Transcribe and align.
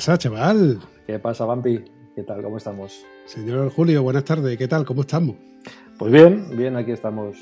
Pasa, 0.00 0.16
chaval? 0.16 0.80
¿Qué 1.06 1.18
pasa, 1.18 1.44
Vampi? 1.44 1.84
¿Qué 2.16 2.22
tal? 2.22 2.42
¿Cómo 2.42 2.56
estamos? 2.56 3.04
Señor 3.26 3.68
Julio, 3.68 4.02
buenas 4.02 4.24
tardes. 4.24 4.56
¿Qué 4.56 4.66
tal? 4.66 4.86
¿Cómo 4.86 5.02
estamos? 5.02 5.36
Pues 5.98 6.10
bien, 6.10 6.42
bien, 6.56 6.74
aquí 6.76 6.92
estamos 6.92 7.36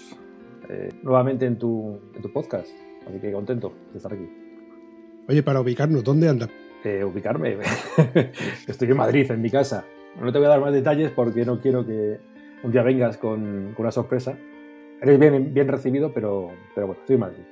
eh, 0.69 0.89
nuevamente 1.05 1.47
en 1.47 1.57
tu, 1.57 2.01
en 2.17 2.21
tu 2.21 2.33
podcast. 2.33 2.67
Así 3.07 3.21
que 3.21 3.31
contento 3.31 3.73
de 3.93 3.99
estar 3.99 4.13
aquí. 4.13 4.29
Oye, 5.29 5.41
para 5.45 5.61
ubicarnos, 5.61 6.03
¿dónde 6.03 6.29
andas? 6.29 6.51
Eh, 6.83 7.05
ubicarme. 7.05 7.59
Estoy 8.67 8.91
en 8.91 8.97
Madrid, 8.97 9.31
en 9.31 9.41
mi 9.41 9.51
casa. 9.51 9.85
No 10.21 10.33
te 10.33 10.39
voy 10.39 10.47
a 10.47 10.51
dar 10.51 10.61
más 10.61 10.73
detalles 10.73 11.13
porque 11.13 11.45
no 11.45 11.61
quiero 11.61 11.87
que 11.87 12.19
un 12.65 12.73
día 12.73 12.83
vengas 12.83 13.19
con, 13.19 13.73
con 13.77 13.85
una 13.85 13.93
sorpresa. 13.93 14.37
Eres 15.01 15.17
bien, 15.21 15.55
bien 15.55 15.69
recibido, 15.69 16.13
pero, 16.13 16.51
pero 16.75 16.89
bueno, 16.89 17.03
estoy 17.03 17.15
en 17.15 17.21
Madrid. 17.21 17.45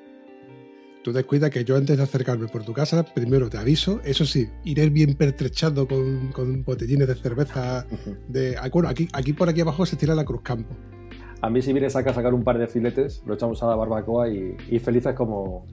Tú 1.06 1.12
descuida 1.12 1.50
que 1.50 1.64
yo 1.64 1.76
antes 1.76 1.96
de 1.96 2.02
acercarme 2.02 2.48
por 2.48 2.64
tu 2.64 2.72
casa, 2.72 3.04
primero 3.04 3.48
te 3.48 3.58
aviso, 3.58 4.00
eso 4.02 4.26
sí, 4.26 4.48
iré 4.64 4.90
bien 4.90 5.14
pertrechado 5.14 5.86
con, 5.86 6.32
con 6.32 6.64
botellines 6.64 7.06
de 7.06 7.14
cerveza. 7.14 7.86
De, 8.26 8.56
ah, 8.56 8.68
bueno, 8.72 8.88
aquí, 8.88 9.06
aquí 9.12 9.32
por 9.32 9.48
aquí 9.48 9.60
abajo 9.60 9.86
se 9.86 9.94
tira 9.94 10.16
la 10.16 10.24
Cruz 10.24 10.40
Campo. 10.42 10.74
A 11.42 11.48
mí 11.48 11.62
si 11.62 11.72
vienes 11.72 11.94
acá 11.94 12.10
a 12.10 12.14
sacar 12.14 12.34
un 12.34 12.42
par 12.42 12.58
de 12.58 12.66
filetes, 12.66 13.22
lo 13.24 13.34
echamos 13.34 13.62
a 13.62 13.68
la 13.68 13.76
barbacoa 13.76 14.28
y, 14.28 14.56
y 14.68 14.80
felices 14.80 15.14
como, 15.14 15.68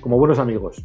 como 0.00 0.16
buenos 0.16 0.38
amigos. 0.38 0.82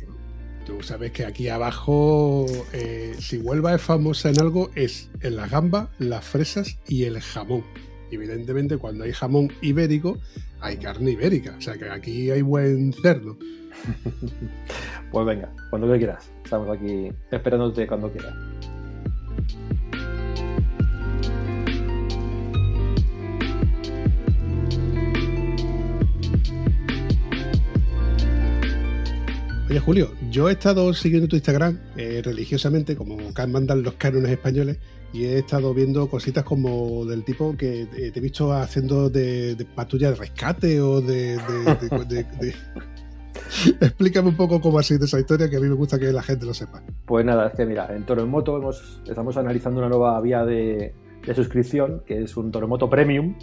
Tú 0.65 0.81
sabes 0.81 1.13
que 1.13 1.23
aquí 1.23 1.47
abajo, 1.47 2.47
eh, 2.73 3.15
si 3.17 3.37
Huelva 3.37 3.75
es 3.75 3.81
famosa 3.81 4.29
en 4.29 4.41
algo, 4.41 4.71
es 4.75 5.09
en 5.21 5.37
la 5.37 5.47
gamba, 5.47 5.89
las 5.99 6.25
fresas 6.25 6.77
y 6.85 7.05
el 7.05 7.21
jamón. 7.21 7.63
Evidentemente, 8.11 8.75
cuando 8.75 9.05
hay 9.05 9.13
jamón 9.13 9.53
ibérico, 9.61 10.17
hay 10.59 10.75
carne 10.75 11.11
ibérica. 11.11 11.55
O 11.57 11.61
sea 11.61 11.77
que 11.77 11.89
aquí 11.89 12.29
hay 12.29 12.41
buen 12.41 12.91
cerdo. 12.91 13.37
pues 15.11 15.25
venga, 15.25 15.49
cuando 15.69 15.87
quieras. 15.97 16.31
Estamos 16.43 16.69
aquí 16.75 17.11
esperándote 17.31 17.87
cuando 17.87 18.11
quieras. 18.11 18.33
Oye, 29.69 29.79
Julio, 29.79 30.11
yo 30.31 30.49
he 30.49 30.53
estado 30.53 30.91
siguiendo 30.95 31.27
tu 31.27 31.35
Instagram 31.35 31.77
eh, 31.95 32.21
religiosamente, 32.25 32.95
como 32.95 33.17
mandan 33.47 33.83
los 33.83 33.93
cánones 33.93 34.31
españoles, 34.31 34.79
y 35.13 35.25
he 35.25 35.37
estado 35.37 35.75
viendo 35.75 36.09
cositas 36.09 36.43
como 36.43 37.05
del 37.05 37.23
tipo 37.23 37.55
que 37.55 37.85
te 37.85 38.07
he 38.07 38.21
visto 38.21 38.51
haciendo 38.51 39.11
de, 39.11 39.53
de 39.53 39.65
de 39.65 40.15
rescate 40.15 40.81
o 40.81 41.01
de 41.01 41.37
Explícame 43.81 44.29
un 44.29 44.35
poco 44.35 44.61
cómo 44.61 44.79
ha 44.79 44.83
sido 44.83 45.05
esa 45.05 45.19
historia, 45.19 45.49
que 45.49 45.57
a 45.57 45.59
mí 45.59 45.67
me 45.67 45.75
gusta 45.75 45.99
que 45.99 46.11
la 46.11 46.21
gente 46.21 46.45
lo 46.45 46.53
sepa. 46.53 46.81
Pues 47.05 47.25
nada, 47.25 47.47
es 47.47 47.53
que 47.55 47.65
mira, 47.65 47.93
en 47.95 48.05
Toro 48.05 48.23
en 48.23 48.29
Moto 48.29 48.57
hemos, 48.57 49.01
estamos 49.07 49.37
analizando 49.37 49.79
una 49.79 49.89
nueva 49.89 50.19
vía 50.21 50.45
de, 50.45 50.93
suscripción, 51.33 52.01
que 52.05 52.23
es 52.23 52.35
un 52.37 52.51
Toromoto 52.51 52.89
Premium, 52.89 53.35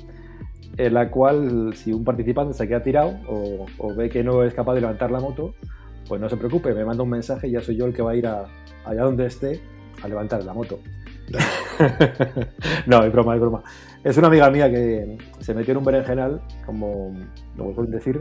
en 0.76 0.94
la 0.94 1.10
cual 1.10 1.74
si 1.74 1.92
un 1.92 2.04
participante 2.04 2.54
se 2.54 2.66
queda 2.66 2.82
tirado 2.82 3.14
o, 3.28 3.94
ve 3.94 4.08
que 4.08 4.24
no 4.24 4.42
es 4.42 4.54
capaz 4.54 4.74
de 4.74 4.80
levantar 4.80 5.10
la 5.10 5.20
moto, 5.20 5.54
pues 6.08 6.20
no 6.20 6.28
se 6.28 6.36
preocupe, 6.36 6.74
me 6.74 6.84
manda 6.84 7.02
un 7.02 7.10
mensaje 7.10 7.48
y 7.48 7.52
ya 7.52 7.60
soy 7.60 7.76
yo 7.76 7.86
el 7.86 7.94
que 7.94 8.02
va 8.02 8.12
a 8.12 8.16
ir 8.16 8.26
a, 8.26 8.46
allá 8.84 9.02
donde 9.02 9.26
esté 9.26 9.60
a 10.02 10.08
levantar 10.08 10.42
la 10.44 10.52
moto. 10.52 10.78
no, 12.86 13.04
es 13.04 13.12
broma, 13.12 13.34
es 13.34 13.40
broma. 13.40 13.62
Es 14.04 14.16
una 14.16 14.28
amiga 14.28 14.50
mía 14.50 14.70
que 14.70 15.18
se 15.40 15.54
metió 15.54 15.72
en 15.72 15.78
un 15.78 15.84
berenjenal, 15.84 16.40
como 16.64 17.14
lo 17.56 17.74
suelen 17.74 17.92
decir, 17.92 18.20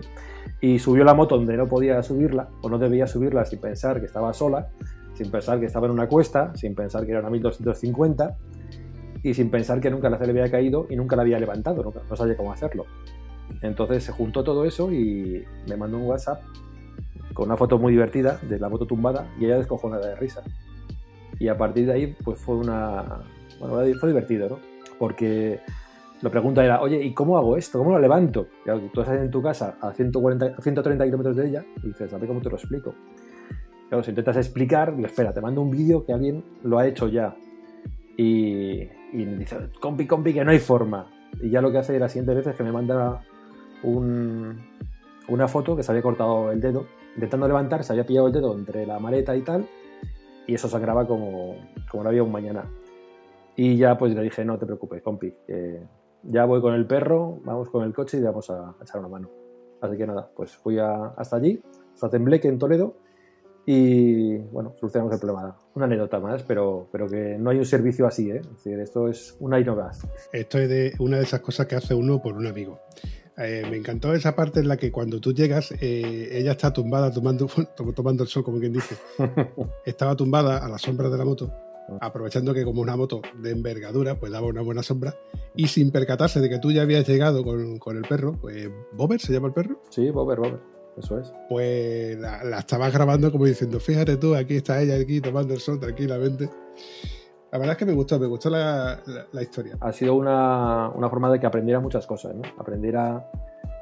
y 0.61 0.79
subió 0.79 1.03
la 1.03 1.13
moto 1.13 1.37
donde 1.37 1.57
no 1.57 1.67
podía 1.67 2.01
subirla 2.03 2.49
o 2.61 2.69
no 2.69 2.77
debía 2.77 3.07
subirla 3.07 3.45
sin 3.45 3.59
pensar 3.59 3.99
que 3.99 4.05
estaba 4.05 4.33
sola, 4.33 4.69
sin 5.13 5.29
pensar 5.31 5.59
que 5.59 5.65
estaba 5.65 5.87
en 5.87 5.93
una 5.93 6.07
cuesta, 6.07 6.55
sin 6.55 6.75
pensar 6.75 7.05
que 7.05 7.11
era 7.11 7.19
una 7.19 7.29
1250 7.29 8.37
y 9.23 9.33
sin 9.33 9.49
pensar 9.49 9.79
que 9.79 9.89
nunca 9.89 10.09
la 10.09 10.17
se 10.17 10.25
le 10.25 10.31
había 10.31 10.51
caído 10.51 10.87
y 10.89 10.95
nunca 10.95 11.15
la 11.15 11.23
había 11.23 11.39
levantado, 11.39 11.83
no, 11.83 11.93
no 12.09 12.15
sabía 12.15 12.37
cómo 12.37 12.51
hacerlo. 12.51 12.85
Entonces 13.61 14.03
se 14.03 14.11
juntó 14.11 14.43
todo 14.43 14.65
eso 14.65 14.91
y 14.91 15.43
me 15.67 15.77
mandó 15.77 15.97
un 15.97 16.03
WhatsApp 16.03 16.41
con 17.33 17.45
una 17.45 17.57
foto 17.57 17.77
muy 17.77 17.91
divertida 17.91 18.39
de 18.49 18.59
la 18.59 18.69
moto 18.69 18.85
tumbada 18.85 19.27
y 19.39 19.45
ella 19.45 19.57
descojonada 19.57 20.07
de 20.07 20.15
risa. 20.15 20.41
Y 21.39 21.49
a 21.49 21.57
partir 21.57 21.85
de 21.85 21.93
ahí, 21.93 22.15
pues 22.23 22.39
fue 22.39 22.55
una. 22.55 23.23
Bueno, 23.59 23.75
fue 23.99 24.09
divertido, 24.09 24.49
¿no? 24.49 24.59
Porque 24.97 25.59
la 26.21 26.29
pregunta 26.29 26.63
era, 26.63 26.81
oye, 26.81 27.03
¿y 27.03 27.13
cómo 27.13 27.37
hago 27.37 27.57
esto? 27.57 27.79
¿Cómo 27.79 27.91
lo 27.91 27.99
levanto? 27.99 28.47
Claro, 28.63 28.81
tú 28.93 29.01
estás 29.01 29.19
en 29.19 29.31
tu 29.31 29.41
casa 29.41 29.77
a, 29.81 29.93
140, 29.93 30.61
130 30.61 31.05
kilómetros 31.05 31.35
de 31.35 31.47
ella 31.47 31.65
y 31.83 31.87
dices, 31.87 32.13
a 32.13 32.17
ver 32.17 32.27
cómo 32.27 32.41
te 32.41 32.49
lo 32.49 32.55
explico. 32.55 32.95
Claro, 33.89 34.03
si 34.03 34.11
intentas 34.11 34.37
explicar, 34.37 34.95
espera, 35.03 35.33
te 35.33 35.41
mando 35.41 35.61
un 35.61 35.69
vídeo 35.69 36.05
que 36.05 36.13
alguien 36.13 36.43
lo 36.63 36.79
ha 36.79 36.87
hecho 36.87 37.07
ya. 37.07 37.35
Y, 38.17 38.89
y 39.13 39.25
dice, 39.25 39.69
compi, 39.79 40.07
compi, 40.07 40.33
que 40.33 40.43
no 40.43 40.51
hay 40.51 40.59
forma. 40.59 41.07
Y 41.41 41.49
ya 41.49 41.61
lo 41.61 41.71
que 41.71 41.79
hace 41.79 41.99
la 41.99 42.09
siguiente 42.09 42.33
vez 42.33 42.47
es 42.47 42.55
que 42.55 42.63
me 42.63 42.71
manda 42.71 43.21
un, 43.83 44.57
una 45.27 45.47
foto 45.47 45.75
que 45.75 45.83
se 45.83 45.91
había 45.91 46.01
cortado 46.01 46.51
el 46.51 46.61
dedo 46.61 46.85
intentando 47.15 47.47
levantar, 47.47 47.83
se 47.83 47.93
había 47.93 48.05
pillado 48.05 48.27
el 48.27 48.33
dedo 48.33 48.53
entre 48.53 48.85
la 48.85 48.99
maleta 48.99 49.35
y 49.35 49.41
tal, 49.41 49.65
y 50.47 50.53
eso 50.53 50.67
sangraba 50.67 51.07
como, 51.07 51.55
como 51.89 52.03
no 52.03 52.09
había 52.09 52.23
un 52.23 52.31
mañana. 52.31 52.65
Y 53.55 53.77
ya 53.77 53.97
pues 53.97 54.13
le 54.13 54.21
dije, 54.21 54.43
no 54.43 54.57
te 54.57 54.65
preocupes, 54.65 55.01
compi, 55.01 55.33
que 55.47 55.81
ya 56.29 56.45
voy 56.45 56.61
con 56.61 56.73
el 56.73 56.85
perro, 56.85 57.39
vamos 57.43 57.69
con 57.69 57.83
el 57.83 57.93
coche 57.93 58.17
y 58.17 58.21
vamos 58.21 58.49
a, 58.49 58.69
a 58.69 58.75
echar 58.81 58.99
una 58.99 59.09
mano. 59.09 59.29
Así 59.81 59.97
que 59.97 60.07
nada, 60.07 60.29
pues 60.35 60.55
fui 60.55 60.79
a, 60.79 61.07
hasta 61.17 61.35
allí, 61.35 61.61
hasta 61.93 62.09
Tembleque 62.09 62.47
en 62.47 62.57
Toledo, 62.57 62.95
y 63.65 64.37
bueno, 64.37 64.73
solucionamos 64.79 65.13
el 65.13 65.19
problema. 65.19 65.57
Una 65.73 65.85
anécdota 65.85 66.19
más, 66.19 66.43
pero, 66.43 66.87
pero 66.91 67.07
que 67.07 67.37
no 67.39 67.49
hay 67.49 67.57
un 67.57 67.65
servicio 67.65 68.05
así, 68.05 68.29
¿eh? 68.29 68.41
Es 68.41 68.49
decir, 68.49 68.79
esto 68.79 69.07
es 69.07 69.35
una 69.39 69.59
innovación. 69.59 70.11
Esto 70.31 70.59
es 70.59 70.69
de 70.69 70.93
una 70.99 71.17
de 71.17 71.23
esas 71.23 71.39
cosas 71.39 71.65
que 71.65 71.75
hace 71.75 71.95
uno 71.95 72.21
por 72.21 72.35
un 72.35 72.45
amigo. 72.45 72.79
Eh, 73.37 73.63
me 73.69 73.77
encantó 73.77 74.13
esa 74.13 74.35
parte 74.35 74.59
en 74.59 74.67
la 74.67 74.77
que 74.77 74.91
cuando 74.91 75.19
tú 75.19 75.33
llegas, 75.33 75.71
eh, 75.81 76.29
ella 76.31 76.51
está 76.51 76.71
tumbada 76.71 77.11
tomando, 77.11 77.47
tomando 77.95 78.23
el 78.23 78.29
sol, 78.29 78.43
como 78.43 78.59
quien 78.59 78.73
dice. 78.73 78.95
Estaba 79.85 80.15
tumbada 80.15 80.63
a 80.63 80.69
la 80.69 80.77
sombra 80.77 81.09
de 81.09 81.17
la 81.17 81.25
moto, 81.25 81.51
aprovechando 82.01 82.53
que 82.53 82.63
como 82.63 82.81
una 82.81 82.95
moto 82.95 83.21
de 83.41 83.51
envergadura, 83.51 84.15
pues 84.15 84.31
daba 84.31 84.47
una 84.47 84.61
buena 84.61 84.83
sombra, 84.83 85.15
y 85.55 85.67
sin 85.67 85.91
percatarse 85.91 86.39
de 86.41 86.49
que 86.49 86.59
tú 86.59 86.71
ya 86.71 86.81
habías 86.81 87.07
llegado 87.07 87.43
con, 87.43 87.79
con 87.79 87.97
el 87.97 88.03
perro, 88.03 88.33
pues 88.39 88.69
Bober 88.93 89.19
se 89.19 89.33
llama 89.33 89.47
el 89.47 89.53
perro. 89.53 89.81
Sí, 89.89 90.09
Bober, 90.09 90.39
Bober. 90.39 90.59
Eso 90.97 91.19
es. 91.19 91.33
Pues 91.49 92.17
la, 92.17 92.43
la 92.43 92.59
estabas 92.59 92.93
grabando 92.93 93.31
como 93.31 93.45
diciendo, 93.45 93.79
fíjate 93.79 94.17
tú, 94.17 94.33
aquí 94.33 94.55
está 94.55 94.81
ella, 94.81 94.95
aquí 94.95 95.19
tomando 95.19 95.53
el 95.53 95.59
sol 95.59 95.79
tranquilamente. 95.79 96.49
La 97.51 97.59
verdad 97.59 97.73
es 97.73 97.77
que 97.77 97.85
me 97.85 97.93
gustó, 97.93 98.19
me 98.19 98.27
gustó 98.27 98.49
la, 98.49 99.01
la, 99.05 99.27
la 99.31 99.41
historia. 99.41 99.77
Ha 99.79 99.91
sido 99.91 100.15
una, 100.15 100.89
una, 100.89 101.09
forma 101.09 101.31
de 101.31 101.39
que 101.39 101.45
aprendiera 101.45 101.79
muchas 101.79 102.05
cosas, 102.05 102.35
¿no? 102.35 102.43
Aprendiera 102.57 103.29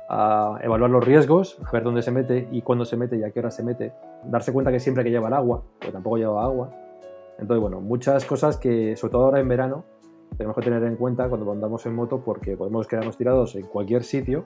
a 0.10 0.60
evaluar 0.62 0.92
los 0.92 1.04
riesgos, 1.04 1.58
a 1.66 1.72
ver 1.72 1.84
dónde 1.84 2.02
se 2.02 2.12
mete 2.12 2.48
y 2.52 2.62
cuándo 2.62 2.86
se 2.86 2.98
mete 2.98 3.18
y 3.18 3.24
a 3.24 3.32
qué 3.32 3.40
hora 3.40 3.52
se 3.52 3.64
mete. 3.64 3.94
Darse 4.26 4.52
cuenta 4.54 4.72
que 4.72 4.80
siempre 4.80 5.02
hay 5.02 5.06
que 5.06 5.12
llevar 5.12 5.34
agua, 5.34 5.64
porque 5.80 5.92
tampoco 5.92 6.18
llevaba 6.18 6.44
agua. 6.44 6.83
Entonces, 7.40 7.62
bueno, 7.62 7.82
muchas 7.82 8.26
cosas 8.26 8.58
que, 8.58 8.96
sobre 8.96 9.12
todo 9.12 9.26
ahora 9.26 9.40
en 9.40 9.48
verano, 9.48 9.86
tenemos 10.38 10.56
que 10.56 10.64
tener 10.64 10.84
en 10.84 10.96
cuenta 10.96 11.30
cuando 11.30 11.52
andamos 11.52 11.86
en 11.86 11.96
moto 11.96 12.22
porque 12.24 12.58
podemos 12.58 12.88
quedarnos 12.88 13.18
tirados 13.18 13.56
en 13.56 13.64
cualquier 13.68 14.04
sitio, 14.04 14.46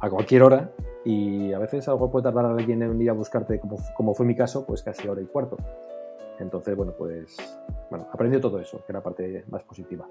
a 0.00 0.08
cualquier 0.08 0.42
hora, 0.42 0.72
y 1.04 1.52
a 1.52 1.58
veces 1.58 1.88
algo 1.88 2.10
puede 2.10 2.24
tardar 2.24 2.44
a 2.44 2.50
alguien 2.50 2.82
en 2.82 3.00
ir 3.00 3.10
a 3.10 3.12
buscarte, 3.12 3.58
como, 3.58 3.76
como 3.96 4.14
fue 4.14 4.26
mi 4.26 4.36
caso, 4.36 4.66
pues 4.66 4.82
casi 4.82 5.08
hora 5.08 5.20
y 5.20 5.26
cuarto. 5.26 5.56
Entonces, 6.38 6.76
bueno, 6.76 6.92
pues 6.96 7.36
bueno, 7.90 8.06
aprendió 8.12 8.40
todo 8.40 8.58
eso, 8.60 8.78
que 8.78 8.92
era 8.92 9.00
la 9.00 9.02
parte 9.02 9.44
más 9.50 9.62
positiva. 9.64 10.06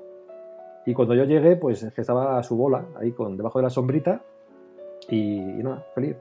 Y 0.86 0.94
cuando 0.94 1.14
yo 1.14 1.24
llegué, 1.26 1.56
pues 1.56 1.84
estaba 1.84 2.38
a 2.38 2.44
su 2.44 2.56
bola, 2.56 2.86
ahí 3.00 3.12
con, 3.12 3.38
debajo 3.38 3.60
de 3.60 3.64
la 3.64 3.70
sombrita, 3.70 4.22
y, 5.08 5.38
y 5.38 5.64
nada, 5.64 5.86
feliz, 5.94 6.18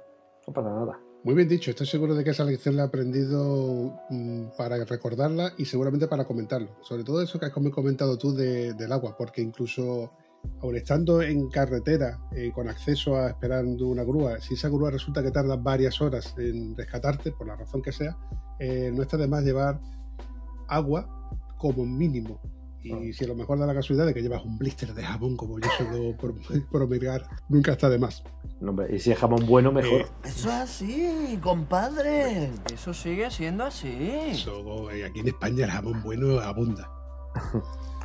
no 0.47 0.53
pasa 0.53 0.71
nada. 0.71 0.99
Muy 1.25 1.35
bien 1.35 1.49
dicho, 1.49 1.71
estoy 1.71 1.87
seguro 1.87 2.15
de 2.15 2.23
que 2.23 2.31
esa 2.31 2.45
lección 2.45 2.77
la 2.77 2.85
he 2.85 2.87
aprendido 2.87 4.01
mm, 4.09 4.57
para 4.57 4.85
recordarla 4.85 5.53
y 5.59 5.65
seguramente 5.65 6.07
para 6.07 6.25
comentarlo. 6.25 6.77
Sobre 6.81 7.03
todo 7.03 7.21
eso 7.21 7.41
que 7.41 7.47
has 7.47 7.53
comentado 7.53 8.17
tú 8.17 8.33
del 8.33 8.93
agua, 8.93 9.17
porque 9.17 9.43
incluso 9.43 10.13
aun 10.63 10.77
estando 10.77 11.21
en 11.21 11.49
carretera 11.49 12.21
eh, 12.31 12.53
con 12.55 12.69
acceso 12.69 13.17
a 13.17 13.31
esperando 13.31 13.89
una 13.89 14.05
grúa, 14.05 14.41
si 14.41 14.55
esa 14.55 14.69
grúa 14.69 14.93
resulta 14.93 15.21
que 15.21 15.33
tarda 15.33 15.57
varias 15.57 16.01
horas 16.01 16.35
en 16.39 16.77
rescatarte, 16.77 17.33
por 17.33 17.49
la 17.49 17.57
razón 17.57 17.83
que 17.83 17.91
sea, 17.91 18.17
eh, 18.61 18.93
no 18.95 19.03
está 19.03 19.17
de 19.17 19.27
más 19.27 19.43
llevar 19.43 19.81
agua 20.69 21.31
como 21.59 21.85
mínimo. 21.85 22.41
Y 22.83 22.93
ah. 22.93 23.13
si 23.13 23.25
a 23.25 23.29
lo 23.29 23.35
mejor 23.35 23.59
da 23.59 23.67
la 23.67 23.75
casualidad 23.75 24.07
de 24.07 24.15
que 24.15 24.23
llevas 24.23 24.45
un 24.45 24.57
blister 24.59 24.95
de 24.95 25.03
jamón, 25.03 25.37
como 25.37 25.59
yo 25.59 25.69
suelo 25.77 26.17
promulgar, 26.71 27.29
nunca 27.49 27.73
está 27.73 27.89
de 27.89 27.99
más. 27.99 28.23
y 28.91 28.99
si 28.99 29.13
es 29.13 29.19
jamón 29.19 29.47
bueno, 29.47 29.73
mejor. 29.73 30.03
Eh, 30.03 30.07
eso 30.25 30.49
es 30.49 30.55
así, 30.55 31.39
compadre. 31.43 32.51
Eso 32.73 32.95
sigue 32.95 33.31
siendo 33.31 33.65
así. 33.65 34.11
Eso, 34.31 34.89
aquí 34.89 35.21
en 35.21 35.29
España 35.29 35.65
el 35.65 35.71
jamón 35.71 36.03
bueno 36.03 36.39
abunda. 36.41 36.91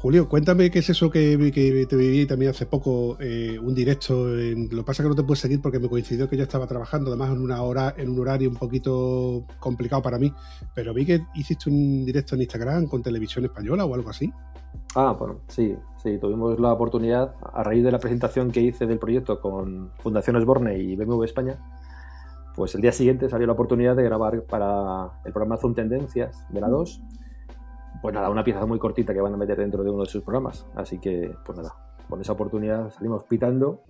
Julio, 0.00 0.28
cuéntame 0.28 0.70
qué 0.70 0.78
es 0.78 0.90
eso 0.90 1.10
que, 1.10 1.36
te 1.88 1.96
viví 1.96 2.24
también 2.24 2.52
hace 2.52 2.66
poco, 2.66 3.16
eh, 3.18 3.58
un 3.60 3.74
directo. 3.74 4.32
En, 4.38 4.68
lo 4.70 4.78
que 4.78 4.82
pasa 4.84 5.02
que 5.02 5.08
no 5.08 5.16
te 5.16 5.24
puedes 5.24 5.40
seguir 5.40 5.60
porque 5.60 5.80
me 5.80 5.88
coincidió 5.88 6.28
que 6.28 6.36
yo 6.36 6.44
estaba 6.44 6.68
trabajando, 6.68 7.10
además 7.10 7.32
en 7.32 7.42
una 7.42 7.60
hora, 7.62 7.94
en 7.96 8.10
un 8.10 8.20
horario 8.20 8.48
un 8.48 8.54
poquito 8.54 9.44
complicado 9.58 10.00
para 10.00 10.16
mí. 10.16 10.32
Pero 10.72 10.94
vi 10.94 11.04
que 11.04 11.22
hiciste 11.34 11.68
un 11.68 12.04
directo 12.04 12.36
en 12.36 12.42
Instagram 12.42 12.86
con 12.86 13.02
televisión 13.02 13.44
española 13.44 13.86
o 13.86 13.92
algo 13.92 14.10
así. 14.10 14.32
Ah, 14.94 15.16
bueno, 15.18 15.40
sí, 15.48 15.74
sí, 16.00 16.16
tuvimos 16.18 16.60
la 16.60 16.72
oportunidad, 16.72 17.34
a 17.52 17.64
raíz 17.64 17.82
de 17.82 17.90
la 17.90 17.98
presentación 17.98 18.52
que 18.52 18.60
hice 18.60 18.86
del 18.86 19.00
proyecto 19.00 19.40
con 19.40 19.90
Fundación 19.98 20.36
Esborne 20.36 20.78
y 20.78 20.94
BMW 20.94 21.24
España, 21.24 21.56
pues 22.54 22.72
el 22.76 22.82
día 22.82 22.92
siguiente 22.92 23.28
salió 23.28 23.48
la 23.48 23.54
oportunidad 23.54 23.96
de 23.96 24.04
grabar 24.04 24.44
para 24.44 25.10
el 25.24 25.32
programa 25.32 25.56
Zoom 25.56 25.74
Tendencias 25.74 26.46
de 26.50 26.60
la 26.60 26.68
2 26.68 27.02
pues 28.02 28.14
nada, 28.14 28.30
una 28.30 28.44
pieza 28.44 28.64
muy 28.66 28.78
cortita 28.78 29.12
que 29.12 29.20
van 29.20 29.34
a 29.34 29.36
meter 29.36 29.58
dentro 29.58 29.82
de 29.82 29.90
uno 29.90 30.04
de 30.04 30.08
sus 30.08 30.22
programas. 30.22 30.66
Así 30.74 30.98
que, 30.98 31.34
pues 31.44 31.58
nada, 31.58 31.74
con 32.08 32.20
esa 32.20 32.32
oportunidad 32.32 32.90
salimos 32.90 33.24
pitando 33.24 33.82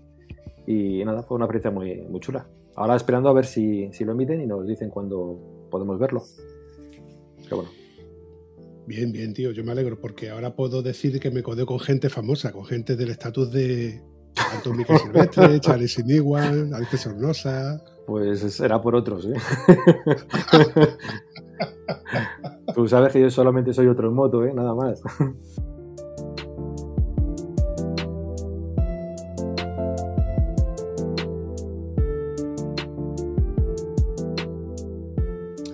y 0.66 1.04
nada, 1.04 1.22
fue 1.22 1.36
una 1.36 1.46
experiencia 1.46 1.70
muy, 1.70 2.02
muy 2.08 2.20
chula. 2.20 2.46
Ahora 2.76 2.96
esperando 2.96 3.28
a 3.28 3.32
ver 3.32 3.46
si, 3.46 3.92
si 3.92 4.04
lo 4.04 4.12
emiten 4.12 4.40
y 4.40 4.46
nos 4.46 4.66
dicen 4.66 4.90
cuándo 4.90 5.38
podemos 5.70 5.98
verlo. 5.98 6.22
Pero 7.42 7.56
bueno. 7.56 7.70
Bien, 8.86 9.12
bien, 9.12 9.34
tío, 9.34 9.52
yo 9.52 9.64
me 9.64 9.72
alegro 9.72 10.00
porque 10.00 10.30
ahora 10.30 10.54
puedo 10.54 10.82
decir 10.82 11.20
que 11.20 11.30
me 11.30 11.42
codeo 11.42 11.66
con 11.66 11.78
gente 11.78 12.08
famosa, 12.08 12.52
con 12.52 12.64
gente 12.64 12.96
del 12.96 13.10
estatus 13.10 13.52
de 13.52 14.00
Antonio 14.54 14.86
Silvestre, 14.98 15.60
Charlie 15.60 15.88
Siniguan, 15.88 16.72
Alice 16.72 16.96
Sornosa. 16.96 17.82
Pues 18.06 18.40
será 18.40 18.80
por 18.80 18.94
otros, 18.94 19.26
¿eh? 19.26 19.34
Tú 22.74 22.88
sabes 22.88 23.12
que 23.12 23.20
yo 23.20 23.30
solamente 23.30 23.72
soy 23.72 23.86
otro 23.86 24.08
en 24.08 24.14
moto, 24.14 24.44
¿eh? 24.44 24.52
Nada 24.54 24.74
más. 24.74 25.02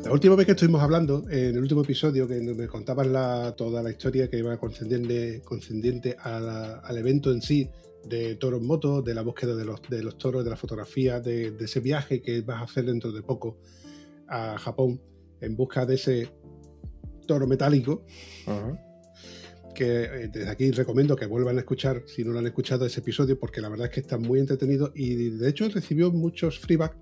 La 0.05 0.13
última 0.13 0.37
vez 0.37 0.47
que 0.47 0.53
estuvimos 0.53 0.81
hablando, 0.81 1.25
en 1.29 1.57
el 1.57 1.59
último 1.59 1.83
episodio, 1.83 2.29
que 2.29 2.41
me 2.41 2.69
contabas 2.69 3.07
la, 3.09 3.55
toda 3.57 3.83
la 3.83 3.91
historia 3.91 4.31
que 4.31 4.39
iba 4.39 4.57
concendiente, 4.57 5.43
concendiente 5.45 6.17
al 6.23 6.97
evento 6.97 7.33
en 7.33 7.43
sí, 7.43 7.69
de 8.05 8.37
toros 8.37 8.63
moto, 8.63 9.03
de 9.03 9.15
la 9.15 9.23
búsqueda 9.23 9.55
de 9.57 9.65
los, 9.65 9.83
de 9.89 10.03
los 10.03 10.17
toros, 10.17 10.45
de 10.45 10.51
la 10.51 10.57
fotografía, 10.57 11.21
de, 11.21 11.57
ese 11.59 11.81
viaje 11.81 12.23
que 12.23 12.43
vas 12.43 12.61
a 12.61 12.65
hacer 12.65 12.85
dentro 12.85 13.13
de 13.13 13.23
poco 13.23 13.59
a 14.29 14.59
Japón 14.59 15.01
en 15.41 15.57
busca 15.57 15.87
de 15.87 15.95
ese 15.95 16.29
toro 17.27 17.47
metálico. 17.47 18.05
Que 19.75 20.05
eh, 20.05 20.29
desde 20.33 20.49
aquí 20.49 20.71
recomiendo 20.71 21.17
que 21.17 21.27
vuelvan 21.27 21.57
a 21.57 21.61
escuchar, 21.61 22.05
si 22.07 22.23
no 22.25 22.33
lo 22.33 22.39
han 22.39 22.47
escuchado, 22.47 22.87
ese 22.87 23.01
episodio, 23.01 23.39
porque 23.39 23.61
la 23.61 23.69
verdad 23.69 23.89
es 23.89 23.93
que 23.93 24.01
está 24.01 24.19
muy 24.19 24.39
entretenido 24.39 24.93
y 24.95 25.31
de 25.31 25.49
hecho 25.49 25.69
recibió 25.69 26.13
muchos 26.13 26.61
feedback 26.61 26.97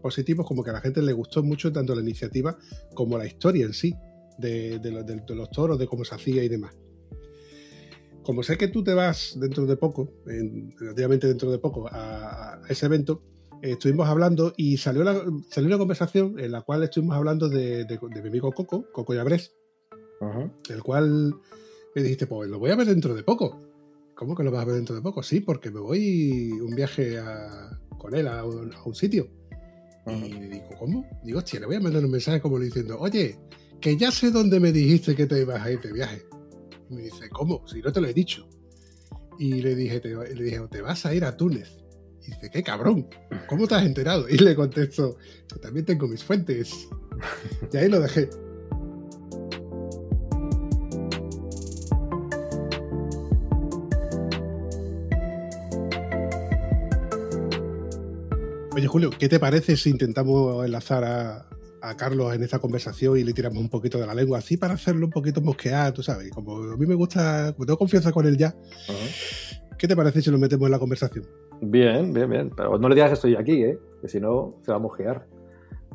positivos, 0.00 0.46
como 0.46 0.62
que 0.62 0.70
a 0.70 0.74
la 0.74 0.80
gente 0.80 1.02
le 1.02 1.12
gustó 1.12 1.42
mucho 1.42 1.72
tanto 1.72 1.94
la 1.94 2.02
iniciativa 2.02 2.56
como 2.94 3.18
la 3.18 3.26
historia 3.26 3.66
en 3.66 3.72
sí 3.72 3.94
de, 4.38 5.24
los 5.28 5.50
toros, 5.50 5.78
de 5.78 5.86
cómo 5.86 6.04
se 6.04 6.14
hacía 6.14 6.44
y 6.44 6.48
demás. 6.48 6.74
Como 8.22 8.42
sé 8.42 8.56
que 8.56 8.68
tú 8.68 8.84
te 8.84 8.94
vas 8.94 9.36
dentro 9.36 9.66
de 9.66 9.76
poco, 9.76 10.12
relativamente 10.78 11.26
dentro 11.26 11.50
de 11.50 11.58
poco, 11.58 11.88
a 11.90 12.60
ese 12.68 12.86
evento, 12.86 13.22
estuvimos 13.62 14.08
hablando 14.08 14.52
y 14.56 14.76
salió, 14.76 15.04
la, 15.04 15.24
salió 15.48 15.68
una 15.68 15.78
conversación 15.78 16.38
en 16.38 16.52
la 16.52 16.62
cual 16.62 16.82
estuvimos 16.82 17.16
hablando 17.16 17.48
de, 17.48 17.86
mi 18.12 18.28
amigo 18.28 18.52
Coco, 18.52 18.84
Coco 18.92 19.14
Yabres, 19.14 19.54
el 20.68 20.82
cual 20.82 21.34
me 21.94 22.02
dijiste, 22.02 22.26
pues 22.26 22.50
lo 22.50 22.58
voy 22.58 22.70
a 22.70 22.76
ver 22.76 22.88
dentro 22.88 23.14
de 23.14 23.22
poco. 23.22 23.60
¿Cómo 24.14 24.36
que 24.36 24.42
lo 24.42 24.50
vas 24.50 24.62
a 24.62 24.66
ver 24.66 24.76
dentro 24.76 24.94
de 24.94 25.00
poco? 25.00 25.22
Sí, 25.22 25.40
porque 25.40 25.70
me 25.70 25.80
voy 25.80 26.50
un 26.52 26.74
viaje 26.74 27.18
con 27.98 28.14
él 28.14 28.28
a 28.28 28.44
un, 28.44 28.94
sitio. 28.94 29.28
Y 30.06 30.32
le 30.32 30.48
digo, 30.48 30.68
¿cómo? 30.78 31.06
Digo, 31.24 31.38
hostia, 31.38 31.60
le 31.60 31.66
voy 31.66 31.76
a 31.76 31.80
mandar 31.80 32.04
un 32.04 32.10
mensaje 32.10 32.40
como 32.40 32.58
diciendo, 32.58 32.98
oye, 32.98 33.38
que 33.80 33.96
ya 33.96 34.10
sé 34.10 34.30
dónde 34.30 34.60
me 34.60 34.72
dijiste 34.72 35.14
que 35.14 35.26
te 35.26 35.40
ibas 35.40 35.64
a 35.64 35.70
ir 35.70 35.80
de 35.80 35.92
viaje. 35.92 36.22
Y 36.90 36.94
me 36.94 37.02
dice, 37.02 37.28
¿cómo? 37.30 37.66
Si 37.66 37.80
no 37.80 37.92
te 37.92 38.00
lo 38.00 38.08
he 38.08 38.14
dicho. 38.14 38.48
Y 39.38 39.62
le 39.62 39.74
dije, 39.74 40.00
le 40.04 40.42
dije, 40.42 40.60
te 40.70 40.82
vas 40.82 41.06
a 41.06 41.14
ir 41.14 41.24
a 41.24 41.36
Túnez. 41.36 41.81
Y 42.24 42.30
dice, 42.30 42.50
qué 42.50 42.62
cabrón, 42.62 43.08
¿cómo 43.48 43.66
te 43.66 43.74
has 43.74 43.84
enterado? 43.84 44.28
Y 44.28 44.38
le 44.38 44.54
contesto, 44.54 45.16
que 45.52 45.58
también 45.58 45.84
tengo 45.84 46.06
mis 46.06 46.22
fuentes. 46.22 46.88
Y 47.72 47.76
ahí 47.76 47.88
lo 47.88 48.00
dejé. 48.00 48.28
Oye, 58.74 58.86
Julio, 58.86 59.10
¿qué 59.10 59.28
te 59.28 59.38
parece 59.38 59.76
si 59.76 59.90
intentamos 59.90 60.64
enlazar 60.64 61.04
a, 61.04 61.48
Carlos 61.96 62.32
en 62.32 62.44
esta 62.44 62.60
conversación 62.60 63.18
y 63.18 63.24
le 63.24 63.32
tiramos 63.32 63.58
un 63.58 63.68
poquito 63.68 63.98
de 63.98 64.06
la 64.06 64.14
lengua, 64.14 64.38
así 64.38 64.56
para 64.56 64.74
hacerlo 64.74 65.04
un 65.06 65.10
poquito 65.10 65.40
mosquear, 65.40 65.92
tú 65.92 66.00
sabes? 66.02 66.30
Como 66.30 66.56
a 66.56 66.76
mí 66.76 66.86
me 66.86 66.94
gusta, 66.94 67.52
como 67.52 67.66
tengo 67.66 67.76
confianza 67.76 68.12
con 68.12 68.24
él 68.24 68.38
ya, 68.38 68.54
¿qué 69.78 69.88
te 69.88 69.96
parece 69.96 70.22
si 70.22 70.30
lo 70.30 70.38
metemos 70.38 70.66
en 70.66 70.70
la 70.70 70.78
conversación? 70.78 71.26
Bien, 71.64 72.12
bien, 72.12 72.28
bien. 72.28 72.50
Pero 72.56 72.76
no 72.76 72.88
le 72.88 72.96
digas 72.96 73.10
que 73.10 73.14
estoy 73.14 73.36
aquí, 73.36 73.62
¿eh? 73.62 73.78
Que 74.00 74.08
si 74.08 74.20
no, 74.20 74.56
se 74.62 74.72
va 74.72 74.78
a 74.78 74.80
mojear. 74.80 75.28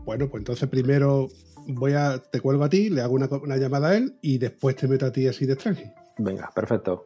Bueno, 0.05 0.29
pues 0.29 0.39
entonces 0.39 0.69
primero 0.69 1.27
voy 1.67 1.91
a, 1.91 2.19
te 2.19 2.39
cuelgo 2.39 2.63
a 2.63 2.69
ti, 2.69 2.89
le 2.89 3.01
hago 3.01 3.15
una, 3.15 3.57
llamada 3.57 3.89
a 3.89 3.97
él 3.97 4.17
y 4.21 4.38
después 4.38 4.77
te 4.77 4.88
meto 4.88 5.05
a 5.05 5.12
ti 5.12 5.27
así 5.27 5.45
de 5.45 5.53
extranjero. 5.53 5.91
Venga, 6.19 6.50
perfecto. 6.55 7.05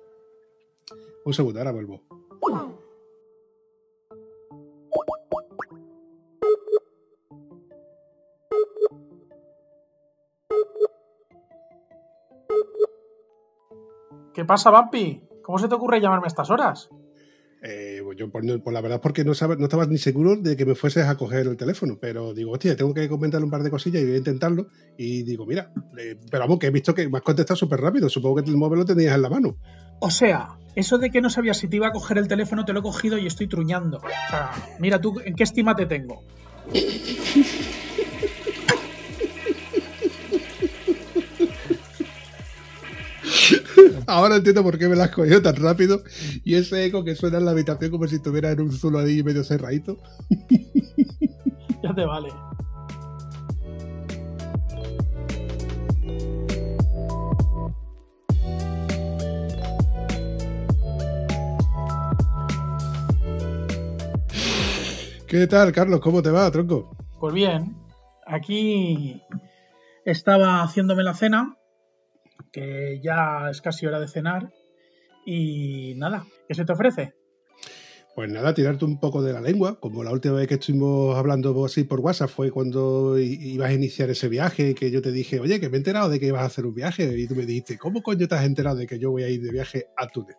Un 1.25 1.33
segundo, 1.33 1.59
ahora 1.59 1.71
vuelvo. 1.71 2.03
¿Qué 14.35 14.45
pasa, 14.45 14.69
Vampi? 14.69 15.27
¿Cómo 15.41 15.57
se 15.57 15.67
te 15.67 15.73
ocurre 15.73 15.99
llamarme 15.99 16.25
a 16.25 16.27
estas 16.27 16.51
horas? 16.51 16.91
Eh, 17.63 18.01
pues 18.03 18.17
yo, 18.17 18.31
por, 18.31 18.43
la 18.43 18.81
verdad, 18.81 19.01
porque 19.01 19.23
no, 19.23 19.33
no 19.57 19.63
estabas 19.65 19.87
ni 19.87 19.99
seguro 19.99 20.35
de 20.35 20.57
que 20.57 20.65
me 20.65 20.73
fueses 20.73 21.05
a 21.05 21.15
coger 21.15 21.45
el 21.45 21.57
teléfono, 21.57 21.99
pero 22.01 22.33
digo, 22.33 22.51
hostia, 22.51 22.75
tengo 22.75 22.93
que 22.93 23.07
comentarle 23.07 23.45
un 23.45 23.51
par 23.51 23.61
de 23.61 23.69
cosillas 23.69 24.01
y 24.01 24.05
voy 24.05 24.15
a 24.15 24.17
intentarlo. 24.17 24.67
Y 24.97 25.23
digo, 25.23 25.45
mira, 25.45 25.71
pero 25.95 26.43
vamos, 26.43 26.57
que 26.57 26.67
he 26.67 26.71
visto 26.71 26.95
que 26.95 27.07
me 27.07 27.19
has 27.19 27.23
contestado 27.23 27.55
súper 27.55 27.79
rápido. 27.79 28.09
Supongo 28.09 28.41
que 28.41 28.49
el 28.49 28.57
móvil 28.57 28.79
lo 28.79 28.85
tenías 28.85 29.13
en 29.13 29.21
la 29.21 29.29
mano. 29.29 29.57
O 29.99 30.09
sea, 30.09 30.57
eso 30.75 30.97
de 30.97 31.11
que 31.11 31.21
no 31.21 31.29
sabías 31.29 31.57
si 31.57 31.67
te 31.67 31.75
iba 31.75 31.87
a 31.87 31.91
coger 31.91 32.17
el 32.17 32.27
teléfono, 32.27 32.65
te 32.65 32.73
lo 32.73 32.79
he 32.79 32.83
cogido 32.83 33.19
y 33.19 33.27
estoy 33.27 33.47
truñando. 33.47 33.97
O 33.97 34.29
sea, 34.29 34.51
mira 34.79 34.99
tú, 34.99 35.19
¿en 35.23 35.35
qué 35.35 35.43
estima 35.43 35.75
te 35.75 35.85
tengo? 35.85 36.23
Ahora 44.07 44.37
entiendo 44.37 44.63
por 44.63 44.77
qué 44.77 44.87
me 44.87 44.95
las 44.95 45.11
cogió 45.11 45.41
tan 45.41 45.55
rápido. 45.55 46.03
Y 46.43 46.55
ese 46.55 46.85
eco 46.85 47.03
que 47.03 47.15
suena 47.15 47.37
en 47.37 47.45
la 47.45 47.51
habitación 47.51 47.91
como 47.91 48.07
si 48.07 48.15
estuviera 48.15 48.51
en 48.51 48.61
un 48.61 48.71
zulo 48.71 48.99
ahí 48.99 49.23
medio 49.23 49.43
cerradito. 49.43 49.97
ya 51.83 51.93
te 51.93 52.05
vale. 52.05 52.29
¿Qué 65.31 65.47
tal, 65.47 65.71
Carlos? 65.71 66.01
¿Cómo 66.01 66.21
te 66.21 66.29
va, 66.29 66.51
tronco? 66.51 66.93
Pues 67.21 67.33
bien, 67.33 67.77
aquí 68.27 69.21
estaba 70.03 70.61
haciéndome 70.61 71.03
la 71.03 71.13
cena, 71.13 71.55
que 72.51 72.99
ya 73.03 73.49
es 73.49 73.61
casi 73.61 73.85
hora 73.85 73.99
de 73.99 74.07
cenar. 74.07 74.51
Y 75.25 75.93
nada, 75.97 76.25
¿qué 76.47 76.55
se 76.55 76.65
te 76.65 76.73
ofrece? 76.73 77.13
Pues 78.13 78.29
nada, 78.29 78.53
tirarte 78.53 78.83
un 78.83 78.99
poco 78.99 79.21
de 79.21 79.31
la 79.31 79.39
lengua, 79.39 79.79
como 79.79 80.03
la 80.03 80.11
última 80.11 80.35
vez 80.35 80.47
que 80.47 80.55
estuvimos 80.55 81.15
hablando 81.15 81.63
así 81.63 81.85
por 81.85 82.01
WhatsApp 82.01 82.29
fue 82.29 82.51
cuando 82.51 83.17
ibas 83.17 83.69
a 83.69 83.73
iniciar 83.73 84.09
ese 84.09 84.27
viaje, 84.27 84.75
que 84.75 84.91
yo 84.91 85.01
te 85.01 85.13
dije, 85.13 85.39
oye, 85.39 85.61
que 85.61 85.69
me 85.69 85.75
he 85.75 85.77
enterado 85.77 86.09
de 86.09 86.19
que 86.19 86.25
ibas 86.25 86.41
a 86.41 86.47
hacer 86.47 86.65
un 86.65 86.75
viaje, 86.75 87.17
y 87.17 87.27
tú 87.27 87.35
me 87.35 87.45
dijiste, 87.45 87.77
¿cómo 87.77 88.03
coño 88.03 88.27
te 88.27 88.35
has 88.35 88.43
enterado 88.43 88.75
de 88.75 88.85
que 88.85 88.99
yo 88.99 89.11
voy 89.11 89.23
a 89.23 89.29
ir 89.29 89.41
de 89.41 89.51
viaje 89.51 89.87
a 89.95 90.07
Túnez? 90.07 90.35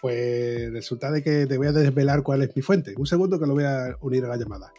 Pues 0.00 0.70
resulta 0.70 1.10
de 1.10 1.22
que 1.24 1.46
te 1.46 1.58
voy 1.58 1.66
a 1.66 1.72
desvelar 1.72 2.22
cuál 2.22 2.42
es 2.42 2.54
mi 2.54 2.62
fuente. 2.62 2.94
Un 2.96 3.06
segundo 3.06 3.40
que 3.40 3.46
lo 3.46 3.54
voy 3.54 3.64
a 3.64 3.96
unir 4.00 4.24
a 4.24 4.28
la 4.28 4.36
llamada. 4.36 4.72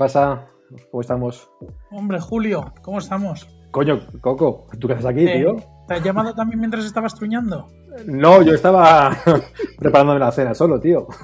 Pasa? 0.00 0.46
¿Cómo 0.90 1.02
estamos? 1.02 1.50
Hombre, 1.90 2.18
Julio, 2.20 2.72
¿cómo 2.82 2.98
estamos? 2.98 3.46
Coño, 3.70 4.00
Coco, 4.22 4.66
¿tú 4.80 4.88
qué 4.88 4.94
haces 4.94 5.04
aquí, 5.06 5.26
Eh, 5.28 5.38
tío? 5.38 5.56
¿Te 5.86 5.94
has 5.94 6.02
llamado 6.02 6.32
también 6.34 6.58
mientras 6.58 6.84
estabas 6.86 7.14
truñando? 7.14 7.66
No, 8.06 8.40
yo 8.42 8.54
estaba 8.54 9.14
preparándome 9.78 10.18
la 10.20 10.32
cena 10.32 10.54
solo, 10.54 10.80
tío. 10.80 11.06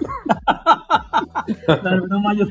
La 1.68 2.00
broma 2.00 2.34
yo 2.34 2.44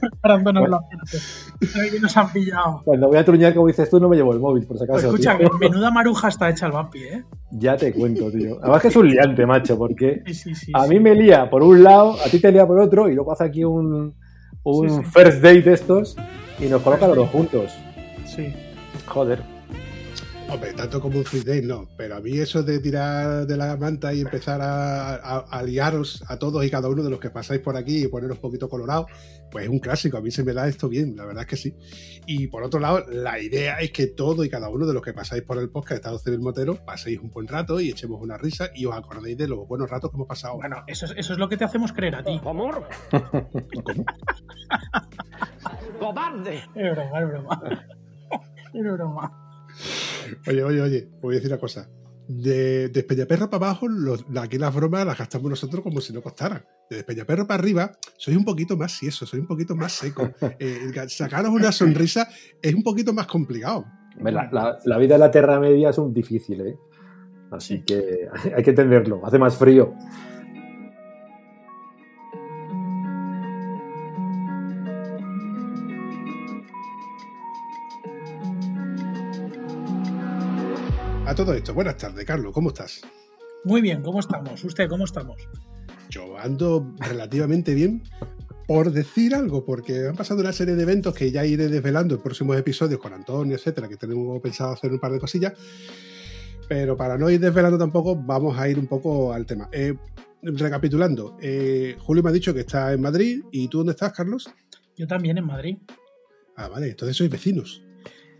preparándonos 0.00 0.68
la 0.68 0.80
cena. 0.88 1.90
Que 1.90 2.00
nos 2.00 2.16
han 2.16 2.32
pillado. 2.32 2.80
Cuando 2.84 3.08
voy 3.08 3.18
a 3.18 3.24
truñar, 3.24 3.54
como 3.54 3.66
dices 3.66 3.88
tú, 3.90 4.00
no 4.00 4.08
me 4.08 4.16
llevo 4.16 4.32
el 4.32 4.40
móvil, 4.40 4.66
por 4.66 4.78
si 4.78 4.84
acaso. 4.84 5.08
Escucha, 5.08 5.36
tío. 5.36 5.50
que 5.50 5.68
menuda 5.68 5.90
maruja 5.90 6.28
está 6.28 6.48
hecha 6.48 6.66
el 6.66 6.72
vampi, 6.72 7.02
¿eh? 7.02 7.24
Ya 7.50 7.76
te 7.76 7.92
cuento, 7.92 8.30
tío. 8.30 8.56
Además 8.62 8.80
que 8.82 8.88
es 8.88 8.96
un 8.96 9.08
liante, 9.08 9.44
macho, 9.46 9.76
porque 9.76 10.22
Sí, 10.26 10.34
sí, 10.34 10.54
sí. 10.54 10.72
a 10.74 10.86
mí 10.86 10.98
me 11.00 11.14
lía 11.14 11.48
por 11.50 11.62
un 11.62 11.82
lado, 11.84 12.16
a 12.24 12.30
ti 12.30 12.40
te 12.40 12.50
lía 12.50 12.66
por 12.66 12.78
otro, 12.80 13.08
y 13.10 13.14
luego 13.14 13.32
hace 13.32 13.44
aquí 13.44 13.62
un, 13.64 14.14
un 14.64 14.90
Sí, 14.90 14.96
sí. 14.96 15.10
first 15.12 15.36
date 15.42 15.62
de 15.62 15.72
estos 15.74 16.16
y 16.58 16.66
nos 16.66 16.82
coloca 16.82 17.06
los 17.06 17.16
dos 17.16 17.28
juntos. 17.30 17.70
Sí. 18.26 18.52
Joder. 19.06 19.40
Hombre, 20.50 20.72
tanto 20.74 21.00
como 21.00 21.18
un 21.18 21.24
free 21.24 21.40
day 21.42 21.62
no, 21.62 21.88
pero 21.96 22.14
a 22.16 22.20
mí 22.20 22.38
eso 22.38 22.62
de 22.62 22.78
tirar 22.78 23.44
de 23.46 23.56
la 23.56 23.76
manta 23.76 24.12
y 24.14 24.20
empezar 24.20 24.60
a, 24.60 25.14
a- 25.16 25.38
a 25.50 25.62
liaros 25.64 26.22
a 26.28 26.38
todos 26.38 26.64
y 26.64 26.70
cada 26.70 26.88
uno 26.88 27.02
de 27.02 27.10
los 27.10 27.18
que 27.18 27.30
pasáis 27.30 27.60
por 27.60 27.76
aquí 27.76 28.04
y 28.04 28.08
poneros 28.08 28.36
un 28.36 28.42
poquito 28.42 28.68
colorados, 28.68 29.06
pues 29.50 29.64
es 29.64 29.70
un 29.70 29.80
clásico, 29.80 30.16
a 30.16 30.20
mí 30.20 30.30
se 30.30 30.44
me 30.44 30.52
da 30.52 30.68
esto 30.68 30.88
bien, 30.88 31.16
la 31.16 31.24
verdad 31.24 31.42
es 31.42 31.48
que 31.48 31.56
sí. 31.56 31.74
Y 32.26 32.46
por 32.48 32.62
otro 32.62 32.78
lado, 32.78 33.04
la 33.10 33.40
idea 33.40 33.78
es 33.80 33.90
que 33.90 34.06
todo 34.06 34.44
y 34.44 34.48
cada 34.48 34.68
uno 34.68 34.86
de 34.86 34.94
los 34.94 35.02
que 35.02 35.12
pasáis 35.12 35.42
por 35.42 35.58
el 35.58 35.70
podcast 35.70 35.96
Estado 35.98 36.18
Civil 36.18 36.40
Motero 36.40 36.76
paséis 36.84 37.18
un 37.20 37.30
buen 37.32 37.48
rato 37.48 37.80
y 37.80 37.88
echemos 37.90 38.22
una 38.22 38.36
risa 38.38 38.68
y 38.76 38.86
os 38.86 38.94
acordéis 38.94 39.36
de 39.36 39.48
los 39.48 39.66
buenos 39.66 39.90
ratos 39.90 40.10
que 40.10 40.16
hemos 40.16 40.28
pasado. 40.28 40.56
Bueno, 40.56 40.84
eso 40.86 41.06
es, 41.06 41.14
eso 41.16 41.32
es 41.32 41.38
lo 41.40 41.48
que 41.48 41.56
te 41.56 41.64
hacemos 41.64 41.92
creer 41.92 42.14
a 42.14 42.22
ti. 42.22 42.40
¡Amor! 42.46 42.86
¡Cobarde! 45.98 46.62
Es 46.76 46.92
broma, 46.94 47.20
es 47.20 47.28
broma. 47.28 47.62
Es 48.72 48.82
broma. 48.92 49.40
Oye, 50.48 50.62
oye, 50.62 50.80
oye, 50.80 51.08
voy 51.20 51.34
a 51.34 51.36
decir 51.36 51.50
una 51.50 51.60
cosa. 51.60 51.88
De, 52.26 52.52
de 52.52 52.88
Despeñaperro 52.88 53.50
para 53.50 53.66
abajo, 53.66 53.86
los- 53.86 54.24
aquí 54.40 54.56
las 54.56 54.74
bromas 54.74 55.04
las 55.04 55.18
gastamos 55.18 55.50
nosotros 55.50 55.82
como 55.82 56.00
si 56.00 56.12
no 56.14 56.22
costaran. 56.22 56.64
De 56.88 56.96
Despeñaperro 56.96 57.46
para 57.46 57.60
arriba, 57.62 57.92
sois 58.16 58.36
un 58.36 58.44
poquito 58.46 58.76
más 58.78 58.92
sieso, 58.92 59.26
sois 59.26 59.40
un 59.42 59.46
poquito 59.46 59.76
más 59.76 59.92
seco. 59.92 60.30
Eh, 60.58 60.90
sacaros 61.08 61.50
una 61.50 61.70
sonrisa 61.72 62.28
es 62.62 62.74
un 62.74 62.82
poquito 62.82 63.12
más 63.12 63.26
complicado. 63.26 63.84
La- 64.52 64.78
la 64.84 64.98
vida 64.98 65.16
en 65.16 65.20
la 65.20 65.30
Tierra 65.30 65.60
Media 65.60 65.90
es 65.90 65.98
un 65.98 66.14
difícil, 66.14 66.60
¿eh? 66.62 66.76
Así 67.50 67.82
que 67.82 68.28
hay 68.56 68.62
que 68.62 68.70
entenderlo. 68.70 69.20
Hace 69.26 69.38
más 69.38 69.56
frío. 69.56 69.92
A 81.34 81.36
todo 81.36 81.52
esto, 81.52 81.74
buenas 81.74 81.96
tardes, 81.96 82.24
Carlos, 82.24 82.52
¿cómo 82.52 82.68
estás? 82.68 83.00
Muy 83.64 83.80
bien, 83.80 84.02
¿cómo 84.02 84.20
estamos? 84.20 84.62
¿Usted 84.62 84.88
cómo 84.88 85.04
estamos? 85.04 85.48
Yo 86.08 86.38
ando 86.38 86.94
relativamente 86.98 87.74
bien, 87.74 88.04
por 88.68 88.92
decir 88.92 89.34
algo, 89.34 89.64
porque 89.64 90.06
han 90.06 90.14
pasado 90.14 90.42
una 90.42 90.52
serie 90.52 90.76
de 90.76 90.84
eventos 90.84 91.12
que 91.12 91.32
ya 91.32 91.44
iré 91.44 91.66
desvelando 91.66 92.14
en 92.14 92.22
próximos 92.22 92.56
episodios 92.56 93.00
con 93.00 93.12
Antonio, 93.12 93.56
etcétera, 93.56 93.88
que 93.88 93.96
tenemos 93.96 94.40
pensado 94.40 94.74
hacer 94.74 94.92
un 94.92 95.00
par 95.00 95.10
de 95.10 95.18
cosillas. 95.18 95.54
Pero 96.68 96.96
para 96.96 97.18
no 97.18 97.28
ir 97.28 97.40
desvelando 97.40 97.78
tampoco, 97.78 98.14
vamos 98.14 98.56
a 98.56 98.68
ir 98.68 98.78
un 98.78 98.86
poco 98.86 99.32
al 99.32 99.44
tema. 99.44 99.68
Eh, 99.72 99.92
recapitulando, 100.40 101.36
eh, 101.42 101.96
Julio 101.98 102.22
me 102.22 102.30
ha 102.30 102.32
dicho 102.32 102.54
que 102.54 102.60
está 102.60 102.92
en 102.92 103.00
Madrid. 103.00 103.42
¿Y 103.50 103.66
tú 103.66 103.78
dónde 103.78 103.94
estás, 103.94 104.12
Carlos? 104.12 104.48
Yo 104.96 105.08
también 105.08 105.36
en 105.36 105.46
Madrid. 105.46 105.78
Ah, 106.54 106.68
vale, 106.68 106.90
entonces 106.90 107.16
sois 107.16 107.28
vecinos. 107.28 107.82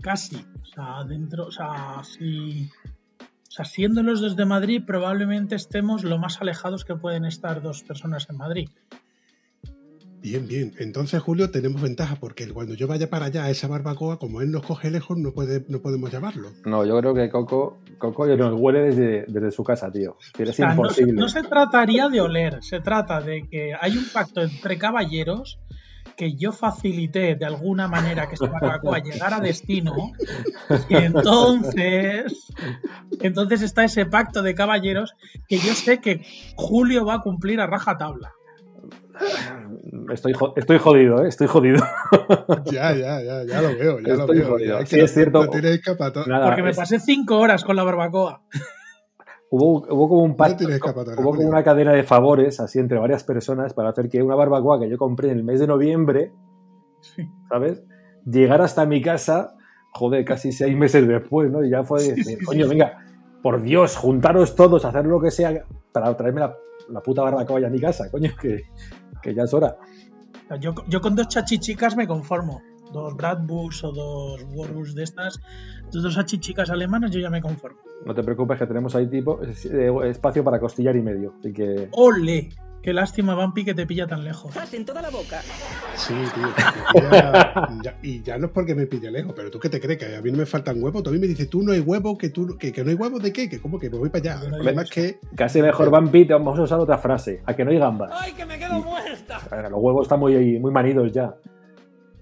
Casi. 0.01 0.37
O 0.61 0.65
sea, 0.65 1.05
dentro, 1.05 1.47
o 1.47 1.51
sea, 1.53 2.03
si. 2.05 2.71
O 3.21 3.51
sea, 3.57 3.65
siendo 3.65 4.03
los 4.03 4.21
dos 4.21 4.35
de 4.37 4.45
Madrid, 4.47 4.83
probablemente 4.85 5.55
estemos 5.55 6.03
lo 6.03 6.19
más 6.19 6.41
alejados 6.41 6.85
que 6.85 6.97
pueden 6.97 7.25
estar 7.25 7.63
dos 7.63 7.83
personas 7.83 8.27
en 8.29 8.37
Madrid. 8.37 8.69
Bien, 10.21 10.49
bien. 10.49 10.73
Entonces, 10.79 11.21
Julio, 11.23 11.51
tenemos 11.51 11.83
ventaja 11.83 12.17
porque 12.17 12.49
cuando 12.49 12.73
yo 12.75 12.87
vaya 12.89 13.11
para 13.11 13.27
allá 13.27 13.45
a 13.45 13.51
esa 13.51 13.69
barbacoa, 13.69 14.19
como 14.19 14.41
él 14.41 14.51
nos 14.51 14.63
coge 14.65 14.91
lejos, 14.91 15.19
no, 15.19 15.33
puede, 15.33 15.67
no 15.69 15.81
podemos 15.83 16.11
llamarlo. 16.11 16.51
No, 16.65 16.85
yo 16.87 16.99
creo 16.99 17.13
que 17.15 17.29
Coco, 17.29 17.79
Coco 17.99 18.27
nos 18.27 18.59
huele 18.59 18.81
desde, 18.81 19.27
desde 19.29 19.51
su 19.51 19.63
casa, 19.63 19.93
tío. 19.93 20.17
Es 20.39 20.49
O 20.49 20.53
sea, 20.55 20.69
no, 20.69 20.73
se- 20.89 21.03
imposible. 21.03 21.13
no 21.21 21.29
se 21.29 21.43
trataría 21.43 22.09
de 22.09 22.23
oler, 22.23 22.59
se 22.63 22.81
trata 22.81 23.21
de 23.21 23.47
que 23.51 23.73
hay 23.79 23.99
un 23.99 24.07
pacto 24.15 24.41
entre 24.41 24.79
caballeros 24.79 25.59
que 26.17 26.35
yo 26.35 26.53
facilité 26.53 27.35
de 27.35 27.45
alguna 27.45 27.89
manera 27.89 28.27
que 28.29 28.35
esta 28.35 28.47
barbacoa 28.47 28.99
llegara 29.01 29.37
a 29.37 29.41
destino 29.41 29.95
y 30.89 30.95
entonces 30.97 32.53
entonces 33.21 33.63
está 33.63 33.85
ese 33.85 34.07
pacto 34.07 34.43
de 34.43 34.55
caballeros 34.55 35.15
que 35.49 35.59
yo 35.59 35.75
sé 35.75 36.01
que 36.01 36.25
Julio 36.57 37.05
va 37.05 37.15
a 37.15 37.21
cumplir 37.21 37.61
a 37.61 37.67
rajatabla. 37.67 38.33
Estoy, 40.13 40.33
jo- 40.35 40.53
estoy 40.57 40.79
jodido, 40.79 41.25
¿eh? 41.25 41.29
Estoy 41.29 41.47
jodido. 41.47 41.83
Ya, 42.71 42.93
ya, 42.95 43.23
ya, 43.23 43.45
ya 43.45 43.63
lo 43.63 43.69
veo, 43.79 44.01
ya 44.01 44.15
lo 44.15 44.27
veo. 44.27 44.49
jodido. 44.51 44.81
Ya 44.81 44.87
Sí, 44.87 44.99
es 45.01 45.15
cierto. 45.15 45.47
Nada, 46.27 46.47
Porque 46.47 46.63
me 46.63 46.71
es- 46.71 46.77
pasé 46.77 46.99
cinco 47.01 47.39
horas 47.39 47.65
con 47.65 47.77
la 47.77 47.85
barbacoa. 47.85 48.43
Hubo, 49.55 49.87
hubo 49.89 50.09
como 50.09 50.23
un 50.23 50.37
pacto, 50.37 50.65
hubo 50.67 51.35
como 51.35 51.49
una 51.49 51.63
cadena 51.63 51.93
de 51.93 52.03
favores 52.03 52.59
así 52.61 52.79
entre 52.79 52.99
varias 52.99 53.23
personas 53.23 53.73
para 53.73 53.91
hacer 53.91 54.09
que 54.09 54.23
una 54.23 54.35
barbacoa 54.35 54.81
que 54.81 54.89
yo 54.89 54.99
compré 54.99 55.31
en 55.31 55.39
el 55.39 55.45
mes 55.45 55.61
de 55.61 55.67
noviembre, 55.67 56.33
Sí. 57.01 57.29
¿sabes? 57.49 57.83
Llegara 58.25 58.65
hasta 58.65 58.87
mi 58.87 59.03
casa, 59.03 59.55
joder, 59.93 60.25
casi 60.25 60.51
seis 60.53 60.75
meses 60.77 61.07
después, 61.07 61.51
¿no? 61.51 61.63
Y 61.63 61.71
ya 61.71 61.85
fue 61.85 62.03
decir, 62.03 62.39
coño, 62.45 62.67
venga, 62.67 62.99
por 63.43 63.61
Dios, 63.61 63.97
juntaros 63.97 64.55
todos, 64.57 64.85
hacer 64.87 65.05
lo 65.05 65.21
que 65.21 65.31
sea 65.31 65.65
para 65.93 66.17
traerme 66.17 66.41
la, 66.41 66.55
la 66.89 67.01
puta 67.03 67.23
barbacoa 67.23 67.61
ya 67.61 67.67
a 67.67 67.71
mi 67.71 67.81
casa, 67.81 68.11
coño, 68.11 68.31
que, 68.41 68.63
que 69.23 69.35
ya 69.35 69.43
es 69.43 69.53
hora. 69.53 69.77
Yo, 70.59 70.75
yo 70.89 71.01
con 71.01 71.15
dos 71.15 71.29
chachichicas 71.29 71.97
me 71.97 72.07
conformo. 72.07 72.63
Dos 72.95 73.17
Bradbus 73.17 73.83
o 73.83 73.91
dos 73.91 74.47
Warus 74.55 74.95
de 74.95 75.03
estas, 75.03 75.41
dos 75.93 76.15
chachichicas 76.15 76.71
alemanas, 76.71 77.11
yo 77.11 77.19
ya 77.19 77.29
me 77.29 77.43
conformo. 77.43 77.79
No 78.07 78.15
te 78.15 78.23
preocupes 78.23 78.57
que 78.57 78.67
tenemos 78.69 78.95
ahí 78.95 79.09
tipo 79.09 79.41
eh, 79.43 79.91
espacio 80.11 80.45
para 80.45 80.61
costillar 80.61 80.95
y 80.95 81.03
medio, 81.03 81.35
así 81.41 81.53
que 81.53 81.89
¡Ole! 81.91 82.51
Qué 82.83 82.93
lástima, 82.93 83.35
Vampi, 83.35 83.65
que 83.65 83.73
te 83.75 83.87
pilla 83.87 84.07
tan 84.07 84.23
lejos. 84.25 84.53
¡Zas 84.53 84.73
en 84.75 84.85
toda 84.85 85.01
la 85.01 85.09
boca! 85.09 85.41
Sí, 85.97 86.13
tío. 86.35 86.49
porque 86.93 87.09
ya- 87.11 87.69
ya- 87.83 87.99
y 88.03 88.23
ya 88.23 88.37
no 88.39 88.47
es 88.47 88.53
porque 88.53 88.75
me 88.75 88.87
pille 88.87 89.11
lejos, 89.11 89.33
pero 89.35 89.51
tú 89.51 89.59
qué 89.59 89.71
te 89.71 89.81
crees 89.81 89.99
que 89.99 90.15
a 90.15 90.21
mí 90.21 90.31
no 90.31 90.37
me 90.37 90.45
faltan 90.47 90.81
huevos. 90.83 91.03
Tú 91.03 91.09
a 91.09 91.13
mí 91.15 91.19
me 91.19 91.27
dices, 91.27 91.49
tú 91.49 91.63
no 91.63 91.73
hay 91.73 91.81
huevos, 91.81 92.19
que 92.19 92.29
tú 92.29 92.57
que, 92.59 92.71
que 92.73 92.85
no 92.85 92.91
hay 92.91 92.97
huevos 92.97 93.23
de 93.23 93.33
qué, 93.33 93.49
que 93.49 93.59
como 93.59 93.79
que 93.79 93.89
me 93.91 93.97
voy 93.99 94.11
para 94.11 94.35
allá. 94.35 94.45
El 94.45 94.51
problema 94.53 94.83
es 94.83 94.91
que 94.91 95.19
casi 95.35 95.63
mejor 95.63 95.91
Vampi, 95.91 96.27
te 96.27 96.35
vamos 96.35 96.59
a 96.59 96.63
usar 96.63 96.79
otra 96.79 96.99
frase, 96.99 97.43
a 97.47 97.57
que 97.57 97.65
no 97.65 97.71
hay 97.71 97.79
gambas. 97.79 98.11
¡Ay, 98.21 98.33
que 98.35 98.45
me 98.45 98.59
quedo 98.59 98.81
muerta! 98.83 99.39
A 99.51 99.57
ver, 99.57 99.71
Los 99.71 99.81
huevos 99.81 100.03
están 100.03 100.21
muy, 100.21 100.61
muy 100.61 100.71
manidos 100.71 101.11
ya. 101.11 101.35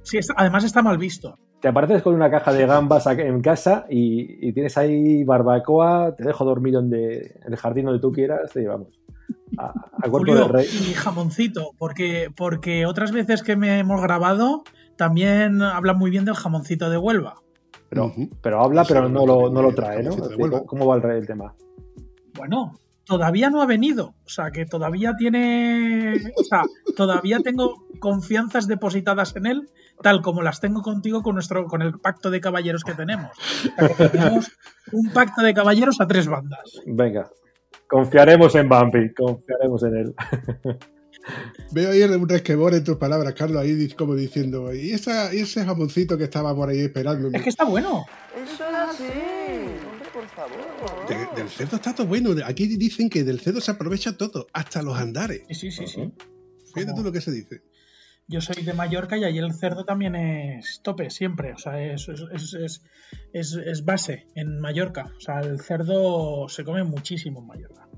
Sí, 0.02 0.18
está- 0.18 0.35
además 0.37 0.64
está 0.64 0.82
mal 0.82 0.99
visto. 0.99 1.38
Te 1.61 1.68
apareces 1.68 2.02
con 2.02 2.14
una 2.14 2.30
caja 2.30 2.52
de 2.52 2.66
gambas 2.66 3.06
en 3.06 3.40
casa 3.40 3.87
y, 3.88 4.49
y 4.49 4.52
tienes 4.52 4.76
ahí 4.76 5.23
barbacoa, 5.25 6.14
te 6.16 6.25
dejo 6.25 6.44
dormido 6.44 6.80
en, 6.80 6.90
de- 6.90 7.38
en 7.44 7.52
el 7.52 7.56
jardín 7.56 7.85
donde 7.87 8.00
tú 8.00 8.11
quieras 8.12 8.54
y 8.56 8.64
vamos. 8.64 8.88
A, 9.59 9.66
a 10.02 10.09
Julio, 10.09 10.35
del 10.35 10.49
rey. 10.49 10.66
y 10.66 10.92
jamoncito, 10.94 11.71
porque, 11.78 12.28
porque 12.37 12.85
otras 12.87 13.12
veces 13.12 13.42
que 13.42 13.54
me 13.54 13.78
hemos 13.78 14.00
grabado 14.02 14.64
también 14.97 15.62
hablan 15.62 15.99
muy 15.99 16.11
bien 16.11 16.25
del 16.25 16.35
jamoncito 16.35 16.90
de 16.90 16.99
Huelva. 16.99 17.35
Pero, 17.88 18.12
pero 18.40 18.61
habla, 18.62 18.85
pero 18.88 19.09
no 19.09 19.25
lo, 19.26 19.50
no 19.50 19.62
lo 19.62 19.73
trae, 19.75 20.02
¿no? 20.02 20.16
¿Cómo 20.66 20.87
va 20.87 20.97
el, 20.97 21.04
el 21.11 21.26
tema? 21.26 21.54
Bueno, 22.37 22.73
todavía 23.04 23.50
no 23.50 23.62
ha 23.62 23.66
venido. 23.66 24.14
O 24.25 24.28
sea, 24.28 24.50
que 24.50 24.66
todavía 24.66 25.14
tiene. 25.16 26.14
O 26.37 26.44
sea, 26.44 26.64
todavía 26.97 27.40
tengo 27.40 27.87
confianzas 27.99 28.66
depositadas 28.66 29.37
en 29.37 29.47
él, 29.47 29.71
tal 30.02 30.23
como 30.23 30.42
las 30.42 30.61
tengo 30.61 30.82
contigo 30.82 31.23
con 31.23 31.35
nuestro, 31.35 31.66
con 31.66 31.82
el 31.82 31.99
pacto 31.99 32.30
de 32.30 32.40
caballeros 32.40 32.85
que 32.85 32.94
tenemos. 32.94 33.30
O 33.37 33.87
sea, 33.87 33.97
que 33.97 34.09
tenemos 34.09 34.50
un 34.92 35.12
pacto 35.12 35.42
de 35.42 35.54
caballeros 35.54 36.00
a 36.00 36.06
tres 36.06 36.26
bandas. 36.26 36.80
Venga, 36.87 37.30
confiaremos 37.87 38.54
en 38.54 38.68
Vampi, 38.68 39.12
confiaremos 39.14 39.82
en 39.85 39.97
él. 39.97 40.14
Veo 41.71 41.90
ahí 41.90 42.02
un 42.02 42.28
resquemor 42.28 42.75
en 42.75 42.82
tus 42.82 42.97
palabras, 42.97 43.35
Carlos, 43.35 43.62
ahí 43.62 43.88
como 43.90 44.14
diciendo, 44.14 44.75
y, 44.75 44.90
esa, 44.90 45.32
y 45.32 45.40
ese 45.40 45.64
jamoncito 45.64 46.18
que 46.18 46.25
estaba 46.25 46.54
por 46.54 46.68
ahí 46.68 46.80
esperando. 46.80 47.28
Es 47.32 47.42
que 47.42 47.49
está 47.49 47.64
bueno. 47.64 48.04
Eso 48.35 48.64
es 48.64 48.75
así. 48.75 49.41
Favor. 50.34 51.08
De- 51.08 51.36
del 51.40 51.48
cerdo 51.50 51.76
está 51.76 51.94
todo 51.94 52.06
bueno. 52.06 52.30
Aquí 52.44 52.66
dicen 52.76 53.10
que 53.10 53.22
del 53.24 53.40
cerdo 53.40 53.60
se 53.60 53.70
aprovecha 53.70 54.16
todo, 54.16 54.46
hasta 54.52 54.82
los 54.82 54.96
andares. 54.96 55.42
Sí, 55.50 55.70
sí, 55.70 55.70
sí, 55.70 55.86
sí. 55.86 56.12
Fíjate 56.74 56.94
tú 56.94 57.02
lo 57.02 57.12
que 57.12 57.20
se 57.20 57.30
dice. 57.32 57.62
Yo 58.28 58.40
soy 58.40 58.62
de 58.64 58.72
Mallorca 58.72 59.18
y 59.18 59.24
allí 59.24 59.38
el 59.38 59.52
cerdo 59.52 59.84
también 59.84 60.14
es 60.16 60.80
tope, 60.82 61.10
siempre. 61.10 61.52
O 61.52 61.58
sea, 61.58 61.82
es, 61.84 62.06
es- 62.08 62.80
es- 63.32 63.54
es 63.54 63.84
base 63.84 64.26
en 64.34 64.58
Mallorca. 64.60 65.12
O 65.16 65.20
sea, 65.20 65.40
el 65.40 65.60
cerdo 65.60 66.48
se 66.48 66.64
come 66.64 66.82
muchísimo 66.84 67.40
en 67.40 67.46
Mallorca. 67.48 67.88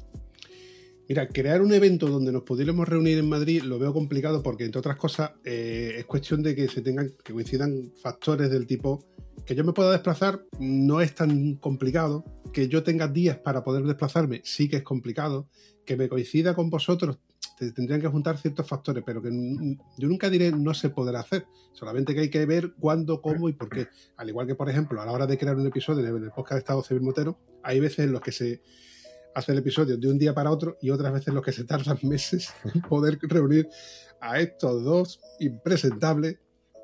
Mira, 1.09 1.29
crear 1.29 1.61
un 1.61 1.73
evento 1.73 2.07
donde 2.07 2.33
nos 2.33 2.45
pudiéramos 2.45 2.89
reunir 2.89 3.19
en 3.19 3.29
Madrid 3.29 3.63
lo 3.63 3.79
veo 3.79 3.93
complicado 3.93 4.43
porque, 4.43 4.65
entre 4.65 4.79
otras 4.79 4.97
cosas, 4.97 5.33
eh, 5.45 5.97
es 5.99 6.05
cuestión 6.07 6.43
de 6.43 6.55
que 6.55 6.67
se 6.69 6.81
tengan, 6.81 7.11
que 7.23 7.33
coincidan 7.33 7.93
factores 8.03 8.51
del 8.51 8.67
tipo 8.67 9.05
que 9.45 9.55
yo 9.55 9.65
me 9.65 9.75
pueda 9.75 9.91
desplazar 9.93 10.43
no 10.59 11.03
es 11.03 11.15
tan 11.15 11.57
complicado, 11.57 12.25
que 12.53 12.69
yo 12.69 12.83
tenga 12.83 13.09
días 13.09 13.37
para 13.37 13.63
poder 13.63 13.85
desplazarme 13.85 14.41
sí 14.45 14.69
que 14.69 14.77
es 14.77 14.83
complicado, 14.83 15.49
que 15.85 15.97
me 15.97 16.09
coincida 16.09 16.55
con 16.55 16.71
vosotros 16.71 17.19
te- 17.59 17.73
tendrían 17.73 18.01
que 18.01 18.09
juntar 18.09 18.39
ciertos 18.39 18.67
factores, 18.67 19.05
pero 19.05 19.21
que 19.21 19.29
yo 19.99 20.09
nunca 20.09 20.31
diré 20.31 20.51
no 20.53 20.73
se 20.73 20.89
podrá 20.89 21.21
hacer, 21.21 21.45
solamente 21.75 22.15
que 22.15 22.21
hay 22.21 22.31
que 22.31 22.47
ver 22.47 22.73
cuándo, 22.81 23.21
cómo 23.21 23.51
y 23.51 23.53
por 23.53 23.69
qué. 23.69 23.89
Al 24.17 24.31
igual 24.31 24.47
que, 24.47 24.55
por 24.55 24.71
ejemplo, 24.71 25.03
a 25.03 25.05
la 25.05 25.13
hora 25.13 25.27
de 25.27 25.37
crear 25.37 25.57
un 25.57 25.67
episodio 25.67 26.07
en 26.07 26.25
el 26.25 26.31
podcast 26.31 26.53
de 26.53 26.59
Estado 26.61 26.83
Civil 26.83 27.03
Motero, 27.03 27.39
hay 27.63 27.81
veces 27.81 28.07
en 28.07 28.13
los 28.13 28.23
que 28.23 28.33
se 28.33 28.63
hace 29.35 29.53
el 29.53 29.59
episodio 29.59 29.97
de 29.97 30.09
un 30.09 30.19
día 30.19 30.33
para 30.33 30.51
otro 30.51 30.77
y 30.81 30.91
otras 30.91 31.13
veces 31.13 31.35
los 31.35 31.45
que 31.45 31.53
se 31.53 31.65
tardan 31.65 31.99
meses 32.03 32.55
en 32.73 32.81
poder 32.83 33.19
reunir 33.23 33.69
a 34.21 34.39
estos 34.39 34.83
dos 34.85 35.21
impresentables 35.41 36.39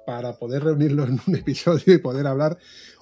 para 0.06 0.32
poder 0.32 0.64
reunirlos 0.64 1.08
en 1.08 1.20
un 1.26 1.34
episodio 1.36 1.94
y 1.94 1.98
poder 1.98 2.26
hablar 2.26 2.58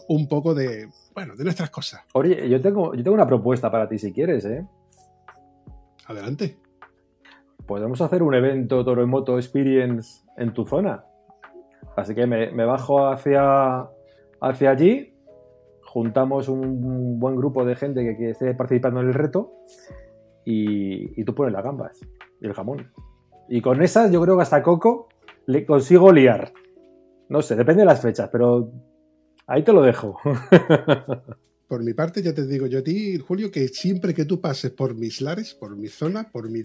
un 0.08 0.28
poco 0.28 0.54
de, 0.54 0.88
bueno, 1.14 1.34
de 1.36 1.44
nuestras 1.44 1.70
cosas. 1.70 2.02
Oye, 2.14 2.48
yo 2.48 2.60
tengo, 2.60 2.94
yo 2.94 3.02
tengo 3.02 3.14
una 3.14 3.26
propuesta 3.26 3.70
para 3.70 3.88
ti 3.88 3.98
si 3.98 4.12
quieres, 4.12 4.44
¿eh? 4.44 4.66
Adelante. 6.06 6.58
Podemos 7.66 8.00
hacer 8.00 8.22
un 8.22 8.34
evento 8.34 8.82
Toro 8.84 9.02
en 9.02 9.10
Moto 9.10 9.36
Experience 9.36 10.22
en 10.38 10.54
tu 10.54 10.64
zona. 10.64 11.04
Así 11.96 12.14
que 12.14 12.26
me, 12.26 12.50
me 12.52 12.64
bajo 12.64 13.08
hacia, 13.08 13.86
hacia 14.40 14.70
allí, 14.70 15.12
juntamos 15.98 16.48
un 16.48 17.18
buen 17.18 17.34
grupo 17.36 17.64
de 17.64 17.74
gente 17.76 18.04
que, 18.04 18.16
que 18.16 18.30
esté 18.30 18.54
participando 18.54 19.00
en 19.00 19.08
el 19.08 19.14
reto 19.14 19.52
y, 20.44 21.20
y 21.20 21.24
tú 21.24 21.34
pones 21.34 21.52
las 21.52 21.64
gambas 21.64 21.98
y 22.40 22.46
el 22.46 22.52
jamón. 22.54 22.90
Y 23.48 23.60
con 23.60 23.82
esas 23.82 24.10
yo 24.12 24.22
creo 24.22 24.36
que 24.36 24.42
hasta 24.42 24.62
Coco 24.62 25.08
le 25.46 25.66
consigo 25.66 26.12
liar. 26.12 26.52
No 27.28 27.42
sé, 27.42 27.56
depende 27.56 27.80
de 27.82 27.86
las 27.86 28.00
fechas, 28.00 28.28
pero 28.30 28.70
ahí 29.46 29.62
te 29.64 29.72
lo 29.72 29.82
dejo. 29.82 30.16
Por 31.68 31.82
mi 31.84 31.92
parte, 31.92 32.22
ya 32.22 32.32
te 32.32 32.46
digo 32.46 32.66
yo 32.66 32.78
a 32.78 32.82
ti, 32.82 33.18
Julio, 33.18 33.50
que 33.50 33.68
siempre 33.68 34.14
que 34.14 34.24
tú 34.24 34.40
pases 34.40 34.70
por 34.70 34.94
mis 34.94 35.20
lares, 35.20 35.52
por 35.54 35.76
mi 35.76 35.88
zona, 35.88 36.30
por 36.32 36.48
mi... 36.50 36.62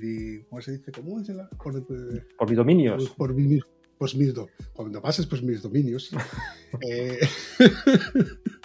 ¿Cómo 0.49 0.61
se 0.61 0.71
dice? 0.77 0.93
¿Cómo 0.93 1.19
es 1.19 1.27
la? 1.27 1.49
Por, 1.61 1.75
eh, 1.77 2.23
Por 2.37 2.47
mis 2.47 2.55
dominios. 2.57 3.09
por, 3.17 3.33
mi- 3.33 3.59
pues 3.97 4.15
mis 4.15 4.33
do- 4.33 4.47
cuando 4.73 5.01
pases 5.01 5.25
por 5.25 5.43
mis 5.43 5.61
dominios. 5.61 6.09
eh, 6.89 7.19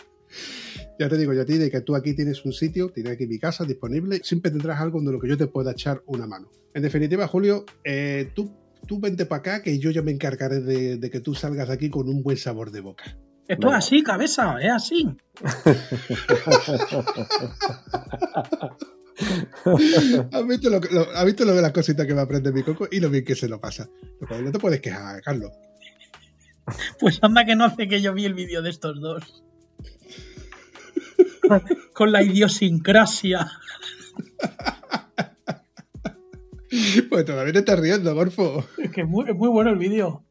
ya 0.99 1.09
te 1.09 1.17
digo 1.17 1.33
yo 1.33 1.43
a 1.43 1.45
ti 1.45 1.59
de 1.59 1.71
que 1.71 1.81
tú 1.81 1.95
aquí 1.97 2.14
tienes 2.14 2.45
un 2.45 2.53
sitio, 2.53 2.91
tienes 2.91 3.12
aquí 3.12 3.27
mi 3.27 3.38
casa 3.38 3.64
disponible, 3.64 4.21
siempre 4.25 4.51
tendrás 4.51 4.81
algo 4.81 5.01
de 5.01 5.12
lo 5.12 5.21
que 5.21 5.29
yo 5.29 5.37
te 5.37 5.47
pueda 5.47 5.73
echar 5.73 6.03
una 6.07 6.27
mano. 6.27 6.51
En 6.75 6.83
definitiva, 6.83 7.27
Julio, 7.29 7.64
eh, 7.85 8.31
tú, 8.35 8.51
tú 8.87 9.01
vente 9.01 9.27
para 9.27 9.41
acá 9.41 9.62
que 9.62 9.79
yo 9.79 9.91
ya 9.91 10.03
me 10.03 10.12
encargaré 10.12 10.61
de, 10.61 10.97
de 10.97 11.11
que 11.11 11.21
tú 11.21 11.35
salgas 11.35 11.69
de 11.69 11.75
aquí 11.75 11.91
con 11.91 12.09
un 12.09 12.23
buen 12.23 12.37
sabor 12.37 12.71
de 12.71 12.81
boca. 12.81 13.17
Esto 13.49 13.69
es 13.69 13.75
así, 13.77 14.03
cabeza, 14.03 14.57
es 14.61 14.71
así. 14.73 15.09
¿Has 20.33 20.47
visto 20.47 20.71
lo, 20.71 20.81
que- 20.81 20.95
lo- 20.95 21.11
has 21.14 21.25
visto 21.25 21.45
lo 21.45 21.55
de 21.55 21.62
las 21.62 21.73
cositas 21.73 22.07
que 22.07 22.14
me 22.14 22.21
aprende 22.21 22.53
mi 22.53 22.62
coco 22.62 22.88
y 22.91 23.01
lo 23.01 23.11
bien 23.11 23.25
que 23.25 23.35
se 23.35 23.49
lo 23.49 23.61
pasa? 23.61 23.88
No 24.43 24.53
te 24.53 24.59
puedes 24.59 24.81
quejar, 24.81 25.21
Carlos. 25.23 25.53
Pues 27.01 27.19
anda 27.23 27.45
que 27.45 27.57
no 27.57 27.64
hace 27.64 27.88
que 27.88 28.01
yo 28.03 28.12
vi 28.12 28.27
el 28.27 28.35
vídeo 28.35 28.62
de 28.62 28.71
estos 28.71 29.01
dos. 29.01 29.43
Con 31.93 32.13
la 32.13 32.23
idiosincrasia. 32.23 33.51
Pues 37.09 37.25
todavía 37.25 37.53
te 37.53 37.59
estás 37.61 37.81
riendo, 37.81 38.15
Gorfo. 38.15 38.65
Es 38.77 38.91
que 38.91 39.01
es 39.03 39.09
muy, 39.09 39.29
es 39.29 39.35
muy 39.35 39.49
bueno 39.49 39.71
el 39.71 39.79
vídeo. 39.79 40.25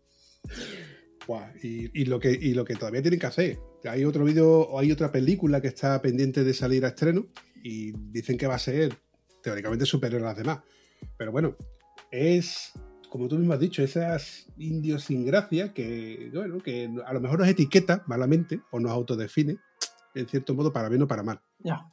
Y, 1.61 2.01
y 2.01 2.05
lo 2.05 2.19
que, 2.19 2.31
y 2.31 2.53
lo 2.53 2.63
que 2.63 2.75
todavía 2.75 3.01
tienen 3.01 3.19
que 3.19 3.25
hacer. 3.25 3.59
Hay 3.85 4.05
otro 4.05 4.23
vídeo 4.23 4.61
o 4.61 4.79
hay 4.79 4.91
otra 4.91 5.11
película 5.11 5.59
que 5.61 5.67
está 5.67 6.01
pendiente 6.01 6.43
de 6.43 6.53
salir 6.53 6.85
a 6.85 6.89
estreno 6.89 7.27
y 7.63 7.91
dicen 8.11 8.37
que 8.37 8.47
va 8.47 8.55
a 8.55 8.59
ser 8.59 8.93
teóricamente 9.41 9.85
superior 9.85 10.21
a 10.21 10.27
las 10.27 10.37
demás. 10.37 10.59
Pero 11.17 11.31
bueno, 11.31 11.55
es, 12.11 12.71
como 13.09 13.27
tú 13.27 13.37
mismo 13.37 13.53
has 13.53 13.59
dicho, 13.59 13.83
esas 13.83 14.47
indios 14.57 15.03
sin 15.03 15.25
gracia 15.25 15.73
que, 15.73 16.29
bueno, 16.33 16.59
que 16.59 16.89
a 17.05 17.13
lo 17.13 17.19
mejor 17.19 17.39
nos 17.39 17.47
etiqueta 17.47 18.03
malamente 18.07 18.61
o 18.71 18.79
nos 18.79 18.91
autodefine, 18.91 19.57
en 20.15 20.27
cierto 20.27 20.53
modo, 20.53 20.71
para 20.71 20.89
bien 20.89 21.01
o 21.01 21.07
para 21.07 21.23
mal. 21.23 21.41
Ya. 21.59 21.87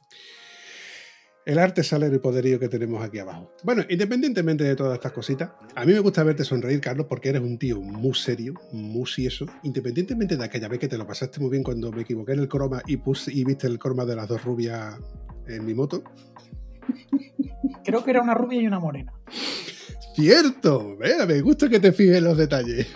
El 1.45 1.59
arte 1.59 1.83
sale 1.83 2.07
el 2.07 2.19
poderío 2.19 2.59
que 2.59 2.67
tenemos 2.67 3.03
aquí 3.03 3.19
abajo. 3.19 3.53
Bueno, 3.61 3.83
independientemente 3.87 4.63
de 4.63 4.75
todas 4.75 4.95
estas 4.95 5.11
cositas, 5.11 5.51
a 5.75 5.85
mí 5.85 5.93
me 5.93 5.99
gusta 5.99 6.23
verte 6.23 6.43
sonreír, 6.43 6.81
Carlos, 6.81 7.05
porque 7.07 7.29
eres 7.29 7.43
un 7.43 7.59
tío 7.59 7.79
muy 7.81 8.15
serio, 8.15 8.55
muy 8.71 9.05
sieso. 9.05 9.45
Independientemente 9.61 10.37
de 10.37 10.43
aquella 10.43 10.67
vez 10.67 10.79
que 10.79 10.87
te 10.87 10.97
lo 10.97 11.05
pasaste 11.05 11.39
muy 11.39 11.51
bien 11.51 11.61
cuando 11.61 11.91
me 11.91 12.01
equivoqué 12.01 12.33
en 12.33 12.39
el 12.39 12.47
croma 12.47 12.81
y, 12.87 12.97
puse, 12.97 13.31
y 13.31 13.43
viste 13.43 13.67
el 13.67 13.77
croma 13.77 14.05
de 14.05 14.15
las 14.15 14.27
dos 14.27 14.43
rubias 14.43 14.95
en 15.47 15.63
mi 15.63 15.75
moto. 15.75 16.03
Creo 17.83 18.03
que 18.03 18.09
era 18.09 18.21
una 18.21 18.33
rubia 18.33 18.59
y 18.59 18.65
una 18.65 18.79
morena. 18.79 19.13
¡Cierto! 20.15 20.95
Mira, 20.99 21.27
me 21.27 21.41
gusta 21.41 21.69
que 21.69 21.79
te 21.79 21.91
fijes 21.91 22.17
en 22.17 22.23
los 22.23 22.37
detalles. 22.37 22.87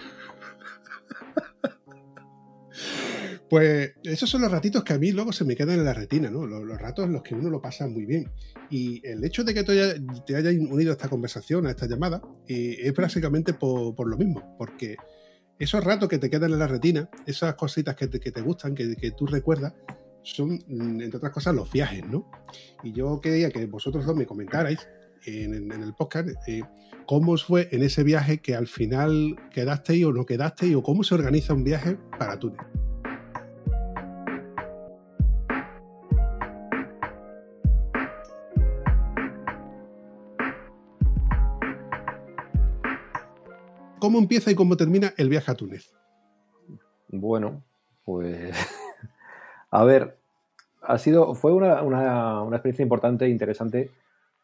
Pues 3.50 3.94
esos 4.04 4.30
son 4.30 4.42
los 4.44 4.52
ratitos 4.52 4.84
que 4.84 4.94
a 4.94 5.00
mí 5.00 5.12
luego 5.12 5.32
se 5.32 5.44
me 5.44 5.56
quedan 5.56 5.80
en 5.80 5.86
la 5.86 5.94
retina, 5.94 6.30
¿no? 6.30 6.46
Los, 6.46 6.80
ratos 6.80 7.06
en 7.06 7.14
los 7.14 7.24
que 7.24 7.34
uno 7.34 7.50
lo 7.50 7.60
pasa 7.62 7.88
muy 7.88 8.06
bien. 8.06 8.30
Y 8.70 9.02
el 9.08 9.24
hecho 9.24 9.44
de 9.44 9.54
que 9.56 9.64
te 9.64 9.72
haya- 9.72 9.96
te 10.26 10.36
hayas 10.36 10.54
unido 10.54 10.92
a 10.92 10.94
esta 10.94 11.10
conversación, 11.10 11.66
a 11.66 11.72
esta 11.72 11.88
llamada, 11.88 12.22
es 12.48 12.94
básicamente 12.94 13.54
por, 13.54 14.08
lo 14.08 14.18
mismo, 14.18 14.56
porque 14.58 14.98
esos 15.58 15.84
ratos 15.84 16.08
que 16.10 16.20
te 16.20 16.30
quedan 16.30 16.54
en 16.54 16.60
la 16.60 16.68
retina, 16.68 17.10
esas 17.26 17.56
cositas 17.56 17.96
que 17.96 18.08
te, 18.08 18.42
gustan, 18.42 18.76
que, 18.76 19.12
tú 19.18 19.26
recuerdas, 19.26 19.74
son, 20.22 20.60
mm, 20.68 21.02
entre 21.02 21.18
otras 21.18 21.34
cosas, 21.34 21.56
los 21.56 21.72
viajes, 21.72 22.06
¿no? 22.06 22.30
Y 22.84 22.92
yo 22.94 23.20
quería 23.20 23.50
que 23.50 23.66
vosotros 23.66 24.06
dos 24.06 24.16
me 24.16 24.26
comentarais 24.28 24.88
en, 25.26 25.56
en- 25.56 25.72
en 25.72 25.82
el 25.84 25.94
podcast 25.96 26.30
eh, 26.48 26.62
cómo 27.08 27.32
os 27.32 27.44
fue 27.46 27.68
en 27.72 27.82
ese 27.84 28.04
viaje 28.04 28.38
que 28.40 28.54
al 28.56 28.68
final 28.68 29.36
quedasteis 29.52 30.06
o 30.06 30.14
no 30.14 30.26
quedasteis, 30.26 30.76
o 30.76 30.84
cómo 30.84 31.04
se 31.04 31.16
organiza 31.16 31.54
un 31.56 31.64
viaje 31.64 31.98
para 32.20 32.38
Túnez. 32.38 32.60
¿Cómo 44.00 44.20
empieza 44.20 44.52
y 44.52 44.56
cómo 44.56 44.78
termina 44.78 45.14
el 45.18 45.30
viaje 45.30 45.52
a 45.52 45.56
Túnez? 45.56 45.94
Bueno, 47.10 47.64
pues 48.06 48.56
a 49.72 49.84
ver, 49.84 50.18
ha 50.82 50.98
sido, 50.98 51.36
fue 51.36 51.52
una, 51.52 51.82
una- 51.84 52.48
experiencia 52.56 52.84
importante 52.84 53.26
e 53.26 53.30
interesante 53.30 53.92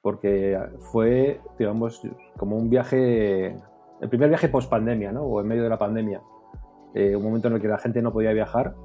porque 0.01 0.59
fue, 0.91 1.41
digamos, 1.57 2.01
como 2.37 2.57
un 2.57 2.69
viaje, 2.69 3.55
el 4.01 4.09
primer 4.09 4.29
viaje 4.29 4.49
post 4.49 4.69
pandemia, 4.69 5.11
¿no? 5.11 5.23
O 5.23 5.41
en 5.41 5.47
medio 5.47 5.63
de 5.63 5.69
la 5.69 5.79
pandemia. 5.79 6.21
Eh, 6.93 7.15
un 7.15 7.23
momento 7.23 7.47
en 7.47 7.55
el 7.55 7.61
que 7.61 7.67
la 7.67 7.79
gente 7.79 8.01
no 8.01 8.13
podía 8.13 8.31
viajar, 8.31 8.75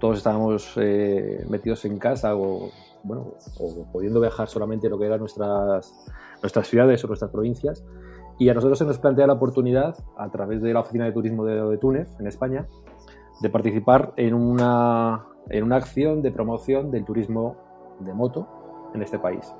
todos 0.00 0.18
estábamos 0.18 0.72
eh, 0.76 1.44
metidos 1.48 1.84
en 1.84 1.98
casa 1.98 2.34
o, 2.34 2.70
bueno, 3.04 3.34
o 3.60 3.86
pudiendo 3.92 4.20
viajar 4.20 4.48
solamente 4.48 4.88
lo 4.88 4.98
que 4.98 5.06
eran 5.06 5.20
nuestras, 5.20 6.10
nuestras 6.42 6.66
ciudades 6.66 7.04
o 7.04 7.06
nuestras 7.06 7.30
provincias. 7.30 7.84
Y 8.38 8.48
a 8.48 8.54
nosotros 8.54 8.78
se 8.78 8.84
nos 8.84 8.98
plantea 8.98 9.26
la 9.26 9.34
oportunidad, 9.34 9.96
a 10.16 10.30
través 10.30 10.62
de 10.62 10.72
la 10.72 10.80
Oficina 10.80 11.04
de 11.04 11.12
Turismo 11.12 11.44
de, 11.44 11.78
Túnez, 11.78 12.08
en 12.18 12.26
España, 12.26 12.66
de 13.40 13.50
participar 13.50 14.12
en 14.16 14.34
una, 14.34 15.26
en 15.48 15.64
una 15.64 15.76
acción 15.76 16.22
de 16.22 16.32
promoción 16.32 16.90
del 16.90 17.04
turismo 17.04 17.56
de 18.00 18.12
moto 18.12 18.48
en 18.94 19.02
este 19.02 19.18
país. 19.18 19.52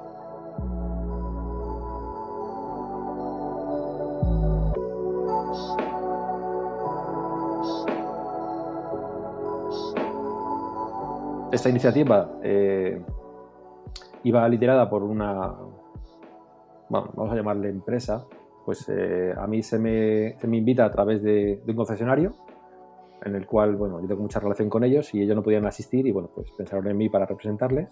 Esta 11.53 11.69
iniciativa 11.69 12.31
eh, 12.43 13.05
iba 14.23 14.49
liderada 14.49 14.89
por 14.89 15.03
una, 15.03 15.55
bueno, 16.89 17.11
vamos 17.15 17.33
a 17.33 17.37
llamarle 17.37 17.69
empresa, 17.69 18.25
pues 18.65 18.89
eh, 18.89 19.35
a 19.37 19.47
mí 19.47 19.63
se 19.63 19.79
me, 19.79 20.39
se 20.39 20.47
me 20.47 20.59
invita 20.59 20.85
a 20.85 20.91
través 20.91 21.23
de, 21.23 21.63
un 21.67 21.75
concesionario 21.75 22.35
en 23.25 23.35
el 23.35 23.47
cual, 23.47 23.77
bueno, 23.77 24.01
yo 24.01 24.09
tengo 24.09 24.23
mucha 24.23 24.41
relación 24.41 24.69
con 24.69 24.83
ellos 24.85 25.15
y 25.15 25.23
ellos 25.23 25.37
no 25.37 25.43
podían 25.43 25.65
asistir 25.67 26.07
y, 26.07 26.13
bueno, 26.13 26.31
pues 26.35 26.51
pensaron 26.57 26.89
en 26.89 26.97
mí 26.97 27.09
para 27.09 27.27
representarles. 27.27 27.89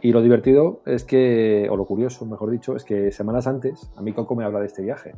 Y 0.00 0.12
lo 0.12 0.22
divertido 0.22 0.80
es 0.86 1.04
que, 1.04 1.68
o 1.70 1.76
lo 1.76 1.84
curioso, 1.84 2.24
mejor 2.24 2.50
dicho, 2.50 2.74
es 2.74 2.84
que 2.84 3.12
semanas 3.12 3.46
antes 3.46 3.90
a 3.96 4.02
mí 4.02 4.14
Coco 4.14 4.34
me 4.34 4.44
habla 4.44 4.60
de 4.60 4.66
este 4.66 4.82
viaje. 4.82 5.14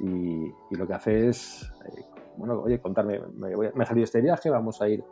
Y, 0.00 0.52
lo 0.76 0.86
que 0.86 0.92
hace 0.92 1.28
es, 1.28 1.72
eh, 1.86 2.04
bueno, 2.36 2.60
oye, 2.60 2.80
contarme, 2.80 3.20
me, 3.34 3.54
voy 3.56 3.68
a- 3.68 3.72
me 3.74 3.84
ha 3.84 4.02
este 4.02 4.20
viaje, 4.20 4.50
vamos 4.50 4.82
a 4.82 4.88
ir 4.88 5.02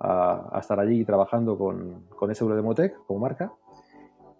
a, 0.00 0.58
estar 0.60 0.78
allí 0.78 1.04
trabajando 1.04 1.56
con, 1.56 2.06
con 2.08 2.30
ese 2.30 2.44
euro 2.44 2.54
de 2.54 2.62
Motec 2.62 2.98
como 3.06 3.20
marca. 3.20 3.52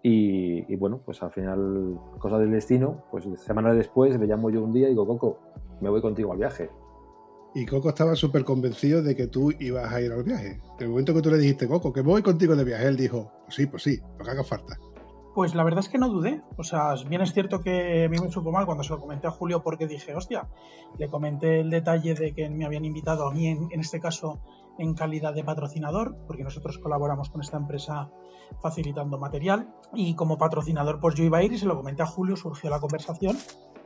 Y, 0.05 0.71
y 0.71 0.75
bueno, 0.75 1.01
pues 1.03 1.23
al 1.23 1.31
final, 1.31 1.97
cosa 2.19 2.37
del 2.37 2.51
destino, 2.51 3.05
pues 3.09 3.25
semanas 3.37 3.77
después 3.77 4.19
le 4.19 4.27
llamo 4.27 4.49
yo 4.49 4.61
un 4.61 4.73
día 4.73 4.87
y 4.87 4.89
digo, 4.89 5.07
Coco, 5.07 5.39
me 5.79 5.89
voy 5.89 6.01
contigo 6.01 6.33
al 6.33 6.39
viaje. 6.39 6.69
Y 7.55 7.65
Coco 7.65 7.89
estaba 7.89 8.15
súper 8.15 8.43
convencido 8.43 9.01
de 9.01 9.15
que 9.15 9.27
tú 9.27 9.51
ibas 9.59 9.93
a 9.93 10.01
ir 10.01 10.11
al 10.11 10.23
viaje. 10.23 10.59
En 10.79 10.85
el 10.85 10.89
momento 10.89 11.13
que 11.13 11.21
tú 11.21 11.29
le 11.29 11.37
dijiste, 11.37 11.67
Coco, 11.67 11.93
que 11.93 12.01
voy 12.01 12.21
contigo 12.21 12.55
de 12.55 12.63
viaje, 12.63 12.87
él 12.87 12.97
dijo, 12.97 13.31
pues 13.45 13.55
sí, 13.55 13.65
pues 13.67 13.83
sí, 13.83 13.99
lo 14.17 14.25
que 14.25 14.31
haga 14.31 14.43
falta. 14.43 14.77
Pues 15.35 15.55
la 15.55 15.63
verdad 15.63 15.79
es 15.79 15.89
que 15.89 15.97
no 15.97 16.09
dudé. 16.09 16.41
O 16.57 16.63
sea, 16.63 16.95
bien 17.07 17.21
es 17.21 17.33
cierto 17.33 17.61
que 17.61 18.05
a 18.05 18.09
mí 18.09 18.17
me 18.19 18.31
supo 18.31 18.51
mal 18.51 18.65
cuando 18.65 18.83
se 18.83 18.91
lo 18.91 18.99
comenté 18.99 19.27
a 19.27 19.31
Julio 19.31 19.63
porque 19.63 19.87
dije, 19.87 20.13
hostia, 20.15 20.47
le 20.97 21.07
comenté 21.09 21.59
el 21.61 21.69
detalle 21.69 22.13
de 22.13 22.33
que 22.33 22.49
me 22.49 22.65
habían 22.65 22.85
invitado 22.85 23.27
a 23.27 23.31
mí, 23.31 23.47
en, 23.47 23.67
en 23.71 23.79
este 23.79 23.99
caso, 23.99 24.41
en 24.77 24.93
calidad 24.93 25.33
de 25.33 25.43
patrocinador, 25.43 26.17
porque 26.27 26.43
nosotros 26.43 26.79
colaboramos 26.79 27.29
con 27.29 27.41
esta 27.41 27.57
empresa 27.57 28.09
facilitando 28.61 29.17
material. 29.17 29.73
Y 29.93 30.15
como 30.15 30.37
patrocinador, 30.37 30.99
pues 30.99 31.15
yo 31.15 31.23
iba 31.23 31.39
a 31.39 31.43
ir 31.43 31.53
y 31.53 31.57
se 31.57 31.65
lo 31.65 31.75
comenté 31.75 32.03
a 32.03 32.07
Julio, 32.07 32.35
surgió 32.35 32.69
la 32.69 32.79
conversación. 32.79 33.37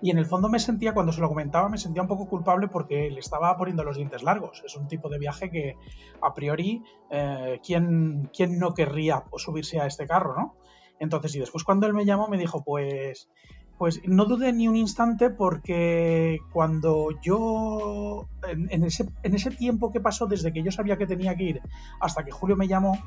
Y 0.02 0.12
en 0.12 0.20
el 0.20 0.26
fondo 0.26 0.48
me 0.48 0.60
sentía, 0.60 0.94
cuando 0.94 1.12
se 1.12 1.22
lo 1.22 1.28
comentaba, 1.28 1.70
me 1.70 1.78
sentía 1.78 2.04
un 2.04 2.08
poco 2.08 2.28
culpable 2.28 2.68
porque 2.68 3.10
le 3.10 3.20
estaba 3.20 3.58
poniendo 3.58 3.84
los 3.84 3.98
dientes 3.98 4.24
largos. 4.24 4.62
Es 4.66 4.76
un 4.76 4.88
tipo 4.88 5.10
de 5.10 5.18
viaje 5.18 5.50
que, 5.50 5.76
a 6.22 6.34
priori, 6.34 6.84
eh, 7.10 7.60
¿quién, 7.66 8.30
¿quién 8.36 8.60
no 8.60 8.74
querría 8.74 9.24
subirse 9.38 9.80
a 9.80 9.88
este 9.88 10.06
carro, 10.06 10.36
no? 10.36 10.56
Entonces, 11.00 11.36
y 11.36 11.40
después 11.40 11.64
cuando 11.64 11.88
él 11.88 11.94
me 11.94 12.06
llamó 12.06 12.28
me 12.28 12.38
dijo, 12.38 12.64
pues, 12.64 13.30
pues 13.78 14.02
no 14.06 14.26
dudé 14.26 14.54
ni 14.54 14.68
un 14.68 14.76
instante 14.76 15.30
porque 15.30 16.40
cuando 16.52 17.10
yo, 17.22 18.28
en, 18.48 18.68
en 18.72 18.84
ese, 18.84 19.08
en 19.24 19.36
ese 19.36 19.52
tiempo 19.52 19.92
que 19.92 20.00
pasó 20.00 20.26
desde 20.26 20.52
que 20.52 20.64
yo 20.64 20.72
sabía 20.72 20.98
que 20.98 21.06
tenía 21.06 21.36
que 21.36 21.44
ir 21.44 21.62
hasta 22.00 22.24
que 22.24 22.32
Julio 22.32 22.56
me 22.56 22.68
llamó, 22.68 22.98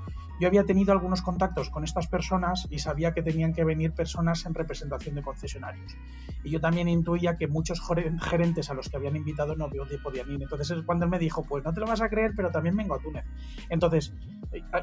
yo 0.40 0.48
había 0.48 0.64
tenido 0.64 0.92
algunos 0.92 1.20
contactos 1.20 1.68
con 1.68 1.84
estas 1.84 2.06
personas 2.06 2.66
y 2.70 2.78
sabía 2.78 3.12
que 3.12 3.22
tenían 3.22 3.52
que 3.52 3.62
venir 3.62 3.92
personas 3.92 4.46
en 4.46 4.54
representación 4.54 5.14
de 5.14 5.22
concesionarios. 5.22 5.94
Y 6.42 6.50
yo 6.50 6.60
también 6.60 6.88
intuía 6.88 7.36
que 7.36 7.46
muchos 7.46 7.82
gerentes 8.22 8.70
a 8.70 8.74
los 8.74 8.88
que 8.88 8.96
habían 8.96 9.16
invitado 9.16 9.54
no 9.54 9.68
podían 10.02 10.30
ir. 10.30 10.42
Entonces 10.42 10.70
es 10.70 10.84
cuando 10.84 11.04
él 11.04 11.10
me 11.10 11.18
dijo, 11.18 11.42
pues 11.42 11.62
no 11.62 11.74
te 11.74 11.80
lo 11.80 11.86
vas 11.86 12.00
a 12.00 12.08
creer, 12.08 12.32
pero 12.34 12.50
también 12.50 12.74
vengo 12.74 12.94
a 12.94 13.00
Túnez. 13.00 13.26
Entonces, 13.68 14.14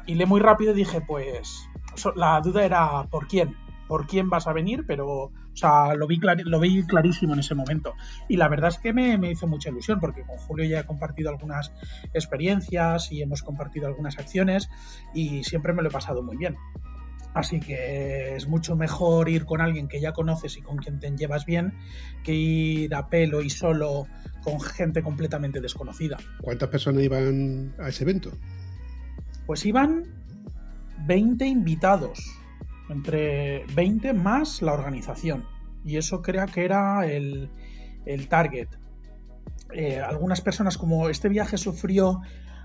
hilé 0.06 0.26
muy 0.26 0.40
rápido 0.40 0.72
y 0.72 0.76
dije, 0.76 1.00
pues 1.00 1.68
la 2.14 2.40
duda 2.40 2.64
era 2.64 3.02
por 3.10 3.26
quién, 3.26 3.56
por 3.88 4.06
quién 4.06 4.30
vas 4.30 4.46
a 4.46 4.52
venir, 4.52 4.84
pero 4.86 5.08
o 5.08 5.32
sea, 5.54 5.94
lo 5.94 6.06
vi, 6.06 6.20
lo 6.44 6.60
vi 6.60 6.84
clarísimo 6.84 7.32
en 7.32 7.40
ese 7.40 7.54
momento. 7.54 7.94
Y 8.28 8.36
la 8.36 8.48
verdad 8.48 8.68
es 8.68 8.78
que 8.78 8.92
me, 8.92 9.18
me 9.18 9.32
hizo 9.32 9.48
mucha 9.48 9.70
ilusión 9.70 9.98
porque 9.98 10.22
con 10.22 10.36
Julio 10.36 10.66
ya 10.66 10.80
he 10.80 10.84
compartido 10.84 11.30
algunas 11.30 11.72
experiencias 12.14 13.10
y 13.10 13.22
hemos 13.22 13.42
compartido 13.42 13.88
algunas 13.88 14.18
acciones 14.18 14.68
y 15.14 15.42
siempre 15.42 15.72
me 15.72 15.82
lo 15.82 15.88
he 15.88 15.92
pasado 15.92 16.22
muy 16.22 16.36
bien. 16.36 16.56
Así 17.34 17.60
que 17.60 18.36
es 18.36 18.48
mucho 18.48 18.74
mejor 18.74 19.28
ir 19.28 19.44
con 19.44 19.60
alguien 19.60 19.88
que 19.88 20.00
ya 20.00 20.12
conoces 20.12 20.56
y 20.56 20.62
con 20.62 20.78
quien 20.78 20.98
te 20.98 21.10
llevas 21.10 21.44
bien 21.44 21.74
que 22.24 22.34
ir 22.34 22.94
a 22.94 23.08
pelo 23.08 23.42
y 23.42 23.50
solo 23.50 24.06
con 24.42 24.60
gente 24.60 25.02
completamente 25.02 25.60
desconocida. 25.60 26.16
¿Cuántas 26.40 26.68
personas 26.68 27.02
iban 27.02 27.74
a 27.78 27.88
ese 27.88 28.04
evento? 28.04 28.32
Pues 29.46 29.64
iban 29.66 30.04
20 31.06 31.46
invitados, 31.46 32.18
entre 32.88 33.64
20 33.74 34.12
más 34.12 34.62
la 34.62 34.72
organización. 34.72 35.44
Y 35.84 35.96
eso 35.96 36.22
creo 36.22 36.46
que 36.46 36.64
era 36.64 37.06
el, 37.06 37.50
el 38.04 38.28
target. 38.28 38.68
Eh, 39.72 40.00
algunas 40.00 40.40
personas, 40.40 40.78
como 40.78 41.08
este 41.08 41.28
viaje 41.28 41.58
sufrió 41.58 42.20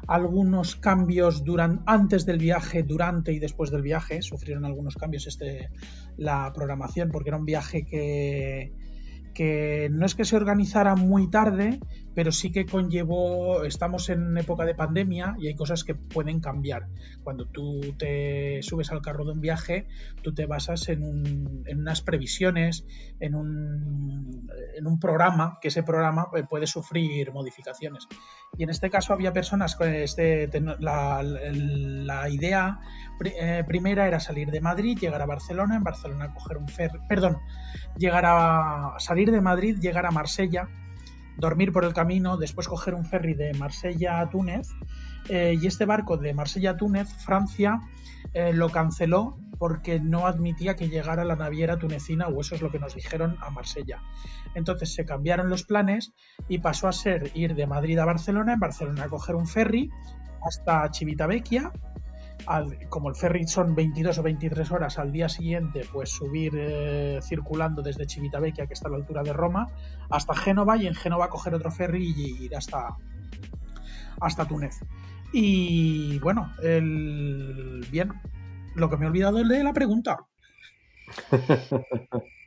algunos 0.08 0.76
cambios 0.76 1.44
durante, 1.44 1.84
antes 1.86 2.26
del 2.26 2.38
viaje, 2.38 2.84
durante 2.84 3.32
y 3.34 3.40
después 3.40 3.72
del 3.72 3.82
viaje, 3.82 4.22
sufrieron 4.22 4.66
algunos 4.66 4.96
cambios 4.96 5.28
este, 5.28 5.70
la 6.18 6.52
programación, 6.54 7.10
porque 7.10 7.30
era 7.30 7.38
un 7.38 7.46
viaje 7.46 7.86
que, 7.86 8.74
que 9.34 9.90
no 9.92 10.06
es 10.06 10.16
que 10.16 10.26
se 10.26 10.36
organizara 10.36 10.96
muy 10.96 11.30
tarde, 11.30 11.80
pero 12.16 12.32
sí 12.32 12.52
que 12.52 12.66
conllevó, 12.66 13.64
estamos 13.64 14.10
en 14.10 14.38
época 14.38 14.66
de 14.66 14.76
pandemia 14.76 15.36
y 15.40 15.48
hay 15.48 15.56
cosas 15.56 15.84
que 15.84 15.96
pueden 15.96 16.40
cambiar. 16.40 16.88
Cuando 17.24 17.46
tú 17.48 17.82
te 17.98 18.62
subes 18.62 18.92
al 18.92 19.02
carro 19.02 19.26
de 19.26 19.32
un 19.32 19.42
viaje, 19.42 19.88
tú 20.22 20.34
te 20.34 20.46
basas 20.46 20.90
en, 20.90 21.04
un, 21.04 21.64
en 21.66 21.80
unas 21.80 22.02
previsiones, 22.02 22.86
en 23.20 23.36
un, 23.36 24.50
en 24.76 24.88
un, 24.88 25.00
programa, 25.00 25.58
que 25.62 25.70
ese 25.70 25.84
programa 25.84 26.28
puede 26.50 26.68
sufrir 26.68 27.32
modificaciones. 27.32 28.08
Y 28.58 28.64
en 28.64 28.70
este 28.70 28.90
caso 28.90 29.14
había 29.14 29.34
personas 29.34 29.76
que 29.76 30.04
este, 30.04 30.50
la, 30.80 31.24
la, 31.24 32.30
idea 32.30 32.80
eh, 32.80 33.03
primera 33.68 34.08
era 34.08 34.20
salir 34.20 34.52
de 34.52 34.62
Madrid, 34.62 34.98
llegar 35.00 35.22
a 35.22 35.26
Barcelona, 35.26 35.76
en 35.76 35.84
Barcelona 35.84 36.34
coger 36.34 36.58
un 36.58 36.68
ferry, 36.68 37.00
perdón, 37.08 37.38
llegar 37.98 38.26
a 38.26 38.96
salir 39.00 39.32
de 39.32 39.42
Madrid, 39.42 39.78
llegar 39.80 40.06
a 40.06 40.12
Marsella, 40.12 40.68
dormir 41.38 41.72
por 41.72 41.86
el 41.86 41.94
camino, 41.94 42.38
después 42.38 42.68
coger 42.68 42.94
un 42.94 43.06
ferry 43.06 43.34
de 43.34 43.54
Marsella 43.54 44.20
a 44.20 44.30
Túnez. 44.30 44.68
Eh, 45.30 45.58
y 45.62 45.68
este 45.68 45.86
barco 45.86 46.18
de 46.18 46.34
Marsella 46.34 46.72
a 46.72 46.78
Túnez, 46.78 47.08
Francia, 47.10 47.80
eh, 48.34 48.52
lo 48.52 48.70
canceló 48.70 49.38
porque 49.58 50.00
no 50.00 50.28
admitía 50.28 50.76
que 50.76 50.90
llegara 50.90 51.24
la 51.24 51.36
naviera 51.36 51.78
tunecina, 51.78 52.28
o 52.28 52.42
eso 52.42 52.56
es 52.56 52.62
lo 52.62 52.72
que 52.72 52.80
nos 52.80 52.96
dijeron 52.96 53.38
a 53.42 53.50
Marsella. 53.50 54.02
Entonces 54.56 54.94
se 54.94 55.06
cambiaron 55.06 55.50
los 55.50 55.64
planes 55.64 56.14
y 56.50 56.58
pasó 56.58 56.88
a 56.88 56.92
ser 56.92 57.32
ir 57.36 57.56
de 57.56 57.68
Madrid 57.68 57.98
a 58.00 58.06
Barcelona, 58.06 58.54
en 58.54 58.60
Barcelona 58.60 59.06
a 59.06 59.08
coger 59.08 59.36
un 59.36 59.48
ferry 59.48 59.90
hasta 60.46 60.90
Civitavecchia, 60.94 61.72
como 62.90 63.10
el 63.10 63.16
ferry 63.16 63.48
son 63.48 63.76
22 63.76 64.18
o 64.18 64.24
23 64.24 64.72
horas 64.72 65.00
al 65.00 65.12
día 65.12 65.30
siguiente, 65.30 65.86
pues 65.92 66.10
subir 66.10 66.54
eh, 66.56 67.20
circulando 67.22 67.82
desde 67.82 68.08
Civitavecchia, 68.08 68.68
que 68.68 68.74
está 68.74 68.88
a 68.88 68.92
la 68.92 68.98
altura 68.98 69.24
de 69.24 69.34
Roma, 69.34 69.68
hasta 70.10 70.36
Génova 70.36 70.78
y 70.78 70.88
en 70.88 70.96
Génova 70.96 71.30
coger 71.30 71.54
otro 71.56 71.72
ferry 71.72 72.14
y 72.16 72.46
ir 72.46 72.56
hasta, 72.56 72.98
hasta 74.20 74.48
Túnez. 74.48 74.80
Y 75.32 76.20
bueno, 76.20 76.54
el, 76.62 77.86
bien, 77.92 78.14
lo 78.76 78.90
que 78.90 78.98
me 78.98 79.06
he 79.06 79.08
olvidado 79.08 79.40
es 79.40 79.48
de 79.48 79.64
la 79.64 79.74
pregunta. 79.74 80.26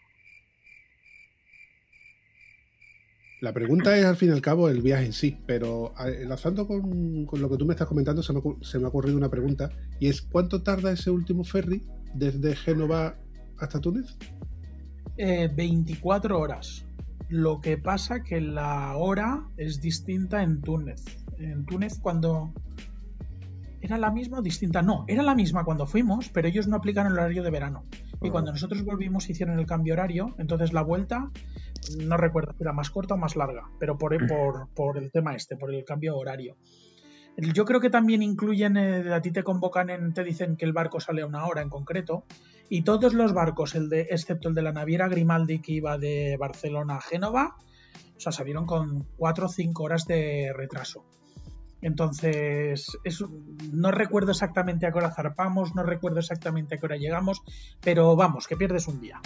La 3.46 3.52
pregunta 3.52 3.96
es 3.96 4.04
al 4.04 4.16
fin 4.16 4.30
y 4.30 4.32
al 4.32 4.40
cabo 4.40 4.68
el 4.68 4.82
viaje 4.82 5.06
en 5.06 5.12
sí, 5.12 5.38
pero 5.46 5.94
enlazando 6.04 6.66
con, 6.66 7.26
con 7.26 7.40
lo 7.40 7.48
que 7.48 7.56
tú 7.56 7.64
me 7.64 7.74
estás 7.74 7.86
comentando, 7.86 8.20
se 8.20 8.32
me, 8.32 8.40
se 8.62 8.80
me, 8.80 8.86
ha 8.86 8.88
ocurrido 8.88 9.16
una 9.16 9.28
pregunta 9.28 9.70
y 10.00 10.08
es 10.08 10.20
¿cuánto 10.20 10.64
tarda 10.64 10.90
ese 10.90 11.12
último 11.12 11.44
ferry 11.44 11.80
desde 12.12 12.56
Génova 12.56 13.14
hasta 13.60 13.80
Túnez? 13.80 14.16
Eh, 15.16 15.48
24 15.54 16.36
horas. 16.36 16.84
Lo 17.28 17.60
que 17.60 17.78
pasa 17.78 18.24
que 18.24 18.40
la 18.40 18.96
hora 18.96 19.46
es 19.56 19.80
distinta 19.80 20.42
en 20.42 20.60
Túnez. 20.60 21.04
En 21.38 21.64
Túnez 21.66 22.00
cuando... 22.00 22.52
¿Era 23.80 23.96
la 23.96 24.10
misma 24.10 24.40
o 24.40 24.42
distinta? 24.42 24.82
No, 24.82 25.04
era 25.06 25.22
la 25.22 25.36
misma 25.36 25.62
cuando 25.64 25.86
fuimos, 25.86 26.30
pero 26.30 26.48
ellos 26.48 26.66
no 26.66 26.74
aplican 26.74 27.06
el 27.06 27.12
horario 27.12 27.44
de 27.44 27.50
verano. 27.52 27.84
Y 28.20 28.30
cuando 28.30 28.50
nosotros 28.50 28.82
volvimos 28.82 29.30
hicieron 29.30 29.60
el 29.60 29.66
cambio 29.66 29.94
horario, 29.94 30.34
entonces 30.38 30.72
la 30.72 30.82
vuelta 30.82 31.30
no 31.98 32.16
recuerdo 32.16 32.52
si 32.52 32.62
era 32.62 32.72
más 32.72 32.90
corta 32.90 33.14
o 33.14 33.16
más 33.16 33.36
larga, 33.36 33.70
pero 33.78 33.98
por, 33.98 34.16
por, 34.26 34.68
por, 34.74 34.98
el 34.98 35.10
tema 35.10 35.34
este, 35.34 35.56
por 35.56 35.72
el 35.72 35.84
cambio 35.84 36.16
horario. 36.16 36.56
Yo 37.36 37.66
creo 37.66 37.80
que 37.80 37.90
también 37.90 38.22
incluyen, 38.22 38.76
eh, 38.78 39.12
a 39.12 39.20
ti 39.20 39.30
te 39.30 39.42
convocan, 39.42 39.90
en, 39.90 40.14
te 40.14 40.24
dicen 40.24 40.56
que 40.56 40.64
el 40.64 40.72
barco 40.72 41.00
sale 41.00 41.22
a 41.22 41.26
una 41.26 41.46
hora 41.46 41.60
en 41.60 41.68
concreto, 41.68 42.24
y 42.68 42.82
todos 42.82 43.12
los 43.12 43.34
barcos, 43.34 43.74
el 43.74 43.88
de, 43.88 44.08
excepto 44.10 44.48
el 44.48 44.54
de 44.54 44.62
la 44.62 44.72
naviera 44.72 45.08
Grimaldi 45.08 45.60
que 45.60 45.72
iba 45.72 45.98
de 45.98 46.36
Barcelona 46.38 46.96
a 46.96 47.00
Génova, 47.00 47.56
o 48.16 48.20
sea, 48.20 48.32
salieron 48.32 48.64
con 48.64 49.06
4 49.18 49.46
o 49.46 49.48
5 49.48 49.82
horas 49.82 50.06
de 50.06 50.52
retraso. 50.54 51.04
Entonces, 51.82 52.98
es, 53.04 53.24
no 53.70 53.90
recuerdo 53.90 54.30
exactamente 54.30 54.86
a 54.86 54.92
qué 54.92 54.98
hora 54.98 55.12
zarpamos, 55.12 55.74
no 55.74 55.82
recuerdo 55.82 56.20
exactamente 56.20 56.74
a 56.74 56.78
qué 56.78 56.86
hora 56.86 56.96
llegamos, 56.96 57.42
pero 57.82 58.16
vamos, 58.16 58.46
que 58.46 58.56
pierdes 58.56 58.88
un 58.88 59.00
día. 59.00 59.20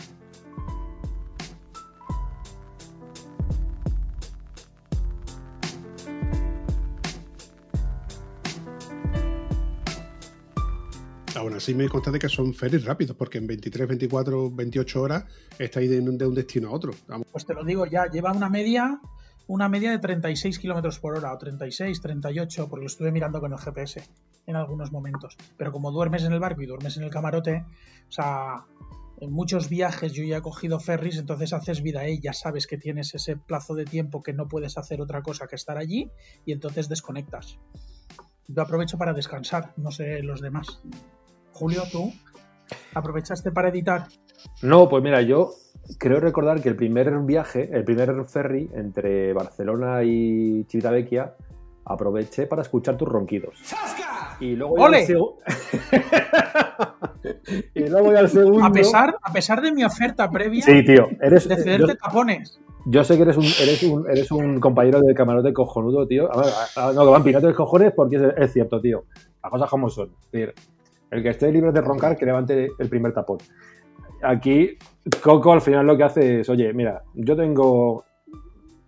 Aún 11.40 11.54
así 11.54 11.74
me 11.74 11.88
consta 11.88 12.10
de 12.10 12.18
que 12.18 12.28
son 12.28 12.52
ferries 12.52 12.84
rápidos, 12.84 13.16
porque 13.16 13.38
en 13.38 13.46
23, 13.46 13.88
24, 13.88 14.50
28 14.50 15.00
horas 15.00 15.24
estáis 15.58 15.88
de, 15.88 15.98
de 16.02 16.26
un 16.26 16.34
destino 16.34 16.68
a 16.68 16.72
otro. 16.72 16.92
Pues 17.32 17.46
te 17.46 17.54
lo 17.54 17.64
digo 17.64 17.86
ya, 17.86 18.10
lleva 18.10 18.30
una 18.30 18.50
media, 18.50 19.00
una 19.46 19.66
media 19.70 19.90
de 19.90 19.98
36 19.98 20.58
kilómetros 20.58 20.98
por 20.98 21.16
hora, 21.16 21.32
o 21.32 21.38
36, 21.38 21.98
38, 21.98 22.68
porque 22.68 22.82
lo 22.82 22.86
estuve 22.88 23.10
mirando 23.10 23.40
con 23.40 23.54
el 23.54 23.58
GPS 23.58 24.02
en 24.46 24.56
algunos 24.56 24.92
momentos. 24.92 25.38
Pero 25.56 25.72
como 25.72 25.90
duermes 25.90 26.24
en 26.24 26.34
el 26.34 26.40
barco 26.40 26.60
y 26.60 26.66
duermes 26.66 26.98
en 26.98 27.04
el 27.04 27.10
camarote, 27.10 27.64
o 28.06 28.12
sea, 28.12 28.66
en 29.18 29.32
muchos 29.32 29.70
viajes 29.70 30.12
yo 30.12 30.24
ya 30.24 30.36
he 30.36 30.42
cogido 30.42 30.78
ferries, 30.78 31.16
entonces 31.16 31.54
haces 31.54 31.82
vida 31.82 32.00
ahí, 32.00 32.20
ya 32.20 32.34
sabes 32.34 32.66
que 32.66 32.76
tienes 32.76 33.14
ese 33.14 33.38
plazo 33.38 33.74
de 33.74 33.86
tiempo 33.86 34.22
que 34.22 34.34
no 34.34 34.46
puedes 34.46 34.76
hacer 34.76 35.00
otra 35.00 35.22
cosa 35.22 35.46
que 35.46 35.56
estar 35.56 35.78
allí 35.78 36.10
y 36.44 36.52
entonces 36.52 36.90
desconectas. 36.90 37.58
Yo 38.46 38.60
aprovecho 38.60 38.98
para 38.98 39.14
descansar, 39.14 39.72
no 39.78 39.90
sé 39.90 40.22
los 40.22 40.42
demás. 40.42 40.82
Julio, 41.60 41.82
tú 41.92 42.10
aprovechaste 42.94 43.52
para 43.52 43.68
editar. 43.68 44.06
No, 44.62 44.88
pues 44.88 45.02
mira, 45.02 45.20
yo 45.20 45.50
creo 45.98 46.18
recordar 46.20 46.62
que 46.62 46.70
el 46.70 46.76
primer 46.76 47.10
viaje, 47.20 47.68
el 47.70 47.84
primer 47.84 48.24
ferry 48.24 48.70
entre 48.74 49.34
Barcelona 49.34 50.02
y 50.02 50.64
Civitavecchia, 50.70 51.34
aproveché 51.84 52.46
para 52.46 52.62
escuchar 52.62 52.96
tus 52.96 53.06
ronquidos. 53.08 53.58
Y 54.40 54.56
luego 54.56 54.74
¡Ole! 54.76 55.06
y 57.74 57.88
luego 57.88 58.12
ya 58.12 58.20
al 58.20 58.28
segundo. 58.30 58.64
A 58.64 58.72
pesar, 58.72 59.16
a 59.22 59.32
pesar 59.32 59.60
de 59.60 59.72
mi 59.72 59.84
oferta 59.84 60.30
previa 60.30 60.62
Sí, 60.62 60.82
tío. 60.84 61.08
Eres, 61.20 61.46
de 61.46 61.56
yo, 61.56 61.62
cederte 61.62 61.94
tapones. 61.96 62.58
yo 62.86 63.04
sé 63.04 63.16
que 63.16 63.22
eres 63.22 63.36
un, 63.36 63.44
eres 63.44 63.82
un, 63.82 64.08
eres 64.10 64.30
un 64.32 64.58
compañero 64.60 65.00
de 65.00 65.12
camarote 65.14 65.52
cojonudo, 65.52 66.06
tío. 66.06 66.32
A 66.32 66.36
ver, 66.40 66.52
a- 66.76 66.88
a- 66.88 66.92
no, 66.94 67.04
que 67.04 67.10
van 67.10 67.22
pirata 67.22 67.48
de 67.48 67.54
cojones 67.54 67.92
porque 67.94 68.16
es, 68.16 68.22
es 68.38 68.52
cierto, 68.54 68.80
tío. 68.80 69.04
Las 69.42 69.50
cosas 69.52 69.68
como 69.68 69.90
son. 69.90 70.08
Es 70.08 70.32
decir, 70.32 70.54
el 71.10 71.22
que 71.22 71.30
esté 71.30 71.50
libre 71.50 71.72
de 71.72 71.80
roncar, 71.80 72.16
que 72.16 72.26
levante 72.26 72.70
el 72.78 72.88
primer 72.88 73.12
tapón. 73.12 73.38
Aquí, 74.22 74.76
Coco 75.22 75.52
al 75.52 75.60
final 75.60 75.86
lo 75.86 75.96
que 75.96 76.04
hace 76.04 76.40
es, 76.40 76.48
oye, 76.48 76.72
mira, 76.72 77.02
yo 77.14 77.36
tengo 77.36 78.04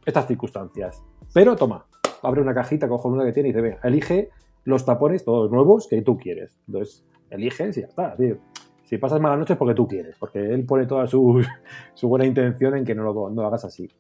estas 0.04 0.26
circunstancias, 0.26 1.02
pero 1.32 1.56
toma, 1.56 1.87
abre 2.22 2.40
una 2.40 2.54
cajita 2.54 2.88
cojonuda 2.88 3.24
que 3.24 3.32
tiene 3.32 3.48
y 3.48 3.52
dice, 3.52 3.62
venga, 3.62 3.80
elige 3.82 4.30
los 4.64 4.85
tapones, 4.85 5.24
todos 5.24 5.50
nuevos, 5.50 5.88
que 5.88 6.02
tú 6.02 6.18
quieres. 6.18 6.56
Entonces, 6.66 7.04
eliges 7.30 7.76
y 7.76 7.80
ya 7.80 7.87
está, 7.87 8.14
tío. 8.16 8.37
Si 8.85 8.98
pasas 8.98 9.20
malas 9.20 9.38
noches 9.38 9.54
es 9.54 9.58
porque 9.58 9.74
tú 9.74 9.88
quieres, 9.88 10.16
porque 10.18 10.38
él 10.38 10.64
pone 10.66 10.87
toda 10.87 11.06
su, 11.06 11.42
su 11.94 12.08
buena 12.08 12.26
intención 12.26 12.76
en 12.76 12.85
que 12.85 12.94
no 12.94 13.04
lo, 13.04 13.30
no 13.30 13.42
lo 13.42 13.48
hagas 13.48 13.64
así. 13.64 13.90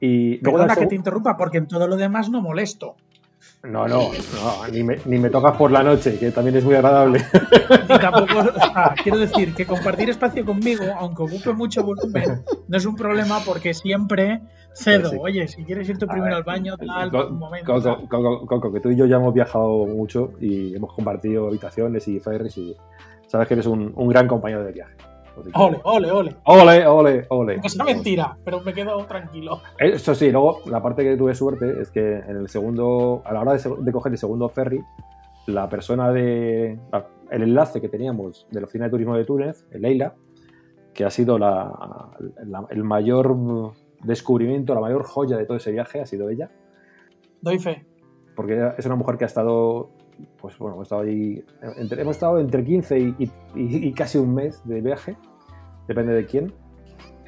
Y 0.00 0.38
Perdona 0.38 0.74
que 0.74 0.86
te 0.86 0.94
interrumpa, 0.94 1.36
porque 1.36 1.58
en 1.58 1.68
todo 1.68 1.86
lo 1.86 1.96
demás 1.96 2.28
no 2.28 2.42
molesto. 2.42 2.96
No, 3.62 3.88
no, 3.88 3.98
no 4.12 4.68
ni, 4.70 4.84
me, 4.84 4.98
ni 5.06 5.18
me 5.18 5.28
tocas 5.28 5.56
por 5.56 5.72
la 5.72 5.82
noche, 5.82 6.18
que 6.18 6.30
también 6.30 6.56
es 6.56 6.64
muy 6.64 6.74
agradable. 6.76 7.24
Ni 7.88 7.98
tampoco, 7.98 8.38
o 8.38 8.44
sea, 8.60 8.94
quiero 9.02 9.18
decir 9.18 9.54
que 9.54 9.66
compartir 9.66 10.08
espacio 10.10 10.44
conmigo, 10.44 10.84
aunque 10.96 11.24
ocupe 11.24 11.52
mucho 11.52 11.82
volumen, 11.82 12.44
no 12.68 12.76
es 12.76 12.86
un 12.86 12.94
problema 12.94 13.40
porque 13.44 13.74
siempre 13.74 14.40
cedo. 14.72 15.10
Sí. 15.10 15.16
Oye, 15.20 15.48
si 15.48 15.64
quieres 15.64 15.88
irte 15.88 16.06
primero 16.06 16.36
al 16.36 16.44
baño, 16.44 16.76
tal, 16.76 17.10
Co- 17.10 17.26
un 17.28 17.38
momento. 17.38 17.72
Coco, 17.74 18.06
Coco, 18.08 18.46
Coco, 18.46 18.72
que 18.72 18.78
tú 18.80 18.90
y 18.90 18.96
yo 18.96 19.06
ya 19.06 19.16
hemos 19.16 19.34
viajado 19.34 19.84
mucho 19.86 20.32
y 20.40 20.76
hemos 20.76 20.92
compartido 20.92 21.48
habitaciones 21.48 22.06
y 22.06 22.20
ferries 22.20 22.56
y 22.58 22.76
sabes 23.26 23.48
que 23.48 23.54
eres 23.54 23.66
un, 23.66 23.92
un 23.96 24.08
gran 24.08 24.28
compañero 24.28 24.62
de 24.64 24.70
viaje. 24.72 24.94
Ole, 25.54 25.80
ole, 25.84 26.10
ole. 26.10 26.36
ole, 26.44 26.86
ole, 26.86 27.26
ole. 27.28 27.56
No 27.58 27.62
es 27.64 27.76
mentira, 27.84 28.36
pero 28.44 28.60
me 28.60 28.72
quedo 28.72 28.96
tranquilo. 29.06 29.60
Eso 29.78 30.14
sí, 30.14 30.30
luego 30.30 30.60
la 30.66 30.82
parte 30.82 31.04
que 31.04 31.16
tuve 31.16 31.34
suerte 31.34 31.80
es 31.80 31.90
que 31.90 32.00
en 32.18 32.36
el 32.36 32.48
segundo, 32.48 33.22
a 33.24 33.32
la 33.32 33.40
hora 33.40 33.54
de, 33.56 33.92
coger 33.92 34.12
el 34.12 34.18
segundo 34.18 34.48
ferry, 34.48 34.82
la 35.46 35.68
persona 35.68 36.10
de. 36.12 36.78
la- 36.92 37.06
el 37.30 37.42
enlace 37.42 37.80
que 37.80 37.88
teníamos 37.88 38.46
de 38.52 38.60
la 38.60 38.66
oficina 38.66 38.84
de 38.84 38.90
turismo 38.92 39.16
de 39.16 39.24
Túnez, 39.24 39.66
Leila, 39.72 40.14
que 40.94 41.04
ha 41.04 41.10
sido 41.10 41.38
la- 41.38 42.10
la- 42.44 42.66
el 42.70 42.84
mayor 42.84 43.36
descubrimiento, 44.04 44.74
la 44.74 44.80
mayor 44.80 45.02
joya 45.04 45.36
de 45.36 45.44
todo 45.44 45.56
ese 45.56 45.72
viaje, 45.72 46.00
ha 46.00 46.06
sido 46.06 46.30
ella, 46.30 46.50
Doy 47.40 47.58
fe. 47.58 47.84
porque 48.36 48.72
es 48.78 48.86
una 48.86 48.94
mujer 48.96 49.16
que 49.18 49.24
ha 49.24 49.26
estado. 49.26 49.90
Pues 50.40 50.56
bueno, 50.58 50.74
hemos 50.76 50.86
estado 50.86 51.02
ahí. 51.02 51.44
entre- 51.76 52.02
hemos 52.02 52.16
estado 52.16 52.38
entre 52.38 52.64
15 52.64 52.98
y, 52.98 53.14
y- 53.18 53.30
y 53.88 53.92
casi 53.92 54.18
un 54.18 54.34
mes 54.34 54.62
de 54.64 54.80
viaje, 54.80 55.16
depende 55.88 56.12
de 56.14 56.26
quién. 56.26 56.52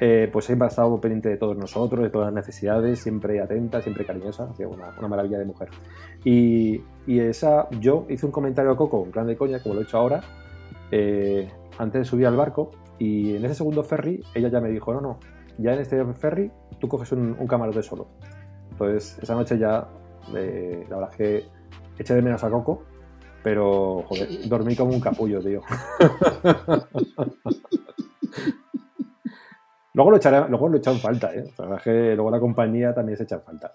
Eh, 0.01 0.29
pues 0.31 0.45
siempre 0.45 0.65
ha 0.65 0.69
estado 0.69 0.99
pendiente 1.01 1.27
de 1.27 1.35
todos 1.35 1.57
nosotros, 1.57 2.01
de 2.01 2.09
todas 2.09 2.27
las 2.27 2.33
necesidades, 2.45 2.99
siempre 2.99 3.41
atenta, 3.41 3.81
siempre 3.81 4.05
cariñosa, 4.05 4.49
una, 4.59 4.93
una 4.97 5.07
maravilla 5.09 5.37
de 5.39 5.45
mujer. 5.45 5.67
Y, 6.23 6.81
y 7.05 7.19
esa, 7.19 7.67
yo 7.81 8.05
hice 8.09 8.25
un 8.25 8.31
comentario 8.31 8.71
a 8.71 8.77
Coco, 8.77 9.03
en 9.03 9.11
plan 9.11 9.27
de 9.27 9.35
coña, 9.35 9.61
como 9.61 9.75
lo 9.75 9.81
he 9.81 9.83
hecho 9.83 9.97
ahora, 9.97 10.21
eh, 10.91 11.49
antes 11.77 11.99
de 11.99 12.05
subir 12.05 12.27
al 12.27 12.37
barco, 12.37 12.69
y 12.97 13.35
en 13.35 13.43
ese 13.43 13.55
segundo 13.55 13.83
ferry 13.83 14.23
ella 14.33 14.47
ya 14.47 14.61
me 14.61 14.69
dijo, 14.69 14.93
no, 14.93 15.01
no, 15.01 15.19
ya 15.57 15.73
en 15.73 15.79
este 15.81 16.01
ferry 16.13 16.49
tú 16.79 16.87
coges 16.87 17.11
un, 17.11 17.35
un 17.37 17.47
camarote 17.47 17.83
solo. 17.83 18.07
Entonces, 18.71 19.19
esa 19.21 19.35
noche 19.35 19.57
ya, 19.57 19.85
eh, 20.33 20.85
la 20.89 20.95
verdad 20.95 21.11
es 21.11 21.17
que 21.17 21.43
eché 21.99 22.15
de 22.15 22.21
menos 22.21 22.43
a 22.43 22.49
Coco, 22.49 22.83
pero, 23.43 24.03
joder, 24.07 24.47
dormí 24.47 24.75
como 24.75 24.93
un 24.93 25.01
capullo, 25.01 25.41
tío. 25.41 25.61
Luego 29.93 30.11
lo, 30.11 30.17
echaré, 30.17 30.47
luego 30.47 30.69
lo 30.69 30.77
en 30.77 30.99
falta, 30.99 31.33
¿eh? 31.33 31.43
La 31.57 31.65
verdad 31.65 31.77
es 31.79 31.83
que 31.83 32.15
luego 32.15 32.31
la 32.31 32.39
compañía 32.39 32.93
también 32.93 33.17
se 33.17 33.23
echa 33.23 33.35
en 33.35 33.41
falta. 33.41 33.73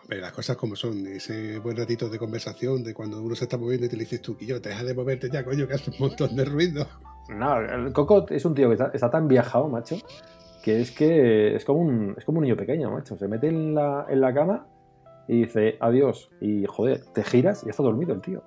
Hombre, 0.00 0.20
las 0.20 0.32
cosas 0.32 0.56
como 0.56 0.74
son, 0.74 1.06
ese 1.06 1.60
buen 1.60 1.76
ratito 1.76 2.08
de 2.08 2.18
conversación 2.18 2.82
de 2.82 2.92
cuando 2.92 3.22
uno 3.22 3.36
se 3.36 3.44
está 3.44 3.56
moviendo 3.56 3.86
y 3.86 3.88
te 3.88 3.96
le 3.96 4.02
dices 4.02 4.20
tú, 4.20 4.36
yo, 4.40 4.58
deja 4.58 4.82
de 4.82 4.94
moverte 4.94 5.30
ya, 5.30 5.44
coño, 5.44 5.68
que 5.68 5.74
hace 5.74 5.92
un 5.92 5.98
montón 6.00 6.34
de 6.34 6.44
ruido. 6.44 6.88
No, 7.28 7.60
el 7.60 7.92
Coco 7.92 8.26
es 8.30 8.44
un 8.44 8.54
tío 8.54 8.68
que 8.68 8.74
está, 8.74 8.90
está 8.92 9.10
tan 9.10 9.28
viajado, 9.28 9.68
macho, 9.68 9.96
que 10.62 10.80
es 10.80 10.90
que 10.90 11.54
es 11.54 11.64
como 11.64 11.80
un, 11.82 12.14
es 12.18 12.24
como 12.24 12.38
un 12.38 12.44
niño 12.44 12.56
pequeño, 12.56 12.90
macho. 12.90 13.16
Se 13.16 13.28
mete 13.28 13.46
en 13.46 13.74
la, 13.74 14.06
en 14.08 14.20
la 14.20 14.34
cama 14.34 14.66
y 15.28 15.42
dice 15.42 15.76
adiós. 15.80 16.30
Y 16.40 16.64
joder, 16.66 17.04
te 17.12 17.22
giras 17.22 17.64
y 17.66 17.70
está 17.70 17.82
dormido 17.82 18.12
el 18.14 18.20
tío. 18.20 18.42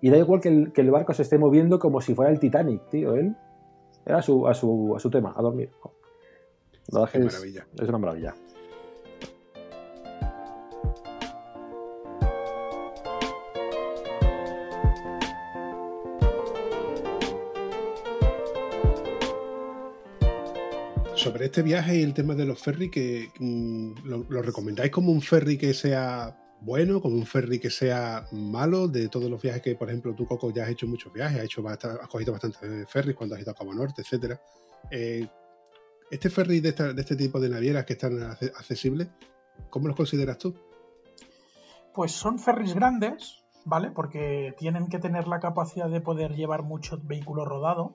Y 0.00 0.10
da 0.10 0.16
igual 0.18 0.40
que 0.40 0.48
el, 0.48 0.72
que 0.72 0.80
el 0.80 0.90
barco 0.90 1.12
se 1.12 1.22
esté 1.22 1.38
moviendo 1.38 1.78
como 1.78 2.00
si 2.00 2.14
fuera 2.14 2.30
el 2.30 2.38
Titanic, 2.40 2.88
tío. 2.88 3.14
Él 3.14 3.36
era 4.06 4.18
a 4.18 4.22
su, 4.22 4.46
a 4.48 4.54
su, 4.54 4.94
a 4.96 4.98
su 5.00 5.10
tema, 5.10 5.34
a 5.36 5.42
dormir. 5.42 5.70
La 6.92 7.00
verdad 7.00 7.12
Qué 7.12 7.18
es 7.18 7.22
que 7.22 7.28
es- 7.28 7.34
maravilla. 7.34 7.66
es 7.82 7.88
una 7.88 7.98
maravilla. 7.98 8.34
Sobre 21.20 21.44
este 21.44 21.60
viaje 21.60 21.96
y 21.98 22.02
el 22.02 22.14
tema 22.14 22.34
de 22.34 22.46
los 22.46 22.62
ferries, 22.62 22.90
que 22.90 23.28
mm, 23.38 24.06
lo, 24.06 24.40
recomendáis 24.40 24.90
como 24.90 25.12
un 25.12 25.20
ferry 25.20 25.58
que 25.58 25.74
sea 25.74 26.34
bueno, 26.62 27.02
como 27.02 27.16
un 27.16 27.26
ferry 27.26 27.58
que 27.58 27.68
sea 27.68 28.24
malo, 28.32 28.88
de 28.88 29.06
todos 29.10 29.28
los 29.28 29.42
viajes 29.42 29.60
que, 29.60 29.74
por 29.74 29.90
ejemplo, 29.90 30.14
tú, 30.14 30.24
Coco, 30.24 30.50
ya 30.50 30.62
has 30.62 30.70
hecho 30.70 30.86
muchos 30.86 31.12
viajes, 31.12 31.36
has, 31.38 31.44
hecho 31.44 31.62
has 31.68 32.08
cogido 32.08 32.32
bastantes 32.32 32.58
ferries 32.88 33.14
cuando 33.14 33.34
has 33.34 33.42
ido 33.42 33.50
a 33.50 33.54
Cabo 33.54 33.74
Norte, 33.74 34.00
etcétera. 34.00 34.40
Eh, 34.90 35.28
este 36.10 36.30
ferry 36.30 36.60
de, 36.60 36.70
este 36.70 37.16
tipo 37.16 37.38
de 37.38 37.50
navieras 37.50 37.84
que 37.84 37.92
están 37.92 38.22
accesibles, 38.22 39.08
¿cómo 39.68 39.88
los 39.88 39.96
consideras 39.98 40.38
tú? 40.38 40.54
Pues 41.92 42.12
son 42.12 42.38
ferries 42.38 42.72
grandes, 42.72 43.44
¿vale? 43.66 43.90
Porque 43.90 44.54
tienen 44.56 44.88
que 44.88 44.98
tener 44.98 45.28
la 45.28 45.38
capacidad 45.38 45.90
de 45.90 46.00
poder 46.00 46.34
llevar 46.34 46.62
mucho 46.62 46.98
vehículo 47.04 47.44
rodado. 47.44 47.94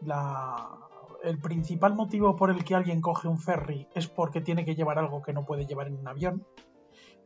La- 0.00 0.85
El 1.26 1.40
principal 1.40 1.96
motivo 1.96 2.36
por 2.36 2.50
el 2.50 2.64
que 2.64 2.76
alguien 2.76 3.00
coge 3.00 3.26
un 3.26 3.40
ferry 3.40 3.88
es 3.96 4.06
porque 4.06 4.40
tiene 4.40 4.64
que 4.64 4.76
llevar 4.76 5.00
algo 5.00 5.22
que 5.22 5.32
no 5.32 5.44
puede 5.44 5.66
llevar 5.66 5.88
en 5.88 5.98
un 5.98 6.06
avión. 6.06 6.46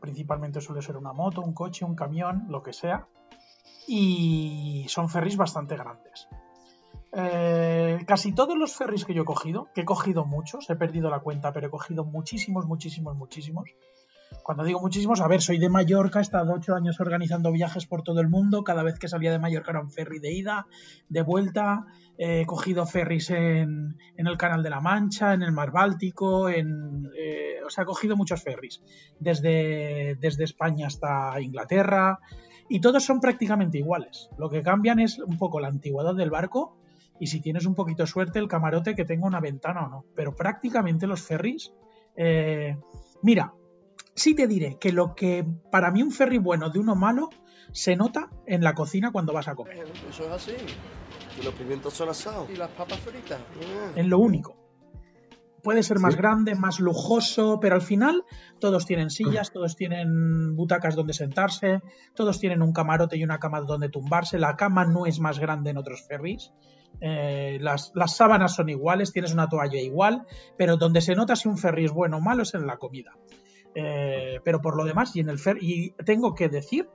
Principalmente 0.00 0.62
suele 0.62 0.80
ser 0.80 0.96
una 0.96 1.12
moto, 1.12 1.42
un 1.42 1.52
coche, 1.52 1.84
un 1.84 1.94
camión, 1.94 2.46
lo 2.48 2.62
que 2.62 2.72
sea. 2.72 3.08
Y 3.86 4.86
son 4.88 5.10
ferries 5.10 5.36
bastante 5.36 5.76
grandes. 5.76 6.28
Eh, 7.12 7.98
casi 8.06 8.32
todos 8.32 8.56
los 8.56 8.74
ferries 8.74 9.04
que 9.04 9.12
yo 9.12 9.20
he 9.20 9.26
cogido, 9.26 9.68
que 9.74 9.82
he 9.82 9.84
cogido 9.84 10.24
muchos, 10.24 10.70
he 10.70 10.76
perdido 10.76 11.10
la 11.10 11.20
cuenta, 11.20 11.52
pero 11.52 11.66
he 11.66 11.70
cogido 11.70 12.02
muchísimos, 12.06 12.64
muchísimos, 12.64 13.14
muchísimos. 13.16 13.68
Cuando 14.43 14.64
digo 14.64 14.81
muchísimos, 14.81 15.21
a 15.21 15.29
ver, 15.29 15.43
soy 15.43 15.59
de 15.59 15.69
Mallorca, 15.69 16.19
he 16.19 16.23
estado 16.23 16.53
ocho 16.53 16.75
años 16.75 16.99
organizando 17.01 17.53
viajes 17.53 17.87
por 17.87 18.03
todo 18.03 18.21
el 18.21 18.29
mundo. 18.29 18.64
Cada 18.64 18.83
vez 18.83 18.99
que 18.99 19.09
salía 19.09 19.31
de 19.31 19.38
Mallorca 19.38 19.73
era 19.73 19.81
un 19.81 19.90
ferry 19.90 20.19
de 20.19 20.33
ida, 20.33 20.66
de 21.09 21.23
vuelta. 21.23 21.87
He 22.16 22.45
cogido 22.47 22.87
ferries 22.87 23.31
en, 23.31 23.97
el 24.16 24.37
Canal 24.37 24.62
de 24.62 24.71
la 24.71 24.81
Mancha, 24.81 25.35
en 25.35 25.43
el 25.43 25.53
Mar 25.53 25.71
Báltico, 25.71 26.49
en, 26.49 27.11
eh, 27.16 27.57
o 27.64 27.71
sea, 27.71 27.83
he 27.83 27.87
cogido 27.87 28.16
muchos 28.16 28.43
ferries. 28.43 28.83
Desde, 29.19 30.16
desde 30.21 30.45
España 30.45 30.87
hasta 30.87 31.40
Inglaterra. 31.40 32.19
Y 32.69 32.81
todos 32.81 33.05
son 33.05 33.21
prácticamente 33.21 33.79
iguales. 33.79 34.31
Lo 34.38 34.49
que 34.49 34.62
cambian 34.62 35.01
es 35.01 35.19
un 35.19 35.38
poco 35.38 35.61
la 35.61 35.69
antigüedad 35.69 36.14
del 36.14 36.31
barco 36.31 36.77
y 37.19 37.27
si 37.27 37.40
tienes 37.40 37.66
un 37.66 37.75
poquito 37.75 38.05
de 38.05 38.07
suerte 38.07 38.38
el 38.38 38.49
camarote 38.49 38.95
que 38.95 39.05
tenga 39.05 39.27
una 39.27 39.40
ventana 39.40 39.85
o 39.87 39.88
no. 39.88 40.05
Pero 40.14 40.35
prácticamente 40.35 41.07
los 41.07 41.21
ferries... 41.21 41.73
eh, 42.16 42.77
mira, 43.23 43.55
sí 44.14 44.35
te 44.35 44.46
diré 44.46 44.79
que 44.79 44.92
lo 44.92 45.14
que 45.14 45.44
para 45.70 45.90
mí 45.90 46.03
un 46.03 46.12
ferry 46.12 46.38
bueno 46.38 46.70
de 46.70 46.79
uno 46.79 46.94
malo 46.94 47.31
se 47.73 47.96
nota 47.96 48.31
en 48.46 48.62
la 48.62 48.75
cocina 48.75 49.12
cuando 49.12 49.33
vas 49.33 49.49
a 49.49 49.55
comer. 49.55 49.87
Eso 50.09 50.25
es 50.25 50.31
así. 50.31 50.53
¿Y 51.40 51.44
los 51.44 51.55
pimientos 51.55 51.94
son 51.94 52.09
asados? 52.09 52.49
¿Y 52.51 52.57
las 52.57 52.70
papas 52.70 52.99
fritas? 53.01 53.38
Ah. 53.38 53.92
en 53.96 54.11
lo 54.11 54.18
único. 54.18 54.57
Puede 55.62 55.83
ser 55.83 55.99
más 55.99 56.14
Sí. 56.14 56.18
grande, 56.18 56.55
más 56.55 56.81
lujoso, 56.81 57.59
pero 57.61 57.75
al 57.75 57.83
final 57.83 58.25
todos 58.61 58.87
tienen 58.87 59.11
sillas, 59.11 59.53
todos 59.53 59.77
tienen 59.77 60.57
butacas 60.57 60.96
donde 60.96 61.12
sentarse, 61.12 61.83
todos 62.14 62.40
tienen 62.40 62.62
un 62.62 62.73
camarote 62.73 63.18
y 63.18 63.25
una 63.25 63.38
cama 63.38 63.61
donde 63.61 63.90
tumbarse. 63.90 64.38
La 64.38 64.57
cama 64.57 64.87
no 64.87 65.05
es 65.05 65.20
más 65.20 65.38
grande 65.38 65.70
en 65.70 65.77
otros 65.77 66.03
ferries. 66.09 66.53
Eh, 67.03 67.59
las, 67.61 67.92
las 67.94 68.16
sábanas 68.16 68.55
son 68.55 68.70
iguales, 68.70 69.12
tienes 69.12 69.35
una 69.35 69.49
toalla 69.49 69.79
igual, 69.79 70.27
pero 70.57 70.79
donde 70.79 71.03
se 71.03 71.14
nota 71.14 71.37
si 71.37 71.46
un 71.49 71.59
ferry 71.59 71.85
es 71.85 71.92
bueno 71.92 72.16
o 72.16 72.20
malo 72.20 72.42
es 72.42 72.55
en 72.55 72.66
la 72.66 72.79
comida. 72.79 73.12
Eh, 73.74 74.40
pero 74.44 74.61
por 74.61 74.76
lo 74.76 74.85
demás, 74.85 75.14
y 75.14 75.20
en 75.20 75.28
el 75.28 75.38
fer 75.38 75.59
y 75.61 75.92
tengo 76.04 76.35
que 76.35 76.48
decir 76.48 76.88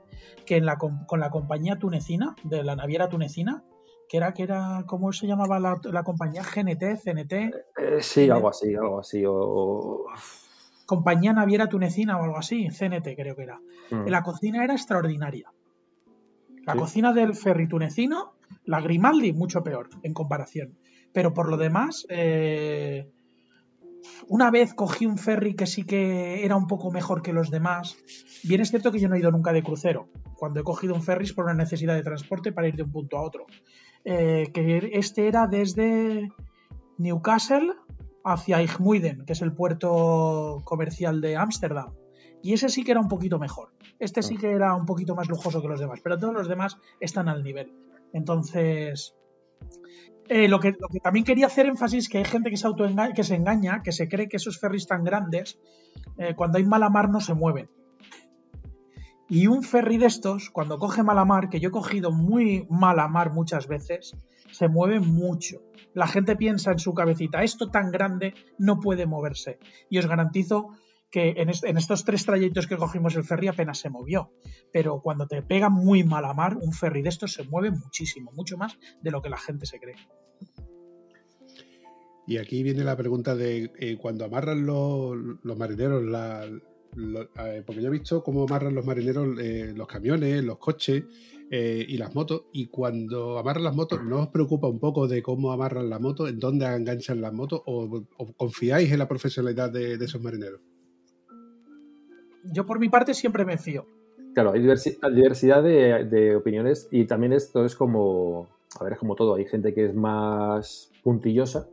que 0.44 0.56
en 0.56 0.66
la, 0.66 0.76
com- 0.76 1.06
con 1.06 1.20
la 1.20 1.30
compañía 1.30 1.78
tunecina, 1.78 2.34
de 2.44 2.62
la 2.62 2.76
naviera 2.76 3.08
tunecina, 3.08 3.64
que 4.08 4.18
era, 4.18 4.32
que 4.34 4.42
era, 4.44 4.84
¿cómo 4.86 5.12
se 5.12 5.26
llamaba 5.26 5.58
la, 5.58 5.80
la 5.84 6.02
compañía? 6.04 6.42
GNT, 6.42 6.98
CNT, 7.02 7.32
Eh, 7.32 7.52
sí, 8.00 8.28
algo 8.30 8.48
así, 8.48 8.74
algo 8.74 9.00
así. 9.00 9.24
O... 9.26 10.04
compañía 10.86 11.32
naviera 11.32 11.68
tunecina 11.68 12.18
o 12.18 12.22
algo 12.24 12.36
así, 12.38 12.68
CNT 12.68 13.16
creo 13.16 13.34
que 13.34 13.42
era. 13.42 13.58
Mm. 13.90 14.06
La 14.08 14.22
cocina 14.22 14.62
era 14.62 14.74
extraordinaria. 14.74 15.50
La 16.64 16.74
Sí. 16.74 16.78
cocina 16.78 17.12
del 17.12 17.34
ferry 17.34 17.68
tunecino, 17.68 18.34
la 18.64 18.80
Grimaldi, 18.80 19.32
mucho 19.32 19.62
peor 19.62 19.88
en 20.02 20.12
comparación. 20.14 20.78
Pero 21.12 21.32
por 21.32 21.48
lo 21.48 21.56
demás, 21.56 22.06
eh, 22.10 23.10
una 24.28 24.50
vez 24.50 24.74
cogí 24.74 25.06
un 25.06 25.18
ferry 25.18 25.54
que 25.54 25.66
sí 25.66 25.84
que 25.84 26.44
era 26.44 26.56
un 26.56 26.66
poco 26.66 26.90
mejor 26.90 27.22
que 27.22 27.32
los 27.32 27.50
demás. 27.50 27.96
Bien 28.44 28.60
es 28.60 28.70
cierto 28.70 28.92
que 28.92 28.98
yo 28.98 29.08
no 29.08 29.14
he 29.14 29.20
ido 29.20 29.30
nunca 29.30 29.52
de 29.52 29.62
crucero. 29.62 30.08
Cuando 30.36 30.60
he 30.60 30.64
cogido 30.64 30.94
un 30.94 31.02
ferry 31.02 31.24
es 31.24 31.32
por 31.32 31.44
una 31.44 31.54
necesidad 31.54 31.94
de 31.94 32.02
transporte 32.02 32.52
para 32.52 32.68
ir 32.68 32.76
de 32.76 32.82
un 32.82 32.92
punto 32.92 33.18
a 33.18 33.22
otro. 33.22 33.46
Eh, 34.04 34.50
que 34.52 34.90
este 34.92 35.28
era 35.28 35.46
desde 35.46 36.30
Newcastle 36.98 37.72
hacia 38.24 38.62
Igmuiden, 38.62 39.24
que 39.24 39.32
es 39.32 39.42
el 39.42 39.52
puerto 39.52 40.62
comercial 40.64 41.20
de 41.20 41.36
Ámsterdam. 41.36 41.94
Y 42.42 42.52
ese 42.52 42.68
sí 42.68 42.84
que 42.84 42.92
era 42.92 43.00
un 43.00 43.08
poquito 43.08 43.38
mejor. 43.38 43.72
Este 43.98 44.22
sí 44.22 44.36
que 44.36 44.50
era 44.50 44.74
un 44.74 44.86
poquito 44.86 45.14
más 45.14 45.28
lujoso 45.28 45.62
que 45.62 45.68
los 45.68 45.80
demás, 45.80 46.00
pero 46.02 46.18
todos 46.18 46.34
los 46.34 46.48
demás 46.48 46.78
están 47.00 47.28
al 47.28 47.42
nivel. 47.42 47.72
Entonces, 48.12 49.16
eh, 50.28 50.48
lo, 50.48 50.60
que, 50.60 50.74
también 51.02 51.24
quería 51.24 51.46
hacer 51.46 51.66
énfasis 51.66 52.04
es 52.04 52.08
que 52.08 52.18
hay 52.18 52.24
gente 52.24 52.50
que 52.50 52.56
se, 52.56 52.66
autoenga- 52.66 53.12
que 53.14 53.24
se 53.24 53.34
engaña, 53.34 53.82
que 53.82 53.92
se 53.92 54.08
cree 54.08 54.28
que 54.28 54.36
esos 54.36 54.58
ferries 54.58 54.86
tan 54.86 55.04
grandes, 55.04 55.58
eh, 56.18 56.34
cuando 56.34 56.58
hay 56.58 56.64
mala 56.64 56.88
mar 56.88 57.08
no 57.08 57.20
se 57.20 57.34
mueven. 57.34 57.70
Y 59.28 59.48
un 59.48 59.64
ferry 59.64 59.98
de 59.98 60.06
estos, 60.06 60.50
cuando 60.50 60.78
coge 60.78 61.02
mala 61.02 61.24
mar, 61.24 61.48
que 61.48 61.58
yo 61.58 61.70
he 61.70 61.72
cogido 61.72 62.12
muy 62.12 62.66
mala 62.70 63.08
mar 63.08 63.32
muchas 63.32 63.66
veces, 63.66 64.16
se 64.52 64.68
mueve 64.68 65.00
mucho. 65.00 65.62
La 65.94 66.06
gente 66.06 66.36
piensa 66.36 66.72
en 66.72 66.78
su 66.78 66.94
cabecita, 66.94 67.42
esto 67.42 67.70
tan 67.70 67.90
grande 67.90 68.34
no 68.58 68.78
puede 68.78 69.06
moverse. 69.06 69.58
Y 69.90 69.98
os 69.98 70.06
garantizo 70.06 70.70
que 71.16 71.32
en, 71.40 71.48
est- 71.48 71.64
en 71.64 71.78
estos 71.78 72.04
tres 72.04 72.26
trayectos 72.26 72.66
que 72.66 72.76
cogimos 72.76 73.16
el 73.16 73.24
ferry 73.24 73.48
apenas 73.48 73.78
se 73.78 73.88
movió. 73.88 74.34
Pero 74.70 75.00
cuando 75.00 75.26
te 75.26 75.40
pega 75.40 75.70
muy 75.70 76.04
mala 76.04 76.34
mar, 76.34 76.58
un 76.60 76.74
ferry 76.74 77.00
de 77.00 77.08
estos 77.08 77.32
se 77.32 77.42
mueve 77.44 77.70
muchísimo, 77.70 78.32
mucho 78.32 78.58
más 78.58 78.76
de 79.00 79.10
lo 79.10 79.22
que 79.22 79.30
la 79.30 79.38
gente 79.38 79.64
se 79.64 79.80
cree. 79.80 79.96
Y 82.26 82.36
aquí 82.36 82.62
viene 82.62 82.84
la 82.84 82.98
pregunta 82.98 83.34
de 83.34 83.70
eh, 83.78 83.96
cuando 83.96 84.26
amarran 84.26 84.66
los, 84.66 85.16
los 85.42 85.56
marineros, 85.56 86.04
la, 86.04 86.46
porque 87.64 87.80
yo 87.80 87.88
he 87.88 87.92
visto 87.92 88.22
cómo 88.22 88.44
amarran 88.44 88.74
los 88.74 88.84
marineros 88.84 89.38
eh, 89.40 89.72
los 89.74 89.86
camiones, 89.86 90.44
los 90.44 90.58
coches 90.58 91.02
eh, 91.50 91.82
y 91.88 91.96
las 91.96 92.14
motos, 92.14 92.42
y 92.52 92.66
cuando 92.66 93.38
amarran 93.38 93.64
las 93.64 93.74
motos, 93.74 94.04
¿no 94.04 94.20
os 94.20 94.28
preocupa 94.28 94.68
un 94.68 94.80
poco 94.80 95.08
de 95.08 95.22
cómo 95.22 95.50
amarran 95.50 95.88
la 95.88 95.98
moto, 95.98 96.28
en 96.28 96.38
dónde 96.38 96.66
enganchan 96.66 97.22
las 97.22 97.32
motos, 97.32 97.62
o, 97.64 98.04
confiáis 98.36 98.92
en 98.92 98.98
la 98.98 99.08
profesionalidad 99.08 99.70
de 99.72 99.94
esos 99.94 100.20
marineros? 100.20 100.60
Yo 102.52 102.66
por 102.66 102.78
mi 102.78 102.88
parte 102.88 103.14
siempre 103.14 103.44
me 103.44 103.58
fío. 103.58 103.84
Claro, 104.34 104.52
hay 104.52 104.60
diversi- 104.62 104.98
hay 105.02 105.14
diversidad 105.14 105.62
de, 105.62 106.04
de 106.04 106.36
opiniones 106.36 106.88
y 106.90 107.06
también 107.06 107.32
esto 107.32 107.64
es 107.64 107.74
como, 107.74 108.48
a 108.78 108.84
ver, 108.84 108.92
es 108.94 108.98
como 108.98 109.14
todo, 109.16 109.34
hay 109.36 109.46
gente 109.46 109.72
que 109.72 109.86
es 109.86 109.94
más 109.94 110.90
puntillosa. 111.02 111.68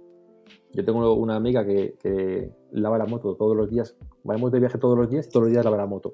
Yo 0.71 0.83
tengo 0.85 1.13
una 1.13 1.35
amiga 1.35 1.65
que, 1.65 1.95
que 2.01 2.49
lava 2.71 2.97
la 2.97 3.05
moto 3.05 3.35
todos 3.35 3.55
los 3.55 3.69
días, 3.69 3.95
vamos 4.23 4.51
de 4.51 4.59
viaje 4.59 4.77
todos 4.77 4.97
los 4.97 5.09
días, 5.09 5.29
todos 5.29 5.43
los 5.45 5.51
días 5.51 5.63
lava 5.65 5.77
la 5.77 5.85
moto. 5.85 6.13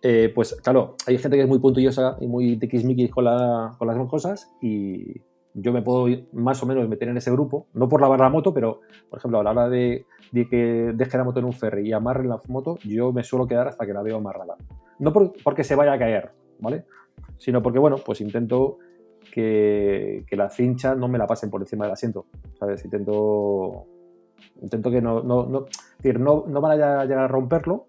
Eh, 0.00 0.30
pues 0.32 0.54
claro, 0.62 0.94
hay 1.06 1.18
gente 1.18 1.36
que 1.36 1.42
es 1.42 1.48
muy 1.48 1.58
puntillosa 1.58 2.16
y 2.20 2.28
muy 2.28 2.56
tiquismiquis 2.56 3.10
con, 3.10 3.24
la- 3.24 3.74
con 3.78 3.88
las 3.88 4.08
cosas 4.08 4.48
y 4.62 5.20
yo 5.60 5.72
me 5.72 5.82
puedo 5.82 6.06
más 6.32 6.62
o 6.62 6.66
menos 6.66 6.88
meter 6.88 7.08
en 7.08 7.16
ese 7.16 7.30
grupo, 7.30 7.66
no 7.74 7.88
por 7.88 8.00
lavar 8.00 8.20
la 8.20 8.28
moto, 8.28 8.52
pero 8.54 8.80
por 9.10 9.18
ejemplo 9.18 9.40
a 9.40 9.42
la 9.42 9.50
hora 9.50 9.68
de, 9.68 10.04
que 10.32 10.92
deje 10.94 11.18
la 11.18 11.24
moto 11.24 11.38
en 11.40 11.46
un 11.46 11.52
ferry 11.52 11.88
y 11.88 11.92
amarren 11.92 12.28
la 12.28 12.40
moto, 12.48 12.78
yo 12.84 13.12
me 13.12 13.24
suelo 13.24 13.46
quedar 13.46 13.68
hasta 13.68 13.86
que 13.86 13.92
la 13.92 14.02
veo 14.02 14.16
amarrada. 14.18 14.56
No 14.98 15.12
por- 15.12 15.32
porque 15.42 15.64
se 15.64 15.74
vaya 15.74 15.92
a 15.92 15.98
caer, 15.98 16.30
¿vale? 16.60 16.84
Sino 17.38 17.62
porque, 17.62 17.78
bueno, 17.78 17.96
pues 18.04 18.20
intento 18.20 18.78
que, 19.32 20.24
que 20.28 20.36
la 20.36 20.50
cincha 20.50 20.94
no 20.94 21.08
me 21.08 21.18
la 21.18 21.26
pasen 21.26 21.50
por 21.50 21.60
encima 21.60 21.84
del 21.84 21.92
asiento, 21.92 22.26
¿sabes? 22.58 22.84
Intento, 22.84 23.84
intento 24.62 24.90
que 24.90 25.00
no, 25.00 25.22
no, 25.22 25.46
no, 25.46 25.66
decir, 25.98 26.18
no, 26.20 26.44
no 26.46 26.60
van 26.60 26.80
a 26.80 27.04
llegar 27.04 27.24
a 27.24 27.28
romperlo, 27.28 27.86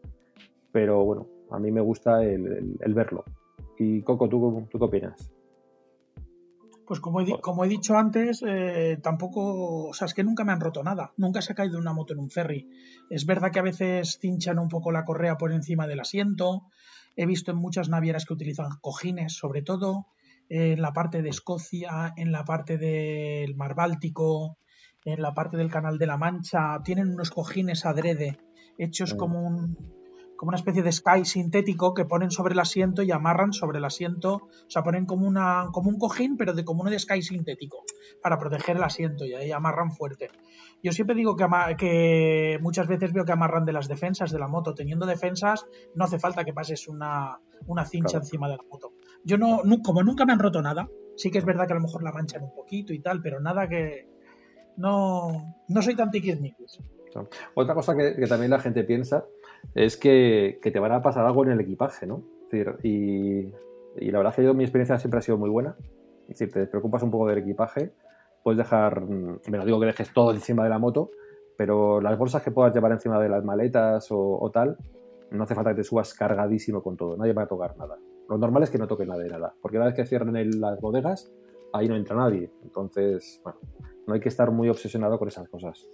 pero 0.71 1.03
bueno, 1.03 1.27
a 1.51 1.59
mí 1.59 1.71
me 1.71 1.81
gusta 1.81 2.23
el- 2.23 2.75
el 2.79 2.93
verlo. 2.93 3.23
Y 3.77 4.01
Coco, 4.01 4.27
¿tú, 4.29 4.67
¿tú 4.69 4.77
qué 4.77 4.85
opinas? 4.85 5.31
Pues 6.89 6.99
como 7.01 7.21
he, 7.21 7.25
di- 7.25 7.39
como 7.39 7.63
he 7.63 7.67
dicho 7.67 7.95
antes, 7.97 8.43
eh, 8.45 8.97
tampoco, 9.01 9.89
o 9.89 9.93
sea, 9.93 10.07
es 10.07 10.15
que 10.15 10.23
nunca 10.23 10.43
me 10.43 10.51
han 10.51 10.59
roto 10.59 10.81
nada, 10.83 11.13
nunca 11.17 11.39
se 11.41 11.53
ha 11.53 11.55
caído 11.55 11.77
una 11.77 11.93
moto 11.93 12.13
en 12.13 12.19
un 12.19 12.31
ferry. 12.31 12.67
Es 13.11 13.27
verdad 13.27 13.51
que 13.51 13.59
a 13.59 13.61
veces 13.61 14.17
cinchan 14.19 14.57
un 14.57 14.69
poco 14.69 14.91
la 14.91 15.05
correa 15.05 15.37
por 15.37 15.51
encima 15.51 15.85
del 15.85 15.99
asiento, 15.99 16.63
he 17.15 17.27
visto 17.27 17.51
en 17.51 17.57
muchas 17.57 17.89
navieras 17.89 18.25
que 18.25 18.33
utilizan 18.33 18.69
cojines, 18.81 19.33
sobre 19.33 19.61
todo 19.61 20.07
eh, 20.49 20.73
en 20.73 20.81
la 20.81 20.91
parte 20.91 21.21
de 21.21 21.29
Escocia, 21.29 22.11
en 22.17 22.31
la 22.31 22.43
parte 22.43 22.79
del 22.79 23.55
Mar 23.55 23.75
Báltico, 23.75 24.57
en 25.05 25.21
la 25.21 25.35
parte 25.35 25.57
del 25.57 25.69
Canal 25.69 25.99
de 25.99 26.07
la 26.07 26.17
Mancha, 26.17 26.81
tienen 26.83 27.09
unos 27.09 27.29
cojines 27.29 27.85
adrede, 27.85 28.37
hechos 28.79 29.13
Mm. 29.13 29.17
como 29.17 29.41
un 29.45 29.77
como 30.39 30.51
una 30.51 30.57
especie 30.57 30.83
de 30.83 30.91
sky 30.93 31.25
sintético 31.25 31.93
que 31.93 32.05
ponen 32.05 32.31
sobre 32.31 32.53
el 32.53 32.59
asiento 32.61 33.01
y 33.03 33.11
amarran 33.11 33.51
sobre 33.51 33.79
el 33.79 33.83
asiento, 33.83 34.35
o 34.35 34.69
sea, 34.69 34.83
ponen 34.83 35.05
como 35.05 35.27
una 35.27 35.67
como 35.73 35.89
un 35.89 35.99
cojín, 35.99 36.37
pero 36.37 36.53
de 36.53 36.63
como 36.63 36.79
uno 36.83 36.89
de 36.89 36.97
sky 36.97 37.21
sintético 37.21 37.83
para 38.23 38.37
proteger 38.39 38.77
el 38.77 38.83
asiento 38.83 39.25
y 39.25 39.33
ahí 39.33 39.51
amarran 39.51 39.91
fuerte. 39.91 40.29
Yo 40.81 40.93
siempre 40.93 41.13
digo 41.13 41.35
que, 41.35 41.45
que 41.77 42.57
muchas 42.61 42.87
veces 42.87 43.11
veo 43.11 43.25
que 43.25 43.33
amarran 43.33 43.65
de 43.65 43.73
las 43.73 43.89
defensas 43.89 44.31
de 44.31 44.39
la 44.39 44.47
moto. 44.47 44.73
Teniendo 44.73 45.05
defensas, 45.05 45.65
no 45.93 46.05
hace 46.05 46.19
falta 46.19 46.45
que 46.45 46.53
pases 46.53 46.87
una, 46.87 47.37
una 47.67 47.83
cincha 47.83 48.11
Claro. 48.11 48.23
encima 48.23 48.47
de 48.47 48.55
la 48.55 48.63
moto. 48.71 48.93
Yo 49.25 49.37
no, 49.37 49.61
nu- 49.65 49.81
como 49.81 50.03
nunca 50.03 50.25
me 50.25 50.31
han 50.31 50.39
roto 50.39 50.61
nada, 50.61 50.87
sí 51.17 51.31
que 51.31 51.39
es 51.39 51.43
verdad 51.45 51.67
que 51.67 51.73
a 51.73 51.75
lo 51.75 51.81
mejor 51.81 52.01
la 52.01 52.13
manchan 52.13 52.43
un 52.43 52.55
poquito 52.55 52.93
y 52.93 53.01
tal, 53.01 53.21
pero 53.21 53.41
nada 53.41 53.67
que. 53.67 54.07
No, 54.77 55.55
no 55.67 55.81
soy 55.81 55.95
tan 55.97 56.09
tiquismiquis. 56.11 56.79
Otra 57.55 57.73
cosa 57.73 57.95
que, 57.97 58.15
que 58.15 58.27
también 58.27 58.51
la 58.51 58.59
gente 58.59 58.83
piensa 58.83 59.25
es 59.75 59.97
que, 59.97 60.59
te 60.61 60.79
van 60.79 60.91
a 60.91 61.01
pasar 61.01 61.25
algo 61.25 61.43
en 61.45 61.51
el 61.51 61.59
equipaje, 61.59 62.05
¿no? 62.05 62.23
Es 62.43 62.51
decir, 62.51 62.75
y, 62.83 63.51
la 64.11 64.17
verdad 64.17 64.33
es 64.37 64.47
que 64.47 64.53
mi 64.53 64.63
experiencia 64.63 64.97
siempre 64.97 65.19
ha 65.19 65.21
sido 65.21 65.37
muy 65.37 65.49
buena. 65.49 65.75
Es 66.27 66.39
decir, 66.39 66.51
te 66.51 66.67
preocupas 66.67 67.03
un 67.03 67.11
poco 67.11 67.27
del 67.27 67.39
equipaje, 67.39 67.91
puedes 68.43 68.57
dejar, 68.57 69.01
mm, 69.01 69.39
me 69.49 69.57
lo 69.57 69.65
digo 69.65 69.79
que 69.79 69.87
dejes 69.87 70.13
todo 70.13 70.31
encima 70.31 70.63
de 70.63 70.69
la 70.69 70.79
moto, 70.79 71.11
pero 71.57 71.99
las 72.01 72.17
bolsas 72.17 72.43
que 72.43 72.51
puedas 72.51 72.73
llevar 72.73 72.91
encima 72.91 73.19
de 73.19 73.29
las 73.29 73.43
maletas 73.43 74.11
o, 74.11 74.39
o 74.39 74.51
tal, 74.51 74.77
no 75.31 75.43
hace 75.43 75.55
falta 75.55 75.71
que 75.71 75.77
te 75.77 75.83
subas 75.83 76.13
cargadísimo 76.13 76.81
con 76.81 76.97
todo, 76.97 77.17
nadie 77.17 77.33
va 77.33 77.43
a 77.43 77.47
tocar 77.47 77.77
nada. 77.77 77.97
Lo 78.29 78.37
normal 78.37 78.63
es 78.63 78.69
que 78.69 78.77
no 78.77 78.87
toque 78.87 79.05
nada 79.05 79.21
de 79.21 79.29
nada, 79.29 79.53
porque 79.61 79.77
una 79.77 79.87
vez 79.87 79.95
que 79.95 80.05
cierren 80.05 80.35
el- 80.35 80.61
las 80.61 80.79
bodegas, 80.79 81.31
ahí 81.73 81.87
no 81.87 81.95
entra 81.95 82.15
nadie. 82.15 82.51
Entonces, 82.63 83.41
bueno, 83.43 83.59
no 84.07 84.13
hay 84.13 84.19
que 84.19 84.29
estar 84.29 84.51
muy 84.51 84.69
obsesionado 84.69 85.17
con 85.17 85.27
esas 85.27 85.49
cosas. 85.49 85.85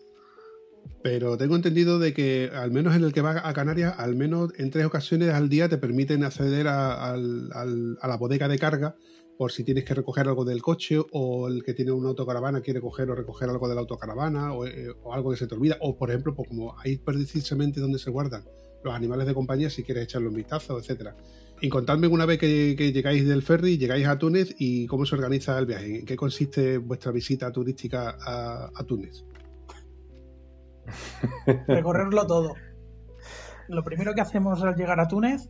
Pero 1.01 1.37
tengo 1.37 1.55
entendido 1.55 1.99
de 1.99 2.13
que, 2.13 2.49
al 2.53 2.71
menos 2.71 2.95
en 2.95 3.03
el 3.03 3.13
que 3.13 3.21
va 3.21 3.47
a 3.47 3.53
Canarias, 3.53 3.93
al 3.97 4.15
menos 4.15 4.51
en 4.57 4.71
tres 4.71 4.85
ocasiones 4.85 5.29
al 5.29 5.49
día 5.49 5.69
te 5.69 5.77
permiten 5.77 6.23
acceder 6.23 6.67
a, 6.67 7.15
la 7.15 8.17
bodega 8.17 8.47
de 8.47 8.57
carga 8.57 8.95
por 9.37 9.51
si 9.51 9.63
tienes 9.63 9.83
que 9.83 9.93
recoger 9.93 10.27
algo 10.27 10.45
del 10.45 10.61
coche 10.61 10.97
o 11.11 11.47
el 11.47 11.63
que 11.63 11.73
tiene 11.73 11.91
una 11.91 12.09
autocaravana 12.09 12.61
quiere 12.61 12.79
coger 12.79 13.09
o 13.11 13.15
recoger 13.15 13.49
algo 13.49 13.67
de 13.67 13.75
la 13.75 13.81
autocaravana 13.81 14.53
o, 14.53 14.65
eh, 14.65 14.87
o 15.03 15.13
algo 15.13 15.31
que 15.31 15.37
se 15.37 15.45
te 15.45 15.55
olvida. 15.55 15.77
O, 15.81 15.97
por 15.97 16.09
ejemplo, 16.09 16.33
pues 16.33 16.47
como 16.47 16.75
ahí 16.79 16.97
precisamente 16.97 17.81
donde 17.81 17.99
se 17.99 18.09
guardan 18.09 18.43
los 18.83 18.93
animales 18.93 19.27
de 19.27 19.33
compañía 19.33 19.69
si 19.69 19.83
quieres 19.83 20.05
echarle 20.05 20.29
un 20.29 20.35
vistazo, 20.35 20.79
etcétera. 20.79 21.15
Y 21.61 21.69
contadme 21.69 22.07
una 22.07 22.25
vez 22.25 22.39
que, 22.39 22.75
llegáis 22.75 23.27
del 23.27 23.41
ferry, 23.43 23.77
llegáis 23.77 24.07
a 24.07 24.17
Túnez 24.17 24.55
y 24.57 24.87
cómo 24.87 25.05
se 25.05 25.15
organiza 25.15 25.57
el 25.59 25.65
viaje. 25.65 25.99
¿En 25.99 26.05
qué 26.05 26.15
consiste 26.15 26.77
vuestra 26.77 27.11
visita 27.11 27.51
turística 27.51 28.17
a 28.19 28.83
Túnez? 28.85 29.23
Recorrerlo 31.67 32.25
todo. 32.27 32.53
Lo 33.67 33.83
primero 33.83 34.13
que 34.13 34.21
hacemos 34.21 34.63
al 34.63 34.75
llegar 34.75 34.99
a 34.99 35.07
Túnez 35.07 35.49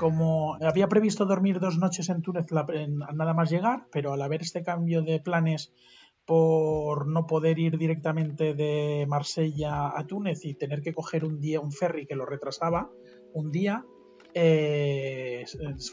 como 0.00 0.56
había 0.62 0.88
previsto 0.88 1.26
dormir 1.26 1.60
dos 1.60 1.76
noches 1.76 2.08
en 2.08 2.22
Túnez 2.22 2.46
nada 2.50 3.34
más 3.34 3.50
llegar, 3.50 3.86
pero 3.92 4.14
al 4.14 4.22
haber 4.22 4.40
este 4.40 4.62
cambio 4.62 5.02
de 5.02 5.20
planes 5.20 5.74
por 6.24 7.06
no 7.06 7.26
poder 7.26 7.58
ir 7.58 7.76
directamente 7.76 8.54
de 8.54 9.04
Marsella 9.06 9.92
a 9.94 10.06
Túnez 10.06 10.46
y 10.46 10.54
tener 10.54 10.80
que 10.80 10.94
coger 10.94 11.22
un 11.26 11.38
día 11.38 11.60
un 11.60 11.70
ferry 11.70 12.06
que 12.06 12.14
lo 12.14 12.24
retrasaba 12.24 12.90
un 13.34 13.50
día, 13.50 13.84
eh, 14.34 15.44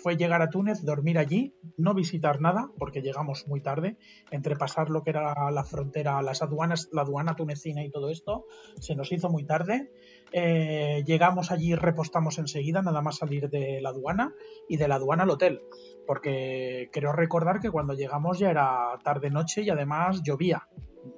fue 0.01 0.15
llegar 0.17 0.41
a 0.41 0.49
Túnez, 0.49 0.83
dormir 0.83 1.17
allí, 1.17 1.55
no 1.77 1.93
visitar 1.93 2.41
nada, 2.41 2.69
porque 2.77 3.01
llegamos 3.01 3.47
muy 3.47 3.61
tarde, 3.61 3.97
entre 4.31 4.55
pasar 4.55 4.89
lo 4.89 5.03
que 5.03 5.11
era 5.11 5.49
la 5.51 5.63
frontera, 5.63 6.21
las 6.21 6.41
aduanas, 6.41 6.89
la 6.91 7.01
aduana 7.01 7.35
tunecina 7.35 7.83
y 7.83 7.89
todo 7.89 8.09
esto, 8.09 8.45
se 8.79 8.95
nos 8.95 9.11
hizo 9.11 9.29
muy 9.29 9.43
tarde. 9.45 9.91
Eh, 10.31 11.03
llegamos 11.05 11.51
allí, 11.51 11.73
repostamos 11.75 12.37
enseguida, 12.37 12.81
nada 12.81 13.01
más 13.01 13.17
salir 13.17 13.49
de 13.49 13.79
la 13.81 13.89
aduana 13.89 14.33
y 14.67 14.77
de 14.77 14.87
la 14.87 14.95
aduana 14.95 15.23
al 15.23 15.29
hotel, 15.29 15.61
porque 16.05 16.89
creo 16.91 17.13
recordar 17.13 17.59
que 17.59 17.71
cuando 17.71 17.93
llegamos 17.93 18.39
ya 18.39 18.49
era 18.51 18.99
tarde-noche 19.03 19.61
y 19.63 19.69
además 19.69 20.21
llovía. 20.23 20.67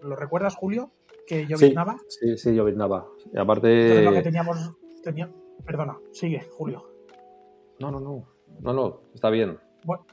¿Lo 0.03 0.15
recuerdas, 0.15 0.55
Julio? 0.55 0.91
Que 1.27 1.41
Sí, 1.41 1.47
lloviznaba. 1.47 1.97
sí, 2.07 2.37
sí, 2.37 2.53
lloviznaba. 2.55 3.07
Y 3.33 3.37
Entonces, 3.37 4.03
lo 4.03 4.11
que 4.11 4.17
aparte. 4.17 4.21
teníamos, 4.23 4.73
tenía- 5.03 5.31
Perdona, 5.65 5.97
sigue, 6.13 6.41
Julio. 6.51 6.88
No, 7.79 7.91
no, 7.91 7.99
no. 7.99 8.25
No, 8.61 8.73
no, 8.73 9.01
está 9.13 9.29
bien. 9.29 9.57
Bueno, 9.85 10.05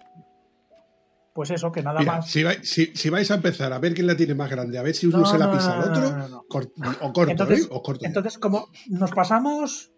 pues 1.35 1.51
eso, 1.51 1.71
que 1.73 1.83
nada 1.83 1.99
Mira, 2.01 2.17
más. 2.17 2.31
si, 2.31 2.43
vais, 2.45 2.61
si- 2.69 2.95
si 2.97 3.11
vais 3.11 3.31
a 3.31 3.35
empezar 3.35 3.73
a 3.73 3.79
ver 3.79 3.93
quién 3.95 4.07
la 4.07 4.17
tiene 4.17 4.35
más 4.35 4.51
grande, 4.51 4.79
a 4.79 4.83
ver 4.83 4.95
si 4.95 5.07
uno 5.07 5.19
No, 5.19 5.27
se 5.27 5.37
la 5.39 5.51
pisa 5.51 5.75
al 5.81 5.91
otro, 5.91 6.11
no, 6.11 6.17
no, 6.17 6.29
no. 6.29 6.45
cor- 6.49 6.71
o 7.03 7.13
corto, 7.13 7.31
Entonces- 7.33 7.65
¿eh? 7.67 7.69
O 7.71 7.83
corto. 7.83 8.07
Entonces, 8.07 8.39
como 8.39 8.69
nos 8.89 9.11
pasamos 9.11 9.93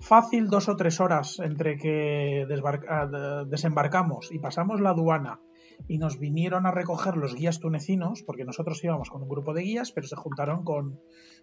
fácil 0.00 0.48
dos 0.48 0.68
o 0.68 0.76
tres 0.76 1.00
horas 1.00 1.38
entre 1.40 1.76
que 1.78 2.44
de- 2.48 3.44
desembarcamos 3.48 4.30
y 4.30 4.38
pasamos 4.38 4.80
la 4.80 4.90
aduana 4.90 5.40
y 5.88 5.98
nos 5.98 6.18
vinieron 6.18 6.66
a 6.66 6.70
recoger 6.70 7.16
los 7.16 7.34
guías 7.34 7.60
tunecinos, 7.60 8.22
porque 8.22 8.44
nosotros 8.44 8.82
íbamos 8.82 9.10
con 9.10 9.22
un 9.22 9.28
grupo 9.28 9.54
de 9.54 9.62
guías, 9.62 9.92
pero 9.92 10.06
se 10.06 10.16
juntaron 10.16 10.64
con 10.64 11.00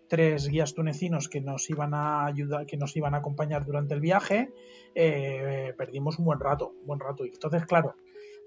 tres 0.10 0.48
guías 0.48 0.74
tunecinos 0.74 1.30
que 1.30 1.42
nos 1.42 1.70
iban 1.70 1.94
a 1.94 2.26
ayudar, 2.26 2.66
que 2.66 2.78
nos 2.78 2.96
iban 2.96 3.16
a 3.16 3.20
acompañar 3.20 3.66
durante 3.66 3.94
el 3.94 4.02
viaje, 4.02 4.54
eh, 4.96 5.74
perdimos 5.78 6.20
un 6.20 6.26
buen 6.26 6.40
rato, 6.40 6.74
un 6.82 6.88
buen 6.88 7.00
rato. 7.00 7.26
Y 7.26 7.30
entonces, 7.30 7.66
claro, 7.66 7.96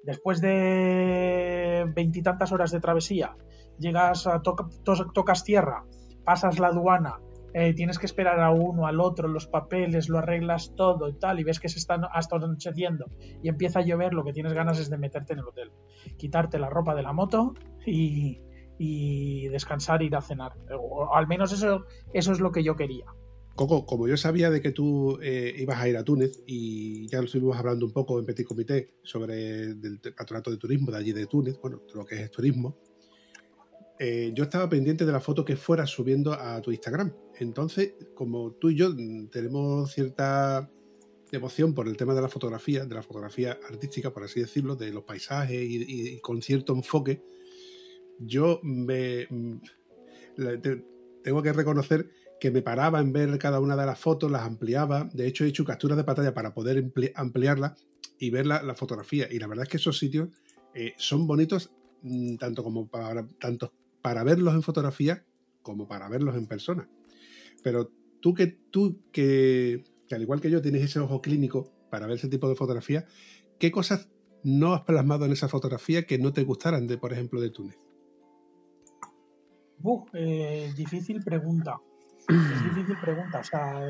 después 0.05 0.41
de 0.41 1.91
veintitantas 1.95 2.53
horas 2.53 2.71
de 2.71 2.81
travesía, 2.81 3.37
llegas 3.79 4.27
a 4.27 4.43
toca- 4.43 4.69
to- 4.85 5.11
tocas 5.13 5.45
tierra, 5.45 5.85
pasas 6.25 6.59
la 6.59 6.69
aduana, 6.69 7.21
eh, 7.59 7.73
tienes 7.73 7.99
que 7.99 8.05
esperar 8.05 8.39
a 8.41 8.51
uno, 8.51 8.87
al 8.87 9.01
otro, 9.01 9.29
los 9.29 9.47
papeles, 9.47 10.11
lo 10.11 10.19
arreglas 10.19 10.75
todo 10.77 11.09
y 11.09 11.15
tal, 11.15 11.41
y 11.41 11.43
ves 11.43 11.59
que 11.59 11.71
se 11.71 11.79
está 11.79 11.95
hasta 12.13 12.37
anocheciendo 12.37 13.07
y 13.43 13.49
empieza 13.49 13.79
a 13.79 13.83
llover, 13.83 14.13
lo 14.13 14.25
que 14.25 14.35
tienes 14.35 14.53
ganas 14.53 14.79
es 14.79 14.91
de 14.91 14.99
meterte 14.99 15.33
en 15.33 15.39
el 15.39 15.47
hotel, 15.47 15.73
quitarte 16.19 16.59
la 16.59 16.69
ropa 16.69 16.95
de 16.95 17.03
la 17.03 17.15
moto 17.15 17.55
y, 17.87 18.43
y 18.79 19.49
descansar 19.49 20.03
ir 20.03 20.15
a 20.17 20.21
cenar. 20.21 20.53
O 20.79 21.15
al 21.15 21.27
menos 21.29 21.51
eso, 21.55 21.87
eso 22.13 22.33
es 22.33 22.41
lo 22.41 22.53
que 22.53 22.63
yo 22.63 22.77
quería. 22.77 23.07
Coco, 23.55 23.87
como 23.87 24.07
yo 24.07 24.19
sabía 24.19 24.51
de 24.51 24.61
que 24.61 24.73
tú 24.73 25.19
eh, 25.23 25.55
ibas 25.57 25.81
a 25.81 25.89
ir 25.89 25.97
a 25.97 26.05
Túnez 26.05 26.43
y 26.47 27.09
ya 27.09 27.21
lo 27.21 27.25
estuvimos 27.25 27.57
hablando 27.57 27.87
un 27.87 27.93
poco 27.93 28.19
en 28.19 28.27
Petit 28.27 28.47
Comité 28.47 28.97
sobre 29.03 29.63
el 29.63 29.99
patronato 30.15 30.51
de 30.51 30.59
turismo 30.59 30.93
de 30.93 30.99
allí 30.99 31.15
de 31.15 31.25
Túnez, 31.25 31.59
bueno, 31.63 31.81
lo 31.95 32.05
que 32.05 32.21
es 32.21 32.31
turismo, 32.31 32.77
eh, 33.99 34.33
yo 34.35 34.45
estaba 34.45 34.69
pendiente 34.69 35.07
de 35.07 35.13
la 35.13 35.21
foto 35.21 35.45
que 35.45 35.57
fueras 35.57 35.91
subiendo 35.91 36.33
a 36.33 36.61
tu 36.61 36.71
Instagram. 36.71 37.13
Entonces, 37.39 37.95
como 38.15 38.53
tú 38.53 38.71
y 38.71 38.77
yo 38.77 38.91
mm, 38.91 39.29
tenemos 39.29 39.93
cierta 39.93 40.71
devoción 41.31 41.75
por 41.75 41.89
el 41.89 41.97
tema 41.97 42.15
de 42.15 42.23
la 42.23 42.29
fotografía, 42.29 42.85
de 42.85 42.95
la 42.95 43.03
fotografía 43.03 43.59
artística, 43.69 44.13
por 44.13 44.25
así 44.25 44.41
decirlo, 44.41 44.77
de 44.77 44.93
los 44.93 45.05
paisajes 45.05 45.61
y, 45.61 46.21
con 46.21 46.41
cierto 46.43 46.73
enfoque, 46.73 47.23
yo 48.19 48.61
me 48.63 49.27
mm, 49.29 49.57
tengo 51.23 51.43
que 51.43 51.53
reconocer 51.53 52.09
que 52.39 52.51
me 52.51 52.63
paraba 52.63 53.01
en 53.01 53.13
ver 53.13 53.39
cada 53.39 53.61
una 53.61 53.77
de 53.77 53.87
las 53.87 53.99
fotos, 53.99 54.31
las 54.31 54.43
ampliaba. 54.43 55.09
De 55.13 55.27
hecho, 55.27 55.45
he 55.45 55.49
hecho 55.49 55.65
capturas 55.65 55.97
de 55.97 56.05
pantalla 56.05 56.35
para 56.35 56.53
poder 56.55 56.85
ampli- 56.85 57.13
ampliarlas 57.15 57.73
y 58.19 58.31
ver 58.31 58.47
la, 58.47 58.63
la 58.63 58.75
fotografía. 58.75 59.27
Y 59.31 59.39
la 59.39 59.47
verdad 59.47 59.65
es 59.65 59.69
que 59.71 59.77
esos 59.79 59.99
sitios 59.99 60.29
eh, 60.75 60.93
son 60.99 61.27
bonitos 61.27 61.73
mm, 62.03 62.37
tanto 62.37 62.63
como 62.63 62.87
para 62.89 63.27
tanto 63.41 63.73
para 64.07 64.23
verlos 64.23 64.55
en 64.55 64.63
fotografía 64.63 65.25
como 65.63 65.89
para 65.89 66.09
verlos 66.09 66.37
en 66.37 66.47
persona. 66.47 66.89
Pero 67.65 67.91
tú 68.21 68.35
que 68.35 68.47
tú 68.47 69.01
que, 69.11 69.83
que 70.07 70.15
al 70.15 70.23
igual 70.23 70.41
que 70.41 70.49
yo 70.49 70.63
tienes 70.63 70.85
ese 70.85 71.01
ojo 71.01 71.21
clínico 71.21 71.73
para 71.91 72.07
ver 72.07 72.15
ese 72.15 72.29
tipo 72.29 72.49
de 72.49 72.55
fotografía, 72.55 73.05
¿qué 73.59 73.73
cosas 73.73 74.09
no 74.45 74.75
has 74.75 74.83
plasmado 74.83 75.25
en 75.25 75.33
esa 75.33 75.49
fotografía 75.49 76.07
que 76.07 76.19
no 76.19 76.33
te 76.33 76.45
gustaran 76.45 76.87
de, 76.87 76.99
por 76.99 77.13
ejemplo, 77.13 77.41
de 77.41 77.51
Túnez? 77.51 77.81
Eh, 80.13 80.73
difícil 80.77 81.25
pregunta. 81.25 81.81
Es 82.29 82.29
difícil 82.75 82.97
pregunta. 83.03 83.41
O 83.41 83.45
sea, 83.45 83.89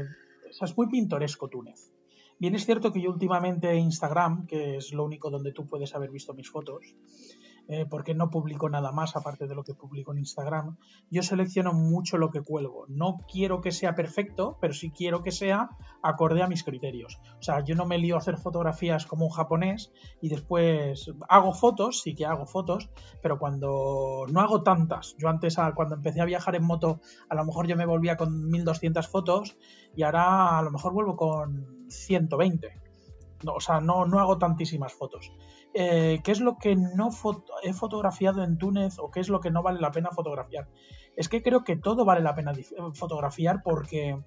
o 0.48 0.52
sea, 0.54 0.64
es 0.64 0.74
muy 0.78 0.88
pintoresco 0.88 1.48
Túnez. 1.48 1.92
Bien 2.38 2.54
es 2.54 2.64
cierto 2.64 2.90
que 2.90 3.02
yo 3.02 3.10
últimamente 3.10 3.74
Instagram, 3.74 4.46
que 4.46 4.78
es 4.78 4.94
lo 4.94 5.04
único 5.04 5.28
donde 5.28 5.52
tú 5.52 5.66
puedes 5.66 5.94
haber 5.94 6.10
visto 6.10 6.32
mis 6.32 6.48
fotos, 6.48 6.94
eh, 7.68 7.84
porque 7.88 8.14
no 8.14 8.30
publico 8.30 8.68
nada 8.68 8.92
más 8.92 9.16
aparte 9.16 9.46
de 9.46 9.54
lo 9.54 9.64
que 9.64 9.74
publico 9.74 10.12
en 10.12 10.18
Instagram, 10.18 10.76
yo 11.10 11.22
selecciono 11.22 11.72
mucho 11.72 12.16
lo 12.16 12.30
que 12.30 12.42
cuelgo. 12.42 12.86
No 12.88 13.18
quiero 13.30 13.60
que 13.60 13.72
sea 13.72 13.94
perfecto, 13.94 14.56
pero 14.60 14.72
sí 14.72 14.90
quiero 14.90 15.22
que 15.22 15.32
sea 15.32 15.70
acorde 16.02 16.42
a 16.42 16.48
mis 16.48 16.62
criterios. 16.62 17.18
O 17.38 17.42
sea, 17.42 17.64
yo 17.64 17.74
no 17.74 17.84
me 17.84 17.98
lío 17.98 18.14
a 18.14 18.18
hacer 18.18 18.36
fotografías 18.36 19.06
como 19.06 19.26
un 19.26 19.32
japonés 19.32 19.92
y 20.20 20.28
después 20.28 21.10
hago 21.28 21.52
fotos, 21.54 22.02
sí 22.02 22.14
que 22.14 22.26
hago 22.26 22.46
fotos, 22.46 22.90
pero 23.22 23.38
cuando 23.38 24.26
no 24.30 24.40
hago 24.40 24.62
tantas. 24.62 25.16
Yo 25.18 25.28
antes, 25.28 25.56
cuando 25.74 25.96
empecé 25.96 26.20
a 26.20 26.24
viajar 26.24 26.54
en 26.54 26.64
moto, 26.64 27.00
a 27.28 27.34
lo 27.34 27.44
mejor 27.44 27.66
yo 27.66 27.76
me 27.76 27.86
volvía 27.86 28.16
con 28.16 28.48
1200 28.48 29.08
fotos 29.08 29.56
y 29.96 30.02
ahora 30.02 30.58
a 30.58 30.62
lo 30.62 30.70
mejor 30.70 30.92
vuelvo 30.92 31.16
con 31.16 31.86
120. 31.88 32.86
No, 33.44 33.54
o 33.54 33.60
sea, 33.60 33.80
no, 33.80 34.06
no 34.06 34.18
hago 34.18 34.38
tantísimas 34.38 34.94
fotos. 34.94 35.30
Eh, 35.78 36.20
¿Qué 36.24 36.32
es 36.32 36.40
lo 36.40 36.56
que 36.56 36.74
no 36.74 37.10
he 37.62 37.74
fotografiado 37.74 38.42
en 38.42 38.56
Túnez 38.56 38.98
o 38.98 39.10
qué 39.10 39.20
es 39.20 39.28
lo 39.28 39.40
que 39.40 39.50
no 39.50 39.62
vale 39.62 39.78
la 39.78 39.90
pena 39.90 40.10
fotografiar? 40.10 40.68
Es 41.16 41.28
que 41.28 41.42
creo 41.42 41.64
que 41.64 41.76
todo 41.76 42.06
vale 42.06 42.22
la 42.22 42.34
pena 42.34 42.54
fotografiar 42.94 43.62
porque 43.62 44.18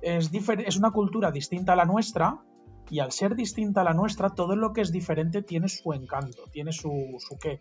es, 0.00 0.30
es 0.32 0.76
una 0.78 0.90
cultura 0.90 1.30
distinta 1.30 1.74
a 1.74 1.76
la 1.76 1.84
nuestra 1.84 2.42
y 2.88 3.00
al 3.00 3.12
ser 3.12 3.34
distinta 3.34 3.82
a 3.82 3.84
la 3.84 3.92
nuestra, 3.92 4.30
todo 4.30 4.56
lo 4.56 4.72
que 4.72 4.80
es 4.80 4.90
diferente 4.90 5.42
tiene 5.42 5.68
su 5.68 5.92
encanto, 5.92 6.44
tiene 6.50 6.72
su, 6.72 7.18
qué. 7.38 7.60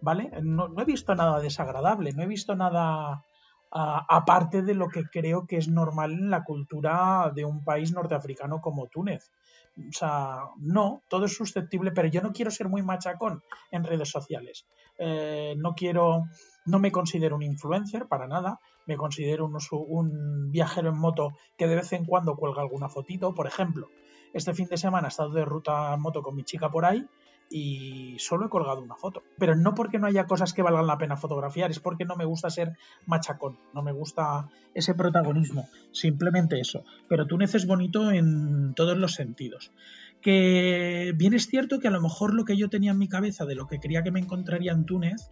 ¿Vale? 0.00 0.32
No, 0.42 0.68
he 0.76 0.84
visto 0.84 1.14
nada 1.14 1.38
desagradable, 1.38 2.14
no 2.14 2.24
he 2.24 2.26
visto 2.26 2.56
nada 2.56 3.24
aparte 3.70 4.62
de 4.62 4.74
lo 4.74 4.88
que 4.88 5.04
creo 5.04 5.46
que 5.46 5.58
es 5.58 5.68
normal 5.68 6.12
en 6.12 6.30
la 6.30 6.42
cultura 6.42 7.30
de 7.32 7.44
un 7.44 7.62
país 7.62 7.92
norteafricano 7.92 8.60
como 8.60 8.88
Túnez. 8.88 9.30
O 9.78 9.92
sea, 9.92 10.38
no, 10.58 11.02
todo 11.08 11.26
es 11.26 11.34
susceptible, 11.34 11.92
pero 11.92 12.08
yo 12.08 12.22
no 12.22 12.32
quiero 12.32 12.50
ser 12.50 12.68
muy 12.68 12.82
machacón 12.82 13.42
en 13.70 13.84
redes 13.84 14.08
sociales. 14.08 14.66
Eh, 14.98 15.54
no 15.58 15.74
quiero, 15.74 16.24
no 16.64 16.78
me 16.78 16.90
considero 16.90 17.36
un 17.36 17.42
influencer 17.42 18.06
para 18.06 18.26
nada. 18.26 18.58
Me 18.86 18.96
considero 18.96 19.44
un, 19.44 19.58
un 19.88 20.50
viajero 20.50 20.88
en 20.90 20.98
moto 20.98 21.32
que 21.58 21.66
de 21.66 21.76
vez 21.76 21.92
en 21.92 22.06
cuando 22.06 22.36
cuelga 22.36 22.62
alguna 22.62 22.88
fotito. 22.88 23.34
Por 23.34 23.46
ejemplo, 23.46 23.88
este 24.32 24.54
fin 24.54 24.66
de 24.66 24.78
semana 24.78 25.08
he 25.08 25.10
estado 25.10 25.30
de 25.30 25.44
ruta 25.44 25.92
en 25.92 26.00
moto 26.00 26.22
con 26.22 26.34
mi 26.34 26.44
chica 26.44 26.70
por 26.70 26.84
ahí 26.84 27.06
y 27.50 28.16
solo 28.18 28.46
he 28.46 28.48
colgado 28.48 28.82
una 28.82 28.96
foto. 28.96 29.22
Pero 29.38 29.54
no 29.54 29.74
porque 29.74 29.98
no 29.98 30.06
haya 30.06 30.26
cosas 30.26 30.52
que 30.52 30.62
valgan 30.62 30.86
la 30.86 30.98
pena 30.98 31.16
fotografiar, 31.16 31.70
es 31.70 31.80
porque 31.80 32.04
no 32.04 32.16
me 32.16 32.24
gusta 32.24 32.50
ser 32.50 32.76
machacón, 33.06 33.58
no 33.74 33.82
me 33.82 33.92
gusta 33.92 34.48
ese 34.74 34.94
protagonismo, 34.94 35.68
simplemente 35.92 36.60
eso. 36.60 36.84
Pero 37.08 37.26
Túnez 37.26 37.54
es 37.54 37.66
bonito 37.66 38.10
en 38.10 38.74
todos 38.74 38.96
los 38.96 39.14
sentidos. 39.14 39.72
Que 40.20 41.12
bien 41.16 41.34
es 41.34 41.46
cierto 41.46 41.78
que 41.78 41.88
a 41.88 41.92
lo 41.92 42.00
mejor 42.00 42.34
lo 42.34 42.44
que 42.44 42.56
yo 42.56 42.68
tenía 42.68 42.92
en 42.92 42.98
mi 42.98 43.08
cabeza 43.08 43.44
de 43.44 43.54
lo 43.54 43.66
que 43.66 43.78
creía 43.78 44.02
que 44.02 44.10
me 44.10 44.20
encontraría 44.20 44.72
en 44.72 44.86
Túnez 44.86 45.30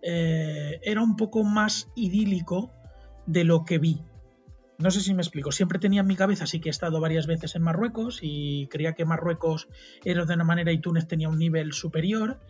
eh, 0.00 0.80
era 0.82 1.02
un 1.02 1.16
poco 1.16 1.44
más 1.44 1.90
idílico 1.94 2.72
de 3.26 3.44
lo 3.44 3.64
que 3.64 3.78
vi. 3.78 4.00
No 4.82 4.90
sé 4.90 5.00
si 5.00 5.14
me 5.14 5.22
explico. 5.22 5.52
Siempre 5.52 5.78
tenía 5.78 6.00
en 6.00 6.06
mi 6.06 6.16
cabeza, 6.16 6.46
sí 6.46 6.60
que 6.60 6.68
he 6.68 6.70
estado 6.70 7.00
varias 7.00 7.26
veces 7.26 7.54
en 7.54 7.62
Marruecos 7.62 8.18
y 8.22 8.66
creía 8.68 8.94
que 8.94 9.04
Marruecos 9.04 9.68
era 10.04 10.24
de 10.24 10.34
una 10.34 10.44
manera 10.44 10.72
y 10.72 10.80
Túnez 10.80 11.06
tenía 11.06 11.28
un 11.28 11.38
nivel 11.38 11.72
superior. 11.72 12.40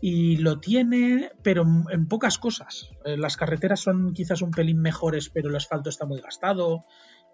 Y 0.00 0.36
lo 0.38 0.58
tiene, 0.60 1.30
pero 1.42 1.62
en- 1.90 2.08
pocas 2.08 2.38
cosas. 2.38 2.90
Eh, 3.04 3.16
Las 3.16 3.36
carreteras 3.36 3.80
son 3.80 4.12
quizás 4.12 4.42
un 4.42 4.50
pelín 4.50 4.80
mejores, 4.80 5.30
pero 5.30 5.48
el 5.48 5.56
asfalto 5.56 5.88
está 5.88 6.04
muy 6.04 6.20
gastado, 6.20 6.84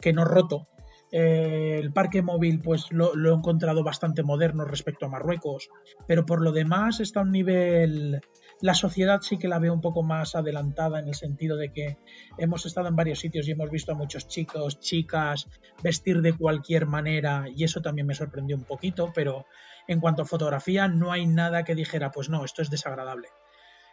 que 0.01 0.13
no 0.13 0.25
roto. 0.25 0.69
Eh, 1.13 1.79
el 1.81 1.93
parque 1.93 2.23
móvil, 2.23 2.61
pues 2.61 2.93
lo, 2.93 3.17
lo 3.17 3.33
he 3.33 3.35
encontrado 3.37 3.83
bastante 3.83 4.23
moderno 4.23 4.65
respecto 4.65 5.07
a 5.07 5.09
Marruecos, 5.09 5.69
pero 6.07 6.25
por 6.25 6.41
lo 6.43 6.53
demás 6.53 7.01
está 7.01 7.21
a 7.21 7.23
un 7.25 7.33
nivel 7.33 8.21
La 8.63 8.75
sociedad 8.75 9.21
sí 9.23 9.39
que 9.39 9.49
la 9.49 9.59
veo 9.59 9.73
un 9.73 9.81
poco 9.81 10.03
más 10.03 10.35
adelantada 10.35 10.99
en 10.99 11.09
el 11.09 11.15
sentido 11.15 11.57
de 11.57 11.73
que 11.73 11.97
hemos 12.37 12.67
estado 12.67 12.89
en 12.89 12.97
varios 12.97 13.21
sitios 13.21 13.49
y 13.49 13.53
hemos 13.53 13.71
visto 13.71 13.93
a 13.93 13.95
muchos 13.95 14.29
chicos, 14.29 14.81
chicas 14.81 15.49
vestir 15.83 16.21
de 16.21 16.35
cualquier 16.35 16.87
manera 16.87 17.47
y 17.55 17.65
eso 17.65 17.81
también 17.81 18.07
me 18.07 18.15
sorprendió 18.15 18.57
un 18.57 18.65
poquito, 18.65 19.13
pero 19.15 19.47
en 19.89 20.01
cuanto 20.01 20.23
a 20.23 20.27
fotografía 20.27 20.89
no 20.89 21.11
hay 21.11 21.27
nada 21.27 21.65
que 21.65 21.75
dijera, 21.75 22.11
pues 22.11 22.29
no, 22.29 22.45
esto 22.45 22.61
es 22.61 22.71
desagradable. 22.71 23.29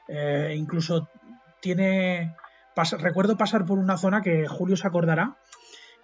Eh, 0.09 0.53
incluso 0.57 1.09
tiene... 1.61 2.35
recuerdo 2.99 3.37
pasar 3.37 3.65
por 3.65 3.79
una 3.79 3.97
zona 3.97 4.21
que 4.21 4.47
Julio 4.47 4.75
se 4.75 4.87
acordará, 4.87 5.37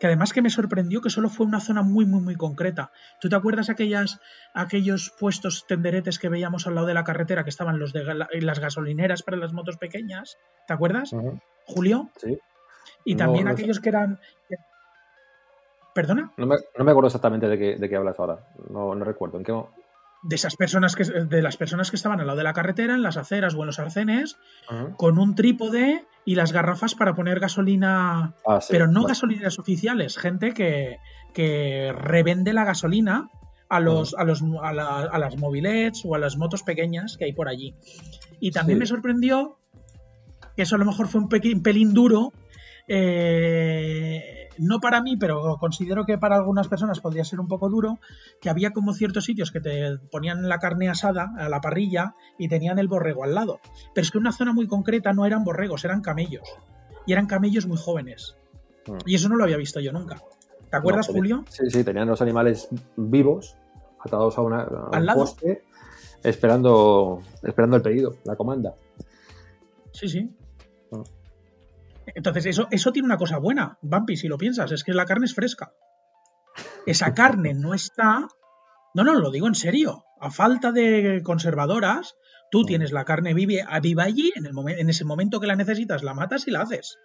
que 0.03 0.07
además 0.07 0.33
que 0.33 0.41
me 0.41 0.49
sorprendió 0.49 0.99
que 0.99 1.09
solo 1.09 1.29
fue 1.29 1.45
una 1.45 1.61
zona 1.61 1.81
muy, 1.81 2.05
muy, 2.05 2.19
muy 2.19 2.35
concreta. 2.35 2.91
¿Tú 3.21 3.29
te 3.29 3.37
acuerdas 3.37 3.69
aquellas, 3.69 4.19
aquellos 4.53 5.13
puestos 5.17 5.65
tenderetes 5.65 6.19
que 6.19 6.27
veíamos 6.27 6.67
al 6.67 6.75
lado 6.75 6.87
de 6.87 6.93
la 6.93 7.05
carretera 7.05 7.45
que 7.45 7.49
estaban 7.49 7.79
los 7.79 7.93
de 7.93 8.03
las 8.03 8.59
gasolineras 8.59 9.23
para 9.23 9.37
las 9.37 9.53
motos 9.53 9.77
pequeñas? 9.77 10.37
¿Te 10.67 10.73
acuerdas, 10.73 11.15
Julio? 11.65 12.09
Sí. 12.17 12.37
Y 13.05 13.15
también 13.15 13.45
no 13.45 13.51
aquellos 13.51 13.79
que 13.79 13.87
eran... 13.87 14.19
¿Perdona? 15.95 16.33
No 16.35 16.47
me, 16.47 16.57
no 16.77 16.83
me 16.83 16.91
acuerdo 16.91 17.07
exactamente 17.07 17.47
de 17.47 17.57
qué, 17.57 17.75
de 17.77 17.87
qué 17.87 17.95
hablas 17.95 18.19
ahora. 18.19 18.45
No, 18.71 18.93
no 18.95 19.05
recuerdo. 19.05 19.37
¿En 19.37 19.45
qué, 19.45 19.53
De 20.23 20.35
esas 20.35 20.55
personas 20.55 20.95
que 20.95 21.03
de 21.03 21.41
las 21.41 21.57
personas 21.57 21.89
que 21.89 21.97
estaban 21.97 22.19
al 22.21 22.27
lado 22.27 22.37
de 22.37 22.43
la 22.45 22.53
carretera, 22.53 22.95
en 22.95 23.03
las 23.03 23.17
aceras 23.17 23.53
o 23.55 23.59
en 23.61 23.67
los 23.67 23.79
arcenes, 23.79 24.37
con 24.97 25.19
un 25.19 25.35
trípode 25.35 26.05
y 26.25 26.35
las 26.35 26.53
garrafas 26.53 26.95
para 26.95 27.13
poner 27.13 27.39
gasolina 27.41 28.33
Ah, 28.47 28.61
sí, 28.61 28.69
pero 28.71 28.87
no 28.87 29.01
vale. 29.01 29.07
gasolineras 29.11 29.59
oficiales, 29.59 30.17
gente 30.17 30.53
que, 30.53 30.97
que 31.33 31.91
revende 31.93 32.53
la 32.53 32.63
gasolina 32.63 33.29
a, 33.67 33.79
los, 33.81 34.13
a, 34.15 34.23
los, 34.23 34.41
a, 34.61 34.71
la- 34.71 34.99
a 35.11 35.17
las 35.19 35.35
mobilets 35.37 36.03
o 36.05 36.15
a 36.15 36.19
las 36.19 36.37
motos 36.37 36.63
pequeñas 36.63 37.17
que 37.17 37.25
hay 37.25 37.33
por 37.33 37.49
allí. 37.49 37.75
Y 38.39 38.51
también 38.51 38.77
Sí. 38.77 38.79
me 38.81 38.85
sorprendió 38.85 39.57
que 40.55 40.61
eso 40.61 40.75
a 40.75 40.79
lo 40.79 40.85
mejor 40.85 41.07
fue 41.07 41.19
un 41.21 41.27
un 41.33 41.63
pelín 41.63 41.93
duro. 41.93 42.31
eh, 42.87 44.42
no 44.57 44.79
para 44.79 45.01
mí, 45.01 45.17
pero 45.17 45.57
considero 45.59 46.05
que 46.05 46.17
para 46.17 46.35
algunas 46.35 46.67
personas 46.67 46.99
podría 46.99 47.25
ser 47.25 47.39
un 47.39 47.47
poco 47.47 47.69
duro, 47.69 47.99
que 48.41 48.49
había 48.49 48.71
como 48.71 48.93
ciertos 48.93 49.25
sitios 49.25 49.51
que 49.51 49.59
te 49.59 49.97
ponían 50.11 50.47
la 50.49 50.59
carne 50.59 50.89
asada 50.89 51.33
a 51.37 51.49
la 51.49 51.61
parrilla 51.61 52.15
y 52.37 52.47
tenían 52.47 52.79
el 52.79 52.87
borrego 52.87 53.23
al 53.23 53.35
lado. 53.35 53.59
Pero 53.93 54.03
es 54.03 54.11
que 54.11 54.17
una 54.17 54.31
zona 54.31 54.53
muy 54.53 54.67
concreta 54.67 55.13
no 55.13 55.25
eran 55.25 55.43
borregos, 55.43 55.85
eran 55.85 56.01
camellos. 56.01 56.47
Y 57.05 57.13
eran 57.13 57.27
camellos 57.27 57.67
muy 57.67 57.77
jóvenes. 57.77 58.35
Mm. 58.87 58.97
Y 59.05 59.15
eso 59.15 59.29
no 59.29 59.35
lo 59.35 59.43
había 59.43 59.57
visto 59.57 59.79
yo 59.79 59.91
nunca. 59.91 60.21
¿Te 60.69 60.77
acuerdas, 60.77 61.07
No, 61.09 61.15
Julio? 61.15 61.45
Sí, 61.49 61.69
sí, 61.69 61.83
tenían 61.83 62.07
los 62.07 62.21
animales 62.21 62.67
vivos, 62.95 63.55
atados 63.99 64.37
a, 64.37 64.41
una, 64.41 64.61
a 64.63 64.97
un 64.97 65.05
lado. 65.05 65.19
poste, 65.19 65.63
esperando, 66.23 67.21
esperando 67.43 67.75
el 67.75 67.81
pedido, 67.81 68.15
la 68.23 68.35
comanda. 68.35 68.73
Sí, 69.91 70.07
sí. 70.07 70.29
Entonces, 72.15 72.45
eso, 72.45 72.67
eso 72.71 72.91
tiene 72.91 73.05
una 73.05 73.17
cosa 73.17 73.37
buena, 73.37 73.77
Bumpy, 73.81 74.17
si 74.17 74.27
lo 74.27 74.37
piensas, 74.37 74.71
es 74.71 74.83
que 74.83 74.93
la 74.93 75.05
carne 75.05 75.25
es 75.25 75.33
fresca. 75.33 75.73
Esa 76.85 77.13
carne 77.13 77.53
no 77.53 77.73
está. 77.73 78.27
No, 78.93 79.03
no, 79.03 79.15
lo 79.15 79.31
digo 79.31 79.47
en 79.47 79.55
serio. 79.55 80.03
A 80.19 80.29
falta 80.31 80.71
de 80.71 81.21
conservadoras, 81.23 82.15
tú 82.51 82.63
tienes 82.63 82.91
la 82.91 83.05
carne 83.05 83.33
vive, 83.33 83.65
viva 83.81 84.03
allí, 84.03 84.31
en, 84.35 84.45
el 84.45 84.53
momen- 84.53 84.79
en 84.79 84.89
ese 84.89 85.05
momento 85.05 85.39
que 85.39 85.47
la 85.47 85.55
necesitas, 85.55 86.03
la 86.03 86.13
matas 86.13 86.47
y 86.47 86.51
la 86.51 86.61
haces. 86.61 86.97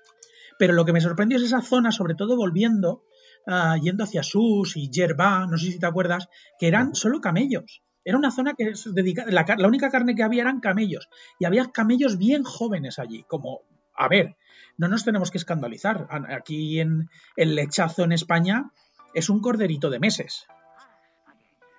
Pero 0.59 0.75
lo 0.75 0.85
que 0.85 0.93
me 0.93 1.01
sorprendió 1.01 1.39
es 1.39 1.45
esa 1.45 1.63
zona, 1.63 1.93
sobre 1.93 2.15
todo 2.15 2.37
volviendo, 2.37 3.03
ah, 3.47 3.77
yendo 3.81 4.05
hacia 4.05 4.23
Sus 4.23 4.77
y 4.77 4.91
Yerba, 4.91 5.47
no 5.47 5.57
sé 5.57 5.71
si 5.71 5.79
te 5.79 5.87
acuerdas, 5.87 6.29
que 6.59 6.69
eran 6.69 6.95
solo 6.95 7.21
camellos. 7.21 7.83
Era 8.05 8.19
una 8.19 8.31
zona 8.31 8.55
que 8.55 8.65
es 8.71 8.93
dedicada. 8.95 9.31
La, 9.31 9.45
la 9.57 9.69
única 9.69 9.91
carne 9.91 10.15
que 10.15 10.23
había 10.23 10.43
eran 10.43 10.61
camellos. 10.61 11.09
Y 11.39 11.45
había 11.45 11.67
camellos 11.73 12.19
bien 12.19 12.43
jóvenes 12.43 12.99
allí. 12.99 13.25
Como, 13.29 13.63
a 13.97 14.09
ver, 14.09 14.37
no 14.79 14.89
nos 14.89 15.05
tenemos 15.05 15.31
que 15.31 15.39
escandalizar. 15.39 16.07
Aquí 16.11 16.81
en 16.81 17.11
el 17.37 17.55
lechazo 17.55 18.05
en 18.05 18.13
España 18.13 18.71
es 19.13 19.29
un 19.29 19.41
corderito 19.41 19.91
de 19.91 19.99
meses. 20.01 20.47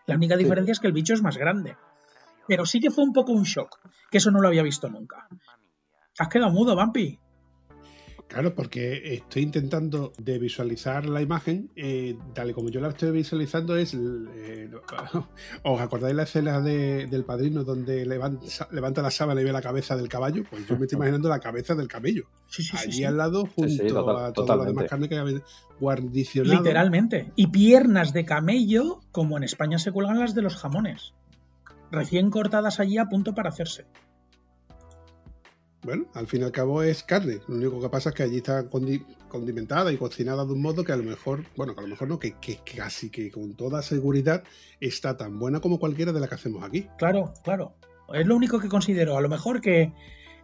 La 0.06 0.16
única 0.16 0.36
Sí. 0.36 0.44
diferencia 0.44 0.72
es 0.74 0.80
que 0.80 0.88
el 0.88 0.94
bicho 0.94 1.14
es 1.14 1.22
más 1.22 1.38
grande. 1.38 1.76
Pero 2.48 2.66
sí 2.66 2.80
que 2.80 2.92
fue 2.92 3.04
un 3.04 3.14
poco 3.14 3.32
un 3.32 3.44
shock, 3.44 3.80
que 4.10 4.18
eso 4.18 4.32
no 4.32 4.42
lo 4.42 4.48
había 4.48 4.64
visto 4.64 4.90
nunca. 4.90 5.28
Has 6.18 6.28
quedado 6.30 6.52
mudo, 6.52 6.76
Vampi. 6.76 7.20
Claro, 8.30 8.54
porque 8.54 9.16
estoy 9.16 9.42
intentando 9.42 10.14
de 10.20 10.38
visualizar 10.38 11.08
la 11.08 11.20
imagen, 11.20 11.72
eh, 11.76 12.16
tal 12.36 12.52
y 12.52 12.54
como 12.54 12.70
yo 12.70 12.80
la 12.80 12.90
estoy 12.90 13.10
visualizando 13.12 13.76
es, 13.76 13.96
eh, 13.96 14.70
¿os 15.64 15.82
acordáis 15.82 16.16
la 16.16 16.24
escena 16.24 16.62
de- 16.62 17.08
del 17.08 17.26
padrino 17.26 17.64
donde 17.64 18.06
levanta, 18.06 18.46
levanta 18.72 19.02
la 19.02 19.10
sábana 19.10 19.42
y 19.42 19.46
ve 19.46 19.52
la 19.52 19.64
cabeza 19.64 19.98
del 19.98 20.08
caballo? 20.08 20.44
Pues 20.48 20.68
yo 20.68 20.78
me 20.78 20.86
estoy 20.86 20.98
imaginando 21.00 21.28
la 21.28 21.40
cabeza 21.40 21.74
del 21.74 21.88
camello, 21.88 22.26
Sí, 22.48 22.62
sí, 22.62 22.78
sí, 22.78 22.84
allí 22.84 22.98
sí. 22.98 23.04
al 23.04 23.18
lado 23.18 23.48
junto 23.48 23.72
Sí, 23.72 23.80
sí, 23.80 23.88
total- 23.88 24.26
a 24.26 24.32
toda 24.32 24.56
la 24.58 24.66
demás 24.66 24.86
carne 24.86 25.10
que 25.10 25.18
había 25.18 25.42
guardicionado. 25.80 26.56
Literalmente. 26.62 27.32
Y 27.36 27.48
piernas 27.48 28.14
de 28.14 28.26
camello, 28.26 29.02
como 29.12 29.38
en 29.38 29.44
España 29.44 29.80
se 29.80 29.92
cuelgan 29.92 30.20
las 30.20 30.36
de 30.36 30.44
los 30.44 30.56
jamones. 30.56 31.14
Recién 31.92 32.30
cortadas 32.30 32.80
allí 32.80 33.00
a 33.00 33.06
punto 33.10 33.34
para 33.34 33.50
hacerse. 33.50 33.86
Bueno, 35.84 36.06
al 36.14 36.28
fin 36.28 36.42
y 36.42 36.44
al 36.44 36.52
cabo 36.52 36.84
es 36.84 37.04
carne. 37.04 37.40
Lo 37.48 37.56
único 37.56 37.80
que 37.82 37.90
pasa 37.90 38.10
es 38.10 38.16
que 38.16 38.24
allí 38.24 38.38
está 38.38 38.70
condi- 38.70 39.06
condimentada 39.30 39.92
y 39.94 39.98
cocinada 39.98 40.44
de 40.46 40.52
un 40.52 40.62
modo 40.62 40.84
que 40.84 40.92
a 40.92 40.98
lo 40.98 41.04
mejor, 41.04 41.46
bueno, 41.56 41.74
que 41.74 41.80
a 41.80 41.84
lo 41.84 41.90
mejor 41.90 42.08
no, 42.10 42.20
que, 42.20 42.34
que 42.40 42.58
casi 42.76 43.10
que 43.10 43.32
con 43.32 43.54
toda 43.56 43.82
seguridad 43.82 44.44
está 44.82 45.16
tan 45.16 45.40
buena 45.40 45.62
como 45.62 45.80
cualquiera 45.80 46.12
de 46.12 46.20
la 46.20 46.28
que 46.28 46.36
hacemos 46.36 46.64
aquí. 46.64 46.88
Claro, 46.98 47.32
claro. 47.44 47.74
Es 48.14 48.26
lo 48.28 48.36
único 48.36 48.60
que 48.60 48.68
considero. 48.68 49.18
A 49.18 49.22
lo 49.22 49.30
mejor 49.30 49.62
que 49.62 49.94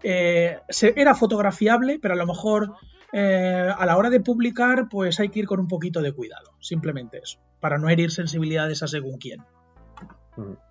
eh, 0.04 0.60
se- 0.70 0.94
era 0.96 1.16
fotografiable, 1.16 2.00
pero 2.02 2.14
a 2.14 2.18
lo 2.18 2.26
mejor 2.28 2.74
eh, 3.12 3.70
a 3.78 3.86
la 3.86 3.98
hora 3.98 4.10
de 4.10 4.22
publicar, 4.22 4.88
pues 4.90 5.20
hay 5.20 5.30
que 5.30 5.40
ir 5.40 5.48
con 5.48 5.60
un 5.60 5.68
poquito 5.68 6.02
de 6.02 6.14
cuidado. 6.14 6.52
Simplemente 6.62 7.18
eso. 7.22 7.40
Para 7.60 7.78
no 7.78 7.90
herir 7.90 8.12
sensibilidades 8.12 8.84
a 8.84 8.88
según 8.88 9.18
quién. 9.18 9.42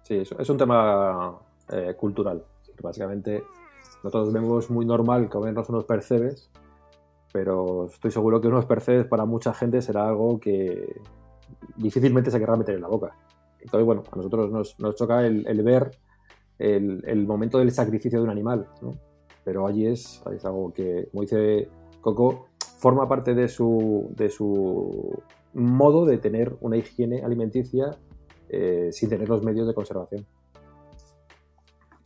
Sí, 0.05 0.15
es, 0.17 0.31
es 0.39 0.49
un 0.49 0.57
tema 0.59 1.39
eh, 1.71 1.95
cultural. 1.97 2.45
Básicamente, 2.83 3.43
nosotros 4.05 4.34
vemos 4.34 4.70
muy 4.70 4.84
normal 4.84 5.30
comernos 5.30 5.66
unos 5.70 5.84
percebes, 5.84 6.50
pero 7.32 7.86
estoy 7.86 8.11
seguro 8.11 8.38
que 8.38 8.48
unos 8.48 8.66
percebes 8.66 9.07
para 9.07 9.24
mucha 9.24 9.55
gente 9.55 9.80
será 9.80 10.07
algo 10.07 10.38
que 10.38 11.00
difícilmente 11.76 12.30
se 12.30 12.38
querrá 12.38 12.55
meter 12.55 12.74
en 12.74 12.82
la 12.82 12.88
boca. 12.88 13.16
Entonces, 13.61 13.86
bueno, 13.86 14.02
a 14.12 14.16
nosotros 14.16 14.52
nos, 14.52 14.78
nos 14.78 14.94
choca 14.94 15.26
el, 15.26 15.62
ver 15.62 15.90
el, 16.59 17.26
momento 17.26 17.59
del 17.59 17.72
sacrificio 17.72 18.18
de 18.18 18.24
un 18.24 18.30
animal, 18.30 18.68
¿no? 18.82 18.94
Pero 19.42 19.66
allí 19.66 19.86
es, 19.86 20.22
es 20.30 20.44
algo 20.44 20.70
que, 20.74 21.09
como 21.11 21.22
dice 21.22 21.68
Coco, 22.02 22.48
forma 22.76 23.09
parte 23.09 23.34
de 23.34 23.48
su, 23.48 24.11
de 24.14 24.28
su 24.28 25.18
modo 25.55 26.05
de 26.05 26.18
tener 26.18 26.55
una 26.61 26.76
higiene 26.76 27.22
alimenticia 27.22 27.96
eh, 28.50 28.90
sin 28.92 29.09
tener 29.09 29.30
los 29.30 29.42
medios 29.42 29.66
de 29.66 29.72
conservación. 29.72 30.26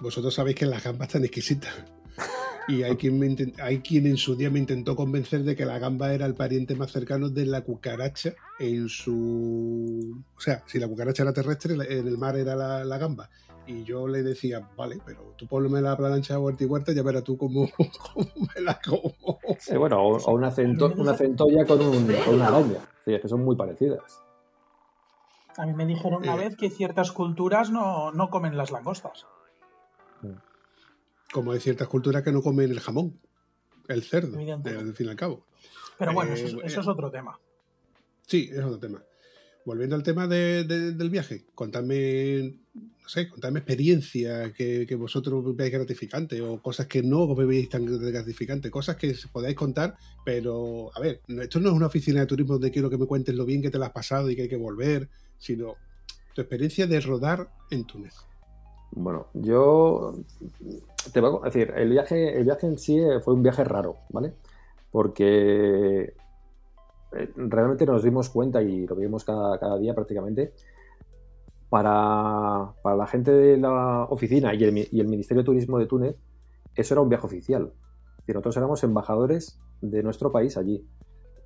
Vosotros 0.01 0.35
sabéis 0.35 0.57
que 0.57 0.67
las 0.67 0.83
gambas 0.85 1.09
están 1.09 1.25
exquisitas. 1.25 1.73
Y 2.69 2.83
hay 2.83 2.97
quien, 2.97 3.19
me 3.19 3.27
intent- 3.27 3.59
hay 3.63 3.79
quien 3.81 4.07
en 4.07 4.19
su 4.19 4.37
día 4.37 4.51
me 4.51 4.59
intentó 4.59 4.95
convencer 4.95 5.43
de 5.43 5.57
que 5.57 5.65
la 5.65 5.79
gamba 5.79 6.13
era 6.13 6.27
el 6.27 6.35
pariente 6.35 6.75
más 6.75 6.93
cercano 6.93 7.31
de 7.31 7.47
la 7.47 7.63
cucaracha 7.63 8.35
en 8.59 8.89
su... 8.91 10.23
O 10.37 10.41
sea, 10.41 10.63
si 10.67 10.79
la 10.79 10.87
cucaracha 10.87 11.23
era 11.23 11.33
terrestre, 11.33 11.73
en 11.75 12.07
el 12.07 12.19
mar 12.19 12.37
era 12.37 12.55
la, 12.55 12.85
la 12.85 12.99
gamba. 12.99 13.31
Y 13.67 13.85
yo 13.85 14.07
le 14.07 14.23
decía, 14.23 14.69
vale, 14.77 14.99
pero 15.05 15.35
tú 15.37 15.47
ponme 15.47 15.81
la 15.81 15.97
plancha 15.97 16.39
huerta 16.39 16.63
y 16.65 16.67
huerta, 16.67 16.93
ya 16.93 17.03
verás 17.03 17.25
tú 17.25 17.39
cómo, 17.39 17.69
cómo 18.15 18.29
me 18.55 18.61
la 18.63 18.79
como. 18.87 19.15
Sí, 19.59 19.75
bueno, 19.77 20.03
o, 20.03 20.17
o 20.19 20.33
una, 20.35 20.51
cento- 20.51 20.93
una 20.97 21.15
centolla 21.15 21.65
con, 21.67 21.81
un- 21.81 22.07
con 22.25 22.35
una 22.35 22.49
araña. 22.49 22.81
Sí, 23.05 23.15
es 23.15 23.21
que 23.23 23.29
son 23.29 23.45
muy 23.45 23.57
parecidas. 23.57 24.21
A 25.57 25.65
mí 25.67 25.73
me 25.73 25.87
dijeron 25.87 26.23
una 26.23 26.35
Eh. 26.35 26.39
vez 26.49 26.57
que 26.57 26.69
ciertas 26.71 27.13
culturas 27.13 27.71
no, 27.71 28.13
no 28.13 28.29
comen 28.29 28.57
las 28.59 28.71
langostas. 28.71 29.27
Como 31.33 31.53
hay 31.53 31.61
ciertas 31.61 31.89
culturas 31.89 32.23
que 32.23 32.33
no 32.33 32.43
comen 32.43 32.71
el 32.71 32.81
jamón, 32.81 33.19
el 33.89 34.03
cerdo, 34.03 34.37
al 34.79 34.95
fin 34.95 35.07
y 35.07 35.11
al 35.11 35.17
cabo. 35.17 35.47
Pero 35.99 36.13
bueno, 36.15 36.33
Eh, 36.33 36.35
eso, 36.45 36.47
es- 36.63 36.73
eso 36.73 36.81
es 36.81 36.87
otro 36.89 37.11
tema. 37.11 37.39
Sí, 38.27 38.49
es 38.53 38.59
otro 38.61 38.79
tema. 38.79 39.03
Volviendo 39.65 39.97
al 39.97 40.03
tema 40.03 40.27
de- 40.27 40.65
de- 40.65 40.93
del 40.93 41.11
viaje, 41.11 41.45
contadme, 41.55 42.55
no 42.75 43.09
sé, 43.09 43.29
contadme 43.29 43.59
experiencias 43.59 44.53
que, 44.55 44.87
que 44.87 44.95
vosotros 44.95 45.45
veáis 45.55 45.73
gratificantes 45.73 46.41
o 46.41 46.63
cosas 46.63 46.87
que 46.87 47.03
no 47.03 47.35
veis 47.35 47.69
tan 47.69 47.85
gratificantes, 47.85 48.71
cosas 48.71 48.97
que 48.97 49.15
podáis 49.31 49.57
contar, 49.57 49.97
pero 50.25 50.91
a 50.97 51.01
ver, 51.01 51.21
esto 51.29 51.61
no 51.61 51.69
es 51.69 51.75
una 51.75 51.87
oficina 51.87 52.21
de 52.21 52.27
turismo 52.27 52.55
donde 52.55 52.71
quiero 52.71 52.89
que 52.89 52.97
me 52.97 53.07
cuentes 53.07 53.35
lo 53.35 53.45
bien 53.45 53.61
que 53.61 53.71
te 53.71 53.79
la 53.79 53.87
has 53.87 53.93
pasado 53.93 54.31
y 54.31 54.37
que 54.37 54.43
hay 54.43 54.49
que 54.49 54.57
volver, 54.57 55.11
sino 55.39 55.75
tu 56.35 56.41
experiencia 56.41 56.87
de 56.87 57.01
rodar 57.01 57.51
en 57.71 57.85
Túnez. 57.85 58.15
Bueno, 58.91 59.27
yo 59.35 60.15
te 61.13 61.21
voy 61.21 61.41
a 61.43 61.45
decir, 61.45 61.73
el 61.77 61.91
viaje, 61.91 62.37
el 62.37 62.45
viaje 62.45 62.67
en 62.67 62.79
sí 62.79 62.99
eh, 62.99 63.21
fue 63.21 63.35
un 63.35 63.43
viaje 63.43 63.65
raro, 63.65 63.97
¿vale? 64.11 64.35
Porque 64.91 66.15
eh, 67.13 67.33
realmente 67.37 67.87
nos 67.87 68.03
dimos 68.03 68.31
cuenta 68.31 68.63
y 68.63 68.87
lo 68.87 68.97
vimos 68.97 69.25
cada, 69.25 69.59
cada 69.59 69.79
día 69.79 69.95
prácticamente. 69.95 70.53
Para, 71.69 72.73
para 72.83 72.97
la 72.97 73.07
gente 73.07 73.31
de 73.31 73.59
la 73.59 74.05
oficina 74.05 74.55
y 74.55 74.65
el, 74.65 74.89
y 74.91 75.01
el 75.01 75.07
Ministerio 75.07 75.43
de 75.43 75.47
Turismo 75.47 75.79
de 75.79 75.87
Túnez, 75.87 76.17
eso 76.75 76.95
era 76.95 77.03
un 77.03 77.11
viaje 77.11 77.27
oficial. 77.27 77.73
Y 78.27 78.33
nosotros 78.33 78.57
éramos 78.57 78.83
embajadores 78.85 79.59
de 79.83 80.03
nuestro 80.03 80.33
país 80.33 80.57
allí. 80.57 80.87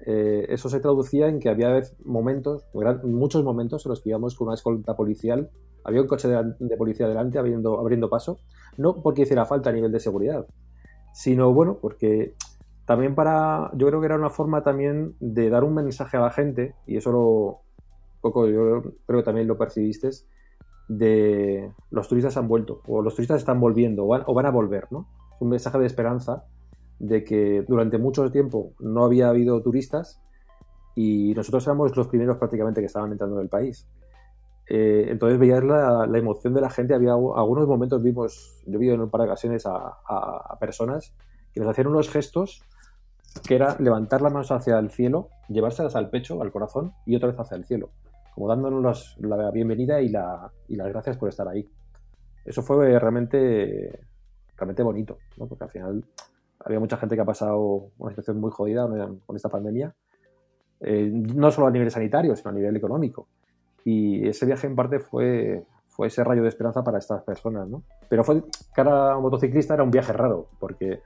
Eh, 0.05 0.47
eso 0.49 0.69
se 0.69 0.81
traducía 0.81 1.29
en 1.29 1.39
que 1.39 1.49
había 1.49 1.81
momentos, 2.05 2.65
muchos 3.05 3.45
momentos 3.45 3.87
en 3.87 3.91
los 3.91 4.01
que 4.01 4.09
íbamos 4.11 4.35
con 4.35 4.49
una 4.49 4.55
escolta 4.55 4.97
policial, 4.97 5.51
había 5.85 6.01
un 6.01 6.09
coche 6.09 6.29
de, 6.29 6.77
policía 6.77 7.09
delante 7.09 7.39
abriendo, 7.39 7.79
abriendo 7.79 8.09
paso, 8.09 8.39
no 8.77 9.03
porque 9.03 9.23
hiciera 9.23 9.45
falta 9.45 9.71
a 9.71 9.73
nivel 9.73 9.93
de 9.93 10.01
seguridad, 10.01 10.47
sino 11.13 11.53
bueno, 11.53 11.79
porque 11.81 12.35
también 12.85 13.15
para, 13.15 13.71
yo 13.75 13.87
creo 13.87 14.01
que 14.01 14.07
era 14.07 14.17
una 14.17 14.31
forma 14.31 14.63
también 14.65 15.15
de 15.21 15.51
dar 15.51 15.63
un 15.63 15.75
mensaje 15.75 16.17
a 16.17 16.21
la 16.21 16.31
gente, 16.31 16.75
y 16.87 16.97
eso 16.97 17.13
lo, 17.13 17.61
poco 18.21 18.49
yo 18.49 18.83
creo 19.07 19.21
que 19.21 19.25
también 19.25 19.47
lo 19.47 19.57
percibiste, 19.57 20.11
de 20.89 21.73
los 21.91 22.09
turistas 22.09 22.37
han 22.37 22.49
vuelto, 22.49 22.83
o 22.89 23.03
los 23.03 23.15
turistas 23.15 23.39
están 23.39 23.61
volviendo, 23.61 24.05
o 24.05 24.09
van, 24.09 24.25
o 24.27 24.35
van 24.35 24.47
a 24.47 24.51
volver, 24.51 24.89
¿no? 24.91 25.07
Un 25.39 25.49
mensaje 25.49 25.79
de 25.79 25.87
esperanza 25.87 26.45
de 27.03 27.25
que 27.25 27.63
durante 27.67 27.99
mucho 27.99 28.31
tiempo 28.31 28.75
no 28.79 29.05
había 29.05 29.29
habido 29.29 29.61
turistas 29.61 30.21
y 30.95 31.35
nosotros 31.35 31.67
éramos 31.67 31.97
los 31.97 32.07
primeros 32.07 32.37
prácticamente 32.37 32.81
que 32.81 32.87
estaban 32.87 33.11
entrando 33.11 33.37
en 33.37 33.43
el 33.43 33.49
país. 33.49 33.89
Eh, 34.69 35.07
entonces 35.09 35.37
veías 35.39 35.65
la, 35.65 36.07
la 36.07 36.19
emoción 36.19 36.55
de 36.55 36.61
la 36.61 36.71
gente, 36.71 36.95
había 36.95 37.13
algunos 37.13 37.67
momentos 37.67 38.03
vimos, 38.05 38.63
yo 38.67 38.79
vi 38.79 38.89
en 38.91 39.01
un 39.01 39.11
par 39.11 39.23
de 39.23 39.27
ocasiones 39.27 39.67
a, 39.67 39.75
a- 39.75 40.47
a 40.51 40.59
personas 40.61 41.13
que 41.53 41.59
nos 41.61 41.69
hacían 41.69 41.89
unos 41.89 42.09
gestos 42.09 42.63
que 43.49 43.57
era 43.57 43.77
levantar 43.81 44.23
las 44.23 44.33
manos 44.33 44.53
hacia 44.53 44.79
el 44.79 44.91
cielo, 44.91 45.29
llevárselas 45.49 45.97
al 45.97 46.09
pecho, 46.09 46.41
al 46.41 46.53
corazón 46.53 46.93
y 47.05 47.17
otra 47.17 47.31
vez 47.31 47.41
hacia 47.41 47.57
el 47.57 47.65
cielo, 47.65 47.91
como 48.35 48.47
dándonos 48.47 49.17
la 49.21 49.51
bienvenida 49.51 50.01
y, 50.01 50.09
la, 50.09 50.53
y 50.69 50.77
las 50.77 50.87
gracias 50.89 51.17
por 51.17 51.29
estar 51.31 51.49
ahí. 51.49 51.69
Eso 52.45 52.63
fue 52.63 52.97
realmente, 52.99 53.99
realmente 54.57 54.83
bonito, 54.85 55.19
¿no? 55.37 55.47
porque 55.49 55.65
al 55.65 55.71
final 55.71 56.05
había 56.65 56.81
mucha 56.81 56.97
gente 56.97 57.15
que 57.15 57.23
ha 57.23 57.27
pasado 57.27 57.91
una 57.99 58.11
situación 58.11 58.41
muy 58.41 58.51
jodida 58.51 58.89
con 59.27 59.37
esta 59.37 59.49
pandemia, 59.49 59.95
eh, 60.81 61.11
no 61.13 61.51
solo 61.51 61.69
a 61.69 61.71
nivel 61.71 61.91
sanitario, 61.91 62.35
sino 62.37 62.51
a 62.51 62.55
nivel 62.55 62.77
económico. 62.77 63.29
Y 63.85 64.27
ese 64.29 64.47
viaje 64.47 64.67
en 64.67 64.77
parte 64.77 65.01
fue, 65.01 65.65
fue 65.89 66.09
ese 66.09 66.25
rayo 66.25 66.43
de 66.43 66.49
esperanza 66.49 66.83
para 66.83 66.99
estas 66.99 67.23
personas, 67.23 67.69
¿no? 67.69 67.83
Pero 68.09 68.25
fue, 68.25 68.43
cada 68.75 69.19
motociclista 69.19 69.75
era 69.75 69.83
un 69.83 69.91
viaje 69.91 70.13
raro, 70.13 70.49
porque 70.59 71.01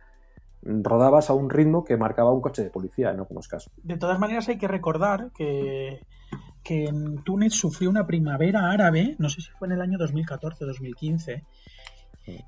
rodabas 0.63 1.31
a 1.31 1.35
un 1.35 1.49
ritmo 1.49 1.85
que 1.85 1.97
marcaba 1.97 2.33
un 2.33 2.41
coche 2.41 2.63
de 2.63 2.71
policía 2.71 3.11
en 3.11 3.19
algunos 3.19 3.49
casos. 3.49 3.73
De 3.83 3.97
todas 3.97 4.19
maneras, 4.19 4.49
hay 4.49 4.59
que 4.59 4.69
recordar 4.69 5.31
que, 5.33 6.01
que 6.63 6.87
en 6.87 7.23
Túnez 7.23 7.55
sufrió 7.55 7.89
una 7.89 8.07
primavera 8.07 8.71
árabe, 8.71 9.17
no 9.19 9.29
sé 9.29 9.41
si 9.41 9.51
fue 9.53 9.69
en 9.69 9.73
el 9.75 9.81
año 9.81 9.99
2014-2015, 9.99 11.45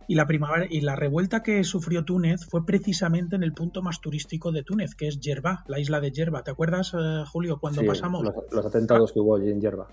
y 0.06 0.14
la 0.14 0.26
primavera 0.26 0.66
y 0.68 0.80
la 0.80 0.96
revuelta 0.96 1.42
que 1.42 1.62
sufrió 1.64 2.04
Túnez 2.04 2.44
fue 2.46 2.64
precisamente 2.66 3.36
en 3.36 3.42
el 3.42 3.52
punto 3.52 3.82
más 3.82 4.00
turístico 4.00 4.52
de 4.52 4.62
Túnez, 4.62 4.94
que 4.94 5.08
es 5.08 5.20
Yerba, 5.20 5.64
la 5.68 5.78
isla 5.78 6.00
de 6.00 6.10
Yerba. 6.10 6.42
¿Te 6.42 6.50
acuerdas, 6.50 6.92
eh, 6.98 7.24
Julio, 7.30 7.58
cuando 7.60 7.80
Sí, 7.82 7.86
pasamos? 7.86 8.22
Los, 8.24 8.34
los 8.50 8.66
atentados 8.66 9.12
que 9.12 9.20
hubo 9.20 9.36
allí 9.36 9.50
en 9.50 9.60
Yerba. 9.60 9.88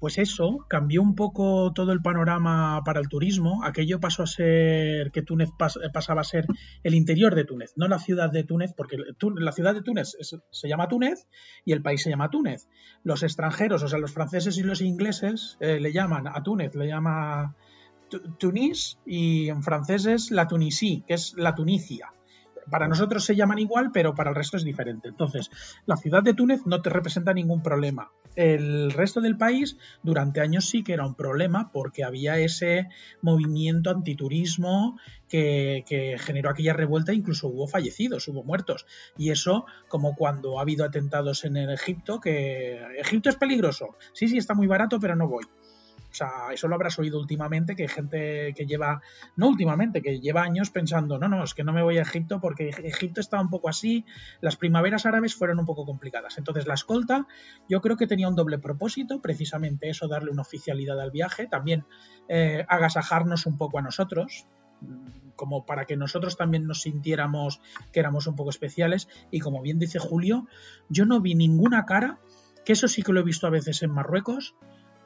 Pues 0.00 0.16
eso 0.18 0.64
cambió 0.68 1.02
un 1.02 1.16
poco 1.16 1.72
todo 1.74 1.90
el 1.90 2.00
panorama 2.00 2.80
para 2.84 3.00
el 3.00 3.08
turismo. 3.08 3.64
Aquello 3.64 3.98
pasó 3.98 4.22
a 4.22 4.26
ser 4.28 5.10
que 5.10 5.22
Túnez 5.22 5.48
pas- 5.58 5.90
pasaba 5.92 6.20
a 6.20 6.24
ser 6.24 6.46
el 6.84 6.94
interior 6.94 7.34
de 7.34 7.44
Túnez, 7.44 7.72
no 7.74 7.88
la 7.88 7.98
ciudad 7.98 8.30
de 8.30 8.44
Túnez, 8.44 8.72
porque 8.76 8.96
la 8.96 9.50
ciudad 9.50 9.74
de 9.74 9.82
Túnez 9.82 10.14
es- 10.20 10.36
se 10.52 10.68
llama 10.68 10.86
Túnez 10.86 11.26
y 11.64 11.72
el 11.72 11.82
país 11.82 12.00
se 12.00 12.10
llama 12.10 12.30
Túnez. 12.30 12.68
Los 13.02 13.24
extranjeros, 13.24 13.82
o 13.82 13.88
sea, 13.88 13.98
los 13.98 14.12
franceses 14.12 14.56
y 14.58 14.62
los 14.62 14.82
ingleses 14.82 15.56
eh, 15.58 15.80
le 15.80 15.92
llaman 15.92 16.28
a 16.28 16.44
Túnez, 16.44 16.76
le 16.76 16.86
llama 16.86 17.56
Tunis 18.38 18.98
y 19.06 19.48
en 19.48 19.62
francés 19.62 20.06
es 20.06 20.30
la 20.30 20.46
Tunisie, 20.46 21.04
que 21.06 21.14
es 21.14 21.34
la 21.36 21.54
Tunicia. 21.54 22.12
Para 22.70 22.88
nosotros 22.88 23.24
se 23.24 23.34
llaman 23.34 23.58
igual, 23.58 23.90
pero 23.92 24.14
para 24.14 24.30
el 24.30 24.36
resto 24.36 24.56
es 24.56 24.64
diferente. 24.64 25.08
Entonces, 25.08 25.50
la 25.86 25.96
ciudad 25.96 26.22
de 26.22 26.34
Túnez 26.34 26.66
no 26.66 26.82
te 26.82 26.90
representa 26.90 27.32
ningún 27.32 27.62
problema. 27.62 28.10
El 28.36 28.92
resto 28.92 29.20
del 29.20 29.36
país 29.36 29.78
durante 30.02 30.40
años 30.40 30.68
sí 30.68 30.84
que 30.84 30.92
era 30.92 31.06
un 31.06 31.14
problema 31.14 31.72
porque 31.72 32.04
había 32.04 32.38
ese 32.38 32.88
movimiento 33.22 33.90
antiturismo 33.90 34.98
que, 35.28 35.84
que 35.88 36.18
generó 36.18 36.50
aquella 36.50 36.72
revuelta, 36.72 37.12
incluso 37.12 37.48
hubo 37.48 37.66
fallecidos, 37.66 38.28
hubo 38.28 38.44
muertos. 38.44 38.86
Y 39.16 39.30
eso, 39.30 39.64
como 39.88 40.14
cuando 40.14 40.58
ha 40.58 40.62
habido 40.62 40.84
atentados 40.84 41.44
en 41.44 41.56
Egipto, 41.56 42.20
que 42.20 42.80
Egipto 42.98 43.30
es 43.30 43.36
peligroso. 43.36 43.96
Sí, 44.12 44.28
sí, 44.28 44.36
está 44.36 44.54
muy 44.54 44.66
barato, 44.66 45.00
pero 45.00 45.16
no 45.16 45.26
voy. 45.26 45.44
Sea, 46.18 46.52
eso 46.52 46.66
lo 46.66 46.74
habrás 46.74 46.98
oído 46.98 47.20
últimamente, 47.20 47.76
que 47.76 47.82
hay 47.84 47.88
gente 47.88 48.52
que 48.56 48.66
lleva, 48.66 49.00
no 49.36 49.46
últimamente, 49.46 50.02
que 50.02 50.18
lleva 50.18 50.42
años 50.42 50.70
pensando, 50.70 51.16
no, 51.16 51.28
no, 51.28 51.44
es 51.44 51.54
que 51.54 51.62
no 51.62 51.72
me 51.72 51.80
voy 51.80 51.98
a 51.98 52.02
Egipto 52.02 52.40
porque 52.40 52.70
Egipto 52.70 53.20
está 53.20 53.40
un 53.40 53.50
poco 53.50 53.68
así, 53.68 54.04
las 54.40 54.56
primaveras 54.56 55.06
árabes 55.06 55.36
fueron 55.36 55.60
un 55.60 55.66
poco 55.66 55.86
complicadas. 55.86 56.36
Entonces 56.36 56.66
la 56.66 56.74
escolta 56.74 57.28
yo 57.68 57.80
creo 57.80 57.96
que 57.96 58.08
tenía 58.08 58.28
un 58.28 58.34
doble 58.34 58.58
propósito, 58.58 59.22
precisamente 59.22 59.88
eso, 59.88 60.08
darle 60.08 60.32
una 60.32 60.42
oficialidad 60.42 61.00
al 61.00 61.12
viaje, 61.12 61.46
también 61.46 61.84
eh, 62.28 62.64
agasajarnos 62.68 63.46
un 63.46 63.56
poco 63.56 63.78
a 63.78 63.82
nosotros, 63.82 64.48
como 65.36 65.66
para 65.66 65.84
que 65.84 65.96
nosotros 65.96 66.36
también 66.36 66.66
nos 66.66 66.82
sintiéramos 66.82 67.60
que 67.92 68.00
éramos 68.00 68.26
un 68.26 68.34
poco 68.34 68.50
especiales 68.50 69.08
y 69.30 69.38
como 69.38 69.62
bien 69.62 69.78
dice 69.78 70.00
Julio, 70.00 70.48
yo 70.88 71.06
no 71.06 71.20
vi 71.20 71.36
ninguna 71.36 71.86
cara, 71.86 72.18
que 72.64 72.72
eso 72.72 72.88
sí 72.88 73.02
que 73.02 73.12
lo 73.12 73.20
he 73.20 73.24
visto 73.24 73.46
a 73.46 73.50
veces 73.50 73.82
en 73.84 73.92
Marruecos, 73.92 74.56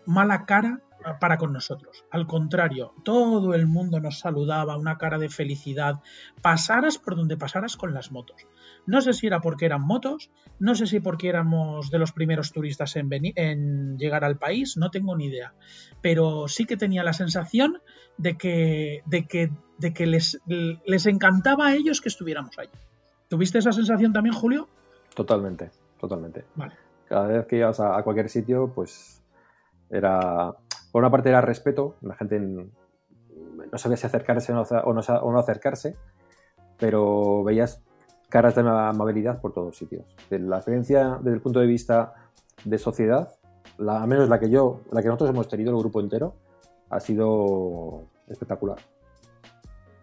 mala 0.06 0.44
cara 0.46 0.80
para 1.20 1.36
con 1.36 1.52
nosotros. 1.52 2.04
Al 2.12 2.28
contrario, 2.28 2.94
todo 3.02 3.54
el 3.54 3.66
mundo 3.66 3.98
nos 3.98 4.20
saludaba, 4.20 4.76
una 4.76 4.98
cara 4.98 5.18
de 5.18 5.28
felicidad, 5.28 5.96
pasaras 6.42 6.96
por 6.98 7.16
donde 7.16 7.36
pasaras 7.36 7.76
con 7.76 7.92
las 7.92 8.12
motos. 8.12 8.46
No 8.86 9.00
sé 9.00 9.12
si 9.12 9.26
era 9.26 9.40
porque 9.40 9.66
eran 9.66 9.82
motos, 9.82 10.30
no 10.60 10.76
sé 10.76 10.86
si 10.86 11.00
porque 11.00 11.28
éramos 11.28 11.90
de 11.90 11.98
los 11.98 12.12
primeros 12.12 12.52
turistas 12.52 12.94
en, 12.94 13.10
veni- 13.10 13.32
en 13.34 13.98
llegar 13.98 14.22
al 14.22 14.38
país, 14.38 14.76
no 14.76 14.90
tengo 14.92 15.16
ni 15.16 15.24
idea. 15.26 15.54
Pero 16.02 16.46
sí 16.46 16.66
que 16.66 16.76
tenía 16.76 17.02
la 17.02 17.12
sensación 17.14 17.80
de 18.16 18.36
que, 18.36 19.02
de 19.06 19.26
que, 19.26 19.50
de 19.78 19.92
que 19.92 20.06
les, 20.06 20.40
les 20.46 21.06
encantaba 21.06 21.66
a 21.66 21.74
ellos 21.74 22.00
que 22.00 22.10
estuviéramos 22.10 22.56
allí. 22.60 22.70
¿Tuviste 23.28 23.58
esa 23.58 23.72
sensación 23.72 24.12
también, 24.12 24.34
Julio? 24.36 24.68
Totalmente, 25.16 25.70
totalmente. 25.98 26.44
Vale. 26.54 26.74
Cada 27.08 27.26
vez 27.26 27.46
que 27.46 27.56
ibas 27.56 27.80
a, 27.80 27.96
a 27.98 28.02
cualquier 28.04 28.28
sitio, 28.28 28.70
pues 28.72 29.21
era. 29.92 30.56
Por 30.90 31.02
una 31.02 31.10
parte 31.10 31.28
era 31.28 31.40
respeto, 31.40 31.96
la 32.02 32.14
gente 32.14 32.38
no 32.40 33.78
sabía 33.78 33.96
si 33.96 34.06
acercarse 34.06 34.52
o 34.52 34.56
no, 34.92 35.00
o 35.00 35.32
no 35.32 35.38
acercarse, 35.38 35.96
pero 36.78 37.44
veías 37.44 37.82
caras 38.28 38.54
de 38.54 38.62
amabilidad 38.62 39.40
por 39.40 39.52
todos 39.52 39.76
sitios. 39.76 40.04
La 40.30 40.56
experiencia 40.56 41.18
desde 41.20 41.36
el 41.36 41.40
punto 41.40 41.60
de 41.60 41.66
vista 41.66 42.14
de 42.64 42.78
sociedad, 42.78 43.34
la, 43.78 44.02
al 44.02 44.08
menos 44.08 44.28
la 44.28 44.38
que 44.38 44.50
yo, 44.50 44.80
la 44.90 45.02
que 45.02 45.08
nosotros 45.08 45.30
hemos 45.30 45.48
tenido, 45.48 45.70
el 45.70 45.78
grupo 45.78 46.00
entero, 46.00 46.34
ha 46.90 47.00
sido 47.00 48.04
espectacular. 48.28 48.78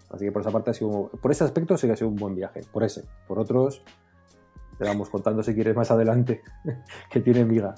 Así 0.10 0.26
que 0.26 0.32
por 0.32 0.42
esa 0.42 0.52
parte 0.52 0.72
ha 0.72 0.74
sido, 0.74 1.10
por 1.22 1.32
ese 1.32 1.44
aspecto 1.44 1.78
sí 1.78 1.88
que 1.88 1.94
ha 1.94 1.96
sido 1.96 2.10
un 2.10 2.16
buen 2.16 2.36
viaje. 2.36 2.62
Por 2.72 2.84
ese, 2.84 3.04
por 3.28 3.38
otros, 3.40 3.84
te 4.78 4.86
vamos 4.86 5.10
contando 5.10 5.44
si 5.44 5.54
quieres 5.54 5.76
más 5.76 5.92
adelante, 5.92 6.42
que 7.12 7.20
tiene 7.20 7.46
miga. 7.46 7.76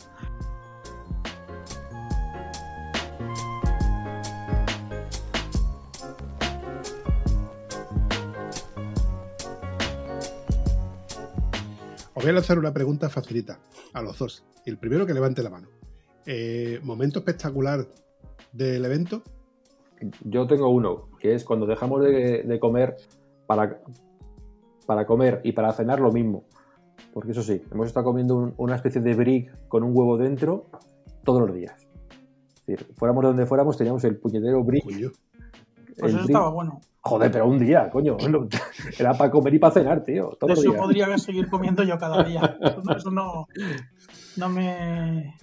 Os 12.22 12.26
voy 12.26 12.30
a 12.30 12.34
lanzar 12.34 12.60
una 12.60 12.72
pregunta 12.72 13.10
facilita 13.10 13.60
a 13.94 14.02
los 14.04 14.20
dos. 14.20 14.44
El 14.66 14.78
primero 14.78 15.08
que 15.08 15.14
levante 15.14 15.42
la 15.42 15.50
mano. 15.50 15.70
Eh, 16.28 16.80
¿Momento 16.84 17.20
espectacular 17.20 17.88
del 18.52 18.86
evento? 18.86 19.24
Yo 20.24 20.46
tengo 20.46 20.70
uno, 20.70 21.10
que 21.20 21.34
es 21.34 21.44
cuando 21.44 21.66
dejamos 21.66 22.04
de, 22.04 22.44
de 22.44 22.60
comer 22.60 22.96
para, 23.48 23.82
para 24.86 25.08
comer 25.08 25.42
y 25.44 25.54
para 25.54 25.74
cenar 25.74 26.00
lo 26.00 26.12
mismo. 26.12 26.44
Porque 27.12 27.32
eso 27.32 27.42
sí, 27.42 27.62
hemos 27.72 27.88
estado 27.88 28.04
comiendo 28.06 28.36
un- 28.36 28.54
una 28.58 28.76
especie 28.76 29.02
de 29.02 29.16
brick 29.16 29.68
con 29.68 29.82
un 29.84 29.96
huevo 29.98 30.16
dentro 30.18 30.68
todos 31.24 31.42
los 31.48 31.56
días. 31.56 31.88
Es 32.56 32.66
decir, 32.68 32.88
fuéramos 32.98 33.24
de 33.24 33.28
donde 33.30 33.46
fuéramos, 33.48 33.78
teníamos 33.78 34.04
el 34.04 34.18
puñetero 34.18 34.64
brick. 34.64 34.84
Coño. 34.84 35.12
Pues 36.00 36.14
eso 36.14 36.24
estaba 36.24 36.50
bueno. 36.50 36.80
Joder, 37.02 37.32
pero 37.32 37.48
un 37.48 37.58
día, 37.60 37.90
coño. 37.90 38.18
Era 39.00 39.14
para 39.14 39.32
comer 39.32 39.54
y 39.56 39.60
para 39.60 39.74
cenar, 39.74 40.04
tío. 40.04 40.38
De 40.42 40.54
eso 40.54 40.74
podría 40.76 41.18
seguir 41.18 41.50
comiendo 41.50 41.84
yo 41.84 41.98
cada 41.98 42.24
día. 42.24 42.58
Eso 42.62 42.82
no, 42.84 42.96
eso 42.96 43.12
no, 44.38 44.50
me. 44.50 45.36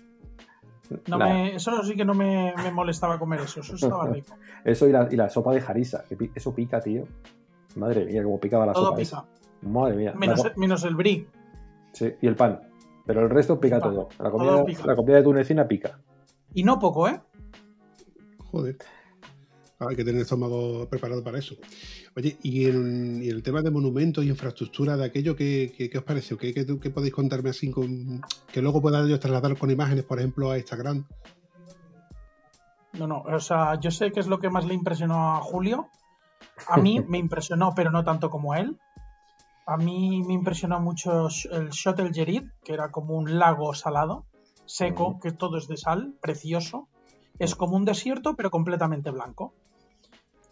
No 1.07 1.19
me, 1.19 1.55
eso 1.57 1.83
sí 1.85 1.95
que 1.97 2.05
no 2.05 2.15
me, 2.15 2.55
me 2.57 2.71
molestaba 2.73 3.19
comer 3.19 3.41
eso, 3.41 3.61
eso 3.61 3.75
estaba 3.75 4.07
rico. 4.11 4.35
Eso 4.65 4.89
y 4.89 4.93
la, 4.93 5.07
y 5.11 5.17
la 5.17 5.29
sopa 5.29 5.53
de 5.53 5.61
jarisa. 5.61 6.03
que 6.09 6.17
pi- 6.17 6.31
Eso 6.35 6.55
pica, 6.55 6.81
tío. 6.81 7.05
Madre 7.77 8.07
mía, 8.07 8.23
cómo 8.25 8.41
picaba 8.41 8.65
la 8.65 8.73
Todo 8.73 8.87
sopa. 8.87 8.97
pica, 8.97 9.03
esa. 9.03 9.25
Madre 9.69 9.97
mía. 9.97 10.15
menos, 10.17 10.43
La- 10.43 10.53
menos 10.57 10.85
el 10.85 10.95
brie. 10.95 11.27
sí, 11.93 12.15
y 12.23 12.27
el 12.27 12.37
pan. 12.37 12.61
Pero 13.05 13.21
el 13.23 13.29
resto 13.31 13.61
pica 13.61 13.77
El 13.77 13.83
todo. 13.83 14.09
La 14.19 14.31
Todo 14.31 14.39
comida, 14.39 14.65
pica. 14.65 14.87
la 14.87 14.97
comida 14.97 15.17
de 15.17 15.23
tunecina 15.25 15.69
pica. 15.69 15.99
Y 16.55 16.63
no 16.65 16.79
poco, 16.79 17.07
¿eh? 17.09 17.21
Joder. 18.51 18.79
Hay 19.81 19.95
que 19.95 20.03
tener 20.03 20.16
el 20.16 20.22
estómago 20.22 20.89
preparado 20.89 21.22
para 21.22 21.39
eso. 21.39 21.55
Oye, 22.16 22.37
y 22.43 22.66
en, 22.66 23.22
y 23.22 23.29
en 23.29 23.37
el 23.37 23.43
tema 23.45 23.62
de 23.62 23.70
monumentos 23.70 24.24
y 24.24 24.29
infraestructura 24.29 24.97
de 24.97 25.05
aquello, 25.05 25.37
¿qué, 25.37 25.72
qué- 25.76 25.89
qué 25.89 25.99
os 25.99 26.05
pareció? 26.05 26.37
¿Qué, 26.37 26.53
qué, 26.53 26.66
qué 26.66 26.91
podéis 26.91 27.14
contarme 27.14 27.51
así 27.51 27.70
con 27.70 28.20
que 28.53 28.61
luego 28.61 28.83
pueda 28.83 29.07
yo 29.07 29.20
trasladar 29.20 29.57
con 29.57 29.70
imágenes, 29.70 30.05
por 30.05 30.18
ejemplo, 30.18 30.51
a 30.51 30.59
Instagram? 30.59 31.07
No, 32.95 33.07
no, 33.07 33.20
o 33.20 33.39
sea, 33.41 33.79
yo 33.79 33.91
sé 33.93 34.11
que 34.11 34.18
es 34.20 34.26
lo 34.26 34.41
que 34.41 34.51
más 34.51 34.64
le 34.66 34.74
impresionó 34.74 35.37
a 35.37 35.41
Julio. 35.43 35.89
A 36.68 36.79
mí 36.79 37.01
me 37.09 37.18
impresionó, 37.18 37.72
pero 37.76 37.91
no 37.93 38.03
tanto 38.05 38.31
como 38.31 38.53
a 38.55 38.59
él. 38.61 38.79
A 39.66 39.76
mí 39.76 40.22
me 40.26 40.33
impresionó 40.35 40.81
mucho 40.81 41.29
el 41.53 41.68
Shot 41.70 42.01
el 42.01 42.12
Gerid, 42.12 42.45
que 42.64 42.72
era 42.72 42.91
como 42.91 43.14
un 43.16 43.39
lago 43.39 43.74
salado, 43.74 44.24
seco, 44.64 45.20
que 45.20 45.31
todo 45.31 45.59
es 45.59 45.68
de 45.68 45.76
sal, 45.76 46.14
precioso. 46.20 46.89
Es 47.39 47.55
como 47.55 47.76
un 47.76 47.85
desierto, 47.85 48.35
pero 48.35 48.51
completamente 48.51 49.11
blanco. 49.11 49.53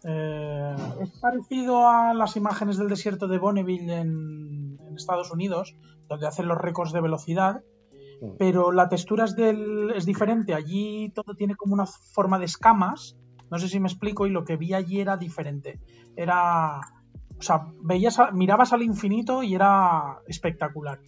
Eh, 0.03 0.75
es 1.01 1.09
parecido 1.19 1.87
a 1.87 2.13
las 2.13 2.35
imágenes 2.37 2.77
del 2.77 2.87
desierto 2.89 3.27
de 3.27 3.37
Bonneville 3.39 3.91
en, 3.93 4.77
en 4.87 4.95
Estados 4.95 5.31
Unidos, 5.31 5.75
donde 6.07 6.27
hacen 6.27 6.47
los 6.47 6.57
récords 6.57 6.93
de 6.93 7.01
velocidad, 7.01 7.63
pero 8.39 8.71
la 8.71 8.89
textura 8.89 9.25
es, 9.25 9.35
del, 9.35 9.91
es 9.95 10.05
diferente. 10.05 10.53
Allí 10.53 11.11
todo 11.13 11.35
tiene 11.35 11.55
como 11.55 11.73
una 11.73 11.85
forma 11.85 12.39
de 12.39 12.45
escamas. 12.45 13.15
No 13.51 13.59
sé 13.59 13.67
si 13.69 13.79
me 13.79 13.87
explico, 13.87 14.25
y 14.25 14.31
lo 14.31 14.43
que 14.43 14.57
vi 14.57 14.73
allí 14.73 14.99
era 14.99 15.17
diferente. 15.17 15.79
Era. 16.15 16.79
O 17.39 17.41
sea, 17.41 17.67
veías, 17.83 18.17
mirabas 18.33 18.73
al 18.73 18.81
infinito 18.81 19.43
y 19.43 19.53
era 19.53 20.17
espectacular. 20.27 20.99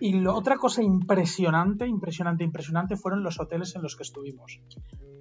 Y 0.00 0.14
lo- 0.14 0.34
otra 0.34 0.56
cosa 0.56 0.82
impresionante, 0.82 1.86
impresionante, 1.86 2.42
impresionante 2.44 2.96
fueron 2.96 3.22
los 3.22 3.38
hoteles 3.38 3.76
en 3.76 3.82
los 3.82 3.94
que 3.96 4.02
estuvimos. 4.04 4.58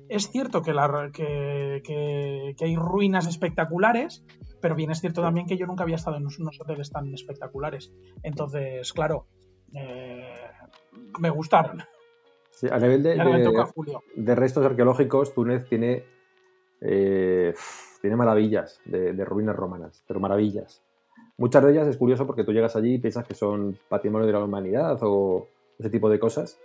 Es 0.10 0.30
cierto 0.32 0.62
que, 0.64 0.74
la- 0.74 1.10
que- 1.14 1.82
que- 1.86 2.55
que 2.57 2.66
hay 2.66 2.76
ruinas 2.76 3.28
espectaculares, 3.28 4.26
pero 4.60 4.76
bien 4.76 4.91
es 4.91 4.99
cierto 4.99 5.22
también 5.22 5.45
que 5.45 5.55
yo 5.57 5.66
nunca 5.68 5.84
había 5.84 5.95
estado 5.95 6.18
en 6.18 6.24
unos, 6.24 6.39
unos 6.39 6.60
hoteles 6.60 6.89
tan 6.91 7.14
espectaculares. 7.14 7.93
Entonces, 8.24 8.91
claro, 8.91 9.28
eh, 9.74 10.34
me 11.20 11.30
gustaron. 11.30 11.84
Sí, 12.51 12.68
a 12.70 12.78
nivel 12.80 13.03
de, 13.03 13.16
de- 13.16 13.43
toca 13.43 13.62
a 13.62 13.66
Julio. 13.68 14.03
de 14.16 14.36
restos 14.36 14.66
arqueológicos, 14.66 15.34
Túnez 15.34 15.66
tiene, 15.70 16.03
eh, 16.82 17.53
tiene 18.01 18.16
maravillas 18.16 18.82
de, 18.86 19.14
de 19.14 19.26
ruinas 19.26 19.55
romanas, 19.55 20.03
pero 20.07 20.20
maravillas. 20.20 20.82
Muchas 21.38 21.64
de 21.64 21.72
ellas 21.72 21.88
es 21.88 21.95
curioso 21.97 22.26
porque 22.28 22.43
tú 22.43 22.51
llegas 22.51 22.76
allí 22.76 22.95
y 22.95 22.97
piensas 22.99 23.26
que 23.26 23.36
son 23.36 23.78
patrimonio 23.88 24.28
de 24.28 24.34
la 24.34 24.43
humanidad 24.43 24.97
o 25.03 25.47
ese 25.78 25.89
tipo 25.89 26.10
de 26.10 26.20
cosas 26.20 26.60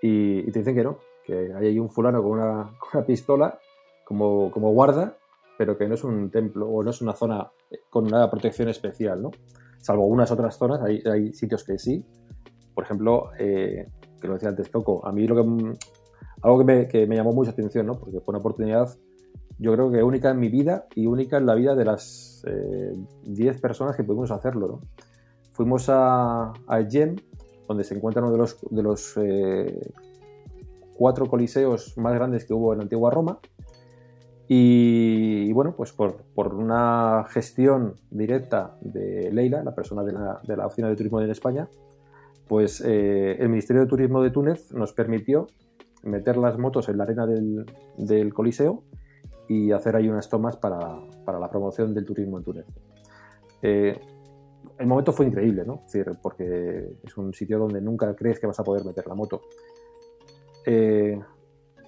y, 0.00 0.40
y 0.40 0.52
te 0.52 0.60
dicen 0.60 0.76
que 0.76 0.84
no, 0.84 0.98
que 1.24 1.52
hay 1.54 1.78
un 1.78 1.90
fulano 1.90 2.22
con 2.22 2.32
una, 2.32 2.64
con 2.78 2.88
una 2.94 3.06
pistola 3.06 3.58
como, 4.04 4.50
como 4.50 4.72
guarda, 4.72 5.16
pero 5.58 5.76
que 5.76 5.88
no 5.88 5.94
es 5.94 6.04
un 6.04 6.30
templo 6.30 6.68
o 6.68 6.82
no 6.82 6.90
es 6.90 7.00
una 7.00 7.14
zona 7.14 7.50
con 7.90 8.06
una 8.06 8.30
protección 8.30 8.68
especial, 8.68 9.22
¿no? 9.22 9.30
Salvo 9.78 10.06
unas 10.06 10.30
otras 10.30 10.56
zonas, 10.56 10.80
hay, 10.82 11.02
hay 11.04 11.32
sitios 11.32 11.64
que 11.64 11.78
sí. 11.78 12.04
Por 12.74 12.84
ejemplo, 12.84 13.30
eh, 13.38 13.88
que 14.20 14.28
lo 14.28 14.34
decía 14.34 14.48
antes 14.48 14.68
Coco, 14.68 15.04
a 15.06 15.12
mí 15.12 15.26
lo 15.26 15.36
que 15.36 15.76
algo 16.42 16.58
que 16.58 16.64
me, 16.64 16.88
que 16.88 17.06
me 17.06 17.16
llamó 17.16 17.32
mucha 17.32 17.50
atención, 17.50 17.86
¿no? 17.86 17.98
Porque 17.98 18.20
fue 18.20 18.32
una 18.32 18.38
oportunidad, 18.38 18.88
yo 19.58 19.72
creo 19.72 19.90
que 19.90 20.02
única 20.02 20.30
en 20.30 20.40
mi 20.40 20.48
vida 20.48 20.86
y 20.94 21.06
única 21.06 21.36
en 21.36 21.46
la 21.46 21.54
vida 21.54 21.74
de 21.74 21.84
las 21.84 22.42
eh, 22.46 22.92
10 23.24 23.60
personas 23.60 23.96
que 23.96 24.04
pudimos 24.04 24.30
hacerlo, 24.30 24.66
¿no? 24.66 24.80
Fuimos 25.52 25.88
a, 25.88 26.52
a 26.66 26.80
Egen, 26.80 27.20
donde 27.68 27.84
se 27.84 27.94
encuentra 27.94 28.22
uno 28.22 28.32
de 28.32 28.38
los, 28.38 28.58
de 28.70 28.82
los 28.82 29.16
eh, 29.18 29.92
cuatro 30.96 31.26
coliseos 31.26 31.96
más 31.96 32.14
grandes 32.14 32.44
que 32.44 32.54
hubo 32.54 32.72
en 32.72 32.78
la 32.78 32.82
antigua 32.84 33.10
Roma. 33.10 33.38
Y, 34.48 35.50
bueno, 35.52 35.74
pues 35.76 35.92
por, 35.92 36.24
por 36.34 36.54
una 36.54 37.24
gestión 37.30 37.94
directa 38.10 38.76
de 38.80 39.30
Leila, 39.32 39.62
la 39.62 39.74
persona 39.74 40.02
de 40.02 40.12
la, 40.12 40.40
de 40.46 40.56
la 40.56 40.66
Oficina 40.66 40.88
de 40.88 40.96
Turismo 40.96 41.20
en 41.20 41.30
España, 41.30 41.68
pues 42.48 42.82
eh, 42.84 43.36
el 43.38 43.48
Ministerio 43.48 43.82
de 43.82 43.88
Turismo 43.88 44.22
de 44.22 44.30
Túnez 44.30 44.72
nos 44.72 44.92
permitió 44.92 45.46
meter 46.02 46.36
las 46.36 46.58
motos 46.58 46.88
en 46.88 46.98
la 46.98 47.04
arena 47.04 47.26
del, 47.26 47.64
del 47.96 48.34
Coliseo 48.34 48.82
y 49.48 49.72
hacer 49.72 49.96
ahí 49.96 50.08
unas 50.08 50.28
tomas 50.28 50.56
para, 50.56 50.98
para 51.24 51.38
la 51.38 51.48
promoción 51.48 51.94
del 51.94 52.04
turismo 52.04 52.38
en 52.38 52.44
Túnez. 52.44 52.66
Eh, 53.62 53.98
el 54.78 54.86
momento 54.86 55.12
fue 55.12 55.26
increíble, 55.26 55.64
¿no? 55.64 55.82
Es 55.86 55.92
decir, 55.92 56.18
porque 56.20 56.96
es 57.02 57.16
un 57.16 57.32
sitio 57.32 57.58
donde 57.58 57.80
nunca 57.80 58.14
crees 58.14 58.40
que 58.40 58.46
vas 58.46 58.58
a 58.58 58.64
poder 58.64 58.84
meter 58.84 59.06
la 59.06 59.14
moto. 59.14 59.42
Eh, 60.66 61.18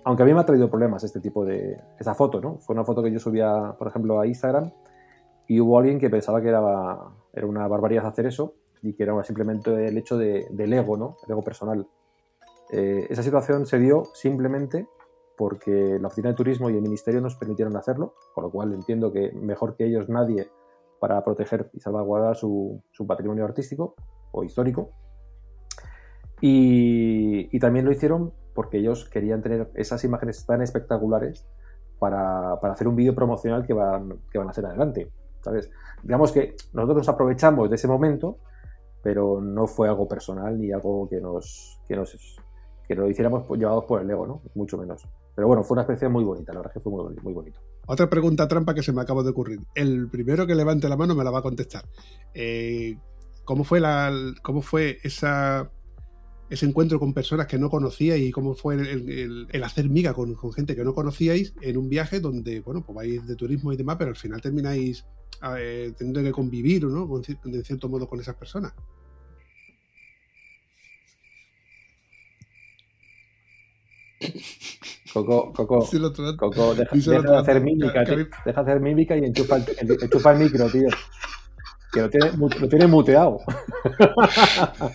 aunque 0.05 0.23
a 0.23 0.27
mí 0.27 0.35
me 0.35 0.41
ha 0.41 0.47
traído 0.47 0.69
problemas 0.69 1.05
este 1.05 1.21
tipo 1.21 1.45
de... 1.45 1.81
Esa 1.99 2.15
foto, 2.15 2.41
¿no? 2.41 2.59
Fue 2.59 2.75
una 2.75 2.85
foto 2.85 3.03
que 3.03 3.11
yo 3.11 3.19
subía, 3.19 3.75
por 3.79 3.89
ejemplo, 3.89 4.21
a 4.21 4.27
Instagram 4.27 4.71
y 5.47 5.61
hubo 5.61 5.79
alguien 5.79 5.99
que 5.99 6.11
pensaba 6.11 6.41
que 6.41 6.49
era, 6.49 6.61
una 7.43 7.67
barbaridad 7.69 8.07
hacer 8.07 8.27
eso 8.27 8.55
y 8.83 8.95
que 8.95 9.03
era 9.03 9.23
simplemente 9.25 9.89
el 9.89 9.97
hecho 9.99 10.17
de, 10.17 10.47
del 10.51 10.73
ego, 10.73 10.97
¿no? 10.97 11.17
El 11.25 11.33
ego 11.33 11.43
personal. 11.43 11.87
Eh, 12.71 13.07
esa 13.11 13.23
situación 13.23 13.67
se 13.67 13.79
dio 13.79 14.05
simplemente 14.15 14.87
porque 15.37 15.99
la 16.01 16.09
Oficina 16.09 16.31
de 16.31 16.37
Turismo 16.37 16.71
y 16.71 16.77
el 16.77 16.83
Ministerio 16.83 17.21
nos 17.21 17.37
permitieron 17.37 17.77
hacerlo, 17.77 18.15
con 18.35 18.45
lo 18.45 18.51
cual 18.51 18.73
entiendo 18.73 19.13
que 19.13 19.33
mejor 19.33 19.77
que 19.77 19.87
ellos 19.87 20.09
nadie 20.09 20.49
para 21.01 21.23
proteger 21.25 21.71
y 21.73 21.81
salvaguardar 21.81 22.37
su, 22.37 22.83
patrimonio 23.07 23.45
artístico 23.45 23.95
o 24.33 24.45
histórico. 24.45 24.91
Y, 26.41 27.59
también 27.59 27.85
lo 27.85 27.93
hicieron 27.93 28.33
porque 28.55 28.79
ellos 28.79 29.09
querían 29.09 29.43
tener 29.43 29.71
esas 29.75 30.05
imágenes 30.05 30.45
tan 30.47 30.63
espectaculares 30.63 31.47
para, 31.99 32.59
para 32.61 32.75
hacer 32.75 32.89
un 32.89 32.97
vídeo 32.97 33.15
promocional 33.15 33.67
que 33.67 33.73
van, 33.73 34.19
que 34.31 34.39
van 34.39 34.49
a 34.49 34.51
hacer 34.51 34.67
adelante. 34.67 35.11
¿sabes? 35.43 35.71
Digamos 36.03 36.33
que 36.33 36.57
nosotros 36.73 36.99
nos 36.99 37.09
aprovechamos 37.09 37.69
de 37.69 37.77
ese 37.77 37.89
momento, 37.89 38.39
pero 39.03 39.41
no 39.41 39.67
fue 39.67 39.89
algo 39.89 40.09
personal 40.09 40.59
ni 40.59 40.73
algo 40.73 41.09
que 41.09 41.21
nos, 41.21 41.79
que 41.87 41.97
nos 41.97 42.39
que 42.87 42.95
lo 42.95 43.09
hiciéramos 43.09 43.49
llevados 43.57 43.85
por 43.85 44.03
el 44.03 44.11
ego, 44.11 44.27
¿no? 44.27 44.43
Mucho 44.55 44.77
menos. 44.77 45.07
Pero 45.35 45.49
bueno, 45.49 45.65
fue 45.65 45.75
una 45.75 45.83
experiencia 45.83 46.09
muy 46.09 46.23
bonita, 46.23 46.53
la 46.53 46.61
verdad 46.61 46.73
que 46.73 46.81
fue 46.81 46.93
muy, 46.93 47.15
muy 47.23 47.33
bonito. 47.33 47.61
Otra 47.87 48.09
pregunta 48.09 48.47
trampa 48.47 48.75
que 48.75 48.83
se 48.83 48.93
me 48.93 49.01
acaba 49.01 49.23
de 49.23 49.31
ocurrir. 49.31 49.61
El 49.75 50.09
primero 50.09 50.47
que 50.47 50.55
levante 50.55 50.89
la 50.89 50.97
mano 50.97 51.15
me 51.15 51.25
la 51.25 51.31
va 51.31 51.41
a 51.41 51.43
contestar. 51.43 51.85
Eh, 52.35 52.97
¿Cómo 53.45 53.65
fue, 53.65 53.81
la, 53.81 54.13
cómo 54.43 54.63
fue 54.63 54.99
esa, 55.03 55.71
ese 56.51 56.67
encuentro 56.67 57.01
con 57.01 57.15
personas 57.15 57.47
que 57.47 57.59
no 57.59 57.71
conocíais 57.71 58.23
y 58.23 58.31
cómo 58.31 58.55
fue 58.55 58.75
el, 58.75 59.09
el, 59.09 59.47
el 59.51 59.65
hacer 59.65 59.89
miga 59.89 60.13
con, 60.13 60.35
con, 60.35 60.53
gente 60.53 60.77
que 60.77 60.85
no 60.85 60.95
conocíais 60.95 61.55
en 61.61 61.77
un 61.77 61.89
viaje 61.89 62.21
donde, 62.21 62.61
bueno, 62.61 62.85
pues 62.85 62.95
vais 62.95 63.27
de 63.27 63.37
turismo 63.37 63.73
y 63.73 63.77
demás, 63.77 63.97
pero 63.99 64.11
al 64.11 64.17
final 64.17 64.41
termináis 64.41 65.05
eh, 65.59 65.93
teniendo 65.97 66.23
que 66.23 66.33
convivir, 66.33 66.85
¿no? 66.85 67.09
Con, 67.09 67.23
de 67.23 67.65
cierto 67.65 67.89
modo 67.89 68.09
con 68.09 68.21
esas 68.21 68.37
personas? 68.37 68.73
Coco, 75.13 75.53
Coco, 75.53 75.89
Coco 76.37 76.75
deja, 76.75 76.97
deja 76.97 77.21
de 77.21 77.37
hacer 77.37 77.61
mímica, 77.61 78.05
que, 78.05 78.17
deja 78.17 78.43
de 78.45 78.73
hacer 78.73 78.81
mímica 78.81 79.17
y 79.17 79.25
enchufa 79.25 79.57
el, 79.57 79.99
enchufa 80.03 80.33
el 80.33 80.39
micro, 80.39 80.69
tío. 80.71 80.89
Que 81.93 82.01
lo 82.01 82.11
tiene, 82.11 82.33
lo 82.37 82.69
tiene 82.69 82.87
muteado. 82.89 83.39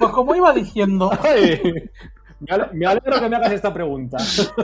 Pues 0.00 0.12
como 0.12 0.34
iba 0.34 0.52
diciendo. 0.54 1.10
Ay, 1.22 1.90
me 2.72 2.86
alegro 2.86 3.20
que 3.20 3.28
me 3.28 3.36
hagas 3.36 3.52
esta 3.52 3.72
pregunta. 3.72 4.16
Esto 4.16 4.56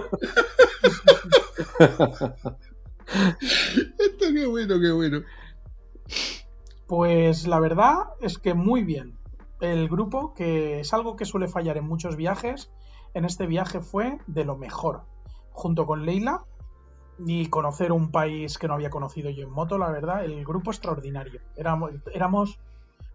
qué 4.19 4.47
bueno, 4.47 4.81
qué 4.81 4.93
bueno. 4.93 5.21
Pues 6.87 7.47
la 7.47 7.61
verdad 7.61 7.97
es 8.23 8.39
que 8.39 8.55
muy 8.55 8.83
bien. 8.83 9.19
El 9.61 9.91
grupo, 9.91 10.33
que 10.33 10.81
es 10.81 10.95
algo 10.95 11.17
que 11.17 11.27
suele 11.27 11.49
fallar 11.49 11.77
en 11.77 11.85
muchos 11.85 12.17
viajes, 12.17 12.71
en 13.13 13.27
este 13.27 13.47
viaje 13.47 13.81
fue 13.81 14.19
de 14.27 14.47
lo 14.47 14.57
mejor. 14.57 15.03
Junto 15.51 15.85
con 15.85 16.07
Leila 16.07 16.45
y 17.19 17.49
conocer 17.49 17.93
un 17.93 18.11
país 18.11 18.57
que 18.57 18.69
no 18.69 18.75
había 18.75 18.91
conocido 18.91 19.29
yo 19.29 19.43
en 19.43 19.51
moto, 19.51 19.77
la 19.77 19.91
verdad, 19.91 20.25
el 20.25 20.45
grupo 20.47 20.71
extraordinario. 20.71 21.41
Éramos, 21.57 21.93
éramos 22.13 22.59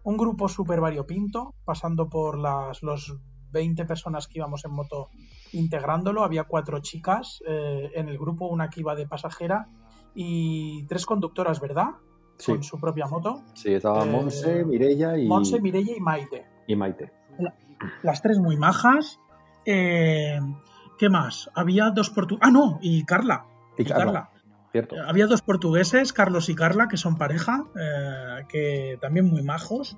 un 0.04 0.16
grupo 0.16 0.48
súper 0.48 0.80
variopinto, 0.80 1.54
pasando 1.64 2.08
por 2.08 2.38
las 2.38 2.82
los 2.82 3.16
20 3.52 3.84
personas 3.84 4.26
que 4.26 4.38
íbamos 4.38 4.64
en 4.64 4.72
moto 4.72 5.10
integrándolo. 5.52 6.24
Había 6.24 6.44
cuatro 6.44 6.80
chicas 6.80 7.42
eh, 7.46 7.90
en 7.94 8.08
el 8.08 8.18
grupo, 8.18 8.46
una 8.46 8.68
que 8.68 8.80
iba 8.80 8.94
de 8.94 9.06
pasajera 9.06 9.68
y 10.14 10.84
tres 10.86 11.06
conductoras, 11.06 11.60
¿verdad? 11.60 11.90
Sí. 12.38 12.52
Con 12.52 12.62
su 12.62 12.80
propia 12.80 13.06
moto. 13.06 13.42
Sí, 13.54 13.72
estaba 13.72 14.04
Monse, 14.04 14.60
eh, 14.60 14.64
Mirella 14.64 15.16
y. 15.16 15.28
Monse, 15.28 15.60
Mirella 15.60 15.94
y 15.96 16.00
Maite. 16.00 16.46
Y 16.66 16.76
Maite. 16.76 17.12
Las 18.02 18.22
tres 18.22 18.38
muy 18.38 18.56
majas. 18.56 19.20
Eh, 19.64 20.38
¿Qué 20.98 21.08
más? 21.08 21.50
Había 21.54 21.90
dos 21.90 22.10
portugueses. 22.10 22.48
Ah, 22.48 22.50
no, 22.50 22.78
y 22.80 23.04
Carla. 23.04 23.46
Y, 23.76 23.82
y 23.82 23.84
Carla. 23.84 24.04
Carla. 24.04 24.31
Cierto. 24.72 24.96
Había 25.06 25.26
dos 25.26 25.42
portugueses, 25.42 26.12
Carlos 26.12 26.48
y 26.48 26.54
Carla, 26.54 26.88
que 26.88 26.96
son 26.96 27.16
pareja, 27.18 27.64
eh, 27.78 28.44
que 28.48 28.98
también 29.00 29.26
muy 29.26 29.42
majos. 29.42 29.96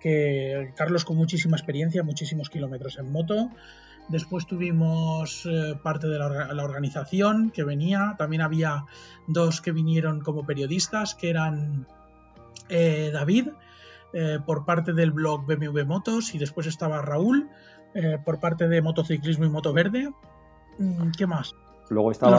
que 0.00 0.72
Carlos 0.76 1.04
con 1.04 1.16
muchísima 1.16 1.56
experiencia, 1.56 2.02
muchísimos 2.04 2.50
kilómetros 2.50 2.98
en 2.98 3.10
moto. 3.10 3.50
Después 4.08 4.46
tuvimos 4.46 5.44
eh, 5.44 5.74
parte 5.82 6.06
de 6.06 6.18
la, 6.18 6.28
orga- 6.28 6.52
la 6.54 6.64
organización 6.64 7.50
que 7.50 7.64
venía. 7.64 8.14
También 8.16 8.42
había 8.42 8.84
dos 9.26 9.60
que 9.60 9.72
vinieron 9.72 10.20
como 10.20 10.46
periodistas, 10.46 11.14
que 11.16 11.30
eran 11.30 11.86
eh, 12.68 13.10
David, 13.12 13.48
eh, 14.12 14.38
por 14.46 14.64
parte 14.64 14.92
del 14.92 15.10
blog 15.10 15.46
BMW 15.46 15.84
Motos, 15.84 16.32
y 16.34 16.38
después 16.38 16.66
estaba 16.68 17.02
Raúl, 17.02 17.48
eh, 17.94 18.18
por 18.24 18.38
parte 18.38 18.68
de 18.68 18.80
Motociclismo 18.80 19.44
y 19.46 19.48
Moto 19.48 19.72
Verde. 19.72 20.12
Mm, 20.78 21.10
¿Qué 21.10 21.26
más? 21.26 21.54
Luego 21.90 22.12
estaban 22.12 22.38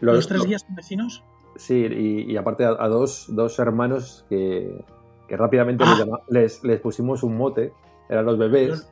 tres- 0.00 0.04
los- 0.04 0.14
¿Los 0.16 0.26
tres 0.28 0.44
guías 0.44 0.66
vecinos? 0.70 1.22
Sí, 1.56 1.74
y, 1.90 2.30
y 2.32 2.36
aparte 2.36 2.64
a, 2.64 2.76
a 2.78 2.88
dos, 2.88 3.26
dos 3.28 3.58
hermanos 3.58 4.24
que, 4.28 4.84
que 5.26 5.36
rápidamente 5.36 5.84
Ah. 5.86 5.96
les, 6.28 6.60
les, 6.60 6.64
les 6.64 6.80
pusimos 6.80 7.22
un 7.22 7.36
mote, 7.36 7.72
eran 8.08 8.26
los 8.26 8.36
bebés, 8.38 8.88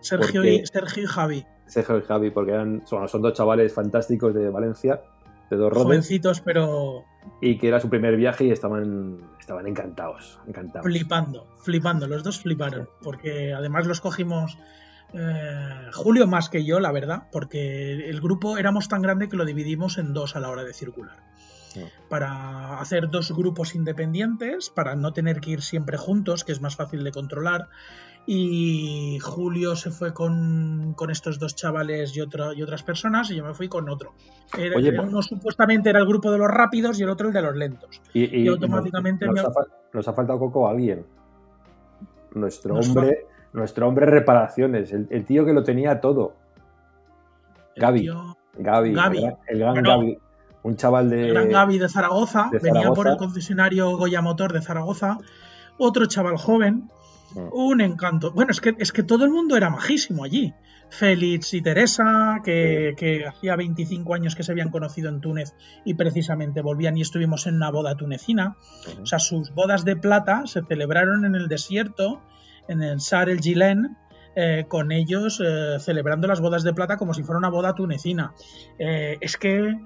Sergio, 0.00 0.40
porque- 0.42 0.54
y, 0.54 0.66
Sergio 0.66 1.02
y 1.04 1.06
Javi. 1.06 1.46
Sergio 1.66 1.98
y 1.98 2.02
Javi, 2.02 2.30
porque 2.30 2.50
eran, 2.50 2.84
son, 2.86 3.06
son 3.08 3.22
dos 3.22 3.32
chavales 3.34 3.72
fantásticos 3.72 4.34
de 4.34 4.50
Valencia, 4.50 5.00
de 5.50 5.56
dos 5.56 5.70
rodes, 5.72 5.84
Jovencitos, 5.84 6.40
pero 6.40 7.04
y 7.40 7.58
que 7.58 7.68
era 7.68 7.78
su 7.78 7.88
primer 7.88 8.16
viaje 8.16 8.44
y 8.46 8.50
estaban, 8.50 9.18
estaban 9.38 9.66
encantados, 9.68 10.40
encantados. 10.48 10.84
flipando, 10.86 11.46
flipando, 11.58 12.08
los 12.08 12.24
dos 12.24 12.40
fliparon, 12.40 12.88
porque 13.02 13.52
además 13.52 13.86
los 13.86 14.00
cogimos 14.00 14.58
eh, 15.14 15.90
Julio 15.92 16.26
más 16.26 16.48
que 16.48 16.64
yo, 16.64 16.80
la 16.80 16.92
verdad, 16.92 17.24
porque 17.32 18.08
el 18.08 18.20
grupo 18.20 18.58
éramos 18.58 18.88
tan 18.88 19.02
grande 19.02 19.28
que 19.28 19.36
lo 19.36 19.44
dividimos 19.44 19.98
en 19.98 20.12
dos 20.12 20.36
a 20.36 20.40
la 20.40 20.50
hora 20.50 20.64
de 20.64 20.72
circular. 20.72 21.16
Sí. 21.68 21.84
Para 22.08 22.80
hacer 22.80 23.10
dos 23.10 23.30
grupos 23.32 23.74
independientes, 23.76 24.70
para 24.70 24.96
no 24.96 25.12
tener 25.12 25.40
que 25.40 25.50
ir 25.50 25.62
siempre 25.62 25.96
juntos, 25.96 26.42
que 26.44 26.50
es 26.52 26.60
más 26.60 26.74
fácil 26.76 27.04
de 27.04 27.12
controlar. 27.12 27.68
Y 28.26 29.18
Julio 29.22 29.76
se 29.76 29.90
fue 29.90 30.12
con, 30.12 30.92
con 30.94 31.10
estos 31.10 31.38
dos 31.38 31.54
chavales 31.56 32.14
y, 32.16 32.20
otro- 32.20 32.52
y 32.52 32.62
otras 32.62 32.82
personas, 32.82 33.30
y 33.30 33.36
yo 33.36 33.44
me 33.44 33.54
fui 33.54 33.68
con 33.68 33.88
otro. 33.88 34.12
Era- 34.58 34.76
Oye, 34.76 34.98
uno 35.00 35.22
supuestamente 35.22 35.90
era 35.90 36.00
el 36.00 36.06
grupo 36.06 36.30
de 36.30 36.38
los 36.38 36.48
rápidos 36.48 37.00
y 37.00 37.04
el 37.04 37.08
otro 37.08 37.28
el 37.28 37.34
de 37.34 37.42
los 37.42 37.56
lentos. 37.56 38.00
Y, 38.12 38.24
y- 38.36 38.42
y 38.42 38.48
automáticamente 38.48 39.26
nos, 39.26 39.36
nos 39.36 39.44
me- 39.44 39.50
ha, 39.50 39.66
nos 39.92 40.08
ha 40.08 40.12
faltado 40.12 40.38
Coco 40.38 40.68
alguien. 40.68 41.06
Nuestro 42.34 42.74
Nos 42.74 42.88
hombre, 42.88 43.26
nuestro 43.52 43.88
hombre 43.88 44.06
reparaciones, 44.06 44.92
el, 44.92 45.06
el 45.10 45.24
tío 45.24 45.44
que 45.44 45.52
lo 45.52 45.62
tenía 45.62 46.00
todo. 46.00 46.34
El 47.74 47.82
Gaby. 47.82 48.00
tío- 48.00 48.36
Gaby, 48.58 48.92
Gaby. 48.94 49.18
el 49.18 49.22
gran, 49.24 49.36
el 49.48 49.58
gran 49.58 49.72
Bueno, 49.74 49.90
Gaby. 49.90 50.18
Un 50.62 50.76
chaval 50.76 51.08
de. 51.08 51.28
El 51.28 51.32
gran 51.34 51.48
Gaby 51.48 51.78
de 51.78 51.88
Zaragoza, 51.88 52.48
de 52.52 52.58
venía 52.58 52.90
por 52.92 53.08
el 53.08 53.16
concesionario 53.16 53.96
Goya 53.96 54.20
Motor 54.20 54.52
de 54.52 54.60
Zaragoza, 54.60 55.18
otro 55.78 56.06
chaval 56.06 56.36
joven, 56.36 56.90
Mm. 57.34 57.48
un 57.52 57.80
encanto. 57.80 58.32
Bueno, 58.32 58.50
es 58.50 58.60
que, 58.60 58.74
es 58.78 58.92
que 58.92 59.04
todo 59.04 59.24
el 59.24 59.30
mundo 59.30 59.56
era 59.56 59.70
majísimo 59.70 60.24
allí. 60.24 60.52
Félix 60.90 61.54
y 61.54 61.62
Teresa, 61.62 62.40
que, 62.44 62.94
que 62.96 63.24
hacía 63.24 63.54
25 63.54 64.12
años 64.14 64.34
que 64.34 64.42
se 64.42 64.50
habían 64.50 64.70
conocido 64.72 65.08
en 65.08 65.20
Túnez 65.20 65.54
y 65.84 65.94
precisamente 65.94 66.60
volvían 66.62 66.98
y 66.98 67.02
estuvimos 67.02 67.46
en 67.46 67.54
una 67.54 67.70
boda 67.70 67.94
tunecina. 67.96 68.56
O 69.00 69.06
sea, 69.06 69.20
sus 69.20 69.54
bodas 69.54 69.84
de 69.84 69.94
plata 69.94 70.42
se 70.46 70.62
celebraron 70.62 71.24
en 71.24 71.36
el 71.36 71.46
desierto, 71.46 72.20
en 72.68 72.82
el 72.82 73.00
Sar 73.00 73.28
el 73.28 73.40
Gilen, 73.40 73.96
eh, 74.36 74.64
con 74.68 74.92
ellos 74.92 75.40
eh, 75.44 75.76
celebrando 75.80 76.28
las 76.28 76.40
bodas 76.40 76.62
de 76.62 76.72
plata 76.72 76.96
como 76.96 77.14
si 77.14 77.22
fuera 77.22 77.38
una 77.38 77.50
boda 77.50 77.74
tunecina. 77.74 78.32
Eh, 78.78 79.18
es 79.20 79.36
que 79.36 79.76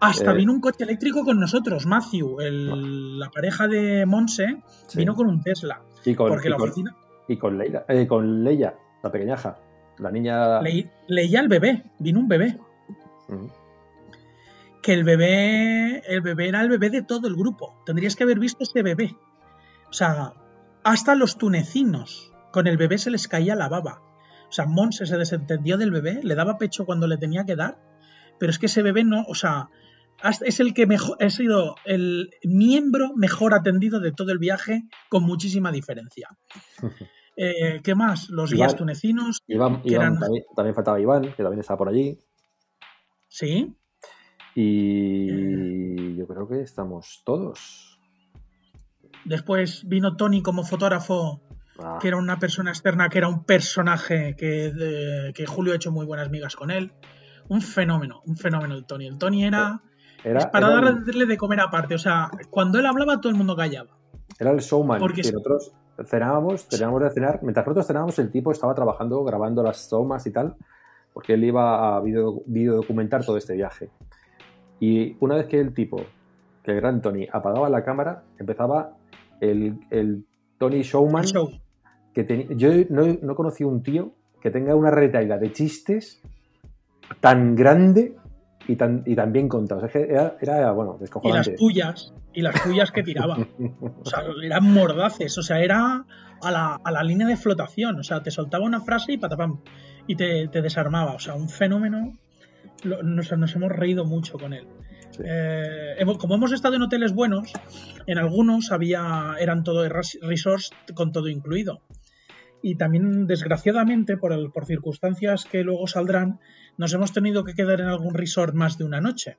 hasta 0.00 0.32
vino 0.32 0.52
un 0.52 0.60
coche 0.60 0.84
eléctrico 0.84 1.24
con 1.24 1.38
nosotros, 1.38 1.84
Matthew, 1.86 2.40
el- 2.40 3.18
la 3.18 3.28
pareja 3.30 3.68
de 3.68 4.06
Monse, 4.06 4.62
Sí. 4.86 4.98
vino 4.98 5.14
con 5.14 5.26
un 5.26 5.42
Tesla. 5.42 5.82
y 6.04 6.14
con, 6.14 6.30
porque 6.30 6.48
y 6.48 6.50
la 6.50 6.56
con- 6.56 6.68
oficina 6.70 6.96
y 7.28 7.36
con 7.36 7.58
Leila, 7.58 7.84
con 8.08 8.42
Leia, 8.42 8.74
la 9.02 9.12
pequeñaja. 9.12 9.58
La 9.98 10.10
niña. 10.10 10.62
le- 10.62 10.90
leía 11.08 11.40
el 11.40 11.48
bebé, 11.48 11.84
vino 11.98 12.20
un 12.20 12.28
bebé. 12.28 12.58
Que 14.82 14.94
el 14.94 15.04
bebé, 15.04 15.98
el 16.08 16.22
bebé 16.22 16.48
era 16.48 16.62
el 16.62 16.70
bebé 16.70 16.88
de 16.88 17.02
todo 17.02 17.28
el 17.28 17.36
grupo. 17.36 17.82
Tendrías 17.84 18.16
que 18.16 18.22
haber 18.24 18.38
visto 18.38 18.62
ese 18.62 18.82
bebé. 18.82 19.14
O 19.90 19.92
sea, 19.92 20.32
hasta 20.84 21.14
los 21.14 21.36
tunecinos, 21.38 22.32
con 22.52 22.66
el 22.66 22.76
bebé 22.76 22.98
se 22.98 23.10
les 23.10 23.28
caía 23.28 23.54
la 23.54 23.68
baba. 23.68 24.02
O 24.48 24.52
sea, 24.52 24.66
Monse 24.66 25.06
se 25.06 25.16
desentendió 25.16 25.78
del 25.78 25.90
bebé, 25.92 26.20
le 26.22 26.34
daba 26.34 26.58
pecho 26.58 26.84
cuando 26.84 27.06
le 27.06 27.18
tenía 27.18 27.44
que 27.44 27.56
dar, 27.56 27.78
pero 28.38 28.50
es 28.50 28.58
que 28.58 28.66
ese 28.66 28.82
bebé 28.82 29.04
no, 29.04 29.22
o 29.28 29.34
sea, 29.34 29.68
es 30.44 30.60
el 30.60 30.74
que 30.74 30.86
mejor, 30.86 31.16
ha 31.22 31.30
sido 31.30 31.76
el 31.84 32.30
miembro 32.44 33.10
mejor 33.16 33.54
atendido 33.54 34.00
de 34.00 34.12
todo 34.12 34.32
el 34.32 34.38
viaje, 34.38 34.82
con 35.08 35.22
muchísima 35.24 35.70
diferencia. 35.72 36.28
Eh, 37.42 37.80
¿Qué 37.82 37.94
más? 37.94 38.28
Los 38.28 38.52
guías 38.52 38.76
tunecinos, 38.76 39.38
Iván, 39.46 39.80
que 39.80 39.94
Iván 39.94 40.06
eran- 40.08 40.18
también, 40.18 40.44
también 40.54 40.74
faltaba 40.74 41.00
Iván, 41.00 41.22
que 41.34 41.42
también 41.42 41.60
estaba 41.60 41.78
por 41.78 41.88
allí. 41.88 42.18
¿sí? 43.28 43.74
Y 44.54 46.16
yo 46.16 46.26
creo 46.26 46.46
que 46.46 46.60
estamos 46.60 47.22
todos. 47.24 47.89
Después 49.24 49.86
vino 49.86 50.16
Tony 50.16 50.42
como 50.42 50.64
fotógrafo 50.64 51.42
Ah, 51.82 51.98
que 51.98 52.08
era 52.08 52.18
una 52.18 52.38
persona 52.38 52.70
externa, 52.72 53.08
que 53.08 53.16
era 53.16 53.28
un 53.28 53.44
personaje 53.44 54.36
que, 54.36 54.70
de- 54.70 55.32
que 55.34 55.46
Julio 55.46 55.72
ha 55.72 55.76
hecho 55.76 55.90
muy 55.90 56.04
buenas 56.04 56.28
migas 56.28 56.54
con 56.54 56.70
él. 56.70 56.92
Un 57.48 57.62
fenómeno, 57.62 58.20
un 58.26 58.36
fenómeno 58.36 58.74
el 58.74 58.84
Tony. 58.84 59.06
El 59.06 59.16
Tony 59.16 59.46
era, 59.46 59.80
era, 60.22 60.40
es 60.40 60.46
para 60.48 60.76
era 60.76 60.90
el- 60.90 61.06
darle 61.06 61.24
de 61.24 61.38
comer 61.38 61.58
aparte. 61.60 61.94
O 61.94 61.98
sea, 61.98 62.30
cuando 62.50 62.78
él 62.78 62.84
hablaba 62.84 63.18
todo 63.18 63.30
el 63.30 63.38
mundo 63.38 63.56
callaba. 63.56 63.96
Era 64.38 64.50
el 64.50 64.58
showman. 64.58 64.98
Porque 65.00 65.22
que 65.22 65.32
nosotros 65.32 65.72
cenábamos, 66.06 66.68
teníamos 66.68 67.00
de 67.02 67.10
cenar. 67.10 67.40
Mientras 67.42 67.64
nosotros 67.66 67.86
cenábamos, 67.86 68.18
el 68.18 68.30
tipo 68.30 68.52
estaba 68.52 68.74
trabajando, 68.74 69.24
grabando 69.24 69.62
las 69.62 69.88
tomas 69.88 70.26
y 70.26 70.32
tal, 70.32 70.56
porque 71.14 71.32
él 71.32 71.44
iba 71.44 71.96
a 71.96 72.00
video, 72.02 72.42
documentar 72.76 73.24
todo 73.24 73.38
este 73.38 73.54
viaje. 73.54 73.88
Y 74.80 75.16
una 75.20 75.36
vez 75.36 75.46
que 75.46 75.58
el 75.58 75.72
tipo, 75.72 76.04
que 76.62 76.72
el 76.72 76.76
gran 76.82 77.00
Tony, 77.00 77.26
apagaba 77.32 77.70
la 77.70 77.82
cámara, 77.84 78.22
empezaba 78.38 78.98
el, 79.40 79.78
el 79.90 80.24
Tony 80.58 80.82
Showman. 80.82 81.24
El 81.24 81.30
show. 81.30 81.50
Que 82.14 82.24
tenía- 82.24 82.46
yo 82.50 82.70
no, 82.90 83.06
no 83.22 83.34
conocí 83.34 83.64
un 83.64 83.82
tío 83.82 84.12
que 84.40 84.50
tenga 84.50 84.74
una 84.74 84.90
retaila 84.90 85.38
de 85.38 85.52
chistes 85.52 86.20
tan 87.20 87.54
grande 87.56 88.16
y 88.66 88.76
tan, 88.76 89.02
y 89.06 89.14
tan 89.16 89.32
bien 89.32 89.48
contados. 89.48 89.84
Es 89.84 89.92
que 89.92 90.02
era, 90.04 90.36
era, 90.40 90.72
bueno, 90.72 90.92
Y 90.92 90.94
las 90.94 91.00
descojonante. 91.00 91.52
pullas, 91.58 92.14
y 92.32 92.42
las 92.42 92.60
pullas 92.60 92.90
que 92.92 93.02
tiraba. 93.02 93.36
O 93.38 94.04
sea, 94.04 94.22
eran 94.42 94.72
mordaces. 94.72 95.36
O 95.38 95.42
sea, 95.42 95.60
era 95.60 96.04
a 96.42 96.50
la, 96.50 96.80
a 96.82 96.90
la 96.92 97.02
línea 97.02 97.26
de 97.26 97.36
flotación. 97.36 97.98
O 97.98 98.02
sea, 98.02 98.22
te 98.22 98.30
soltaba 98.30 98.64
una 98.64 98.80
frase 98.80 99.12
y 99.12 99.18
patapam. 99.18 99.60
Y 100.06 100.16
te, 100.16 100.48
te 100.48 100.62
desarmaba. 100.62 101.14
O 101.14 101.18
sea, 101.18 101.34
un 101.34 101.48
fenómeno. 101.48 102.16
Lo- 102.84 103.02
Nos, 103.02 103.30
nos 103.36 103.54
hemos 103.56 103.70
reído 103.72 104.04
mucho 104.04 104.38
con 104.38 104.52
él. 104.52 104.66
Eh, 105.24 105.96
como 106.18 106.34
hemos 106.36 106.52
estado 106.52 106.76
en 106.76 106.82
hoteles 106.82 107.12
buenos, 107.12 107.52
en 108.06 108.18
algunos 108.18 108.72
había 108.72 109.34
eran 109.38 109.64
todo 109.64 109.88
res- 109.88 110.18
resorts 110.22 110.70
con 110.94 111.12
todo 111.12 111.28
incluido. 111.28 111.80
Y 112.62 112.76
también, 112.76 113.26
desgraciadamente, 113.26 114.16
por 114.18 114.66
circunstancias 114.66 115.46
que 115.46 115.62
luego 115.64 115.86
saldrán, 115.86 116.40
nos 116.76 116.92
hemos 116.92 117.12
tenido 117.12 117.42
que 117.44 117.54
quedar 117.54 117.80
en 117.80 117.86
algún 117.88 118.14
resort 118.14 118.54
más 118.54 118.76
de 118.78 118.84
una 118.84 119.00
noche. 119.00 119.38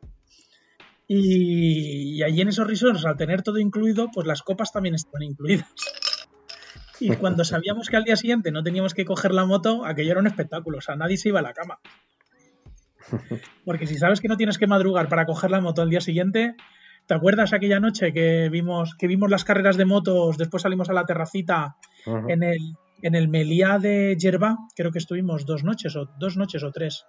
Y, 1.07 2.17
y 2.17 2.23
allí 2.23 2.41
en 2.41 2.47
esos 2.49 2.67
resorts, 2.67 3.05
al 3.05 3.17
tener 3.17 3.41
todo 3.43 3.59
incluido, 3.59 4.09
pues 4.13 4.25
las 4.25 4.41
copas 4.41 4.71
también 4.71 4.95
estaban 4.95 5.23
incluidas. 5.23 5.67
Y 6.99 7.15
cuando 7.15 7.43
sabíamos 7.43 7.89
que 7.89 7.97
al 7.97 8.03
día 8.03 8.15
siguiente 8.15 8.51
no 8.51 8.63
teníamos 8.63 8.93
que 8.93 9.05
coger 9.05 9.33
la 9.33 9.45
moto, 9.45 9.85
aquello 9.85 10.11
era 10.11 10.19
un 10.19 10.27
espectáculo. 10.27 10.77
O 10.77 10.81
sea, 10.81 10.95
nadie 10.95 11.17
se 11.17 11.29
iba 11.29 11.39
a 11.39 11.43
la 11.43 11.53
cama. 11.53 11.79
Porque 13.65 13.87
si 13.87 13.97
sabes 13.97 14.21
que 14.21 14.27
no 14.27 14.37
tienes 14.37 14.57
que 14.57 14.67
madrugar 14.67 15.07
para 15.09 15.25
coger 15.25 15.51
la 15.51 15.61
moto 15.61 15.81
al 15.81 15.89
día 15.89 16.01
siguiente, 16.01 16.55
¿te 17.05 17.13
acuerdas 17.13 17.53
aquella 17.53 17.79
noche 17.79 18.13
que 18.13 18.49
vimos, 18.49 18.95
que 18.95 19.07
vimos 19.07 19.29
las 19.29 19.43
carreras 19.43 19.77
de 19.77 19.85
motos, 19.85 20.37
después 20.37 20.63
salimos 20.63 20.89
a 20.89 20.93
la 20.93 21.05
terracita 21.05 21.75
en 22.05 22.43
el, 22.43 22.59
en 23.01 23.15
el 23.15 23.27
Meliá 23.29 23.79
de 23.79 24.15
Yerba? 24.17 24.57
Creo 24.75 24.91
que 24.91 24.99
estuvimos 24.99 25.45
dos 25.45 25.63
noches 25.63 25.95
o 25.95 26.05
dos 26.19 26.37
noches 26.37 26.63
o 26.63 26.71
tres. 26.71 27.05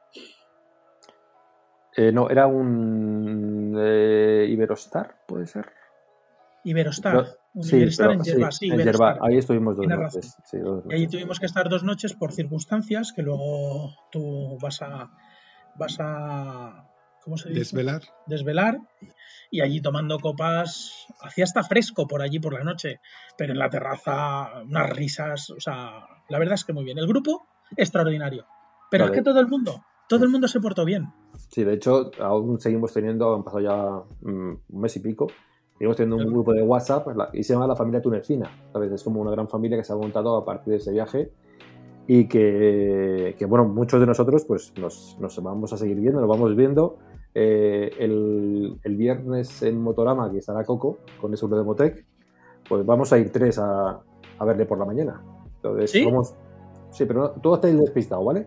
Eh, 1.96 2.10
no, 2.10 2.30
era 2.30 2.46
un 2.46 3.76
eh, 3.78 4.46
Iberostar, 4.48 5.16
puede 5.26 5.46
ser. 5.46 5.66
Iberostar. 6.64 7.14
No, 7.14 7.24
un 7.54 7.62
sí, 7.64 7.76
Iberostar 7.76 8.08
pero- 8.08 8.18
en 8.20 8.24
Yerba, 8.24 8.50
sí, 8.52 8.68
en. 8.70 8.78
Yerba. 8.78 9.18
Ahí 9.20 9.36
estuvimos 9.36 9.76
dos 9.76 9.86
noches. 9.86 10.36
sí, 10.44 10.58
dos 10.58 10.84
Y 10.88 10.94
allí 10.94 11.02
noches. 11.04 11.10
tuvimos 11.10 11.40
que 11.40 11.46
estar 11.46 11.68
dos 11.68 11.84
noches 11.84 12.14
por 12.14 12.32
circunstancias 12.32 13.12
que 13.14 13.22
luego 13.22 13.94
tú 14.10 14.56
vas 14.62 14.80
a 14.80 15.10
vas 15.76 15.96
a 16.00 16.88
¿cómo 17.22 17.36
se 17.36 17.48
dice? 17.48 17.60
Desvelar. 17.60 18.02
Desvelar 18.26 18.80
y 19.50 19.60
allí 19.60 19.80
tomando 19.80 20.18
copas 20.18 21.06
hacía 21.20 21.44
hasta 21.44 21.62
fresco 21.62 22.06
por 22.06 22.22
allí 22.22 22.38
por 22.40 22.54
la 22.54 22.64
noche, 22.64 23.00
pero 23.36 23.52
en 23.52 23.58
la 23.58 23.68
terraza 23.70 24.62
unas 24.62 24.90
risas, 24.90 25.50
o 25.50 25.60
sea, 25.60 26.06
la 26.28 26.38
verdad 26.38 26.54
es 26.54 26.64
que 26.64 26.72
muy 26.72 26.84
bien. 26.84 26.98
El 26.98 27.06
grupo 27.06 27.46
extraordinario. 27.76 28.46
Pero 28.90 29.04
Vale. 29.04 29.14
es 29.14 29.20
que 29.20 29.24
todo 29.24 29.40
el 29.40 29.48
mundo, 29.48 29.84
todo 30.08 30.24
el 30.24 30.30
mundo 30.30 30.48
se 30.48 30.60
portó 30.60 30.84
bien. 30.84 31.12
Sí, 31.48 31.64
de 31.64 31.74
hecho, 31.74 32.10
aún 32.20 32.60
seguimos 32.60 32.92
teniendo, 32.92 33.34
han 33.34 33.44
pasado 33.44 33.60
ya 33.60 34.28
mm, 34.28 34.54
un 34.68 34.80
mes 34.80 34.96
y 34.96 35.00
pico, 35.00 35.28
Seguimos 35.82 35.96
teniendo 35.96 36.24
un 36.24 36.32
grupo 36.32 36.52
de 36.52 36.62
WhatsApp 36.62 37.08
y 37.32 37.42
se 37.42 37.54
llama 37.54 37.66
la 37.66 37.74
familia 37.74 38.00
tunecina, 38.00 38.48
¿sabes? 38.72 38.92
Es 38.92 39.02
como 39.02 39.20
una 39.20 39.32
gran 39.32 39.48
familia 39.48 39.76
que 39.76 39.82
se 39.82 39.92
ha 39.92 39.96
montado 39.96 40.36
a 40.36 40.44
partir 40.44 40.70
de 40.72 40.76
ese 40.76 40.92
viaje 40.92 41.32
y 42.06 42.26
que, 42.26 43.34
que, 43.38 43.46
bueno, 43.46 43.64
muchos 43.66 44.00
de 44.00 44.06
nosotros 44.06 44.44
pues 44.44 44.72
nos, 44.78 45.16
nos 45.20 45.42
vamos 45.42 45.72
a 45.72 45.76
seguir 45.76 45.98
viendo, 46.00 46.20
nos 46.20 46.28
vamos 46.28 46.54
viendo. 46.56 46.98
Eh, 47.34 47.90
el, 47.98 48.78
el 48.82 48.96
viernes 48.96 49.62
en 49.62 49.80
Motorama, 49.80 50.30
que 50.30 50.38
estará 50.38 50.64
Coco, 50.64 50.98
con 51.20 51.32
ese 51.32 51.46
grupo 51.46 51.56
de 51.58 51.64
Motec, 51.64 52.04
pues 52.68 52.84
vamos 52.84 53.12
a 53.12 53.18
ir 53.18 53.30
tres 53.32 53.58
a, 53.58 54.00
a 54.38 54.44
verle 54.44 54.66
por 54.66 54.78
la 54.78 54.84
mañana. 54.84 55.22
Entonces, 55.56 55.90
¿Sí? 55.90 56.04
vamos- 56.04 56.34
sí, 56.90 57.04
pero 57.06 57.20
no, 57.20 57.30
tú 57.40 57.54
estáis 57.54 57.78
despistado, 57.78 58.24
¿vale? 58.24 58.46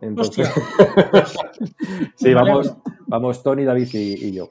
Entonces, 0.00 0.48
sí, 2.16 2.32
vamos, 2.34 2.76
vamos 3.06 3.42
Tony, 3.42 3.64
David 3.64 3.88
y, 3.92 4.28
y 4.28 4.32
yo. 4.32 4.48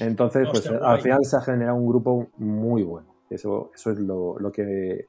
Entonces, 0.00 0.48
pues 0.50 0.66
al 0.68 1.00
final 1.00 1.24
se 1.24 1.36
ha 1.36 1.40
generado 1.40 1.76
un 1.76 1.86
grupo 1.88 2.28
muy 2.38 2.82
bueno. 2.82 3.08
Eso, 3.30 3.70
eso 3.74 3.90
es 3.90 3.98
lo, 3.98 4.38
lo 4.38 4.50
que 4.50 5.06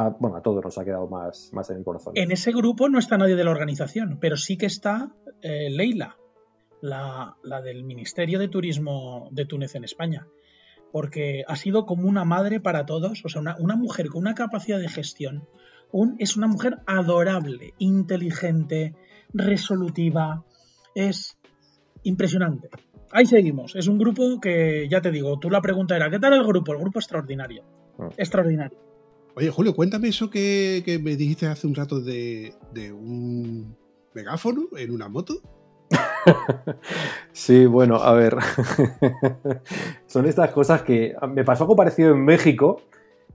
a, 0.00 0.10
bueno, 0.10 0.36
a 0.36 0.42
todos 0.42 0.64
nos 0.64 0.78
ha 0.78 0.84
quedado 0.84 1.08
más, 1.08 1.50
más 1.52 1.70
en 1.70 1.78
el 1.78 1.84
corazón. 1.84 2.12
En 2.16 2.32
ese 2.32 2.52
grupo 2.52 2.88
no 2.88 2.98
está 2.98 3.18
nadie 3.18 3.36
de 3.36 3.44
la 3.44 3.50
organización, 3.50 4.18
pero 4.20 4.36
sí 4.36 4.56
que 4.56 4.66
está 4.66 5.12
eh, 5.42 5.68
Leila, 5.70 6.16
la, 6.80 7.36
la 7.42 7.60
del 7.60 7.84
Ministerio 7.84 8.38
de 8.38 8.48
Turismo 8.48 9.28
de 9.32 9.44
Túnez 9.46 9.74
en 9.74 9.84
España. 9.84 10.26
Porque 10.92 11.44
ha 11.46 11.54
sido 11.54 11.86
como 11.86 12.08
una 12.08 12.24
madre 12.24 12.58
para 12.58 12.84
todos, 12.84 13.24
o 13.24 13.28
sea, 13.28 13.40
una, 13.40 13.56
una 13.60 13.76
mujer 13.76 14.08
con 14.08 14.22
una 14.22 14.34
capacidad 14.34 14.80
de 14.80 14.88
gestión. 14.88 15.46
Un, 15.92 16.16
es 16.18 16.36
una 16.36 16.48
mujer 16.48 16.78
adorable, 16.86 17.74
inteligente, 17.78 18.96
resolutiva. 19.32 20.44
Es 20.94 21.38
impresionante. 22.02 22.70
Ahí 23.12 23.26
seguimos. 23.26 23.76
Es 23.76 23.86
un 23.86 23.98
grupo 23.98 24.40
que, 24.40 24.88
ya 24.88 25.00
te 25.00 25.10
digo, 25.10 25.38
tú 25.38 25.50
la 25.50 25.60
pregunta 25.60 25.94
era, 25.94 26.10
¿qué 26.10 26.18
tal 26.18 26.32
el 26.32 26.44
grupo? 26.44 26.72
El 26.72 26.78
grupo 26.80 26.98
extraordinario. 26.98 27.64
Mm. 27.98 28.08
Extraordinario. 28.16 28.89
Oye, 29.36 29.50
Julio, 29.50 29.74
cuéntame 29.74 30.08
eso 30.08 30.28
que, 30.28 30.82
que 30.84 30.98
me 30.98 31.16
dijiste 31.16 31.46
hace 31.46 31.66
un 31.66 31.74
rato 31.74 32.00
de, 32.00 32.54
de 32.72 32.92
un 32.92 33.76
megáfono 34.14 34.68
en 34.76 34.90
una 34.90 35.08
moto. 35.08 35.34
Sí, 37.32 37.64
bueno, 37.64 37.96
a 37.96 38.12
ver. 38.12 38.36
Son 40.06 40.26
estas 40.26 40.50
cosas 40.50 40.82
que 40.82 41.14
me 41.32 41.44
pasó 41.44 41.64
algo 41.64 41.76
parecido 41.76 42.12
en 42.12 42.24
México 42.24 42.82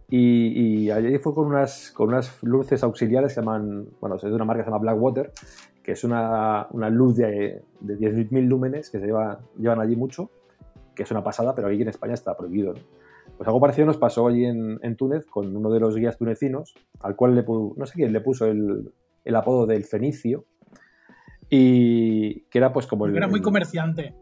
y, 0.09 0.83
y 0.85 0.91
allí 0.91 1.17
fue 1.17 1.33
con 1.33 1.47
unas, 1.47 1.91
con 1.91 2.09
unas 2.09 2.43
luces 2.43 2.83
auxiliares 2.83 3.29
que 3.29 3.35
se 3.35 3.41
llaman, 3.41 3.87
bueno, 3.99 4.17
es 4.17 4.21
de 4.21 4.33
una 4.33 4.45
marca 4.45 4.61
que 4.61 4.65
se 4.65 4.71
llama 4.71 4.81
Blackwater, 4.81 5.31
que 5.81 5.93
es 5.93 6.03
una, 6.03 6.67
una 6.71 6.89
luz 6.89 7.17
de, 7.17 7.63
de 7.79 7.97
10.000 7.97 8.47
lúmenes 8.47 8.89
que 8.89 8.99
se 8.99 9.07
lleva, 9.07 9.39
llevan 9.57 9.79
allí 9.79 9.95
mucho, 9.95 10.29
que 10.93 11.03
es 11.03 11.11
una 11.11 11.23
pasada, 11.23 11.55
pero 11.55 11.67
aquí 11.67 11.81
en 11.81 11.89
España 11.89 12.13
está 12.13 12.37
prohibido. 12.37 12.73
¿no? 12.73 12.79
Pues 13.38 13.47
algo 13.47 13.59
parecido 13.59 13.86
nos 13.88 13.97
pasó 13.97 14.27
allí 14.27 14.45
en, 14.45 14.79
en 14.81 14.95
Túnez 14.95 15.25
con 15.25 15.55
uno 15.55 15.69
de 15.71 15.79
los 15.79 15.95
guías 15.95 16.17
tunecinos, 16.17 16.73
al 17.01 17.15
cual 17.15 17.36
le 17.36 17.45
pu- 17.45 17.73
no 17.75 17.86
sé 17.86 17.93
quién 17.95 18.13
le 18.13 18.21
puso 18.21 18.45
el, 18.45 18.91
el 19.23 19.36
apodo 19.36 19.65
del 19.65 19.83
Fenicio, 19.83 20.45
y 21.49 22.41
que 22.49 22.57
era 22.57 22.73
pues 22.73 22.88
como 22.88 23.05
el, 23.05 23.15
Era 23.15 23.27
muy 23.27 23.41
comerciante. 23.41 24.13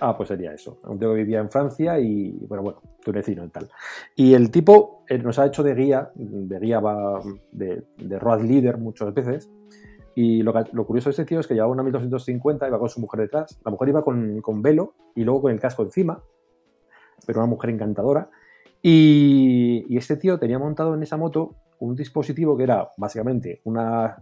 Ah, 0.00 0.16
pues 0.16 0.28
sería 0.28 0.52
eso. 0.52 0.80
Un 0.84 0.98
tío 0.98 1.10
que 1.10 1.18
vivía 1.18 1.38
en 1.38 1.50
Francia 1.50 2.00
y, 2.00 2.32
bueno, 2.48 2.64
bueno, 2.64 2.82
tunecino 3.04 3.44
y 3.44 3.48
tal. 3.48 3.68
Y 4.16 4.34
el 4.34 4.50
tipo 4.50 5.04
eh, 5.08 5.18
nos 5.18 5.38
ha 5.38 5.46
hecho 5.46 5.62
de 5.62 5.74
guía, 5.74 6.10
de 6.16 6.58
guía 6.58 6.80
va 6.80 7.20
de, 7.52 7.84
de 7.96 8.18
road 8.18 8.42
leader 8.42 8.76
muchas 8.78 9.14
veces. 9.14 9.48
Y 10.16 10.42
lo, 10.42 10.52
lo 10.72 10.84
curioso 10.84 11.10
de 11.10 11.12
este 11.12 11.24
tío 11.24 11.38
es 11.38 11.46
que 11.46 11.54
llevaba 11.54 11.72
una 11.72 11.84
1250, 11.84 12.66
iba 12.66 12.78
con 12.78 12.88
su 12.88 13.00
mujer 13.00 13.20
detrás. 13.20 13.56
La 13.64 13.70
mujer 13.70 13.90
iba 13.90 14.02
con, 14.02 14.40
con 14.40 14.62
velo 14.62 14.94
y 15.14 15.22
luego 15.22 15.42
con 15.42 15.52
el 15.52 15.60
casco 15.60 15.84
encima, 15.84 16.20
pero 17.24 17.38
una 17.38 17.48
mujer 17.48 17.70
encantadora. 17.70 18.28
Y, 18.82 19.96
este 19.96 20.16
tío 20.16 20.38
tenía 20.38 20.58
montado 20.58 20.94
en 20.94 21.02
esa 21.02 21.16
moto 21.16 21.56
un 21.80 21.94
dispositivo 21.94 22.56
que 22.56 22.64
era 22.64 22.92
básicamente 22.96 23.60
una, 23.64 24.16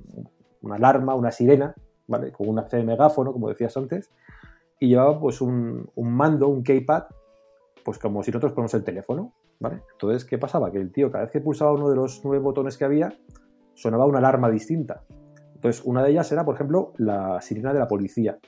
una 0.62 0.76
alarma, 0.76 1.14
una 1.14 1.30
sirena, 1.30 1.74
¿vale? 2.06 2.32
Con 2.32 2.48
una 2.48 2.62
especie 2.62 2.80
de 2.80 2.86
megáfono, 2.86 3.32
como 3.32 3.48
decías 3.48 3.76
antes, 3.76 4.10
y 4.78 4.88
llevaba 4.88 5.18
pues 5.18 5.40
un, 5.40 5.88
un 5.94 6.12
mando, 6.12 6.48
un 6.48 6.62
keypad, 6.62 7.04
pues 7.84 7.98
como 7.98 8.22
si 8.22 8.30
nosotros 8.30 8.52
ponemos 8.52 8.74
el 8.74 8.84
teléfono, 8.84 9.32
¿vale? 9.58 9.82
Entonces, 9.92 10.24
¿qué 10.24 10.38
pasaba? 10.38 10.70
Que 10.70 10.78
el 10.78 10.92
tío 10.92 11.10
cada 11.10 11.24
vez 11.24 11.32
que 11.32 11.40
pulsaba 11.40 11.72
uno 11.72 11.88
de 11.88 11.96
los 11.96 12.22
nueve 12.24 12.42
botones 12.42 12.76
que 12.76 12.84
había, 12.84 13.12
sonaba 13.74 14.06
una 14.06 14.18
alarma 14.18 14.50
distinta. 14.50 15.02
Entonces, 15.54 15.82
una 15.84 16.02
de 16.02 16.10
ellas 16.10 16.30
era, 16.32 16.44
por 16.44 16.54
ejemplo, 16.54 16.92
la 16.98 17.40
sirena 17.40 17.72
de 17.72 17.78
la 17.78 17.88
policía. 17.88 18.38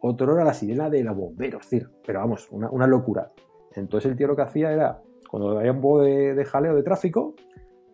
Otro 0.00 0.34
era 0.34 0.44
la 0.44 0.54
sirena 0.54 0.88
de 0.88 1.04
los 1.04 1.16
bomberos, 1.16 1.62
decir, 1.62 1.90
pero 2.04 2.20
vamos, 2.20 2.48
una, 2.50 2.70
una 2.70 2.86
locura. 2.86 3.32
Entonces 3.74 4.10
el 4.10 4.16
tío 4.16 4.26
lo 4.26 4.36
que 4.36 4.42
hacía 4.42 4.72
era, 4.72 5.00
cuando 5.30 5.56
había 5.60 5.70
un 5.70 5.80
poco 5.80 6.00
de, 6.02 6.44
jaleo 6.44 6.74
de 6.74 6.82
tráfico, 6.82 7.36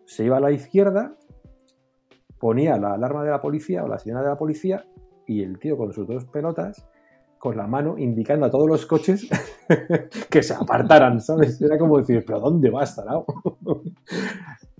se 0.05 0.25
iba 0.25 0.37
a 0.37 0.39
la 0.39 0.49
izquierda, 0.51 1.15
ponía 2.39 2.77
la 2.77 2.93
alarma 2.93 3.23
de 3.23 3.29
la 3.29 3.39
policía 3.39 3.83
o 3.83 3.87
la 3.87 3.99
sirena 3.99 4.23
de 4.23 4.29
la 4.29 4.37
policía 4.39 4.87
y 5.27 5.43
el 5.43 5.59
tío 5.59 5.77
con 5.77 5.93
sus 5.93 6.07
dos 6.07 6.25
pelotas 6.25 6.87
con 7.37 7.55
la 7.55 7.67
mano 7.67 7.95
indicando 7.99 8.47
a 8.47 8.49
todos 8.49 8.67
los 8.67 8.87
coches 8.87 9.29
que 10.31 10.41
se 10.41 10.55
apartaran, 10.55 11.21
¿sabes? 11.21 11.61
Era 11.61 11.77
como 11.77 11.99
decir, 11.99 12.23
pero 12.25 12.39
¿dónde 12.39 12.71
vas, 12.71 12.95
tarao? 12.95 13.25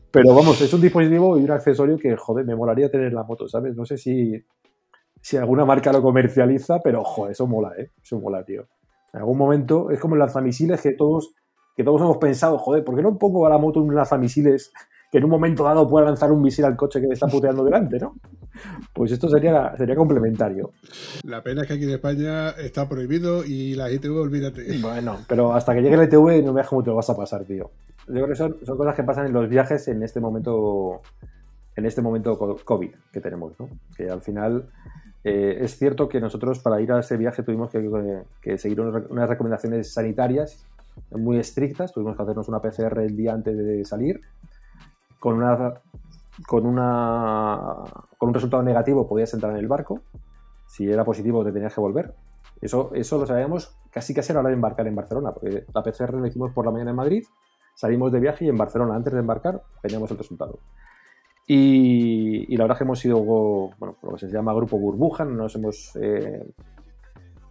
Pero 0.10 0.34
vamos, 0.34 0.60
es 0.62 0.74
un 0.74 0.82
dispositivo 0.82 1.38
y 1.38 1.44
un 1.44 1.52
accesorio 1.52 1.98
que, 1.98 2.16
joder, 2.16 2.44
me 2.44 2.56
molaría 2.56 2.90
tener 2.90 3.08
en 3.08 3.14
la 3.14 3.24
moto, 3.24 3.48
¿sabes? 3.48 3.76
No 3.76 3.86
sé 3.86 3.98
si, 3.98 4.34
si 5.22 5.38
alguna 5.38 5.66
marca 5.66 5.92
lo 5.92 6.02
comercializa, 6.02 6.80
pero, 6.80 7.04
joder, 7.04 7.34
eso 7.34 7.46
mola, 7.46 7.74
¿eh? 7.78 7.92
Eso 8.02 8.20
mola, 8.20 8.44
tío. 8.44 8.68
En 9.14 9.20
algún 9.20 9.38
momento 9.38 9.92
es 9.92 10.00
como 10.00 10.16
el 10.16 10.20
lanzamisiles 10.20 10.82
que 10.82 10.94
todos, 10.94 11.36
que 11.78 11.84
todos 11.84 12.02
hemos 12.02 12.18
pensado, 12.18 12.58
joder, 12.58 12.84
¿por 12.84 12.96
qué 12.96 13.02
no 13.04 13.18
pongo 13.18 13.46
a 13.46 13.50
la 13.50 13.58
moto 13.58 13.80
un 13.80 13.96
lanzamisiles 13.96 14.74
que 15.12 15.20
en 15.20 15.24
un 15.24 15.30
momento 15.30 15.64
dado 15.64 15.88
pueda 15.88 16.08
lanzar 16.08 16.32
un 16.34 16.42
misil 16.42 16.66
al 16.66 16.76
coche 16.76 17.00
que 17.00 17.08
me 17.08 17.14
está 17.14 17.28
puteando 17.28 17.64
delante, 17.64 17.98
¿no? 17.98 18.16
Pues 18.94 19.12
esto 19.12 19.30
sería, 19.30 19.74
sería 19.78 19.96
complementario. 19.96 20.72
La 21.24 21.42
pena 21.42 21.62
es 21.62 21.68
que 21.68 21.76
aquí 21.76 21.84
en 21.84 21.92
España 21.92 22.50
está 22.50 22.90
prohibido 22.90 23.46
y 23.46 23.76
la 23.76 23.90
ITV, 23.92 24.18
olvídate. 24.20 24.78
Bueno, 24.82 25.20
pero 25.30 25.54
hasta 25.54 25.74
que 25.74 25.82
llegue 25.82 25.96
el 25.96 26.02
ETV 26.02 26.44
no 26.44 26.52
veas 26.54 26.68
cómo 26.68 26.84
te 26.84 26.90
lo 26.90 26.96
vas 26.98 27.10
a 27.10 27.16
pasar, 27.16 27.46
tío. 27.46 27.70
Yo 28.08 28.14
creo 28.14 28.28
que 28.28 28.36
son, 28.36 28.58
son 28.66 28.76
cosas 28.78 28.96
que 28.96 29.04
pasan 29.04 29.28
en 29.28 29.34
los 29.34 29.48
viajes 29.48 29.88
en 29.88 30.02
este 30.04 30.20
momento, 30.20 31.02
en 31.76 31.86
este 31.86 32.02
momento 32.02 32.38
co- 32.38 32.58
COVID 32.66 32.90
que 33.14 33.22
tenemos, 33.22 33.54
¿no? 33.60 33.70
Que 33.96 34.10
al 34.10 34.22
final 34.22 34.68
eh, 35.24 35.60
es 35.62 35.78
cierto 35.78 36.10
que 36.10 36.20
nosotros 36.20 36.60
para 36.60 36.82
ir 36.82 36.92
a 36.92 37.00
ese 37.00 37.16
viaje 37.16 37.44
tuvimos 37.44 37.70
que, 37.70 37.80
que 38.42 38.58
seguir 38.58 38.82
unas 38.82 39.30
recomendaciones 39.30 39.94
sanitarias 39.94 40.66
muy 41.12 41.38
estrictas. 41.38 41.94
Tuvimos 41.94 42.16
que 42.16 42.24
hacernos 42.24 42.48
una 42.48 42.62
PCR 42.62 43.00
el 43.00 43.16
día 43.16 43.34
antes 43.34 43.58
de 43.58 43.86
salir. 43.86 44.22
Con 45.20 45.36
una 45.36 45.74
con 46.46 46.66
una 46.66 47.84
con 48.18 48.30
un 48.30 48.34
resultado 48.34 48.62
negativo 48.62 49.08
podías 49.08 49.34
entrar 49.34 49.52
en 49.54 49.60
el 49.60 49.68
barco. 49.68 50.02
Si 50.68 50.90
era 50.90 51.04
positivo 51.04 51.44
te 51.44 51.52
tenías 51.52 51.74
que 51.74 51.82
volver. 51.82 52.14
Eso, 52.62 52.92
eso 52.94 53.18
lo 53.20 53.26
sabíamos 53.26 53.78
casi 53.92 54.14
casi 54.14 54.32
a 54.32 54.36
la 54.36 54.40
hora 54.42 54.50
de 54.50 54.56
embarcar 54.56 54.88
en 54.88 54.96
Barcelona, 54.96 55.32
porque 55.32 55.66
la 55.74 55.84
PCR 55.84 56.16
la 56.16 56.28
hicimos 56.28 56.52
por 56.52 56.66
la 56.66 56.72
mañana 56.72 56.92
en 56.92 56.96
Madrid, 56.96 57.24
salimos 57.76 58.12
de 58.12 58.20
viaje 58.20 58.46
y 58.46 58.50
en 58.50 58.58
Barcelona, 58.58 58.96
antes 58.96 59.14
de 59.14 59.20
embarcar, 59.20 59.62
teníamos 59.82 60.10
el 60.12 60.18
resultado. 60.18 60.60
Y, 61.46 62.54
y 62.54 62.58
la 62.58 62.66
verdad 62.66 62.76
es 62.76 62.80
que 62.80 62.84
hemos 62.84 63.00
sido, 63.00 63.24
bueno, 63.24 63.96
lo 64.02 64.12
que 64.12 64.20
se 64.20 64.28
llama 64.28 64.54
grupo 64.54 64.78
burbuja, 64.78 65.24
no 65.24 65.32
nos 65.32 65.56
hemos 65.56 65.96
eh, 65.96 66.46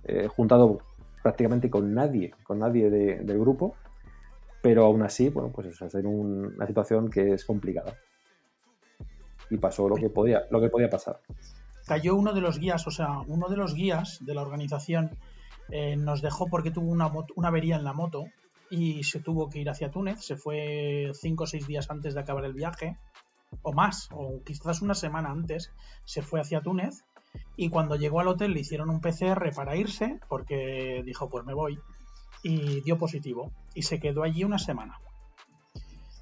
eh, 0.04 0.28
juntado 0.28 0.78
prácticamente 1.26 1.68
con 1.68 1.92
nadie, 1.92 2.32
con 2.44 2.60
nadie 2.60 2.88
de- 2.88 3.18
del 3.24 3.38
grupo, 3.40 3.74
pero 4.62 4.84
aún 4.84 5.02
así, 5.02 5.28
bueno, 5.28 5.50
pues 5.50 5.66
es 5.66 5.94
un- 5.94 6.54
una 6.54 6.66
situación 6.68 7.10
que 7.10 7.32
es 7.32 7.44
complicada. 7.44 7.94
Y 9.50 9.56
pasó 9.56 9.88
lo 9.88 9.96
que 9.96 10.08
podía, 10.08 10.42
lo 10.52 10.60
que 10.60 10.68
podía 10.68 10.88
pasar. 10.88 11.18
cayó 11.88 12.14
uno 12.16 12.32
de 12.32 12.40
los 12.40 12.58
guías, 12.60 12.86
o 12.86 12.90
sea, 12.92 13.20
uno 13.26 13.48
de 13.48 13.56
los 13.56 13.74
guías 13.74 14.18
de 14.20 14.34
la 14.34 14.42
organización 14.42 15.10
eh, 15.68 15.96
nos 15.96 16.22
dejó 16.22 16.46
porque 16.46 16.70
tuvo 16.70 16.90
una, 16.92 17.10
una 17.34 17.48
avería 17.48 17.74
en 17.76 17.82
la 17.84 17.92
moto 17.92 18.24
y 18.70 19.02
se 19.02 19.18
tuvo 19.20 19.48
que 19.50 19.58
ir 19.60 19.68
hacia 19.68 19.90
Túnez. 19.90 20.20
Se 20.20 20.36
fue 20.36 21.10
cinco 21.14 21.42
o 21.44 21.46
seis 21.48 21.66
días 21.66 21.90
antes 21.90 22.14
de 22.14 22.20
acabar 22.20 22.44
el 22.44 22.54
viaje, 22.54 22.98
o 23.62 23.72
más, 23.72 24.08
o 24.12 24.42
quizás 24.44 24.80
una 24.82 24.94
semana 24.94 25.30
antes, 25.30 25.72
se 26.04 26.22
fue 26.22 26.40
hacia 26.40 26.60
Túnez. 26.60 27.04
Y 27.56 27.70
cuando 27.70 27.96
llegó 27.96 28.20
al 28.20 28.28
hotel 28.28 28.52
le 28.52 28.60
hicieron 28.60 28.90
un 28.90 29.00
PCR 29.00 29.52
para 29.54 29.76
irse, 29.76 30.20
porque 30.28 31.02
dijo, 31.04 31.28
pues 31.28 31.44
me 31.44 31.54
voy, 31.54 31.78
y 32.42 32.80
dio 32.82 32.98
positivo. 32.98 33.52
Y 33.74 33.82
se 33.82 34.00
quedó 34.00 34.22
allí 34.22 34.44
una 34.44 34.58
semana. 34.58 34.98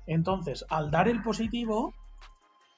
Entonces, 0.06 0.64
al 0.68 0.90
dar 0.90 1.08
el 1.08 1.22
positivo, 1.22 1.94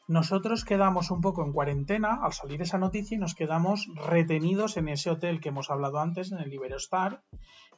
nosotros 0.09 0.65
quedamos 0.65 1.11
un 1.11 1.21
poco 1.21 1.45
en 1.45 1.53
cuarentena 1.53 2.21
al 2.23 2.33
salir 2.33 2.63
esa 2.63 2.79
noticia 2.79 3.17
y 3.17 3.19
nos 3.19 3.35
quedamos 3.35 3.89
retenidos 3.95 4.77
en 4.77 4.89
ese 4.89 5.11
hotel 5.11 5.41
que 5.41 5.49
hemos 5.49 5.71
hablado 5.71 5.99
antes, 5.99 6.31
en 6.31 6.39
el 6.39 6.53
Iberostar. 6.53 7.23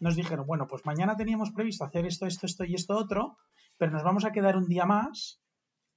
Nos 0.01 0.15
dijeron, 0.15 0.47
bueno, 0.47 0.67
pues 0.67 0.85
mañana 0.85 1.17
teníamos 1.17 1.51
previsto 1.51 1.85
hacer 1.85 2.07
esto, 2.07 2.27
esto, 2.27 2.47
esto 2.47 2.65
y 2.65 2.75
esto 2.75 2.97
otro, 2.97 3.39
pero 3.79 3.93
nos 3.93 4.03
vamos 4.03 4.25
a 4.27 4.33
quedar 4.33 4.57
un 4.57 4.69
día 4.69 4.85
más 4.85 5.41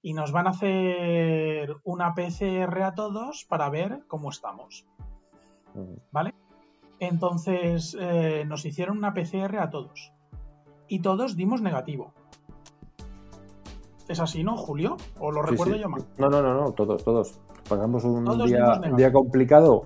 y 0.01 0.13
nos 0.13 0.31
van 0.31 0.47
a 0.47 0.51
hacer 0.51 1.75
una 1.83 2.13
PCR 2.15 2.81
a 2.83 2.93
todos 2.95 3.45
para 3.47 3.69
ver 3.69 4.03
cómo 4.07 4.29
estamos. 4.29 4.85
¿Vale? 6.11 6.33
Entonces 6.99 7.95
eh, 7.99 8.43
nos 8.45 8.65
hicieron 8.65 8.97
una 8.97 9.13
PCR 9.13 9.57
a 9.59 9.69
todos. 9.69 10.11
y 10.87 10.99
todos 10.99 11.35
dimos 11.37 11.61
negativo. 11.61 12.13
¿Es 14.09 14.19
así, 14.19 14.43
no, 14.43 14.57
Julio? 14.57 14.97
¿O 15.19 15.31
lo 15.31 15.41
Sí, 15.43 15.51
recuerdo 15.51 15.75
sí. 15.75 15.79
yo 15.79 15.89
mal? 15.89 16.03
No, 16.17 16.29
no, 16.29 16.41
no, 16.41 16.53
no, 16.53 16.71
todos, 16.73 17.01
todos. 17.03 17.39
Pasamos 17.69 18.03
un 18.03 18.25
Todos 18.25 18.49
día, 18.49 18.81
un 18.83 18.97
día 18.97 19.13
complicado 19.13 19.85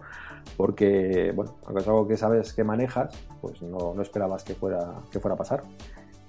porque, 0.58 1.32
bueno, 1.36 1.56
aunque 1.66 1.82
es 1.82 1.88
algo 1.88 2.08
que 2.08 2.18
sabes 2.18 2.54
que 2.54 2.64
manejas, 2.64 3.14
pues 3.42 3.62
no, 3.62 3.94
no 3.94 4.02
esperabas 4.02 4.44
que 4.44 4.56
fuera, 4.56 4.96
que 5.12 5.20
fuera 5.20 5.36
a 5.36 5.38
pasar. 5.38 5.64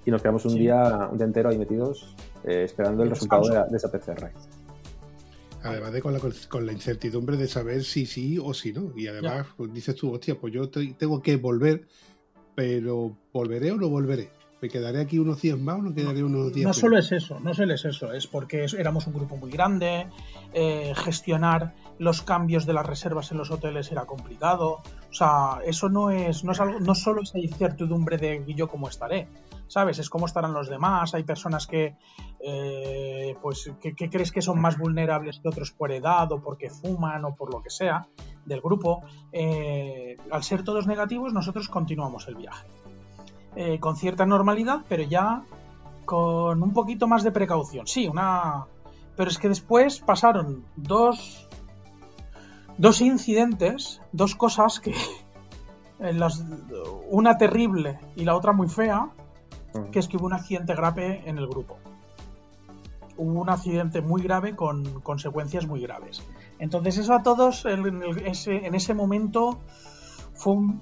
Y 0.07 0.11
nos 0.11 0.21
quedamos 0.21 0.45
un, 0.45 0.51
Sí. 0.53 0.59
día, 0.59 1.09
un 1.11 1.17
día 1.17 1.25
entero 1.27 1.49
ahí 1.49 1.57
metidos 1.57 2.15
eh, 2.45 2.63
esperando 2.63 3.03
el 3.03 3.09
resultado 3.09 3.41
de, 3.41 3.49
descanso. 3.49 3.65
la- 3.65 3.71
de 3.71 3.77
esa 3.77 3.91
PCR. 3.91 4.31
Además 5.63 5.91
de 5.91 6.01
con 6.01 6.13
la, 6.13 6.19
con 6.47 6.65
la 6.65 6.71
incertidumbre 6.71 7.35
de 7.35 7.47
saber 7.47 7.83
si 7.83 8.05
sí 8.05 8.39
o 8.41 8.53
si 8.53 8.71
no. 8.71 8.93
Y 8.95 9.07
además 9.07 9.47
pues, 9.57 9.73
dices 9.73 9.95
tú, 9.95 10.13
hostia, 10.13 10.39
pues 10.39 10.53
yo 10.53 10.69
te- 10.69 10.93
tengo 10.97 11.21
que 11.21 11.35
volver, 11.35 11.87
pero 12.55 13.17
¿volveré 13.33 13.71
o 13.71 13.75
no 13.75 13.89
volveré? 13.89 14.29
¿Me 14.59 14.69
quedaré 14.69 15.01
aquí 15.01 15.19
unos 15.19 15.39
días 15.41 15.57
más 15.59 15.77
o 15.77 15.81
no 15.83 15.93
quedaré 15.93 16.23
unos 16.23 16.47
días 16.51 16.63
No 16.63 16.69
menos? 16.69 16.77
solo 16.77 16.97
es 16.97 17.11
eso, 17.11 17.39
no 17.39 17.53
solo 17.53 17.75
es 17.75 17.85
eso, 17.85 18.11
es 18.11 18.25
porque 18.25 18.65
éramos 18.77 19.05
un 19.05 19.13
grupo 19.13 19.37
muy 19.37 19.51
grande, 19.51 20.07
eh, 20.51 20.93
gestionar 20.95 21.75
los 21.99 22.23
cambios 22.23 22.65
de 22.65 22.73
las 22.73 22.85
reservas 22.85 23.31
en 23.31 23.37
los 23.37 23.51
hoteles 23.51 23.91
era 23.91 24.05
complicado, 24.05 24.81
o 25.09 25.13
sea, 25.13 25.59
eso 25.65 25.89
no 25.89 26.09
es, 26.09 26.43
no 26.43 26.53
es 26.53 26.59
algo, 26.59 26.79
no 26.79 26.95
solo 26.95 27.21
es 27.21 27.35
incertidumbre 27.35 28.17
de 28.17 28.43
yo 28.55 28.67
cómo 28.67 28.89
estaré, 28.89 29.27
¿sabes? 29.67 29.99
Es 29.99 30.09
cómo 30.09 30.25
estarán 30.25 30.53
los 30.53 30.69
demás, 30.69 31.13
hay 31.13 31.23
personas 31.23 31.67
que, 31.67 31.95
eh, 32.39 33.35
pues, 33.41 33.71
que, 33.79 33.93
que 33.95 34.09
crees 34.09 34.31
que 34.31 34.41
son 34.41 34.59
más 34.59 34.77
vulnerables 34.79 35.39
que 35.39 35.49
otros 35.49 35.71
por 35.71 35.91
edad 35.91 36.31
o 36.31 36.41
porque 36.41 36.71
fuman 36.71 37.25
o 37.25 37.35
por 37.35 37.53
lo 37.53 37.61
que 37.61 37.69
sea 37.69 38.07
del 38.45 38.61
grupo, 38.61 39.03
Eh, 39.33 40.17
al 40.31 40.41
ser 40.41 40.63
todos 40.63 40.87
negativos 40.87 41.31
nosotros 41.33 41.67
continuamos 41.67 42.27
el 42.27 42.35
viaje. 42.35 42.65
Eh, 43.55 43.79
con 43.79 43.95
cierta 43.95 44.25
normalidad, 44.25 44.81
pero 44.87 45.03
ya 45.03 45.43
con 46.05 46.61
un 46.61 46.73
poquito 46.73 47.07
más 47.07 47.23
de 47.23 47.31
precaución. 47.31 47.87
Sí, 47.87 48.07
una. 48.07 48.65
Pero 49.15 49.29
es 49.31 49.37
que 49.39 49.49
después 49.49 49.99
pasaron 49.99 50.63
dos. 50.75 51.47
Dos 52.77 53.01
incidentes, 53.01 54.01
dos 54.11 54.35
cosas 54.35 54.79
que. 54.79 54.93
en 55.99 56.19
las- 56.19 56.43
una 57.09 57.37
terrible 57.39 57.99
y 58.15 58.23
la 58.25 58.35
otra 58.35 58.51
muy 58.53 58.67
fea, 58.69 59.09
que 59.91 59.97
es 59.99 60.07
que 60.07 60.17
hubo 60.17 60.27
un 60.27 60.33
accidente 60.33 60.75
grave 60.75 61.23
en 61.25 61.39
el 61.39 61.47
grupo. 61.47 61.77
Hubo 63.17 63.41
un 63.41 63.49
accidente 63.49 64.01
muy 64.01 64.21
grave 64.21 64.55
con 64.55 65.01
consecuencias 65.01 65.65
muy 65.65 65.81
graves. 65.81 66.21
Entonces 66.59 66.99
eso 66.99 67.15
a 67.15 67.23
todos 67.23 67.65
en, 67.65 68.03
ese, 68.25 68.67
en 68.67 68.75
ese 68.75 68.93
momento 68.93 69.57
fue 70.35 70.53
un, 70.53 70.81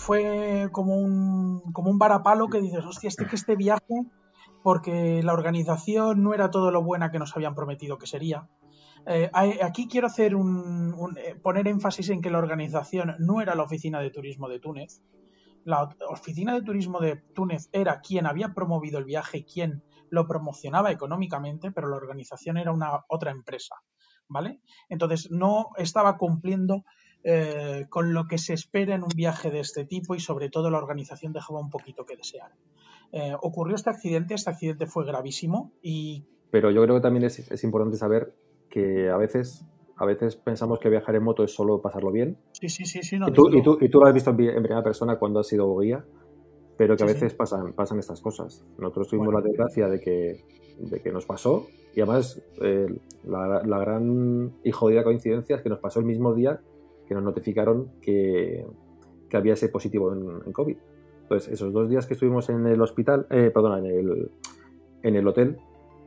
fue 0.00 0.68
como 0.72 0.96
un, 0.96 1.60
como 1.72 1.90
un 1.90 1.98
varapalo 1.98 2.48
que 2.48 2.60
dices, 2.60 2.84
hostia, 2.84 3.08
este 3.08 3.26
que 3.26 3.36
este 3.36 3.54
viaje, 3.54 4.04
porque 4.62 5.22
la 5.22 5.32
organización 5.34 6.22
no 6.22 6.32
era 6.34 6.50
todo 6.50 6.70
lo 6.70 6.82
buena 6.82 7.10
que 7.10 7.18
nos 7.18 7.36
habían 7.36 7.54
prometido 7.54 7.98
que 7.98 8.06
sería. 8.06 8.48
Eh, 9.06 9.30
aquí 9.62 9.88
quiero 9.88 10.06
hacer 10.06 10.34
un, 10.34 10.92
un- 10.94 11.16
eh, 11.18 11.34
poner 11.42 11.68
énfasis 11.68 12.10
en 12.10 12.20
que 12.20 12.30
la 12.30 12.38
organización 12.38 13.14
no 13.18 13.40
era 13.40 13.54
la 13.54 13.62
oficina 13.62 14.00
de 14.00 14.10
turismo 14.10 14.48
de 14.48 14.58
Túnez. 14.60 15.02
La 15.64 15.88
oficina 16.08 16.54
de 16.54 16.62
turismo 16.62 17.00
de 17.00 17.16
Túnez 17.34 17.68
era 17.72 18.00
quien 18.00 18.26
había 18.26 18.54
promovido 18.54 18.98
el 18.98 19.04
viaje 19.04 19.38
y 19.38 19.44
quien 19.44 19.82
lo 20.08 20.26
promocionaba 20.26 20.90
económicamente, 20.90 21.70
pero 21.72 21.88
la 21.88 21.96
organización 21.96 22.56
era 22.56 22.72
una 22.72 23.04
otra 23.08 23.30
empresa, 23.30 23.76
¿vale? 24.28 24.60
Entonces 24.88 25.30
no 25.30 25.68
estaba 25.76 26.16
cumpliendo 26.16 26.84
eh, 27.24 27.86
con 27.88 28.14
lo 28.14 28.26
que 28.26 28.38
se 28.38 28.54
espera 28.54 28.94
en 28.94 29.02
un 29.02 29.10
viaje 29.14 29.50
de 29.50 29.60
este 29.60 29.84
tipo 29.84 30.14
y 30.14 30.20
sobre 30.20 30.48
todo 30.48 30.70
la 30.70 30.78
organización 30.78 31.32
dejaba 31.32 31.60
un 31.60 31.70
poquito 31.70 32.04
que 32.06 32.16
desear. 32.16 32.52
Eh, 33.12 33.34
ocurrió 33.42 33.74
este 33.74 33.90
accidente, 33.90 34.34
este 34.34 34.50
accidente 34.50 34.86
fue 34.86 35.04
gravísimo 35.04 35.72
y 35.82 36.24
Pero 36.50 36.70
yo 36.70 36.82
creo 36.82 36.94
que 36.96 37.00
también 37.02 37.24
es, 37.24 37.38
es 37.50 37.64
importante 37.64 37.96
saber 37.96 38.34
que 38.68 39.10
a 39.10 39.16
veces, 39.16 39.66
a 39.96 40.06
veces 40.06 40.36
pensamos 40.36 40.78
que 40.78 40.88
viajar 40.88 41.14
en 41.16 41.24
moto 41.24 41.42
es 41.44 41.52
solo 41.52 41.82
pasarlo 41.82 42.12
bien. 42.12 42.38
sí, 42.52 42.68
sí, 42.68 42.84
sí, 42.84 43.02
sí, 43.02 43.18
no, 43.18 43.28
y, 43.28 43.32
tú, 43.32 43.48
y, 43.50 43.62
tú, 43.62 43.78
y 43.80 43.88
tú 43.90 43.98
lo 44.00 44.06
has 44.06 44.14
visto 44.14 44.30
en, 44.30 44.40
en 44.40 44.62
primera 44.62 44.82
persona 44.82 45.18
cuando 45.18 45.40
has 45.40 45.48
sido 45.48 45.76
guía, 45.78 46.04
pero 46.78 46.96
que 46.96 47.02
a 47.04 47.08
Sí, 47.08 47.14
veces 47.14 47.32
sí. 47.32 47.36
pasan, 47.36 47.72
pasan 47.74 47.98
estas 47.98 48.20
cosas. 48.22 48.64
Nosotros 48.78 49.08
tuvimos 49.08 49.26
Bueno. 49.26 49.40
la 49.40 49.44
desgracia 49.46 49.88
de 49.88 50.00
que, 50.00 50.44
de 50.78 51.00
que 51.02 51.12
nos 51.12 51.26
pasó 51.26 51.66
y 51.94 52.00
además 52.00 52.40
eh, 52.62 52.86
la, 53.24 53.62
la 53.66 53.78
gran 53.80 54.52
y 54.64 54.70
jodida 54.70 55.02
coincidencia 55.02 55.56
es 55.56 55.62
que 55.62 55.68
nos 55.68 55.80
pasó 55.80 55.98
el 56.00 56.06
mismo 56.06 56.32
día 56.32 56.60
que 57.10 57.14
nos 57.16 57.24
notificaron 57.24 57.90
que, 58.00 58.64
que 59.28 59.36
había 59.36 59.54
ese 59.54 59.68
positivo 59.68 60.12
en, 60.12 60.46
en 60.46 60.52
COVID. 60.52 60.76
Entonces, 61.22 61.52
esos 61.52 61.72
dos 61.72 61.88
días 61.90 62.06
que 62.06 62.14
estuvimos 62.14 62.48
en 62.50 62.64
el 62.68 62.80
hospital, 62.80 63.26
eh, 63.30 63.50
perdona, 63.52 63.80
en 63.80 63.86
el, 63.86 64.30
en 65.02 65.16
el 65.16 65.26
hotel, 65.26 65.58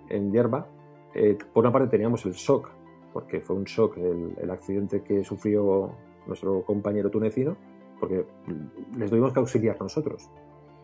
en 0.10 0.32
Yerba, 0.32 0.66
eh, 1.14 1.38
por 1.54 1.66
una 1.66 1.74
parte 1.74 1.90
teníamos 1.90 2.26
el 2.26 2.32
shock, 2.32 2.70
porque 3.12 3.42
fue 3.42 3.58
un 3.58 3.66
shock 3.66 3.98
el, 3.98 4.34
el 4.42 4.50
accidente 4.50 5.04
que 5.04 5.26
sufrió 5.26 5.92
nuestro 6.26 6.64
compañero 6.64 7.10
tunecino, 7.10 7.58
porque 8.00 8.26
les 8.98 9.10
tuvimos 9.10 9.34
que 9.34 9.40
auxiliar 9.40 9.76
nosotros. 9.82 10.30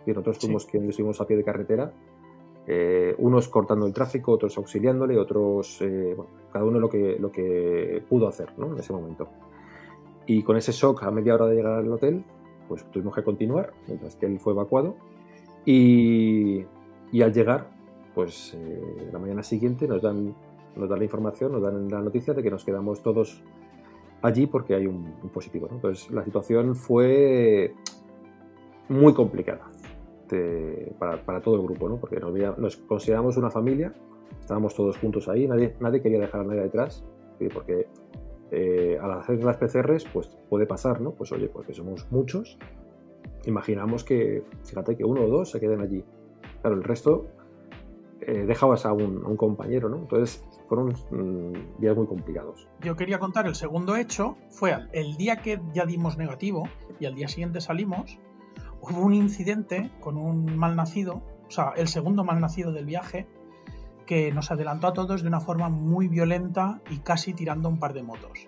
Y 0.05 0.09
nosotros 0.09 0.35
Sí. 0.35 0.47
fuimos 0.47 0.65
quienes 0.65 0.89
estuvimos 0.89 1.21
a 1.21 1.27
pie 1.27 1.37
de 1.37 1.45
carretera, 1.45 1.93
eh, 2.67 3.15
unos 3.19 3.47
cortando 3.47 3.85
el 3.85 3.93
tráfico, 3.93 4.33
otros 4.33 4.57
auxiliándole, 4.57 5.17
otros, 5.17 5.81
eh, 5.81 6.13
bueno, 6.13 6.29
cada 6.51 6.65
uno 6.65 6.77
lo 6.77 6.89
que, 6.89 7.17
lo 7.17 7.31
que 7.31 8.03
pudo 8.09 8.27
hacer 8.27 8.51
¿no? 8.57 8.73
en 8.73 8.79
ese 8.79 8.91
momento. 8.91 9.29
Y 10.29 10.43
con 10.43 10.57
ese 10.57 10.71
shock 10.71 11.01
a 11.01 11.09
media 11.09 11.33
hora 11.33 11.47
de 11.47 11.55
llegar 11.55 11.73
al 11.79 11.91
hotel, 11.91 12.23
pues 12.67 12.85
tuvimos 12.91 13.15
que 13.15 13.23
continuar, 13.23 13.73
mientras 13.87 14.15
que 14.15 14.27
él 14.27 14.39
fue 14.39 14.53
evacuado. 14.53 14.95
Y, 15.65 16.63
y 17.11 17.21
al 17.23 17.33
llegar, 17.33 17.71
pues 18.13 18.53
eh, 18.55 19.09
la 19.11 19.17
mañana 19.17 19.41
siguiente 19.41 19.87
nos 19.87 20.03
dan, 20.03 20.35
nos 20.75 20.87
dan 20.87 20.99
la 20.99 21.03
información, 21.05 21.51
nos 21.51 21.63
dan 21.63 21.89
la 21.89 21.99
noticia 22.01 22.35
de 22.35 22.43
que 22.43 22.51
nos 22.51 22.63
quedamos 22.63 23.01
todos 23.01 23.41
allí 24.21 24.45
porque 24.45 24.75
hay 24.75 24.85
un, 24.85 25.15
un 25.23 25.29
positivo. 25.29 25.67
¿no? 25.67 25.77
Entonces 25.77 26.11
la 26.11 26.23
situación 26.23 26.75
fue 26.75 27.73
muy 28.87 29.15
complicada 29.15 29.71
de- 30.29 30.93
para, 30.99 31.25
para 31.25 31.41
todo 31.41 31.55
el 31.55 31.63
grupo, 31.63 31.89
¿no? 31.89 31.97
porque 31.97 32.19
nos, 32.19 32.57
nos 32.59 32.77
consideramos 32.77 33.35
una 33.37 33.49
familia, 33.49 33.95
estábamos 34.39 34.75
todos 34.75 34.95
juntos 34.99 35.27
ahí, 35.27 35.47
nadie, 35.47 35.75
nadie 35.79 36.03
quería 36.03 36.19
dejar 36.19 36.41
a 36.41 36.43
nadie 36.43 36.61
detrás, 36.61 37.03
¿sí? 37.39 37.47
porque 37.51 37.87
eh, 38.51 38.97
al 39.01 39.11
hacer 39.11 39.43
las 39.43 39.57
PCRs, 39.57 40.05
pues 40.11 40.29
puede 40.49 40.65
pasar, 40.65 41.01
¿no? 41.01 41.11
Pues 41.11 41.31
oye, 41.31 41.47
porque 41.47 41.73
somos 41.73 42.07
muchos, 42.11 42.57
imaginamos 43.45 44.03
que, 44.03 44.43
fíjate, 44.63 44.95
que 44.95 45.03
uno 45.03 45.23
o 45.23 45.27
dos 45.27 45.51
se 45.51 45.59
queden 45.59 45.81
allí. 45.81 46.03
Claro, 46.61 46.75
el 46.75 46.83
resto 46.83 47.27
eh, 48.21 48.45
dejabas 48.45 48.85
a 48.85 48.93
un, 48.93 49.37
compañero, 49.37 49.87
¿no? 49.87 49.97
Entonces 49.97 50.43
fueron 50.67 50.93
mm, 51.11 51.79
días 51.79 51.95
muy 51.95 52.05
complicados. 52.05 52.67
Yo 52.81 52.95
quería 52.95 53.19
contar 53.19 53.47
el 53.47 53.55
segundo 53.55 53.95
hecho, 53.95 54.37
fue 54.49 54.75
el 54.91 55.15
día 55.15 55.37
que 55.37 55.61
ya 55.73 55.85
dimos 55.85 56.17
negativo 56.17 56.63
y 56.99 57.05
al 57.05 57.15
día 57.15 57.27
siguiente 57.27 57.61
salimos, 57.61 58.19
hubo 58.81 59.01
un 59.01 59.13
incidente 59.13 59.91
con 59.99 60.17
un 60.17 60.57
malnacido, 60.57 61.21
o 61.47 61.51
sea, 61.51 61.73
el 61.77 61.87
segundo 61.87 62.23
malnacido 62.23 62.71
del 62.71 62.85
viaje, 62.85 63.27
que 64.09 64.31
nos 64.31 64.49
adelantó 64.49 64.87
a 64.87 64.93
todos 64.93 65.21
de 65.21 65.27
una 65.27 65.39
forma 65.39 65.69
muy 65.69 66.07
violenta 66.07 66.81
y 66.89 66.97
casi 66.97 67.31
tirando 67.31 67.69
un 67.69 67.77
par 67.77 67.93
de 67.93 68.01
motos. 68.01 68.47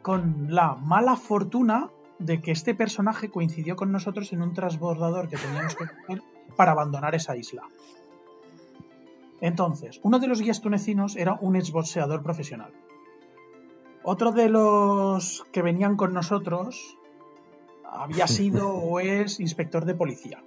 Con 0.00 0.46
la 0.48 0.74
mala 0.74 1.16
fortuna 1.16 1.90
de 2.18 2.40
que 2.40 2.50
este 2.52 2.74
personaje 2.74 3.28
coincidió 3.28 3.76
con 3.76 3.92
nosotros 3.92 4.32
en 4.32 4.40
un 4.40 4.54
transbordador 4.54 5.28
que 5.28 5.36
teníamos 5.36 5.76
que 5.76 5.84
coger 5.86 6.22
para 6.56 6.72
abandonar 6.72 7.14
esa 7.14 7.36
isla. 7.36 7.64
Entonces, 9.42 10.00
uno 10.02 10.18
de 10.18 10.28
los 10.28 10.40
guías 10.40 10.62
tunecinos 10.62 11.14
era 11.14 11.36
un 11.42 11.56
exboxeador 11.56 12.22
profesional. 12.22 12.72
Otro 14.02 14.32
de 14.32 14.48
los 14.48 15.44
que 15.52 15.60
venían 15.60 15.96
con 15.96 16.14
nosotros 16.14 16.96
había 17.84 18.26
sido 18.26 18.70
o 18.72 18.98
es 18.98 19.40
inspector 19.40 19.84
de 19.84 19.94
policía. 19.94 20.42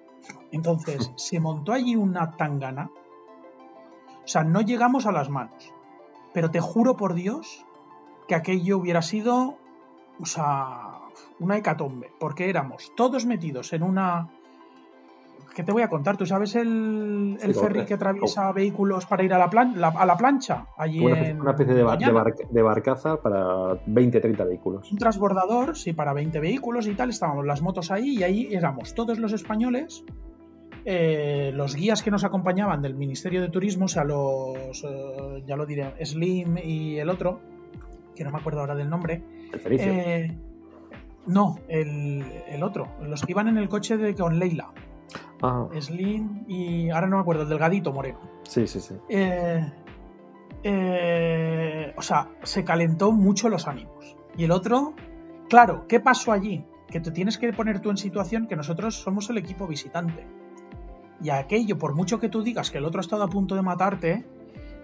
Entonces, 0.51 1.11
se 1.18 1.39
montó 1.39 1.72
allí 1.72 1.95
una 1.95 2.31
tangana. 2.31 2.89
O 4.23 4.27
sea, 4.27 4.43
no 4.43 4.61
llegamos 4.61 5.05
a 5.05 5.11
las 5.11 5.29
manos. 5.29 5.71
Pero 6.33 6.49
te 6.51 6.59
juro 6.59 6.95
por 6.95 7.13
Dios 7.13 7.65
que 8.27 8.35
aquello 8.35 8.77
hubiera 8.77 9.01
sido, 9.01 9.57
o 10.19 10.25
sea, 10.25 10.99
una 11.39 11.57
hecatombe. 11.57 12.11
Porque 12.19 12.49
éramos 12.49 12.91
todos 12.95 13.25
metidos 13.25 13.73
en 13.73 13.83
una... 13.83 14.29
¿Qué 15.55 15.61
te 15.63 15.71
voy 15.71 15.83
a 15.83 15.87
contar? 15.87 16.17
¿Tú 16.17 16.25
sabes 16.25 16.55
el, 16.55 17.37
el 17.39 17.53
Sí, 17.53 17.59
ferry 17.59 17.73
correcto. 17.73 17.87
que 17.89 17.93
atraviesa 17.93 18.51
vehículos 18.53 19.05
para 19.05 19.23
ir 19.23 19.33
a 19.35 19.37
la, 19.37 19.51
plan- 19.51 19.79
la- 19.79 19.89
a 19.89 20.03
la 20.07 20.17
plancha? 20.17 20.65
Allí 20.77 20.99
Una, 21.05 21.13
especie- 21.13 21.31
en 21.31 21.41
una 21.41 21.51
especie 21.51 21.73
de, 21.75 21.83
bar- 21.83 21.99
de 21.99 22.05
Doñana? 22.05 22.23
barca- 22.23 22.47
de 22.49 22.61
barcaza 22.63 23.17
para 23.21 23.45
20-30 23.85 24.47
vehículos. 24.47 24.91
un 24.91 24.97
transbordador, 24.97 25.77
sí, 25.77 25.93
para 25.93 26.11
20 26.13 26.39
vehículos 26.39 26.87
y 26.87 26.95
tal, 26.95 27.11
estábamos 27.11 27.45
las 27.45 27.61
motos 27.61 27.91
ahí 27.91 28.17
y 28.17 28.23
ahí 28.23 28.47
éramos 28.51 28.95
todos 28.95 29.19
los 29.19 29.31
españoles, 29.31 30.03
eh, 30.85 31.51
los 31.53 31.76
guías 31.76 32.03
que 32.03 32.11
nos 32.11 32.23
acompañaban 32.23 32.81
del 32.81 32.95
Ministerio 32.95 33.41
de 33.41 33.49
Turismo, 33.49 33.85
o 33.85 33.88
sea, 33.88 34.03
los, 34.03 34.84
eh, 34.84 35.43
ya 35.45 35.55
lo 35.55 35.65
diré, 35.65 35.93
Slim 36.05 36.57
y 36.57 36.97
el 36.97 37.10
otro, 37.10 37.39
que 38.15 38.23
no 38.23 38.31
me 38.31 38.38
acuerdo 38.38 38.61
ahora 38.61 38.76
del 38.76 38.89
nombre, 38.89 39.23
El 39.65 39.80
eh, 39.80 40.38
no, 41.27 41.60
el, 41.68 42.23
el 42.47 42.64
otro, 42.64 42.89
los 43.01 43.23
que 43.23 43.31
iban 43.31 43.47
en 43.47 43.57
el 43.57 43.69
coche 43.69 43.97
de 43.97 44.14
con 44.15 44.39
Leila. 44.39 44.72
Ah, 45.41 45.68
Slim 45.80 46.45
y 46.47 46.89
ahora 46.89 47.07
no 47.07 47.18
me 47.18 47.22
acuerdo, 47.22 47.43
el 47.43 47.49
delgadito 47.49 47.91
moreno. 47.91 48.19
sí, 48.43 48.68
sí, 48.68 48.80
sí. 48.80 48.95
Eh, 50.64 51.93
o 51.97 52.01
sea, 52.01 52.30
se 52.43 52.64
calentó 52.64 53.11
mucho 53.11 53.49
los 53.49 53.68
ánimos. 53.68 54.15
Y 54.38 54.45
el 54.45 54.51
otro, 54.51 54.93
claro, 55.49 55.85
¿qué 55.88 55.99
pasó 55.99 56.31
allí? 56.31 56.65
Que 56.88 57.01
te 57.01 57.11
tienes 57.11 57.38
que 57.38 57.51
poner 57.51 57.81
tú 57.81 57.89
en 57.89 57.97
situación 57.97 58.47
que 58.47 58.55
nosotros 58.55 58.95
somos 58.95 59.30
el 59.30 59.38
equipo 59.38 59.68
visitante. 59.68 60.26
Y 61.23 61.29
aquello, 61.29 61.77
por 61.77 61.95
mucho 61.95 62.19
que 62.19 62.27
tú 62.29 62.43
digas 62.43 62.69
que 62.69 62.77
el 62.79 62.85
otro 62.85 62.99
ha 62.99 63.01
estado 63.01 63.23
a 63.23 63.29
punto 63.29 63.55
de 63.55 63.61
matarte, 63.61 64.25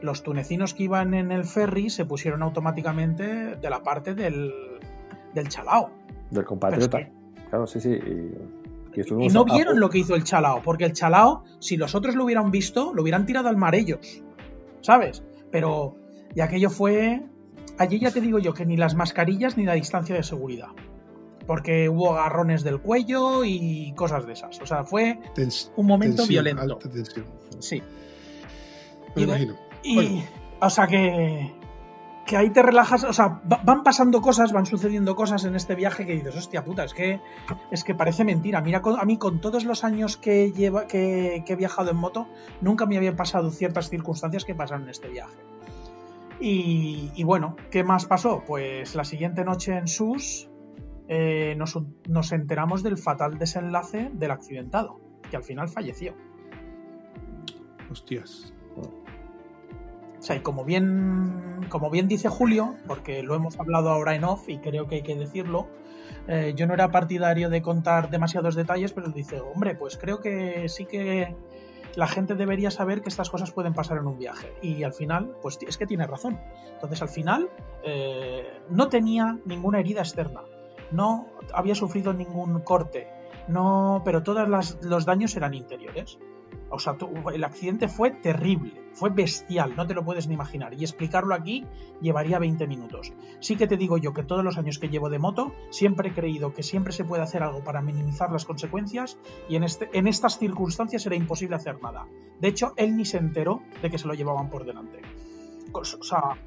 los 0.01 0.23
tunecinos 0.23 0.73
que 0.73 0.83
iban 0.83 1.13
en 1.13 1.31
el 1.31 1.43
ferry 1.43 1.89
se 1.89 2.05
pusieron 2.05 2.41
automáticamente 2.41 3.55
de 3.57 3.69
la 3.69 3.83
parte 3.83 4.15
del, 4.15 4.51
del 5.35 5.49
chalao. 5.49 5.89
Del 6.31 6.45
compatriota. 6.45 7.09
Claro, 7.49 7.67
sí, 7.67 7.81
sí. 7.81 7.89
Y, 7.89 7.93
y 7.95 8.31
Y 8.95 8.99
estuvimos 9.01 9.33
no 9.33 9.41
a- 9.41 9.53
vieron 9.55 9.79
lo 9.79 9.89
que 9.89 9.97
hizo 9.97 10.15
el 10.15 10.23
chalao, 10.23 10.61
porque 10.63 10.85
el 10.85 10.93
chalao, 10.93 11.43
si 11.59 11.75
los 11.75 11.93
otros 11.95 12.15
lo 12.15 12.23
hubieran 12.23 12.51
visto, 12.51 12.93
lo 12.93 13.01
hubieran 13.01 13.25
tirado 13.25 13.49
al 13.49 13.57
mar 13.57 13.75
ellos, 13.75 14.23
¿sabes? 14.81 15.23
Pero, 15.51 15.95
y 16.35 16.39
aquello 16.41 16.69
fue... 16.69 17.21
Allí 17.77 17.99
ya 17.99 18.11
te 18.11 18.19
digo 18.21 18.39
yo 18.39 18.53
que 18.53 18.65
ni 18.65 18.77
las 18.77 18.93
mascarillas 18.95 19.57
ni 19.57 19.63
la 19.65 19.73
distancia 19.73 20.13
de 20.15 20.23
seguridad. 20.23 20.67
Porque 21.49 21.89
hubo 21.89 22.11
agarrones 22.15 22.61
del 22.63 22.80
cuello 22.80 23.43
y 23.43 23.91
cosas 23.95 24.27
de 24.27 24.34
esas. 24.34 24.61
O 24.61 24.67
sea, 24.67 24.84
fue 24.84 25.19
Tens- 25.34 25.71
un 25.77 25.88
momento 25.88 26.17
tensión, 26.17 26.43
violento. 26.45 26.61
alta 26.76 26.88
tensión. 26.91 27.26
Sí. 27.57 27.81
Me 29.15 29.21
Y 29.23 29.26
imagino. 29.26 29.55
Y, 29.81 29.95
Bueno. 29.95 30.23
o 30.61 30.69
sea, 30.69 30.85
que, 30.85 31.51
que 32.27 32.38
ahí 32.38 32.51
te 32.51 32.61
relajas, 32.61 33.03
o 33.03 33.13
sea, 33.13 33.41
va- 33.51 33.61
van 33.63 33.81
pasando 33.84 34.21
cosas, 34.21 34.51
van 34.53 34.67
sucediendo 34.67 35.15
cosas 35.15 35.43
en 35.45 35.55
este 35.55 35.73
viaje 35.73 36.05
que 36.05 36.13
dices, 36.13 36.35
hostia 36.35 36.63
puta, 36.63 36.84
es 36.84 36.93
que, 36.93 37.19
es 37.71 37.84
que 37.84 37.95
parece 37.95 38.23
mentira. 38.23 38.61
Mira, 38.61 38.84
a 38.99 39.05
mí 39.05 39.17
con 39.17 39.41
todos 39.41 39.65
los 39.65 39.84
años 39.84 40.17
que, 40.17 40.51
lleva, 40.51 40.85
que, 40.85 41.41
que 41.47 41.53
he 41.53 41.55
viajado 41.55 41.89
en 41.89 41.97
moto, 41.97 42.27
nunca 42.61 42.85
me 42.85 42.95
habían 42.95 43.15
pasado 43.15 43.49
ciertas 43.49 43.89
circunstancias 43.89 44.45
que 44.45 44.53
pasaron 44.53 44.84
en 44.84 44.89
este 44.89 45.07
viaje. 45.09 45.34
Y, 46.39 47.09
y 47.15 47.23
bueno, 47.23 47.55
¿qué 47.71 47.84
más 47.84 48.05
pasó? 48.05 48.43
Pues 48.45 48.93
la 48.93 49.03
siguiente 49.03 49.43
noche 49.43 49.76
en 49.76 49.88
SUS 49.88 50.47
eh, 51.10 51.56
nos, 51.57 51.77
nos 52.07 52.31
enteramos 52.31 52.84
del 52.84 52.98
fatal 52.98 53.40
desenlace 53.40 54.11
del 54.14 54.30
accidentado, 54.30 54.99
que 55.30 55.36
al 55.36 55.44
final 55.44 55.68
falleció. 55.68 56.14
Hostias. 57.91 58.53
O 58.77 60.22
sea, 60.22 60.36
y 60.36 60.41
como 60.41 60.65
bien, 60.65 61.65
como 61.69 61.90
bien 61.90 62.07
dice 62.07 62.30
Julio, 62.30 62.76
porque 62.88 63.23
lo 63.23 63.34
hemos 63.36 63.60
hablado 63.60 63.90
ahora 63.90 64.15
en 64.15 64.23
off 64.23 64.48
y 64.49 64.60
creo 64.60 64.88
que 64.88 64.95
hay 64.95 65.02
que 65.02 65.15
decirlo, 65.15 65.68
eh, 66.27 66.53
yo 66.56 66.68
no 66.68 66.76
era 66.76 66.91
partidario 66.91 67.49
de 67.49 67.64
contar 67.64 68.11
demasiados 68.11 68.53
detalles, 68.53 68.94
pero 68.94 69.07
él 69.07 69.14
dice, 69.14 69.41
hombre, 69.41 69.73
pues 69.76 69.98
creo 69.98 70.19
que 70.19 70.69
sí 70.69 70.86
que 70.86 71.36
la 71.95 72.07
gente 72.07 72.36
debería 72.36 72.69
saber 72.69 73.02
que 73.02 73.10
estas 73.10 73.31
cosas 73.31 73.52
pueden 73.52 73.73
pasar 73.73 73.98
en 73.98 74.06
un 74.06 74.19
viaje. 74.19 74.53
Y 74.61 74.84
al 74.84 74.94
final, 74.94 75.36
pues 75.41 75.57
es 75.68 75.77
que 75.77 75.88
tiene 75.88 76.06
razón. 76.06 76.40
Entonces, 76.73 77.02
al 77.02 77.10
final, 77.10 77.49
eh, 77.84 78.61
no 78.69 78.90
tenía 78.90 79.40
ninguna 79.45 79.80
herida 79.80 80.02
externa, 80.02 80.41
no 80.91 81.27
había 81.53 81.75
sufrido 81.75 82.13
ningún 82.13 82.59
corte, 82.61 83.07
no, 83.47 84.01
pero 84.05 84.23
todos 84.23 84.47
los 84.81 85.05
daños 85.05 85.35
eran 85.35 85.53
interiores. 85.53 86.19
O 86.71 86.77
sea, 86.77 86.95
el 87.33 87.43
accidente 87.43 87.87
fue 87.87 88.11
terrible, 88.11 88.73
fue 88.93 89.09
bestial, 89.09 89.75
no 89.75 89.87
te 89.87 89.95
lo 89.95 90.05
puedes 90.05 90.27
ni 90.27 90.35
imaginar. 90.35 90.73
Y 90.75 90.83
explicarlo 90.83 91.33
aquí 91.33 91.65
llevaría 91.99 92.37
20 92.37 92.67
minutos. 92.67 93.11
Sí 93.39 93.55
que 93.55 93.65
te 93.65 93.75
digo 93.75 93.97
yo 93.97 94.13
que 94.13 94.23
todos 94.23 94.43
los 94.43 94.57
años 94.57 94.77
que 94.77 94.89
llevo 94.89 95.09
de 95.09 95.17
moto, 95.17 95.53
siempre 95.71 96.09
he 96.09 96.13
creído 96.13 96.53
que 96.53 96.61
siempre 96.61 96.93
se 96.93 97.03
puede 97.03 97.23
hacer 97.23 97.41
algo 97.41 97.63
para 97.63 97.81
minimizar 97.81 98.31
las 98.31 98.45
consecuencias 98.45 99.17
y 99.47 99.55
en, 99.55 99.63
este, 99.63 99.89
en 99.93 100.07
estas 100.07 100.37
circunstancias 100.37 101.05
era 101.05 101.15
imposible 101.15 101.55
hacer 101.55 101.81
nada. 101.81 102.05
De 102.39 102.47
hecho, 102.47 102.73
él 102.77 102.95
ni 102.95 103.05
se 103.05 103.17
enteró 103.17 103.61
de 103.81 103.89
que 103.89 103.97
se 103.97 104.07
lo 104.07 104.13
llevaban 104.13 104.49
por 104.49 104.63
delante. 104.63 105.01
O 105.73 105.83
sea, 105.83 106.37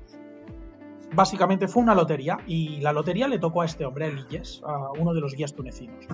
básicamente 1.15 1.69
fue 1.69 1.83
una 1.83 1.95
lotería 1.95 2.39
y 2.47 2.81
la 2.81 2.93
lotería 2.93 3.29
le 3.29 3.39
tocó 3.39 3.63
a 3.63 3.65
este 3.65 3.85
hombre, 3.85 4.07
a 4.07 4.09
Elias, 4.09 4.61
a 4.65 4.93
uno 4.93 5.15
de 5.15 5.21
los 5.21 5.35
guías 5.35 5.55
tunecinos. 5.55 6.07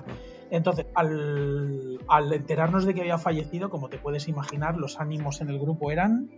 Entonces, 0.51 0.87
al, 0.95 1.99
al 2.07 2.33
enterarnos 2.33 2.85
de 2.85 2.93
que 2.93 3.01
había 3.01 3.17
fallecido, 3.17 3.69
como 3.69 3.89
te 3.89 3.97
puedes 3.97 4.27
imaginar, 4.27 4.77
los 4.77 4.99
ánimos 4.99 5.41
en 5.41 5.49
el 5.49 5.59
grupo 5.59 5.91
eran 5.91 6.29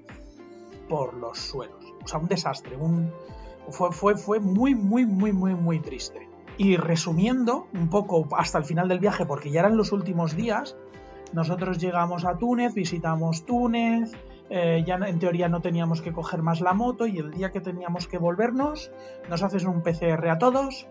por 0.90 1.14
los 1.14 1.38
suelos. 1.38 1.94
O 2.04 2.08
sea, 2.08 2.20
un 2.20 2.28
desastre. 2.28 2.76
Un, 2.76 3.12
fue, 3.70 3.92
fue, 3.92 4.16
fue 4.18 4.40
muy, 4.40 4.76
muy, 4.76 5.06
muy, 5.06 5.32
muy, 5.32 5.56
muy 5.56 5.80
triste. 5.80 6.28
Y 6.58 6.76
resumiendo 6.76 7.68
un 7.74 7.90
poco 7.90 8.28
hasta 8.36 8.58
el 8.58 8.66
final 8.66 8.88
del 8.90 9.00
viaje, 9.00 9.26
porque 9.26 9.52
ya 9.52 9.62
eran 9.62 9.78
los 9.78 9.94
últimos 9.94 10.36
días, 10.36 10.76
nosotros 11.34 11.78
llegamos 11.78 12.26
a 12.26 12.38
Túnez, 12.38 12.74
visitamos 12.74 13.46
Túnez, 13.46 14.12
eh, 14.54 14.84
ya 14.86 14.96
en 14.96 15.18
teoría 15.18 15.48
no 15.48 15.62
teníamos 15.62 16.02
que 16.02 16.12
coger 16.12 16.42
más 16.42 16.60
la 16.60 16.74
moto 16.74 17.08
y 17.08 17.18
el 17.20 17.32
día 17.32 17.54
que 17.54 17.62
teníamos 17.62 18.10
que 18.10 18.18
volvernos, 18.18 18.92
nos 19.30 19.44
haces 19.44 19.64
un 19.64 19.82
PCR 19.82 20.28
a 20.28 20.40
todos. 20.40 20.90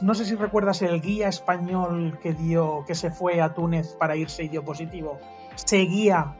No 0.00 0.14
sé 0.14 0.24
si 0.24 0.34
recuerdas 0.34 0.80
el 0.80 1.02
guía 1.02 1.28
español 1.28 2.18
que 2.22 2.32
dio, 2.32 2.84
que 2.86 2.94
se 2.94 3.10
fue 3.10 3.42
a 3.42 3.52
Túnez 3.52 3.96
para 3.96 4.16
irse 4.16 4.44
y 4.44 4.48
dio 4.48 4.64
positivo. 4.64 5.20
Seguía 5.56 6.38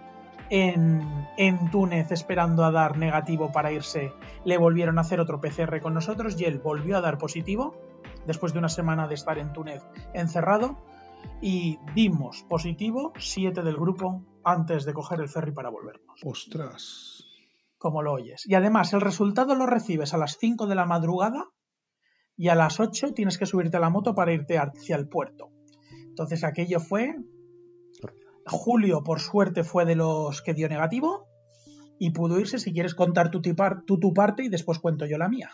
en, 0.49 1.03
en 1.37 1.71
Túnez 1.71 2.11
esperando 2.11 2.65
a 2.65 2.71
dar 2.71 2.97
negativo 2.97 3.53
para 3.53 3.71
irse. 3.71 4.15
Le 4.47 4.57
volvieron 4.57 4.97
a 4.97 5.03
hacer 5.03 5.21
otro 5.21 5.43
PCR 5.43 5.79
con 5.83 5.93
nosotros 5.93 6.41
y 6.41 6.47
él 6.47 6.59
volvió 6.59 6.97
a 6.97 7.03
dar 7.03 7.19
positivo 7.19 7.75
después 8.27 8.55
de 8.55 8.61
una 8.61 8.71
semana 8.71 9.09
de 9.09 9.15
estar 9.15 9.37
en 9.37 9.53
Túnez 9.53 9.83
encerrado. 10.15 10.79
Y 11.43 11.79
dimos 11.95 12.47
positivo 12.49 13.13
siete 13.19 13.61
del 13.63 13.77
grupo 13.77 14.23
antes 14.45 14.85
de 14.85 14.93
coger 14.93 15.21
el 15.21 15.29
ferry 15.29 15.53
para 15.53 15.71
volvernos 15.71 16.21
Ostras. 16.25 17.25
como 17.79 18.03
lo 18.03 18.13
oyes. 18.13 18.47
Y 18.47 18.55
además, 18.55 18.93
el 18.93 19.01
resultado 19.01 19.55
lo 19.55 19.67
recibes 19.67 20.15
a 20.15 20.19
las 20.19 20.37
5 20.39 20.67
de 20.67 20.75
la 20.75 20.87
madrugada 20.87 21.47
y 22.37 22.49
a 22.49 22.55
las 22.55 22.81
8 22.81 23.13
tienes 23.15 23.39
que 23.39 23.47
subirte 23.47 23.77
a 23.77 23.81
la 23.81 23.91
moto 23.91 24.15
para 24.15 24.33
irte 24.33 24.59
hacia 24.59 24.97
el 24.97 25.09
puerto. 25.09 25.51
Entonces, 26.09 26.45
aquello 26.45 26.81
fue. 26.81 27.15
Julio, 28.47 29.03
por 29.05 29.21
suerte, 29.21 29.63
fue 29.63 29.85
de 29.85 29.95
los 29.95 30.43
que 30.43 30.55
dio 30.55 30.69
negativo 30.69 31.27
y 31.99 32.11
pudo 32.11 32.41
irse. 32.41 32.59
Si 32.59 32.73
quieres 32.73 32.95
contar 32.95 33.31
tú, 33.31 33.41
tu 33.41 34.01
tu 34.01 34.13
parte 34.13 34.45
y 34.45 34.49
después 34.49 34.79
cuento 34.79 35.07
yo 35.07 35.19
la 35.19 35.29
mía. 35.29 35.51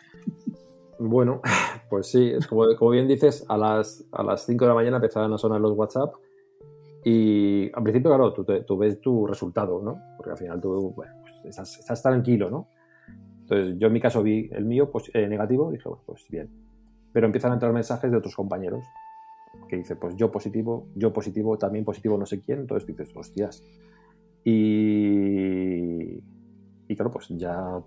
Bueno, 0.99 1.41
pues 1.91 2.11
sí, 2.11 2.31
es 2.31 2.47
como, 2.47 2.65
como 2.77 2.91
bien 2.91 3.07
dices, 3.07 3.45
a 3.49 3.57
las, 3.57 4.05
a 4.13 4.23
las 4.23 4.47
5 4.47 4.65
de 4.65 4.69
la 4.69 4.75
mañana 4.75 4.97
empezaron 4.97 5.33
a 5.33 5.39
sonar 5.39 5.61
los 5.61 5.77
WhatsApp 5.77 6.15
y 7.05 7.71
al 7.73 7.83
principio, 7.83 8.11
claro, 8.11 8.33
tú, 8.33 8.45
tú 8.45 8.77
ves 8.77 9.01
tu 9.01 9.27
resultado, 9.27 9.81
¿no? 9.83 10.01
Porque 10.17 10.33
al 10.33 10.39
final 10.39 10.61
tú, 10.61 10.93
bueno, 10.95 11.15
pues 11.23 11.45
estás, 11.45 11.79
estás 11.79 12.03
tranquilo, 12.03 12.51
¿no? 12.51 12.69
Entonces 13.41 13.79
yo 13.79 13.87
en 13.87 13.93
mi 13.93 14.01
caso 14.01 14.23
vi 14.23 14.49
el 14.53 14.65
mío 14.65 14.91
pues, 14.91 15.11
eh, 15.15 15.27
negativo 15.27 15.71
y 15.71 15.77
dije, 15.77 15.89
bueno, 15.89 16.03
pues 16.05 16.27
bien. 16.29 16.51
Pero 17.13 17.27
empiezan 17.27 17.53
a 17.53 17.55
entrar 17.55 17.73
mensajes 17.73 18.11
de 18.11 18.17
otros 18.17 18.35
compañeros 18.37 18.85
que 19.69 19.77
dice, 19.77 19.97
pues 19.97 20.17
yo 20.17 20.31
positivo, 20.31 20.89
yo 20.95 21.13
positivo, 21.13 21.57
también 21.57 21.85
positivo 21.85 22.19
no 22.19 22.27
sé 22.27 22.41
quién, 22.41 22.61
entonces 22.61 22.87
dices, 22.87 23.11
hostias. 23.17 23.63
Y, 24.45 26.23
y 26.89 26.97
claro, 26.97 27.11
pues 27.11 27.29
ya, 27.31 27.81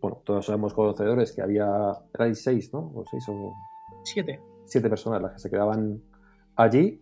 bueno, 0.00 0.22
todos 0.24 0.46
somos 0.46 0.74
conocedores 0.74 1.32
que 1.32 1.42
había, 1.42 1.92
erais 2.12 2.42
seis, 2.42 2.72
¿no? 2.72 2.92
O 2.94 3.04
seis 3.10 3.24
o 3.28 3.54
Siete. 4.02 4.40
siete 4.66 4.90
personas 4.90 5.22
las 5.22 5.32
que 5.32 5.38
se 5.38 5.50
quedaban 5.50 6.02
allí 6.56 7.00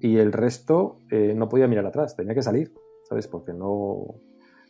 y 0.00 0.16
el 0.16 0.32
resto 0.32 0.98
eh, 1.10 1.34
no 1.36 1.48
podía 1.48 1.68
mirar 1.68 1.86
atrás, 1.86 2.16
tenía 2.16 2.34
que 2.34 2.42
salir, 2.42 2.72
¿sabes? 3.08 3.28
Porque 3.28 3.52
no, 3.52 4.14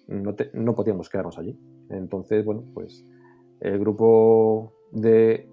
no, 0.09 0.35
no 0.53 0.75
podíamos 0.75 1.09
quedarnos 1.09 1.39
allí. 1.39 1.59
Entonces, 1.89 2.45
bueno, 2.45 2.65
pues 2.75 3.07
el 3.61 3.79
grupo 3.79 4.73
de, 4.91 5.49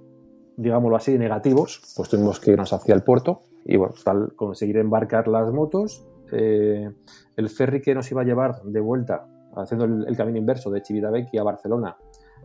digámoslo 0.57 0.95
así, 0.95 1.13
de 1.13 1.19
negativos, 1.19 1.81
pues 1.95 2.09
tuvimos 2.09 2.39
que 2.39 2.51
irnos 2.51 2.73
hacia 2.73 2.95
el 2.95 3.03
puerto 3.03 3.41
y, 3.65 3.77
bueno, 3.77 3.93
tal, 4.03 4.33
conseguir 4.35 4.77
embarcar 4.77 5.27
las 5.27 5.51
motos. 5.51 6.05
eh, 6.31 6.91
el 7.37 7.49
ferry 7.49 7.81
que 7.81 7.93
nos 7.93 8.11
iba 8.11 8.21
a 8.21 8.25
llevar 8.25 8.63
de 8.63 8.79
vuelta, 8.79 9.27
haciendo 9.55 9.85
el, 9.85 10.17
camino 10.17 10.37
inverso 10.37 10.71
de 10.71 10.81
Chivitavecchia 10.81 11.41
a 11.41 11.43
Barcelona, 11.43 11.97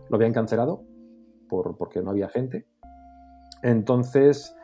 lo 0.08 0.16
habían 0.16 0.32
cancelado 0.32 0.84
por, 1.48 1.76
porque 1.76 2.02
no 2.02 2.10
había 2.10 2.28
gente. 2.28 2.66
Entonces, 3.62 4.54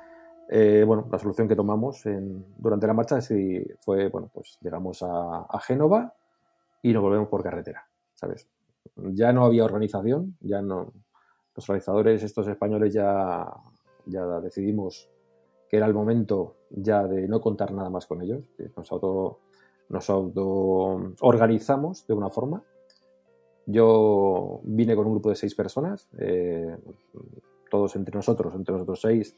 eh, 0.48 0.84
bueno, 0.86 1.06
la 1.10 1.18
solución 1.18 1.46
que 1.48 1.56
tomamos 1.56 2.04
en- 2.06 2.44
durante 2.58 2.86
la 2.86 2.94
marcha 2.94 3.20
sí 3.20 3.62
fue, 3.80 4.08
bueno, 4.08 4.30
pues 4.32 4.58
llegamos 4.60 5.02
a, 5.02 5.42
a 5.48 5.60
Génova 5.60 6.14
y 6.82 6.92
nos 6.92 7.02
volvemos 7.02 7.28
por 7.28 7.42
carretera, 7.42 7.86
¿sabes? 8.14 8.48
Ya 8.96 9.32
no 9.32 9.44
había 9.44 9.64
organización, 9.64 10.36
ya 10.40 10.62
no. 10.62 10.92
Los 11.54 11.68
organizadores, 11.68 12.22
estos 12.22 12.46
españoles, 12.48 12.92
ya, 12.94 13.46
ya 14.06 14.24
decidimos 14.40 15.08
que 15.68 15.76
era 15.76 15.86
el 15.86 15.92
momento 15.94 16.54
ya 16.70 17.04
de 17.04 17.28
no 17.28 17.40
contar 17.40 17.72
nada 17.72 17.90
más 17.90 18.06
con 18.06 18.22
ellos. 18.22 18.44
Nos 18.76 18.90
auto, 18.92 19.40
nos 19.88 20.08
auto 20.08 21.12
organizamos 21.20 22.06
de 22.06 22.14
una 22.14 22.30
forma. 22.30 22.62
Yo 23.66 24.60
vine 24.64 24.96
con 24.96 25.06
un 25.06 25.12
grupo 25.12 25.28
de 25.28 25.36
seis 25.36 25.54
personas, 25.54 26.08
eh, 26.18 26.74
todos 27.70 27.96
entre 27.96 28.14
nosotros, 28.14 28.54
entre 28.54 28.72
nosotros 28.72 29.00
seis, 29.02 29.36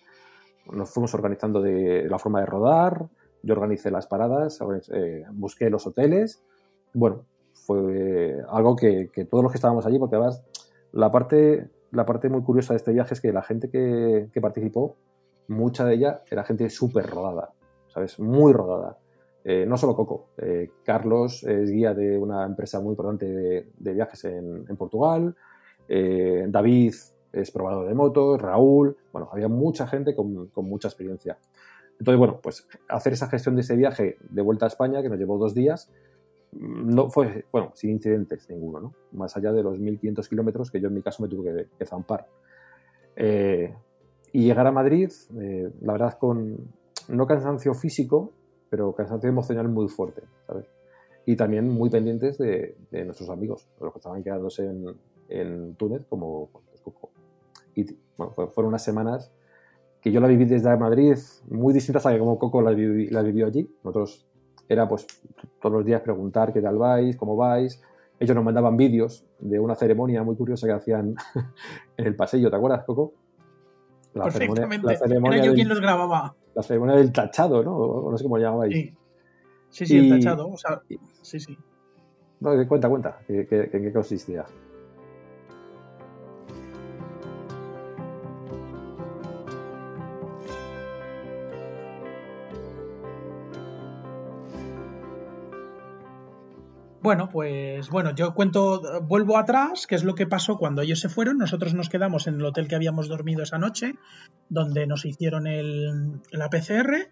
nos 0.72 0.90
fuimos 0.90 1.14
organizando 1.14 1.60
de 1.60 2.06
la 2.09 2.18
forma 2.18 2.40
de 2.40 2.47
rodar, 2.47 3.09
yo 3.42 3.55
organicé 3.55 3.90
las 3.90 4.06
paradas, 4.06 4.60
eh, 4.92 5.24
busqué 5.32 5.70
los 5.70 5.86
hoteles. 5.86 6.42
Bueno, 6.92 7.24
fue 7.55 8.42
algo 8.48 8.76
que, 8.76 9.10
que, 9.12 9.24
todos 9.24 9.42
los 9.42 9.52
que 9.52 9.56
estábamos 9.56 9.86
allí, 9.86 9.98
porque 9.98 10.16
además 10.16 10.42
la 10.92 11.10
parte, 11.10 11.68
la 11.90 12.05
parte 12.05 12.28
muy 12.28 12.42
curiosa 12.42 12.72
de 12.72 12.78
este 12.78 12.92
viaje 12.92 13.14
es 13.14 13.20
que 13.20 13.32
la 13.32 13.42
gente 13.42 13.70
que, 13.70 14.28
que 14.32 14.40
participó, 14.40 14.97
mucha 15.48 15.84
de 15.84 15.94
ella 15.94 16.22
era 16.30 16.44
gente 16.44 16.68
súper 16.70 17.09
rodada, 17.09 17.52
¿sabes? 17.88 18.18
Muy 18.18 18.52
rodada. 18.52 18.98
Eh, 19.42 19.64
no 19.66 19.78
solo 19.78 19.97
Coco, 19.97 20.28
eh, 20.36 20.70
Carlos 20.84 21.44
es 21.44 21.70
guía 21.70 21.94
de 21.94 22.18
una 22.18 22.44
empresa 22.44 22.78
muy 22.80 22.90
importante 22.90 23.26
de, 23.26 23.70
de 23.78 23.92
viajes 23.92 24.24
en, 24.24 24.66
en 24.68 24.76
Portugal, 24.76 25.34
eh, 25.88 26.44
David 26.48 26.94
es 27.32 27.51
probador 27.51 27.89
de 27.89 27.94
motos, 27.94 28.40
Raúl, 28.40 28.97
bueno, 29.12 29.28
había 29.32 29.48
mucha 29.48 29.86
gente 29.86 30.15
con, 30.15 30.48
con, 30.48 30.69
mucha 30.69 30.89
experiencia. 30.89 31.39
Entonces, 31.98 32.19
bueno, 32.19 32.40
pues 32.43 32.66
hacer 32.89 33.12
esa 33.12 33.28
gestión 33.28 33.55
de 33.55 33.61
ese 33.61 33.77
viaje 33.77 34.16
de 34.31 34.43
vuelta 34.43 34.66
a 34.66 34.69
España, 34.69 35.02
que 35.02 35.09
nos 35.09 35.19
llevó 35.19 35.39
dos 35.39 35.55
días, 35.55 35.90
no 36.52 37.11
fue, 37.11 37.44
bueno, 37.52 37.73
sin 37.74 37.90
incidentes 37.90 38.48
ninguno, 38.48 38.81
¿no? 38.81 38.94
Más 39.12 39.36
allá 39.36 39.52
de 39.52 39.62
los 39.62 39.78
1.500 39.78 40.28
kilómetros 40.28 40.70
que 40.70 40.81
yo 40.81 40.89
en 40.89 40.94
mi 40.94 41.02
caso 41.02 41.23
me 41.23 41.28
tuve 41.28 41.52
que, 41.52 41.69
que 41.78 41.86
zampar. 41.86 42.27
Eh, 43.15 43.73
y 44.32 44.44
llegar 44.44 44.66
a 44.66 44.73
Madrid, 44.73 45.11
eh, 45.40 45.70
la 45.82 45.93
verdad, 45.93 46.19
con 46.19 46.57
no 47.09 47.27
cansancio 47.27 47.74
físico, 47.74 48.32
pero 48.69 48.94
cansancio 48.94 49.28
emocional 49.28 49.69
muy 49.69 49.89
fuerte, 49.89 50.23
¿sabes? 50.47 50.66
Y 51.27 51.36
también 51.36 51.69
muy 51.69 51.90
pendientes 51.90 52.39
de, 52.39 52.77
de 52.90 53.05
nuestros 53.05 53.28
amigos, 53.31 53.69
los 53.81 53.93
que 53.93 53.98
estaban 53.98 54.23
quedándose 54.23 54.66
en, 54.66 54.97
en 55.28 55.74
Túnez, 55.77 56.05
como 56.09 56.48
pues. 56.51 56.70
Y 57.81 57.98
bueno, 58.16 58.32
fueron 58.32 58.69
unas 58.69 58.85
semanas 58.85 59.32
que 60.01 60.11
yo 60.11 60.20
la 60.20 60.28
viví 60.28 60.44
desde 60.44 60.74
Madrid, 60.77 61.16
muy 61.48 61.74
distintas 61.74 62.07
a 62.07 62.19
como 62.19 62.39
Coco 62.39 62.62
la, 62.62 62.70
viví, 62.70 63.09
la 63.09 63.23
vivió 63.23 63.47
allí. 63.47 63.69
Nosotros 63.85 64.27
era 64.69 64.89
pues 64.89 65.07
todos 65.61 65.74
los 65.74 65.85
días 65.85 66.01
preguntar 66.01 66.52
qué 66.52 66.62
tal 66.62 66.78
vais, 66.78 67.16
cómo 67.16 67.36
vais. 67.36 67.82
Ellos 68.19 68.35
nos 68.35 68.44
mandaban 68.44 68.77
vídeos 68.77 69.24
de 69.39 69.59
una 69.59 69.74
ceremonia 69.74 70.23
muy 70.23 70.36
curiosa 70.36 70.66
que 70.66 70.73
hacían 70.73 71.15
en 71.97 72.07
el 72.07 72.16
pasillo, 72.16 72.51
¿te 72.51 72.57
acuerdas, 72.57 72.85
Coco? 72.85 73.15
La 74.15 74.24
Perfectamente. 74.24 74.62
Ceremonia, 74.62 74.93
la 74.93 74.98
ceremonia 74.98 75.36
Era 75.36 75.44
yo 75.44 75.51
del, 75.51 75.57
quien 75.57 75.69
los 75.69 75.81
grababa. 75.81 76.35
La 76.55 76.62
ceremonia 76.62 76.97
del 76.97 77.12
tachado, 77.12 77.62
¿no? 77.62 78.11
No 78.11 78.19
sé 78.19 78.24
cómo 78.24 78.39
llamabais. 78.39 78.73
Sí, 78.73 78.94
sí, 79.70 79.86
sí 79.86 79.97
y, 79.97 80.11
el 80.11 80.19
tachado. 80.19 80.48
O 80.48 80.57
sea, 80.57 80.82
sí, 81.23 81.40
sí. 81.40 81.57
No, 82.40 82.51
cuenta, 82.66 82.89
cuenta, 82.89 83.19
¿en 83.28 83.47
qué 83.47 83.93
consistía? 83.93 84.47
Bueno, 97.10 97.28
pues 97.28 97.90
bueno, 97.90 98.14
yo 98.14 98.34
cuento, 98.34 99.02
vuelvo 99.02 99.36
atrás, 99.36 99.88
qué 99.88 99.96
es 99.96 100.04
lo 100.04 100.14
que 100.14 100.28
pasó 100.28 100.58
cuando 100.58 100.82
ellos 100.82 101.00
se 101.00 101.08
fueron. 101.08 101.38
Nosotros 101.38 101.74
nos 101.74 101.88
quedamos 101.88 102.28
en 102.28 102.36
el 102.36 102.44
hotel 102.44 102.68
que 102.68 102.76
habíamos 102.76 103.08
dormido 103.08 103.42
esa 103.42 103.58
noche, 103.58 103.96
donde 104.48 104.86
nos 104.86 105.04
hicieron 105.04 105.48
el, 105.48 106.20
la 106.30 106.48
PCR 106.50 107.10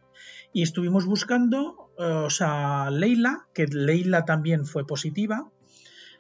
y 0.53 0.63
estuvimos 0.63 1.05
buscando, 1.05 1.91
eh, 1.99 2.05
o 2.05 2.31
sea, 2.31 2.91
Leila, 2.93 3.49
que 3.53 3.67
Leila 3.67 4.25
también 4.25 4.67
fue 4.67 4.87
positiva, 4.87 5.51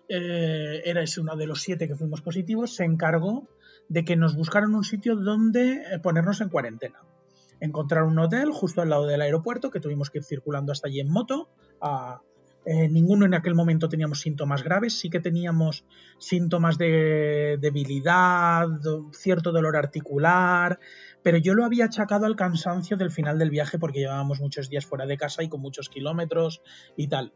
eh, 0.08 0.82
era 0.84 1.00
ese 1.00 1.20
uno 1.20 1.36
de 1.36 1.46
los 1.46 1.60
siete 1.60 1.86
que 1.86 1.94
fuimos 1.94 2.20
positivos, 2.20 2.74
se 2.74 2.82
encargó 2.82 3.46
de 3.88 4.04
que 4.04 4.16
nos 4.16 4.34
buscaran 4.34 4.74
un 4.74 4.82
sitio 4.82 5.14
donde 5.14 5.84
eh, 5.88 6.00
ponernos 6.00 6.40
en 6.40 6.48
cuarentena. 6.48 7.04
Encontrar 7.60 8.02
un 8.02 8.18
hotel 8.18 8.50
justo 8.50 8.82
al 8.82 8.90
lado 8.90 9.06
del 9.06 9.20
aeropuerto, 9.20 9.70
que 9.70 9.78
tuvimos 9.78 10.10
que 10.10 10.18
ir 10.18 10.24
circulando 10.24 10.72
hasta 10.72 10.88
allí 10.88 10.98
en 10.98 11.12
moto 11.12 11.48
a 11.80 12.22
eh, 12.64 12.88
ninguno 12.88 13.24
en 13.24 13.34
aquel 13.34 13.54
momento 13.54 13.88
teníamos 13.88 14.20
síntomas 14.20 14.62
graves, 14.62 14.98
sí 14.98 15.08
que 15.08 15.20
teníamos 15.20 15.84
síntomas 16.18 16.76
de 16.76 17.56
debilidad, 17.60 18.66
cierto 19.12 19.52
dolor 19.52 19.76
articular, 19.76 20.78
pero 21.22 21.38
yo 21.38 21.54
lo 21.54 21.64
había 21.64 21.86
achacado 21.86 22.26
al 22.26 22.36
cansancio 22.36 22.96
del 22.96 23.10
final 23.10 23.38
del 23.38 23.50
viaje 23.50 23.78
porque 23.78 24.00
llevábamos 24.00 24.40
muchos 24.40 24.68
días 24.68 24.84
fuera 24.84 25.06
de 25.06 25.16
casa 25.16 25.42
y 25.42 25.48
con 25.48 25.60
muchos 25.60 25.88
kilómetros 25.88 26.60
y 26.96 27.08
tal. 27.08 27.32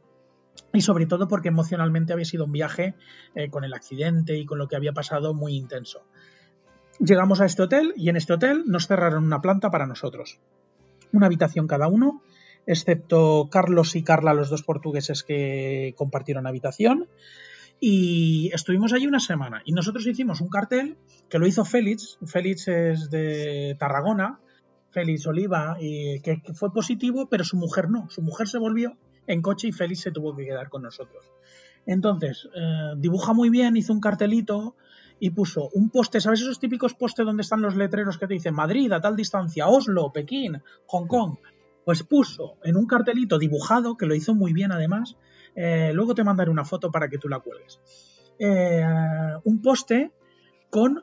Y 0.75 0.83
sobre 0.83 1.07
todo 1.07 1.29
porque 1.29 1.49
emocionalmente 1.49 2.13
había 2.13 2.25
sido 2.25 2.45
un 2.45 2.53
viaje 2.53 2.95
eh, 3.35 3.49
con 3.49 3.65
el 3.65 3.73
accidente 3.75 4.37
y 4.37 4.45
con 4.45 4.59
lo 4.59 4.69
que 4.69 4.77
había 4.77 4.93
pasado 4.93 5.35
muy 5.35 5.55
intenso. 5.55 6.07
Llegamos 6.99 7.41
a 7.41 7.47
este 7.47 7.63
hotel 7.63 7.95
y 7.97 8.11
en 8.11 8.17
este 8.17 8.35
hotel 8.35 8.65
nos 8.67 8.87
cerraron 8.87 9.25
una 9.25 9.41
planta 9.41 9.71
para 9.71 9.87
nosotros. 9.87 10.41
Una 11.13 11.27
habitación 11.27 11.67
cada 11.67 11.89
uno 11.89 12.23
excepto 12.67 13.49
Carlos 13.51 13.97
y 13.97 14.03
Carla, 14.03 14.35
los 14.35 14.51
dos 14.51 14.63
portugueses 14.63 15.23
que 15.23 15.95
compartieron 15.97 16.47
habitación. 16.47 17.09
Y 17.81 18.51
estuvimos 18.55 18.93
allí 18.93 19.07
una 19.07 19.19
semana. 19.19 19.63
Y 19.65 19.73
nosotros 19.73 20.07
hicimos 20.07 20.41
un 20.41 20.49
cartel 20.49 20.97
que 21.29 21.39
lo 21.39 21.47
hizo 21.47 21.65
Félix. 21.65 22.19
Félix 22.25 22.69
es 22.69 23.11
de 23.11 23.77
Tarragona, 23.79 24.39
Félix 24.91 25.27
Oliva, 25.27 25.77
y 25.81 26.21
que, 26.21 26.41
fue 26.55 26.73
positivo, 26.73 27.29
pero 27.29 27.43
su 27.43 27.57
mujer 27.57 27.91
no. 27.91 28.09
Su 28.09 28.23
mujer 28.23 28.47
se 28.47 28.59
volvió 28.59 28.97
en 29.27 29.43
coche 29.43 29.69
y 29.69 29.73
Félix 29.73 30.01
se 30.01 30.13
tuvo 30.13 30.37
que 30.37 30.45
quedar 30.45 30.69
con 30.69 30.83
nosotros. 30.83 31.25
Entonces, 31.85 32.49
eh, 32.55 32.93
dibuja 32.97 33.33
muy 33.33 33.51
bien, 33.51 33.77
hizo 33.77 33.93
un 33.93 34.01
cartelito 34.01 34.77
y 35.19 35.31
puso 35.31 35.69
un 35.75 35.91
poste, 35.91 36.21
¿sabes 36.21 36.41
esos 36.41 36.61
típicos 36.61 36.95
postes 36.95 37.27
donde 37.27 37.43
están 37.43 37.63
los 37.63 37.77
letreros 37.77 38.19
que 38.19 38.27
te 38.27 38.35
dicen 38.35 38.55
Madrid 38.55 38.93
a 38.93 39.01
tal 39.01 39.17
distancia, 39.17 39.67
Oslo, 39.67 40.13
Pekín, 40.13 40.63
Hong 40.87 41.07
Kong? 41.07 41.37
Pues 41.85 42.03
puso 42.03 42.57
en 42.63 42.77
un 42.77 42.87
cartelito 42.87 43.39
dibujado, 43.39 43.97
que 43.97 44.07
lo 44.07 44.15
hizo 44.15 44.35
muy 44.35 44.53
bien 44.53 44.73
además, 44.73 45.17
eh, 45.55 45.93
luego 45.95 46.15
te 46.15 46.25
mandaré 46.25 46.51
una 46.51 46.65
foto 46.65 46.91
para 46.91 47.09
que 47.09 47.19
tú 47.19 47.29
la 47.29 47.41
cuelgues, 47.41 47.81
eh, 48.39 48.85
un 49.45 49.61
poste 49.61 50.13
con 50.71 51.03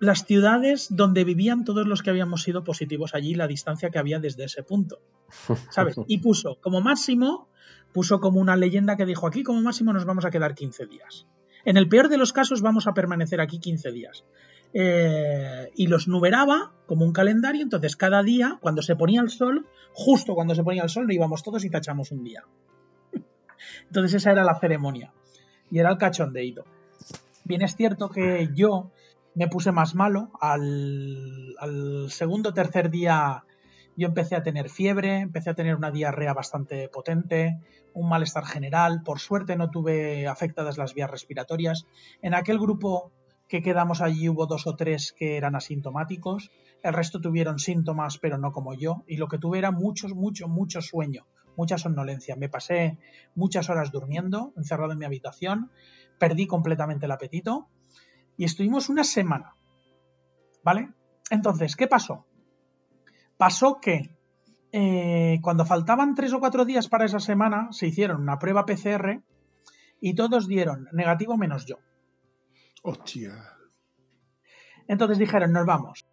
las 0.00 0.24
ciudades 0.24 0.88
donde 0.90 1.24
vivían 1.24 1.64
todos 1.64 1.86
los 1.86 2.02
que 2.02 2.10
habíamos 2.10 2.42
sido 2.42 2.62
positivos 2.62 3.14
allí, 3.14 3.34
la 3.34 3.48
distancia 3.48 3.90
que 3.90 3.98
había 3.98 4.20
desde 4.20 4.44
ese 4.44 4.62
punto. 4.62 5.00
¿Sabes? 5.70 5.96
Y 6.06 6.18
puso 6.18 6.58
como 6.60 6.80
máximo, 6.80 7.48
puso 7.92 8.20
como 8.20 8.40
una 8.40 8.56
leyenda 8.56 8.96
que 8.96 9.06
dijo 9.06 9.26
aquí 9.26 9.42
como 9.42 9.60
máximo 9.60 9.92
nos 9.92 10.04
vamos 10.04 10.24
a 10.24 10.30
quedar 10.30 10.54
15 10.54 10.86
días. 10.86 11.26
En 11.64 11.76
el 11.76 11.88
peor 11.88 12.08
de 12.08 12.18
los 12.18 12.32
casos 12.32 12.62
vamos 12.62 12.86
a 12.86 12.94
permanecer 12.94 13.40
aquí 13.40 13.58
15 13.58 13.90
días. 13.90 14.24
Eh, 14.74 15.70
y 15.74 15.86
los 15.86 16.08
numeraba 16.08 16.72
como 16.86 17.04
un 17.04 17.12
calendario, 17.12 17.62
entonces 17.62 17.96
cada 17.96 18.22
día, 18.22 18.58
cuando 18.60 18.82
se 18.82 18.96
ponía 18.96 19.20
el 19.20 19.30
sol, 19.30 19.66
justo 19.92 20.34
cuando 20.34 20.54
se 20.54 20.62
ponía 20.62 20.82
el 20.82 20.88
sol, 20.88 21.06
nos 21.06 21.14
íbamos 21.14 21.42
todos 21.42 21.64
y 21.64 21.70
tachamos 21.70 22.12
un 22.12 22.24
día. 22.24 22.44
Entonces 23.86 24.14
esa 24.14 24.32
era 24.32 24.44
la 24.44 24.58
ceremonia 24.58 25.12
y 25.70 25.78
era 25.78 25.90
el 25.90 25.98
cachondeito. 25.98 26.64
Bien 27.44 27.62
es 27.62 27.76
cierto 27.76 28.10
que 28.10 28.50
yo 28.54 28.90
me 29.34 29.48
puse 29.48 29.72
más 29.72 29.94
malo, 29.94 30.30
al, 30.40 31.54
al 31.58 32.10
segundo 32.10 32.50
o 32.50 32.54
tercer 32.54 32.90
día 32.90 33.44
yo 33.96 34.06
empecé 34.06 34.36
a 34.36 34.42
tener 34.44 34.70
fiebre, 34.70 35.18
empecé 35.18 35.50
a 35.50 35.54
tener 35.54 35.74
una 35.74 35.90
diarrea 35.90 36.32
bastante 36.32 36.88
potente, 36.88 37.58
un 37.94 38.08
malestar 38.08 38.44
general, 38.44 39.02
por 39.04 39.18
suerte 39.18 39.56
no 39.56 39.70
tuve 39.70 40.28
afectadas 40.28 40.78
las 40.78 40.94
vías 40.94 41.10
respiratorias. 41.10 41.84
En 42.22 42.34
aquel 42.34 42.60
grupo 42.60 43.10
que 43.48 43.62
quedamos 43.62 44.00
allí 44.00 44.28
hubo 44.28 44.46
dos 44.46 44.66
o 44.66 44.76
tres 44.76 45.14
que 45.16 45.36
eran 45.36 45.56
asintomáticos, 45.56 46.50
el 46.82 46.92
resto 46.92 47.20
tuvieron 47.20 47.58
síntomas, 47.58 48.18
pero 48.18 48.38
no 48.38 48.52
como 48.52 48.74
yo, 48.74 49.04
y 49.06 49.16
lo 49.16 49.26
que 49.28 49.38
tuve 49.38 49.58
era 49.58 49.70
mucho, 49.70 50.08
mucho, 50.08 50.48
mucho 50.48 50.82
sueño, 50.82 51.26
mucha 51.56 51.78
somnolencia. 51.78 52.36
Me 52.36 52.48
pasé 52.48 52.98
muchas 53.34 53.70
horas 53.70 53.90
durmiendo, 53.90 54.52
encerrado 54.56 54.92
en 54.92 54.98
mi 54.98 55.06
habitación, 55.06 55.70
perdí 56.18 56.46
completamente 56.46 57.06
el 57.06 57.12
apetito 57.12 57.68
y 58.36 58.44
estuvimos 58.44 58.90
una 58.90 59.02
semana. 59.02 59.54
¿Vale? 60.62 60.90
Entonces, 61.30 61.74
¿qué 61.74 61.86
pasó? 61.86 62.26
Pasó 63.38 63.80
que 63.80 64.14
eh, 64.72 65.38
cuando 65.40 65.64
faltaban 65.64 66.14
tres 66.14 66.32
o 66.34 66.40
cuatro 66.40 66.64
días 66.66 66.88
para 66.88 67.06
esa 67.06 67.20
semana, 67.20 67.68
se 67.70 67.86
hicieron 67.86 68.20
una 68.20 68.38
prueba 68.38 68.66
PCR 68.66 69.22
y 70.00 70.14
todos 70.14 70.46
dieron 70.46 70.88
negativo 70.92 71.36
menos 71.38 71.64
yo. 71.64 71.78
Hostia. 72.88 73.34
Entonces 74.86 75.18
dijeron, 75.18 75.52
nos 75.52 75.66
vamos. 75.66 76.06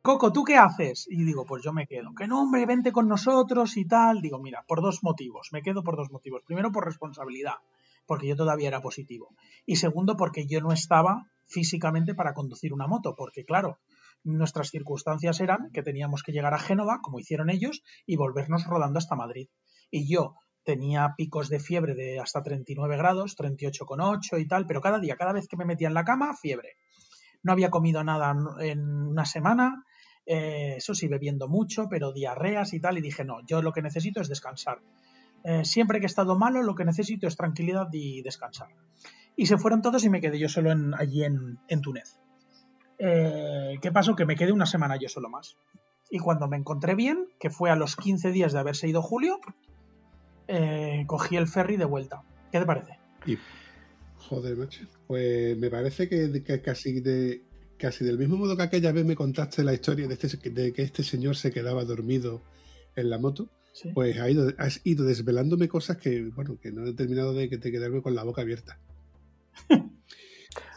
Coco, 0.00 0.32
¿tú 0.32 0.42
qué 0.42 0.56
haces? 0.56 1.06
Y 1.10 1.22
digo, 1.22 1.44
pues 1.44 1.62
yo 1.62 1.74
me 1.74 1.86
quedo. 1.86 2.14
Que 2.14 2.26
no, 2.26 2.40
hombre, 2.40 2.64
vente 2.64 2.92
con 2.92 3.08
nosotros 3.08 3.76
y 3.76 3.84
tal. 3.84 4.22
Digo, 4.22 4.38
mira, 4.38 4.64
por 4.66 4.80
dos 4.80 5.02
motivos. 5.02 5.50
Me 5.52 5.60
quedo 5.60 5.84
por 5.84 5.96
dos 5.96 6.10
motivos. 6.10 6.42
Primero, 6.46 6.72
por 6.72 6.86
responsabilidad, 6.86 7.56
porque 8.06 8.26
yo 8.26 8.36
todavía 8.36 8.68
era 8.68 8.80
positivo. 8.80 9.34
Y 9.66 9.76
segundo, 9.76 10.16
porque 10.16 10.46
yo 10.46 10.62
no 10.62 10.72
estaba 10.72 11.30
físicamente 11.44 12.14
para 12.14 12.32
conducir 12.32 12.72
una 12.72 12.86
moto, 12.86 13.14
porque 13.16 13.44
claro, 13.44 13.78
nuestras 14.22 14.70
circunstancias 14.70 15.40
eran 15.40 15.70
que 15.74 15.82
teníamos 15.82 16.22
que 16.22 16.32
llegar 16.32 16.54
a 16.54 16.58
Génova, 16.58 17.00
como 17.02 17.18
hicieron 17.18 17.50
ellos, 17.50 17.82
y 18.06 18.16
volvernos 18.16 18.64
rodando 18.64 18.98
hasta 18.98 19.14
Madrid. 19.14 19.48
Y 19.90 20.10
yo, 20.10 20.36
tenía 20.64 21.14
picos 21.16 21.48
de 21.48 21.60
fiebre 21.60 21.94
de 21.94 22.18
hasta 22.20 22.42
39 22.42 22.96
grados, 22.96 23.36
38,8 23.36 24.40
y 24.40 24.46
tal, 24.48 24.66
pero 24.66 24.80
cada 24.80 24.98
día, 24.98 25.16
cada 25.16 25.32
vez 25.32 25.46
que 25.48 25.56
me 25.56 25.64
metía 25.64 25.88
en 25.88 25.94
la 25.94 26.04
cama, 26.04 26.34
fiebre. 26.34 26.76
No 27.42 27.52
había 27.52 27.70
comido 27.70 28.02
nada 28.02 28.34
en 28.60 28.80
una 28.80 29.26
semana, 29.26 29.84
eh, 30.26 30.74
eso 30.78 30.94
sí, 30.94 31.06
bebiendo 31.08 31.48
mucho, 31.48 31.88
pero 31.90 32.12
diarreas 32.12 32.72
y 32.72 32.80
tal, 32.80 32.96
y 32.98 33.02
dije, 33.02 33.24
no, 33.24 33.44
yo 33.46 33.60
lo 33.60 33.72
que 33.72 33.82
necesito 33.82 34.20
es 34.20 34.28
descansar. 34.28 34.80
Eh, 35.44 35.64
siempre 35.66 36.00
que 36.00 36.06
he 36.06 36.08
estado 36.08 36.38
malo, 36.38 36.62
lo 36.62 36.74
que 36.74 36.86
necesito 36.86 37.28
es 37.28 37.36
tranquilidad 37.36 37.88
y 37.92 38.22
descansar. 38.22 38.68
Y 39.36 39.46
se 39.46 39.58
fueron 39.58 39.82
todos 39.82 40.02
y 40.04 40.08
me 40.08 40.22
quedé 40.22 40.38
yo 40.38 40.48
solo 40.48 40.72
en- 40.72 40.94
allí 40.94 41.22
en, 41.24 41.58
Túnez. 41.82 42.18
Eh, 42.98 43.76
¿Qué 43.82 43.92
pasó? 43.92 44.14
Que 44.16 44.24
me 44.24 44.36
quedé 44.36 44.52
una 44.52 44.64
semana 44.64 44.96
yo 44.96 45.08
solo 45.08 45.28
más. 45.28 45.58
Y 46.10 46.18
cuando 46.18 46.48
me 46.48 46.56
encontré 46.56 46.94
bien, 46.94 47.26
que 47.38 47.50
fue 47.50 47.70
a 47.70 47.76
los 47.76 47.96
15 47.96 48.30
días 48.30 48.52
de 48.52 48.60
haberse 48.60 48.88
ido 48.88 49.02
Julio, 49.02 49.40
eh, 50.48 51.04
cogí 51.06 51.36
el 51.36 51.46
ferry 51.48 51.76
de 51.76 51.84
vuelta. 51.84 52.22
¿Qué 52.52 52.58
te 52.60 52.66
parece? 52.66 52.98
Y, 53.26 53.36
joder, 54.28 54.56
macho. 54.56 54.84
Pues 55.06 55.56
me 55.58 55.70
parece 55.70 56.08
que, 56.08 56.42
que 56.42 56.60
casi 56.62 57.00
de 57.00 57.42
casi 57.78 58.04
del 58.04 58.18
mismo 58.18 58.36
modo 58.36 58.56
que 58.56 58.62
aquella 58.62 58.92
vez 58.92 59.04
me 59.04 59.16
contaste 59.16 59.62
la 59.64 59.74
historia 59.74 60.06
de, 60.06 60.14
este, 60.14 60.50
de 60.50 60.72
que 60.72 60.82
este 60.82 61.02
señor 61.02 61.36
se 61.36 61.50
quedaba 61.50 61.84
dormido 61.84 62.40
en 62.96 63.10
la 63.10 63.18
moto, 63.18 63.48
Sí. 63.72 63.90
pues 63.92 64.18
ha 64.20 64.30
ido, 64.30 64.52
has 64.58 64.80
ido 64.84 65.04
desvelándome 65.04 65.68
cosas 65.68 65.96
que, 65.96 66.22
bueno, 66.34 66.56
que 66.62 66.70
no 66.70 66.86
he 66.86 66.94
terminado 66.94 67.34
de, 67.34 67.48
de 67.48 67.72
quedarme 67.72 68.00
con 68.02 68.14
la 68.14 68.22
boca 68.22 68.42
abierta. 68.42 68.78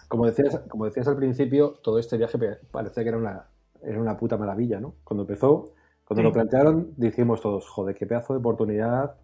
Como 0.07 0.25
decías, 0.25 0.61
como 0.69 0.85
decías 0.85 1.07
al 1.07 1.17
principio, 1.17 1.79
todo 1.83 1.99
este 1.99 2.17
viaje 2.17 2.37
parecía 2.71 3.03
que 3.03 3.09
era 3.09 3.17
una, 3.17 3.47
era 3.83 3.99
una 3.99 4.17
puta 4.17 4.37
maravilla, 4.37 4.79
¿no? 4.79 4.95
Cuando 5.03 5.23
empezó, 5.23 5.73
cuando 6.05 6.21
Sí. 6.21 6.23
lo 6.23 6.31
plantearon, 6.31 6.93
dijimos 6.95 7.41
todos, 7.41 7.67
joder, 7.67 7.93
qué 7.95 8.05
pedazo 8.07 8.33
de 8.33 8.39
oportunidad. 8.39 9.15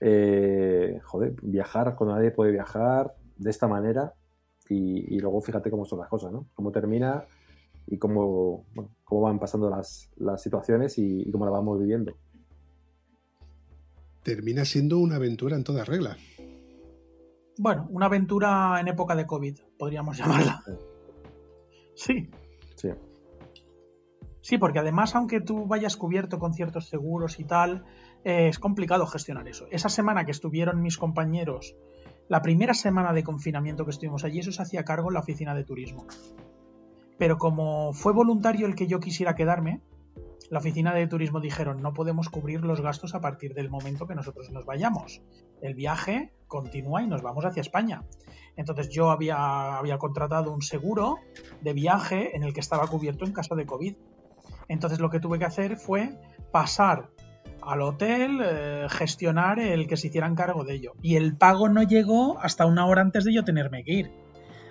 Eh, 0.00 1.00
joder, 1.04 1.34
viajar 1.42 1.94
cuando 1.96 2.16
nadie 2.16 2.30
puede 2.30 2.52
viajar 2.52 3.14
de 3.36 3.50
esta 3.50 3.66
manera. 3.68 4.14
Y, 4.68 5.14
y 5.16 5.18
luego 5.20 5.40
fíjate 5.40 5.70
cómo 5.70 5.84
son 5.84 5.98
las 6.00 6.08
cosas, 6.08 6.30
¿no? 6.32 6.46
Cómo 6.54 6.70
termina 6.70 7.24
y 7.86 7.96
cómo, 7.96 8.66
bueno, 8.74 8.90
cómo 9.04 9.22
van 9.22 9.38
pasando 9.38 9.70
las, 9.70 10.10
las 10.16 10.42
situaciones 10.42 10.98
y, 10.98 11.22
y 11.22 11.30
cómo 11.30 11.46
las 11.46 11.52
vamos 11.52 11.78
viviendo. 11.78 12.12
Termina 14.22 14.64
siendo 14.64 14.98
una 14.98 15.16
aventura 15.16 15.56
en 15.56 15.64
toda 15.64 15.84
regla. 15.84 16.16
Bueno, 17.58 17.86
una 17.90 18.06
aventura 18.06 18.78
en 18.80 18.88
época 18.88 19.16
de 19.16 19.26
COVID, 19.26 19.58
podríamos 19.78 20.18
llamarla. 20.18 20.62
Sí, 21.94 22.28
Sí. 22.76 22.90
sí, 24.40 24.58
porque 24.58 24.78
además, 24.78 25.16
aunque 25.16 25.40
tú 25.40 25.66
vayas 25.66 25.96
cubierto 25.96 26.38
con 26.38 26.52
ciertos 26.54 26.88
seguros 26.88 27.40
y 27.40 27.44
tal, 27.44 27.84
eh, 28.24 28.48
es 28.48 28.58
complicado 28.58 29.06
gestionar 29.06 29.48
eso. 29.48 29.66
Esa 29.70 29.88
semana 29.88 30.24
que 30.24 30.30
estuvieron 30.30 30.82
mis 30.82 30.98
compañeros, 30.98 31.74
la 32.28 32.42
primera 32.42 32.74
semana 32.74 33.12
de 33.12 33.24
confinamiento 33.24 33.84
que 33.84 33.90
estuvimos 33.90 34.24
allí, 34.24 34.40
eso 34.40 34.52
se 34.52 34.62
hacía 34.62 34.84
cargo 34.84 35.08
en 35.08 35.14
la 35.14 35.20
oficina 35.20 35.54
de 35.54 35.64
turismo. 35.64 36.06
Pero 37.18 37.38
como 37.38 37.92
fue 37.92 38.12
voluntario 38.12 38.66
el 38.66 38.74
que 38.74 38.86
yo 38.86 39.00
quisiera 39.00 39.34
quedarme, 39.34 39.80
la 40.50 40.60
oficina 40.60 40.94
de 40.94 41.06
turismo 41.06 41.40
dijeron 41.40 41.82
no 41.82 41.92
podemos 41.92 42.28
cubrir 42.30 42.62
los 42.62 42.80
gastos 42.80 43.14
a 43.14 43.20
partir 43.20 43.54
del 43.54 43.68
momento 43.68 44.06
que 44.06 44.14
nosotros 44.14 44.50
nos 44.50 44.64
vayamos. 44.64 45.20
El 45.60 45.74
viaje 45.74 46.32
continúa 46.46 47.02
y 47.02 47.06
nos 47.06 47.22
vamos 47.22 47.44
hacia 47.44 47.60
España. 47.60 48.04
Entonces 48.56 48.88
yo 48.88 49.10
había, 49.10 49.78
había 49.78 49.98
contratado 49.98 50.52
un 50.52 50.62
seguro 50.62 51.16
de 51.60 51.72
viaje 51.72 52.34
en 52.34 52.44
el 52.44 52.52
que 52.52 52.60
estaba 52.60 52.86
cubierto 52.86 53.24
en 53.24 53.32
caso 53.32 53.56
de 53.56 53.66
COVID. 53.66 53.96
Entonces 54.68 55.00
lo 55.00 55.10
que 55.10 55.20
tuve 55.20 55.38
que 55.38 55.44
hacer 55.44 55.76
fue 55.76 56.18
pasar 56.50 57.10
al 57.68 57.82
hotel, 57.82 58.40
eh, 58.42 58.86
gestionar 58.88 59.60
el 59.60 59.86
que 59.86 59.96
se 59.96 60.08
hicieran 60.08 60.34
cargo 60.34 60.64
de 60.64 60.74
ello. 60.74 60.92
Y 61.02 61.16
el 61.16 61.36
pago 61.36 61.68
no 61.68 61.82
llegó 61.82 62.38
hasta 62.40 62.66
una 62.66 62.86
hora 62.86 63.02
antes 63.02 63.24
de 63.24 63.34
yo 63.34 63.44
tenerme 63.44 63.84
que 63.84 63.92
ir. 63.92 64.10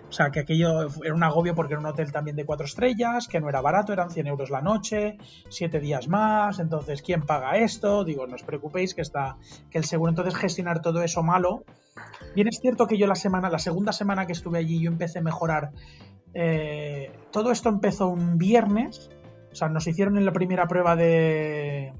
O 0.09 0.11
sea, 0.11 0.31
que 0.31 0.39
aquello 0.39 0.87
era 1.03 1.13
un 1.13 1.23
agobio 1.23 1.53
porque 1.53 1.73
era 1.73 1.81
un 1.81 1.85
hotel 1.85 2.11
también 2.13 2.37
de 2.37 2.45
cuatro 2.45 2.65
estrellas, 2.65 3.27
que 3.27 3.41
no 3.41 3.49
era 3.49 3.59
barato, 3.59 3.91
eran 3.91 4.09
100 4.09 4.27
euros 4.27 4.49
la 4.49 4.61
noche, 4.61 5.17
siete 5.49 5.81
días 5.81 6.07
más, 6.07 6.59
entonces, 6.59 7.01
¿quién 7.01 7.23
paga 7.23 7.57
esto? 7.57 8.05
Digo, 8.05 8.25
no 8.25 8.35
os 8.35 8.43
preocupéis 8.43 8.93
que 8.93 9.01
está, 9.01 9.35
que 9.69 9.77
el 9.77 9.83
seguro, 9.83 10.09
entonces 10.09 10.35
gestionar 10.35 10.81
todo 10.81 11.03
eso 11.03 11.23
malo. 11.23 11.65
Bien 12.35 12.47
es 12.47 12.59
cierto 12.61 12.87
que 12.87 12.97
yo 12.97 13.05
la 13.05 13.15
semana, 13.15 13.49
la 13.49 13.59
segunda 13.59 13.91
semana 13.91 14.25
que 14.25 14.31
estuve 14.31 14.59
allí, 14.59 14.79
yo 14.79 14.89
empecé 14.89 15.19
a 15.19 15.23
mejorar. 15.23 15.71
eh, 16.33 17.11
todo 17.31 17.51
esto 17.51 17.67
empezó 17.69 18.07
un 18.07 18.37
viernes, 18.37 19.09
o 19.51 19.55
sea, 19.55 19.67
nos 19.69 19.87
hicieron 19.87 20.17
en 20.17 20.25
la 20.25 20.31
primera 20.31 20.67
prueba 20.67 20.95
de 20.95 21.93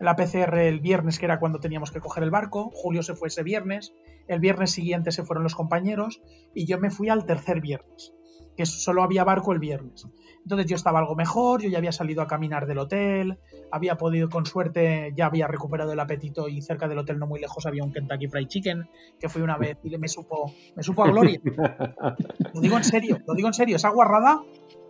la 0.00 0.16
PCR 0.16 0.58
el 0.58 0.80
viernes, 0.80 1.18
que 1.18 1.26
era 1.26 1.38
cuando 1.38 1.60
teníamos 1.60 1.90
que 1.90 2.00
coger 2.00 2.24
el 2.24 2.30
barco, 2.30 2.70
Julio 2.72 3.02
se 3.02 3.14
fue 3.14 3.28
ese 3.28 3.42
viernes, 3.42 3.92
el 4.28 4.40
viernes 4.40 4.72
siguiente 4.72 5.12
se 5.12 5.24
fueron 5.24 5.44
los 5.44 5.54
compañeros 5.54 6.22
y 6.54 6.66
yo 6.66 6.78
me 6.80 6.90
fui 6.90 7.10
al 7.10 7.26
tercer 7.26 7.60
viernes, 7.60 8.14
que 8.56 8.64
solo 8.64 9.02
había 9.02 9.24
barco 9.24 9.52
el 9.52 9.58
viernes. 9.58 10.08
Entonces 10.42 10.66
yo 10.66 10.76
estaba 10.76 11.00
algo 11.00 11.14
mejor, 11.16 11.60
yo 11.60 11.68
ya 11.68 11.76
había 11.76 11.92
salido 11.92 12.22
a 12.22 12.26
caminar 12.26 12.66
del 12.66 12.78
hotel, 12.78 13.38
había 13.70 13.96
podido, 13.96 14.30
con 14.30 14.46
suerte, 14.46 15.12
ya 15.14 15.26
había 15.26 15.46
recuperado 15.46 15.92
el 15.92 16.00
apetito 16.00 16.48
y 16.48 16.62
cerca 16.62 16.88
del 16.88 16.98
hotel 16.98 17.18
no 17.18 17.26
muy 17.26 17.38
lejos 17.38 17.66
había 17.66 17.84
un 17.84 17.92
Kentucky 17.92 18.26
Fried 18.26 18.48
Chicken, 18.48 18.88
que 19.18 19.28
fui 19.28 19.42
una 19.42 19.58
vez 19.58 19.76
y 19.84 19.96
me 19.98 20.08
supo, 20.08 20.50
me 20.74 20.82
supo 20.82 21.04
a 21.04 21.08
gloria. 21.08 21.38
Lo 22.54 22.60
digo 22.60 22.78
en 22.78 22.84
serio, 22.84 23.18
lo 23.26 23.34
digo 23.34 23.48
en 23.48 23.54
serio, 23.54 23.76
esa 23.76 23.90
guarrada, 23.90 24.40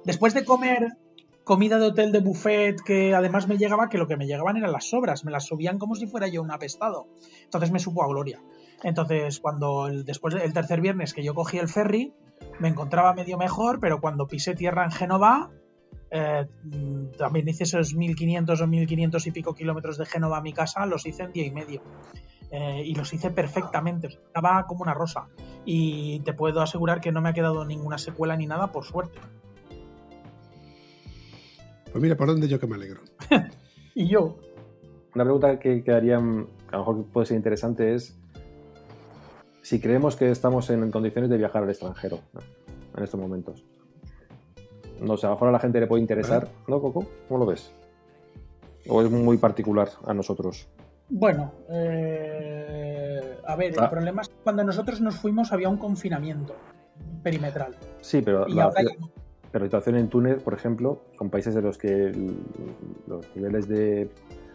después 0.04 0.34
de 0.34 0.44
comer 0.44 0.86
comida 1.50 1.80
de 1.80 1.86
hotel 1.86 2.12
de 2.12 2.20
buffet 2.20 2.80
que 2.80 3.12
además 3.12 3.48
me 3.48 3.58
llegaba 3.58 3.88
que 3.88 3.98
lo 3.98 4.06
que 4.06 4.16
me 4.16 4.28
llegaban 4.28 4.56
eran 4.56 4.70
las 4.70 4.88
sobras, 4.88 5.24
me 5.24 5.32
las 5.32 5.46
subían 5.46 5.80
como 5.80 5.96
si 5.96 6.06
fuera 6.06 6.28
yo 6.28 6.42
un 6.42 6.52
apestado. 6.52 7.08
Entonces 7.42 7.72
me 7.72 7.80
supo 7.80 8.04
a 8.04 8.06
gloria. 8.06 8.40
Entonces, 8.84 9.40
cuando 9.40 9.88
el, 9.88 10.04
después 10.04 10.32
del 10.32 10.52
tercer 10.52 10.80
viernes 10.80 11.12
que 11.12 11.24
yo 11.24 11.34
cogí 11.34 11.58
el 11.58 11.66
ferry, 11.66 12.14
me 12.60 12.68
encontraba 12.68 13.14
medio 13.14 13.36
mejor, 13.36 13.80
pero 13.80 14.00
cuando 14.00 14.28
pisé 14.28 14.54
tierra 14.54 14.84
en 14.84 14.92
Génova, 14.92 15.50
eh, 16.12 16.46
también 17.18 17.48
hice 17.48 17.64
esos 17.64 17.96
1500 17.96 18.60
o 18.60 18.66
1500 18.68 19.26
y 19.26 19.30
pico 19.32 19.52
kilómetros 19.52 19.98
de 19.98 20.06
Génova 20.06 20.36
a 20.36 20.42
mi 20.42 20.52
casa, 20.52 20.86
los 20.86 21.04
hice 21.04 21.24
en 21.24 21.32
día 21.32 21.46
y 21.46 21.50
medio. 21.50 21.82
Eh, 22.52 22.84
y 22.86 22.94
los 22.94 23.12
hice 23.12 23.32
perfectamente, 23.32 24.06
estaba 24.06 24.68
como 24.68 24.82
una 24.82 24.94
rosa. 24.94 25.26
Y 25.64 26.20
te 26.20 26.32
puedo 26.32 26.60
asegurar 26.60 27.00
que 27.00 27.10
no 27.10 27.20
me 27.20 27.30
ha 27.30 27.32
quedado 27.32 27.64
ninguna 27.64 27.98
secuela 27.98 28.36
ni 28.36 28.46
nada, 28.46 28.70
por 28.70 28.84
suerte. 28.84 29.18
Pues 31.92 32.02
mira, 32.02 32.16
por 32.16 32.28
dónde 32.28 32.48
yo 32.48 32.58
que 32.60 32.66
me 32.66 32.76
alegro. 32.76 33.00
Y 33.94 34.06
yo, 34.06 34.36
Una 35.16 35.24
pregunta 35.24 35.58
que 35.58 35.82
quedaría, 35.82 36.20
mm, 36.20 36.46
que 36.68 36.76
a 36.76 36.78
lo 36.78 36.78
mejor 36.78 37.04
puede 37.06 37.26
ser 37.26 37.36
interesante 37.36 37.94
es 37.94 38.16
si 39.62 39.80
creemos 39.80 40.14
que 40.14 40.30
estamos 40.30 40.70
en 40.70 40.90
condiciones 40.92 41.28
de 41.28 41.36
viajar 41.36 41.64
al 41.64 41.70
extranjero 41.70 42.20
¿no? 42.32 42.40
en 42.96 43.02
estos 43.04 43.18
momentos. 43.20 43.64
No 45.00 45.16
sé, 45.16 45.26
a 45.26 45.30
lo 45.30 45.34
mejor 45.34 45.48
a 45.48 45.52
la 45.52 45.58
gente 45.58 45.80
le 45.80 45.86
puede 45.88 46.02
interesar, 46.02 46.48
¿no, 46.68 46.80
Coco? 46.80 47.04
¿Cómo 47.28 47.40
lo 47.40 47.46
ves? 47.46 47.72
¿O 48.88 49.02
es 49.02 49.10
muy 49.10 49.38
particular 49.38 49.88
a 50.06 50.14
nosotros? 50.14 50.68
Bueno, 51.08 51.52
eh, 51.70 53.36
a 53.44 53.56
ver, 53.56 53.72
el 53.72 53.80
Ah. 53.80 53.90
problema 53.90 54.22
es 54.22 54.28
que 54.28 54.34
cuando 54.44 54.62
nosotros 54.62 55.00
nos 55.00 55.16
fuimos 55.16 55.52
había 55.52 55.68
un 55.68 55.78
confinamiento 55.78 56.54
perimetral. 57.24 57.74
Sí, 58.00 58.22
pero 58.22 58.46
Y 58.48 58.54
la, 58.54 58.64
ahora 58.64 58.82
ya 58.82 58.90
no. 58.98 59.10
Pero 59.52 59.64
la 59.64 59.68
situación 59.68 59.96
en 59.96 60.08
Túnez, 60.08 60.42
por 60.42 60.54
ejemplo, 60.54 61.00
son 61.18 61.30
países 61.30 61.54
en 61.56 61.62
los 61.64 61.76
que 61.78 62.06
el- 62.08 62.36
los 63.06 63.26
niveles 63.34 63.68
de 63.68 64.10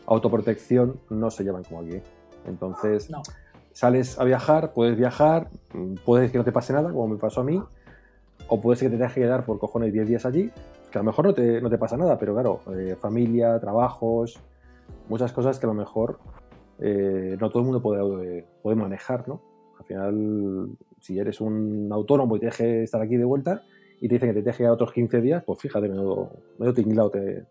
autoprotección 0.08 1.00
no 1.10 1.30
se 1.32 1.44
llevan 1.44 1.64
como 1.64 1.82
aquí. 1.82 2.00
Entonces, 2.48 3.10
No. 3.10 3.22
sales 3.74 4.20
a 4.20 4.24
viajar, 4.24 4.72
puedes 4.74 4.98
viajar, 4.98 5.50
mm, 5.74 5.96
puede 6.06 6.32
que 6.32 6.38
no 6.38 6.44
te 6.44 6.52
pase 6.52 6.74
nada, 6.74 6.92
como 6.92 7.08
me 7.08 7.18
pasó 7.18 7.42
a 7.42 7.44
mí, 7.44 7.62
o 8.48 8.62
puede 8.62 8.78
ser 8.78 8.88
que 8.88 8.92
te 8.92 8.98
tengas 8.98 9.14
que 9.14 9.22
quedar 9.22 9.46
por 9.46 9.60
cojones 9.60 9.92
10 9.92 10.08
días 10.08 10.26
allí, 10.26 10.52
que 10.92 10.98
a 10.98 11.02
lo 11.02 11.06
mejor 11.08 11.26
no 11.26 11.34
te, 11.34 11.60
no 11.62 11.70
te 11.70 11.78
pasa 11.78 11.98
nada, 11.98 12.18
pero 12.18 12.34
claro, 12.34 12.62
eh, 12.78 12.96
familia, 13.00 13.60
trabajos, 13.60 14.40
muchas 15.10 15.34
cosas 15.34 15.60
que 15.60 15.66
a 15.66 15.70
lo 15.70 15.74
mejor 15.76 16.20
eh, 16.80 17.38
no 17.40 17.50
todo 17.50 17.60
el 17.60 17.66
mundo 17.66 17.82
puede, 17.82 18.38
eh, 18.40 18.46
puede 18.62 18.76
manejar, 18.76 19.28
¿no? 19.28 19.42
Al 19.80 19.86
final, 19.86 20.70
si 21.02 21.18
eres 21.20 21.42
un 21.42 21.90
autónomo 21.92 22.36
y 22.36 22.40
te 22.40 22.46
dejes 22.48 22.84
estar 22.84 23.02
aquí 23.02 23.16
de 23.18 23.24
vuelta 23.26 23.64
y 24.02 24.08
te 24.08 24.16
dicen 24.16 24.30
que 24.30 24.34
te 24.36 24.42
tienes 24.42 24.58
que 24.58 24.64
quedar 24.64 24.74
otros 24.74 24.92
15 24.94 25.22
días, 25.22 25.44
pues 25.46 25.60
fíjate, 25.60 25.88
medio, 25.88 26.32
medio 26.58 26.74
tinglado 26.74 27.10
te... 27.12 27.46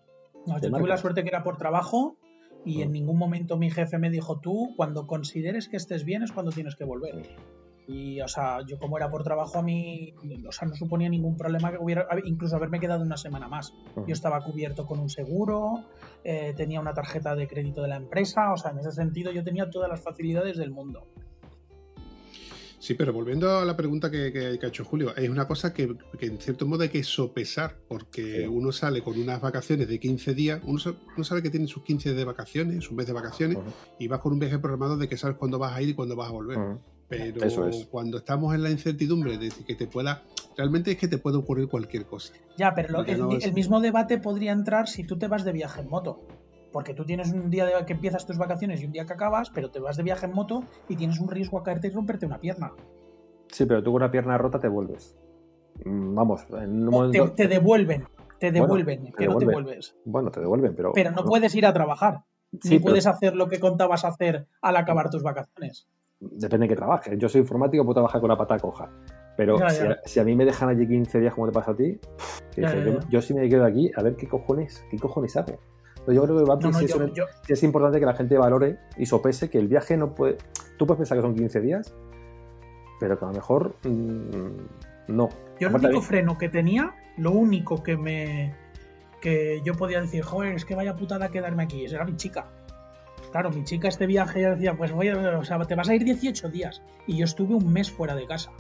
No, 0.47 0.61
te 0.61 0.69
yo 0.69 0.77
tuve 0.77 0.89
la 0.89 0.97
suerte 0.99 1.23
que 1.23 1.29
era 1.29 1.43
por 1.43 1.57
trabajo 1.57 2.17
y 2.65 2.83
en 2.83 2.91
Mm. 2.91 2.93
ningún 2.93 3.19
momento 3.19 3.57
mi 3.57 3.71
jefe 3.71 3.99
me 3.99 4.11
dijo, 4.11 4.41
tú, 4.41 4.73
cuando 4.77 5.07
consideres 5.07 5.69
que 5.69 5.77
estés 5.77 6.05
bien 6.05 6.23
es 6.23 6.33
cuando 6.33 6.53
tienes 6.53 6.77
que 6.77 6.85
volver. 6.85 7.23
Y, 7.87 8.23
o 8.23 8.29
sea, 8.29 8.61
yo 8.67 8.79
como 8.79 8.97
era 8.97 9.11
por 9.11 9.23
trabajo 9.25 9.59
a 9.59 9.63
mí, 9.63 10.15
o 10.49 10.53
sea, 10.53 10.67
no 10.67 10.75
suponía 10.75 11.11
ningún 11.11 11.37
problema 11.37 11.71
que 11.71 11.77
hubiera, 11.79 12.07
incluso 12.25 12.57
haberme 12.57 12.81
quedado 12.81 13.03
una 13.03 13.19
semana 13.19 13.47
más. 13.47 13.75
Yo 14.07 14.13
estaba 14.15 14.41
cubierto 14.43 14.87
con 14.87 15.01
un 15.01 15.11
seguro, 15.11 15.85
eh, 16.25 16.55
tenía 16.57 16.81
una 16.81 16.95
tarjeta 16.95 17.35
de 17.35 17.47
crédito 17.47 17.83
de 17.83 17.89
la 17.89 17.97
empresa, 17.97 18.53
o 18.55 18.57
sea, 18.57 18.71
en 18.71 18.79
ese 18.79 18.91
sentido 18.91 19.33
yo 19.33 19.45
tenía 19.45 19.69
todas 19.69 19.91
las 19.91 20.01
facilidades 20.03 20.57
del 20.57 20.71
mundo. 20.71 21.07
Sí, 22.85 22.93
pero 22.93 23.15
volviendo 23.15 23.51
a 23.51 23.65
la 23.65 23.75
pregunta 23.75 24.11
que, 24.11 24.31
que- 24.31 24.59
que 24.59 24.67
ha 24.67 24.69
hecho 24.69 24.85
Julio, 24.85 25.17
es 25.17 25.31
una 25.31 25.49
cosa 25.49 25.73
que, 25.73 25.97
que 26.19 26.27
en 26.27 26.37
cierto 26.37 26.67
modo 26.67 26.83
hay 26.83 26.91
que 26.91 27.03
sopesar, 27.03 27.79
porque 27.89 28.43
Sí. 28.43 28.47
uno 28.47 28.73
sale 28.73 29.01
con 29.01 29.19
unas 29.19 29.41
vacaciones 29.41 29.89
de 29.89 29.99
15 29.99 30.35
días, 30.35 30.61
uno, 30.67 30.79
uno 31.17 31.25
sabe 31.25 31.43
que 31.43 31.49
tiene 31.49 31.67
sus 31.67 31.83
15 31.83 32.13
de 32.13 32.25
vacaciones, 32.27 32.85
su 32.85 32.95
mes 32.95 33.07
de 33.07 33.15
vacaciones, 33.15 33.57
y 33.99 34.07
vas 34.07 34.21
con 34.21 34.35
un 34.35 34.39
viaje 34.39 34.59
programado 34.59 34.99
de 34.99 35.09
que 35.09 35.17
sabes 35.17 35.39
cuándo 35.39 35.59
vas 35.59 35.73
a 35.75 35.81
ir 35.81 35.89
y 35.89 35.95
cuándo 35.95 36.15
vas 36.15 36.29
a 36.29 36.33
volver. 36.33 36.59
Pero 37.09 37.43
Eso 37.43 37.67
es. 37.69 37.87
cuando 37.91 38.19
estamos 38.19 38.55
en 38.55 38.63
la 38.63 38.71
incertidumbre 38.71 39.39
de 39.39 39.49
que 39.67 39.75
te 39.75 39.87
pueda 39.87 40.23
realmente 40.55 40.91
es 40.91 40.99
que 40.99 41.09
te 41.09 41.17
puede 41.17 41.39
ocurrir 41.39 41.69
cualquier 41.69 42.05
cosa. 42.05 42.35
Ya, 42.59 42.75
pero 42.75 42.93
lo- 42.93 43.05
el, 43.07 43.19
no 43.19 43.31
el 43.33 43.53
mismo 43.55 43.81
debate 43.81 44.19
podría 44.19 44.53
entrar 44.53 44.89
si 44.89 45.05
tú 45.05 45.17
te 45.17 45.27
vas 45.27 45.43
de 45.47 45.53
viaje 45.53 45.81
en 45.81 45.89
moto. 45.89 46.21
Porque 46.75 46.93
tú 46.93 47.05
tienes 47.05 47.33
un 47.33 47.51
día 47.51 47.65
de- 47.67 47.87
que 47.87 47.93
empiezas 47.93 48.27
tus 48.27 48.37
vacaciones 48.37 48.83
y 48.83 48.87
un 48.87 48.91
día 48.91 49.05
que 49.07 49.13
acabas, 49.13 49.49
pero 49.51 49.71
te 49.71 49.79
vas 49.79 49.97
de 49.97 50.03
viaje 50.03 50.27
en 50.27 50.33
moto 50.33 50.65
y 50.89 50.97
tienes 50.97 51.21
un 51.21 51.29
riesgo 51.29 51.57
a 51.57 51.63
caerte 51.63 51.87
y 51.87 51.91
romperte 51.91 52.27
una 52.27 52.41
pierna. 52.41 52.73
Sí, 53.53 53.65
pero 53.65 53.81
tú 53.81 53.93
con 53.93 54.03
una 54.03 54.11
pierna 54.11 54.37
rota 54.39 54.59
te 54.59 54.67
vuelves. 54.67 55.17
Mm, 55.85 56.17
Vamos, 56.17 56.45
en 56.51 56.73
un 56.83 56.85
te, 56.87 56.91
momento. 56.91 57.33
te 57.37 57.47
devuelven, 57.47 58.05
te 58.41 58.51
Bueno, 58.51 58.65
devuelven, 58.67 59.05
te 59.05 59.09
no 59.11 59.13
te 59.15 59.21
devuelven. 59.21 59.53
vuelves. 59.53 59.97
Bueno, 60.05 60.33
te 60.33 60.41
devuelven, 60.41 60.75
pero. 60.75 60.91
Pero 60.95 61.13
no 61.13 61.23
puedes 61.25 61.55
ir 61.55 61.65
a 61.65 61.73
trabajar, 61.73 62.25
Sí, 62.51 62.59
ni 62.71 62.79
pero 62.79 62.83
puedes 62.83 63.07
hacer 63.07 63.37
lo 63.37 63.47
que 63.47 63.61
contabas 63.61 64.05
hacer 64.05 64.49
al 64.61 64.77
acabar 64.77 65.11
tus 65.11 65.23
vacaciones. 65.23 65.87
Depende 66.19 66.65
de 66.65 66.71
que 66.71 66.77
trabajes. 66.77 67.17
Yo 67.21 67.29
soy 67.29 67.43
informático, 67.43 67.85
puedo 67.85 67.95
trabajar 67.95 68.21
con 68.21 68.31
la 68.31 68.37
pata 68.37 68.59
coja. 68.59 68.91
Pero 69.37 69.61
Ya, 69.61 69.69
si. 69.71 69.87
A, 69.87 69.99
si 70.05 70.19
a 70.19 70.25
mí 70.25 70.35
me 70.35 70.45
dejan 70.45 70.71
allí 70.71 70.89
15 70.89 71.21
días 71.21 71.35
como 71.35 71.47
te 71.47 71.53
pasa 71.53 71.71
a 71.71 71.77
ti, 71.77 72.01
Ya, 72.57 72.73
dices, 72.73 72.85
yo, 72.85 72.99
yo 73.09 73.23
sí 73.23 73.33
me 73.33 73.49
quedo 73.49 73.65
aquí 73.65 73.93
a 73.97 74.03
ver 74.03 74.17
qué 74.17 74.27
cojones, 74.27 74.85
qué 74.91 74.99
cojones 74.99 75.37
hago. 75.37 75.57
Entonces, 76.07 76.17
yo 76.17 76.23
creo 76.25 76.39
que 76.39 76.45
No, 76.45 76.71
no, 76.71 76.79
sí 76.79 76.87
yo, 76.87 77.03
es, 77.03 77.61
yo- 77.61 77.67
importante 77.67 77.99
que 77.99 78.07
la 78.07 78.15
gente 78.15 78.37
valore 78.37 78.79
y 78.99 79.07
sopese 79.07 79.49
que 79.49 79.59
el 79.59 79.69
viaje 79.69 79.97
no 79.97 80.15
puede. 80.15 80.37
Tú 80.77 80.87
puedes 80.87 80.99
pensar 80.99 81.17
que 81.19 81.23
son 81.23 81.35
15 81.35 81.61
días, 81.61 81.95
pero 83.01 83.19
que 83.19 83.25
a 83.25 83.29
lo 83.29 83.35
mejor 83.35 83.77
mm, 83.85 85.13
no. 85.15 85.29
Yo 85.59 85.69
el 85.69 85.75
único 85.75 86.03
freno 86.03 86.37
que 86.37 86.49
tenía, 86.51 86.95
lo 87.17 87.31
único 87.31 87.83
que 87.83 87.97
me 87.97 88.55
que 89.23 89.63
yo 89.65 89.73
podía 89.75 90.03
decir, 90.03 90.23
joder, 90.23 90.55
es 90.55 90.67
que 90.67 90.75
vaya 90.75 90.95
putada 90.97 91.31
quedarme 91.31 91.63
aquí, 91.63 91.87
era 91.87 92.05
mi 92.05 92.15
chica. 92.17 92.47
Claro, 93.33 93.51
mi 93.51 93.65
chica 93.65 93.89
este 93.89 94.07
viaje 94.07 94.43
ya 94.43 94.51
decía, 94.51 94.77
pues 94.77 94.93
voy 94.93 95.09
a, 95.09 95.39
o 95.39 95.45
sea, 95.45 95.59
te 95.65 95.75
vas 95.75 95.89
a 95.89 95.95
ir 95.95 96.05
18 96.05 96.51
días. 96.51 96.83
Y 97.07 97.17
yo 97.17 97.25
estuve 97.25 97.55
un 97.55 97.73
mes 97.73 97.91
fuera 97.91 98.15
de 98.15 98.27
casa. 98.27 98.53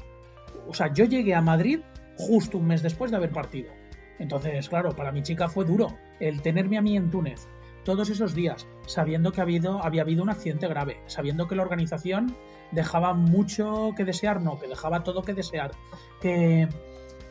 O 0.66 0.72
sea, 0.72 0.90
yo 0.90 1.04
llegué 1.04 1.34
a 1.34 1.42
Madrid 1.42 1.80
justo 2.16 2.56
un 2.56 2.66
mes 2.68 2.82
después 2.82 3.10
de 3.10 3.18
haber 3.18 3.30
partido. 3.30 3.70
Entonces, 4.18 4.68
claro, 4.68 4.94
para 4.94 5.12
mi 5.12 5.22
chica 5.22 5.48
fue 5.48 5.64
duro 5.64 5.96
el 6.20 6.40
tenerme 6.42 6.78
a 6.78 6.82
mí 6.82 6.96
en 6.96 7.10
Túnez 7.10 7.48
todos 7.84 8.08
esos 8.08 8.34
días, 8.34 8.66
sabiendo 8.86 9.30
que 9.32 9.40
había 9.40 9.60
habido 10.00 10.22
un 10.22 10.30
accidente 10.30 10.66
grave, 10.66 11.00
sabiendo 11.06 11.46
que 11.46 11.54
la 11.54 11.62
organización 11.62 12.34
dejaba 12.72 13.14
mucho 13.14 13.92
que 13.96 14.04
desear, 14.04 14.40
no, 14.40 14.58
que 14.58 14.66
dejaba 14.66 15.04
todo 15.04 15.22
que 15.22 15.34
desear, 15.34 15.72
que, 16.20 16.68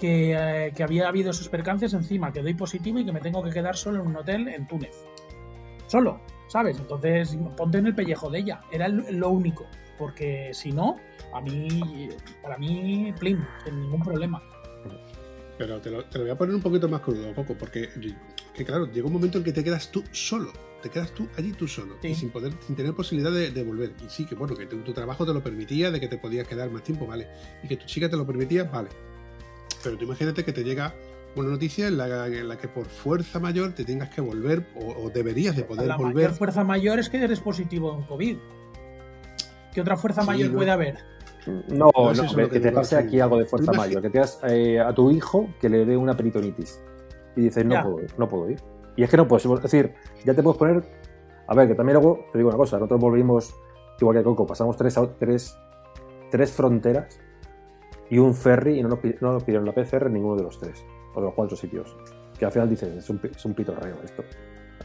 eh, 0.01 0.72
que 0.76 0.84
había 0.84 1.07
habido 1.07 1.31
esos 1.31 1.49
percances 1.49 1.93
encima, 1.93 2.31
que 2.31 2.41
doy 2.41 2.53
positivo 2.53 2.99
y 2.99 3.05
que 3.05 3.11
me 3.11 3.19
tengo 3.19 3.43
que 3.43 3.49
quedar 3.49 3.76
solo 3.76 4.01
en 4.01 4.07
un 4.07 4.15
hotel 4.15 4.47
en 4.47 4.68
Túnez. 4.68 4.95
Solo, 5.88 6.22
¿sabes? 6.47 6.80
Entonces, 6.80 7.38
ponte 7.57 7.80
en 7.80 7.88
el 7.88 7.95
pellejo 7.95 8.30
de 8.30 8.39
ella, 8.39 8.61
era 8.72 8.88
lo 8.88 9.30
único, 9.30 9.65
porque 9.97 10.51
si 10.53 10.72
no, 10.72 10.97
a 11.34 11.41
mí, 11.41 12.10
para 12.41 12.57
mí, 12.57 13.14
plim, 13.19 13.43
sin 13.64 13.81
ningún 13.81 14.01
problema. 14.01 14.41
Pero 15.58 15.80
te 15.80 15.92
lo, 15.92 16.04
te 16.06 16.18
lo 16.18 16.24
voy 16.26 16.32
a 16.32 16.38
poner 16.38 16.56
un 16.56 16.62
poquito 16.62 16.90
más 16.90 17.02
crudo, 17.02 17.28
un 17.28 17.34
poco, 17.36 17.54
porque 17.56 17.90
que 18.56 18.66
claro, 18.66 18.92
llega 18.92 19.06
un 19.08 19.14
momento 19.14 19.38
en 19.38 19.44
que 19.44 19.52
te 19.54 19.64
quedas 19.64 19.92
tú 19.92 20.04
solo. 20.12 20.52
Te 20.82 20.90
quedas 20.90 21.12
tú 21.12 21.28
allí 21.38 21.52
tú 21.54 21.66
solo, 21.68 21.96
Sí. 22.02 22.10
y 22.10 22.16
sin 22.16 22.30
poder, 22.30 22.52
sin 22.68 22.76
tener 22.76 22.94
posibilidad 22.94 23.32
de, 23.32 23.52
de 23.52 23.64
volver. 23.64 23.94
Y 24.06 24.10
sí, 24.10 24.26
que 24.26 24.36
bueno, 24.36 24.56
que 24.56 24.66
tu, 24.66 24.78
tu 24.80 24.92
trabajo 24.94 25.26
te 25.26 25.34
lo 25.34 25.42
permitía, 25.42 25.92
de 25.92 26.00
que 26.00 26.08
te 26.10 26.18
podías 26.18 26.46
quedar 26.48 26.70
más 26.72 26.84
tiempo, 26.84 27.06
vale. 27.08 27.28
Y 27.64 27.68
que 27.70 27.78
tu 27.78 27.86
chica 27.86 28.10
te 28.10 28.18
lo 28.18 28.26
permitía, 28.26 28.66
vale. 28.66 28.90
Pero 29.82 29.98
tú 29.98 30.04
imagínate 30.06 30.44
que 30.44 30.52
te 30.52 30.64
llega 30.64 30.94
una 31.36 31.50
noticia 31.50 31.88
en 31.88 31.98
la, 31.98 32.28
en 32.28 32.48
la 32.50 32.58
que 32.58 32.68
por 32.68 32.86
fuerza 32.88 33.40
mayor 33.40 33.72
te 33.74 33.86
tengas 33.86 34.10
que 34.10 34.20
volver, 34.22 34.66
o, 34.76 35.06
o 35.06 35.10
deberías 35.10 35.56
de 35.56 35.64
poder 35.64 35.88
la 35.88 35.96
volver. 35.96 36.16
mayor 36.16 36.34
fuerza 36.34 36.64
mayor 36.66 37.00
es 37.00 37.10
que 37.10 37.18
eres 37.24 37.40
positivo 37.40 37.96
en 37.98 38.04
COVID. 38.06 38.38
¿Qué 39.74 39.82
otra 39.82 39.96
fuerza 39.98 40.22
Sí, 40.22 40.28
mayor 40.28 40.52
no. 40.52 40.58
puede 40.58 40.72
haber? 40.72 40.98
No, 41.70 41.90
No, 41.95 42.11
es 42.11 42.22
que, 42.22 42.60
te 42.60 42.72
pase 42.72 42.95
aquí 42.95 43.20
algo 43.20 43.38
de 43.38 43.45
fuerza 43.45 43.72
mayor, 43.74 44.02
que 44.02 44.10
tengas 44.10 44.40
eh, 44.48 44.80
a 44.80 44.94
tu 44.94 45.11
hijo 45.11 45.48
que 45.60 45.70
le 45.70 45.86
dé 45.86 45.98
una 45.98 46.15
peritonitis 46.15 46.82
y 47.36 47.41
dices, 47.41 47.65
no 47.65 47.74
Ya. 47.74 47.84
puedo 47.84 48.02
ir, 48.03 48.14
no 48.18 48.28
puedo 48.30 48.49
ir. 48.49 48.60
Y 48.95 49.03
es 49.03 49.10
que 49.10 49.18
no 49.18 49.28
puedes, 49.28 49.45
es 49.45 49.61
decir, 49.61 49.94
ya 50.24 50.34
te 50.34 50.44
puedes 50.44 50.57
poner, 50.57 50.84
a 51.48 51.56
ver, 51.56 51.68
que 51.68 51.76
también 51.76 51.95
luego, 51.99 52.26
te 52.32 52.38
digo 52.38 52.49
una 52.49 52.57
cosa, 52.57 52.78
nosotros 52.78 53.02
volvimos, 53.02 53.53
igual 53.99 54.18
que 54.18 54.24
Coco, 54.24 54.45
pasamos 54.45 54.78
tres, 54.78 54.98
tres, 55.20 55.57
tres 56.32 56.52
fronteras 56.52 57.20
y 58.10 58.20
un 58.20 58.34
ferry 58.36 58.80
y 58.80 58.84
no 58.84 58.90
nos, 58.90 58.99
pi- 58.99 59.15
no 59.20 59.32
nos 59.34 59.44
pidieron 59.44 59.65
la 59.65 59.74
PCR 59.74 60.07
en 60.07 60.14
ninguno 60.14 60.36
de 60.36 60.44
los 60.44 60.60
tres, 60.60 60.86
o 61.15 61.20
de 61.20 61.26
los 61.26 61.34
cuatro 61.34 61.57
sitios. 61.57 61.95
Que 62.38 62.45
al 62.45 62.52
final 62.52 62.70
dices, 62.70 62.90
es 62.94 63.10
un, 63.10 63.20
es 63.24 63.45
un 63.45 63.53
pitorreo 63.53 63.95
esto. 64.03 64.24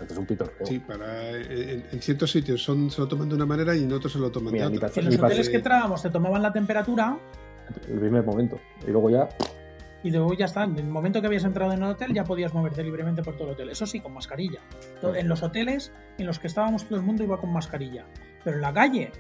Esto 0.01 0.15
es 0.15 0.19
un 0.19 0.27
pitorreo. 0.27 0.67
Sí, 0.67 0.79
para, 0.79 1.31
en, 1.31 1.85
en 1.91 2.01
ciertos 2.03 2.31
sitios 2.31 2.63
son, 2.63 2.91
se 2.91 3.01
lo 3.01 3.09
toman 3.09 3.29
de 3.29 3.35
una 3.35 3.47
manera 3.47 3.75
y 3.75 3.83
en 3.85 3.93
otros 3.93 4.13
se 4.13 4.19
lo 4.19 4.31
toman 4.31 4.53
Mira, 4.53 4.69
de 4.69 4.77
otra. 4.77 4.91
En 4.97 5.05
los 5.07 5.19
hoteles 5.19 5.49
que 5.49 5.57
entrábamos 5.57 6.03
te 6.03 6.11
tomaban 6.11 6.41
la 6.43 6.53
temperatura 6.53 7.19
El 7.89 7.99
primer 7.99 8.25
momento. 8.25 8.61
Y 8.87 8.91
luego 8.91 9.11
ya, 9.11 9.29
y 10.05 10.11
luego 10.13 10.33
ya 10.35 10.45
está. 10.45 10.63
En 10.63 10.79
el 10.79 10.87
momento 10.87 11.21
que 11.21 11.27
habías 11.27 11.43
entrado 11.45 11.73
en 11.73 11.83
el 11.83 11.91
hotel 11.91 12.15
ya 12.15 12.23
podías 12.23 12.55
moverte 12.55 12.85
libremente 12.85 13.23
por 13.23 13.35
todo 13.37 13.49
el 13.49 13.55
hotel. 13.55 13.71
Eso 13.71 13.85
sí, 13.87 13.99
con 14.01 14.15
mascarilla. 14.15 14.61
En 15.03 15.29
los 15.29 15.43
hoteles 15.43 15.93
en 16.19 16.27
los 16.27 16.39
que 16.39 16.47
estábamos 16.47 16.85
todo 16.85 16.97
el 17.01 17.05
mundo 17.05 17.25
iba 17.25 17.41
con 17.41 17.53
mascarilla. 17.53 18.07
Pero 18.45 18.57
en 18.57 18.63
la 18.63 18.73
calle, 18.73 19.11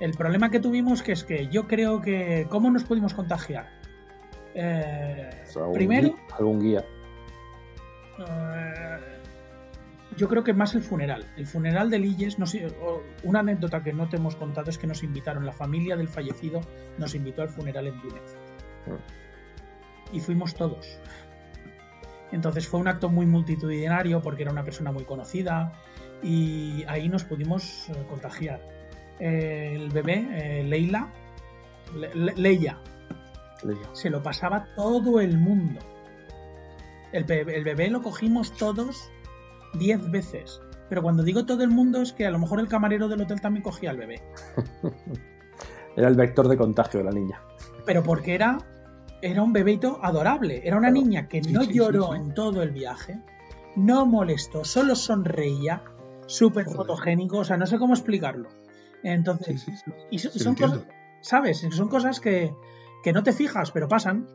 el 0.00 0.12
problema 0.12 0.50
que 0.50 0.60
tuvimos 0.60 1.02
que 1.02 1.12
es 1.12 1.22
que 1.24 1.48
yo 1.48 1.66
creo 1.68 2.00
que... 2.00 2.46
¿Cómo 2.48 2.70
nos 2.70 2.84
pudimos 2.84 3.12
contagiar? 3.12 3.68
Eh, 4.54 5.28
o 5.46 5.50
sea, 5.52 5.62
algún 5.62 5.74
primero, 5.74 6.08
guía- 6.08 6.36
algún 6.38 6.60
guía. 6.60 6.84
Eh, 8.18 9.15
yo 10.16 10.28
creo 10.28 10.42
que 10.44 10.52
más 10.54 10.74
el 10.74 10.82
funeral. 10.82 11.26
El 11.36 11.46
funeral 11.46 11.90
de 11.90 11.98
Lilles, 11.98 12.38
no 12.38 12.46
sé, 12.46 12.66
o- 12.80 13.02
una 13.22 13.40
anécdota 13.40 13.82
que 13.82 13.92
no 13.92 14.08
te 14.08 14.16
hemos 14.16 14.36
contado 14.36 14.70
es 14.70 14.78
que 14.78 14.86
nos 14.86 15.02
invitaron, 15.02 15.44
la 15.46 15.52
familia 15.52 15.96
del 15.96 16.08
fallecido 16.08 16.60
nos 16.98 17.14
invitó 17.14 17.42
al 17.42 17.48
funeral 17.48 17.86
en 17.86 18.00
Túnez. 18.00 18.36
Y 20.12 20.20
fuimos 20.20 20.54
todos. 20.54 20.98
Entonces 22.32 22.66
fue 22.66 22.80
un 22.80 22.88
acto 22.88 23.08
muy 23.08 23.26
multitudinario 23.26 24.20
porque 24.22 24.42
era 24.42 24.52
una 24.52 24.64
persona 24.64 24.90
muy 24.92 25.04
conocida 25.04 25.72
y 26.22 26.84
ahí 26.88 27.08
nos 27.08 27.24
pudimos 27.24 27.88
eh, 27.88 27.92
contagiar. 28.08 28.60
El 29.18 29.88
bebé, 29.90 30.26
eh, 30.32 30.64
Leila, 30.64 31.08
Le- 31.94 32.14
Le- 32.14 32.34
Leia, 32.36 32.78
Leía. 33.62 33.88
se 33.92 34.10
lo 34.10 34.22
pasaba 34.22 34.66
todo 34.74 35.20
el 35.20 35.38
mundo. 35.38 35.80
El 37.12 37.24
bebé, 37.24 37.56
el 37.56 37.64
bebé 37.64 37.88
lo 37.90 38.02
cogimos 38.02 38.52
todos 38.56 39.10
10 39.78 40.10
veces. 40.10 40.60
Pero 40.88 41.02
cuando 41.02 41.22
digo 41.22 41.44
todo 41.46 41.62
el 41.64 41.70
mundo 41.70 42.00
es 42.02 42.12
que 42.12 42.26
a 42.26 42.30
lo 42.30 42.38
mejor 42.38 42.60
el 42.60 42.68
camarero 42.68 43.08
del 43.08 43.22
hotel 43.22 43.40
también 43.40 43.62
cogía 43.62 43.90
al 43.90 43.96
bebé. 43.96 44.22
Era 45.96 46.08
el 46.08 46.14
vector 46.14 46.48
de 46.48 46.56
contagio 46.56 46.98
de 47.00 47.04
la 47.04 47.10
niña. 47.10 47.40
Pero 47.86 48.02
porque 48.02 48.34
era, 48.34 48.58
era 49.22 49.42
un 49.42 49.52
bebito 49.54 49.98
adorable. 50.02 50.60
Era 50.66 50.76
una 50.76 50.90
Claro. 50.90 51.02
niña 51.04 51.28
que 51.28 51.42
Sí, 51.42 51.52
no 51.52 51.62
sí, 51.62 51.72
lloró 51.72 52.10
sí. 52.12 52.18
en 52.18 52.34
todo 52.34 52.62
el 52.62 52.70
viaje, 52.70 53.18
no 53.76 54.04
molestó, 54.04 54.62
solo 54.64 54.94
sonreía, 54.94 55.82
súper 56.26 56.66
fotogénico, 56.66 57.38
o 57.38 57.44
sea, 57.44 57.56
no 57.56 57.66
sé 57.66 57.78
cómo 57.78 57.94
explicarlo. 57.94 58.48
Entonces, 59.02 59.66
y 60.10 60.18
son 60.18 60.48
entiendo. 60.48 60.80
cosas, 60.80 60.94
¿sabes? 61.22 61.66
Son 61.70 61.88
cosas 61.88 62.20
que, 62.20 62.52
que 63.02 63.12
no 63.14 63.22
te 63.22 63.32
fijas, 63.32 63.70
pero 63.70 63.88
pasan, 63.88 64.26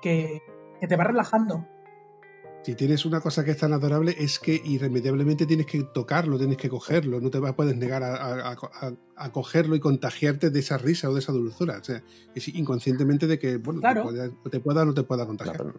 que, 0.00 0.40
que 0.80 0.86
te 0.86 0.96
va 0.96 1.04
relajando. 1.04 1.66
Si 2.64 2.74
tienes 2.74 3.04
una 3.04 3.20
cosa 3.20 3.44
que 3.44 3.50
es 3.50 3.58
tan 3.58 3.74
adorable, 3.74 4.16
es 4.18 4.38
que 4.38 4.58
irremediablemente 4.64 5.44
tienes 5.44 5.66
que 5.66 5.82
tocarlo, 5.82 6.38
tienes 6.38 6.56
que 6.56 6.70
cogerlo, 6.70 7.20
no 7.20 7.30
te 7.30 7.38
vas- 7.38 7.54
puedes 7.54 7.76
negar 7.76 8.02
a, 8.02 8.14
a- 8.14 8.52
a- 8.52 8.92
a 9.16 9.32
cogerlo 9.32 9.76
y 9.76 9.80
contagiarte 9.80 10.48
de 10.48 10.60
esa 10.60 10.78
risa 10.78 11.10
o 11.10 11.14
de 11.14 11.20
esa 11.20 11.32
dulzura. 11.32 11.76
O 11.78 11.84
sea, 11.84 12.02
es 12.34 12.48
inconscientemente 12.48 13.26
de 13.26 13.38
que, 13.38 13.58
bueno, 13.58 13.80
Claro. 13.80 14.02
te, 14.04 14.08
pueda, 14.08 14.30
te 14.50 14.60
pueda 14.60 14.82
o 14.82 14.84
no 14.86 14.94
te 14.94 15.02
pueda 15.02 15.26
contagiar. 15.26 15.56
Claro. 15.56 15.78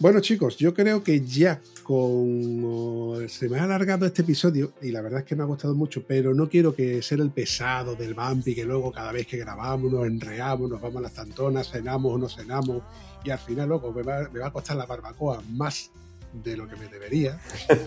Bueno, 0.00 0.20
chicos, 0.20 0.56
yo 0.58 0.72
creo 0.72 1.02
que 1.02 1.22
ya 1.26 1.60
como 1.82 3.16
se 3.26 3.48
me 3.48 3.58
ha 3.58 3.64
alargado 3.64 4.06
este 4.06 4.22
episodio, 4.22 4.72
y 4.80 4.92
la 4.92 5.00
verdad 5.00 5.20
es 5.20 5.26
que 5.26 5.34
me 5.34 5.42
ha 5.42 5.46
gustado 5.46 5.74
mucho, 5.74 6.04
pero 6.06 6.34
no 6.34 6.48
quiero 6.48 6.72
que 6.72 7.02
ser 7.02 7.18
el 7.20 7.30
pesado 7.32 7.96
del 7.96 8.14
vampi, 8.14 8.54
que 8.54 8.64
luego 8.64 8.92
cada 8.92 9.10
vez 9.10 9.26
que 9.26 9.38
grabamos 9.38 9.90
nos 9.90 10.06
enreamos, 10.06 10.70
nos 10.70 10.80
vamos 10.80 10.98
a 10.98 11.00
las 11.00 11.14
tantonas, 11.14 11.68
cenamos 11.72 12.12
o 12.14 12.16
no 12.18 12.28
cenamos, 12.28 12.84
y 13.24 13.30
al 13.30 13.38
final 13.38 13.68
luego 13.68 13.92
me 13.92 14.02
va, 14.02 14.28
me 14.32 14.40
va 14.40 14.46
a 14.48 14.52
costar 14.52 14.76
la 14.76 14.86
barbacoa 14.86 15.40
más 15.52 15.90
de 16.32 16.56
lo 16.56 16.66
que 16.68 16.76
me 16.76 16.88
debería. 16.88 17.38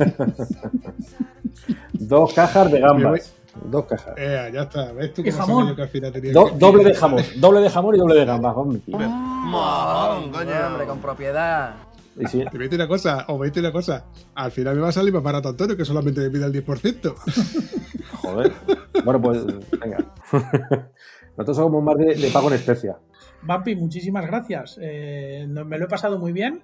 Dos 1.93 2.33
cajas 2.33 2.71
de 2.71 2.79
gambas. 2.79 3.33
Dos 3.65 3.85
cajas. 3.85 4.13
Eh, 4.17 4.49
ya 4.53 4.61
está, 4.63 4.91
¿ves 4.93 5.13
tú 5.13 5.23
cómo 5.39 5.67
yo 5.67 5.75
que 5.75 5.81
al 5.81 5.89
final 5.89 6.11
tenía 6.13 6.31
Do- 6.31 6.45
que- 6.51 6.57
doble 6.57 6.83
de 6.85 6.93
jamón. 6.95 7.23
Doble 7.37 7.59
de 7.61 7.69
jamón 7.69 7.95
y 7.95 7.99
doble 7.99 8.15
de 8.19 8.25
gambas. 8.25 8.55
vamos. 8.55 8.77
Mojón, 8.87 10.31
coño. 10.31 10.67
Hombre, 10.67 10.85
con 10.85 10.99
propiedad. 10.99 11.75
Y 12.17 12.25
sí, 12.27 12.43
vete 12.53 12.75
una 12.75 12.87
cosa, 12.87 13.25
o 13.29 13.37
vete 13.37 13.59
una 13.61 13.71
cosa, 13.71 14.05
al 14.35 14.51
final 14.51 14.75
me 14.75 14.81
va 14.81 14.89
a 14.89 14.91
salir 14.91 15.13
más 15.13 15.23
barato 15.23 15.47
Antonio, 15.47 15.77
que 15.77 15.85
solamente 15.85 16.19
me 16.21 16.29
pide 16.29 16.45
el 16.45 16.53
10%. 16.65 17.15
joder. 18.21 18.51
Bueno, 19.05 19.21
pues 19.21 19.45
venga. 19.79 19.97
Nosotros 21.37 21.57
somos 21.57 21.81
más 21.83 21.97
de, 21.97 22.15
de 22.15 22.29
pago 22.31 22.49
en 22.49 22.55
especia. 22.55 22.97
Vampi, 23.43 23.75
muchísimas 23.75 24.25
gracias. 24.27 24.77
Eh, 24.81 25.45
me 25.47 25.77
lo 25.77 25.85
he 25.85 25.87
pasado 25.87 26.19
muy 26.19 26.31
bien. 26.31 26.61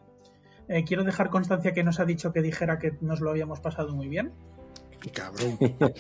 Eh, 0.68 0.84
quiero 0.84 1.04
dejar 1.04 1.30
constancia 1.30 1.74
que 1.74 1.84
nos 1.84 2.00
ha 2.00 2.06
dicho 2.06 2.32
que 2.34 2.42
dijera 2.42 2.78
que 2.78 2.94
nos 3.02 3.20
lo 3.22 3.30
habíamos 3.30 3.60
pasado 3.60 3.94
muy 3.96 4.08
bien. 4.08 4.32
Cabrón. 5.14 5.58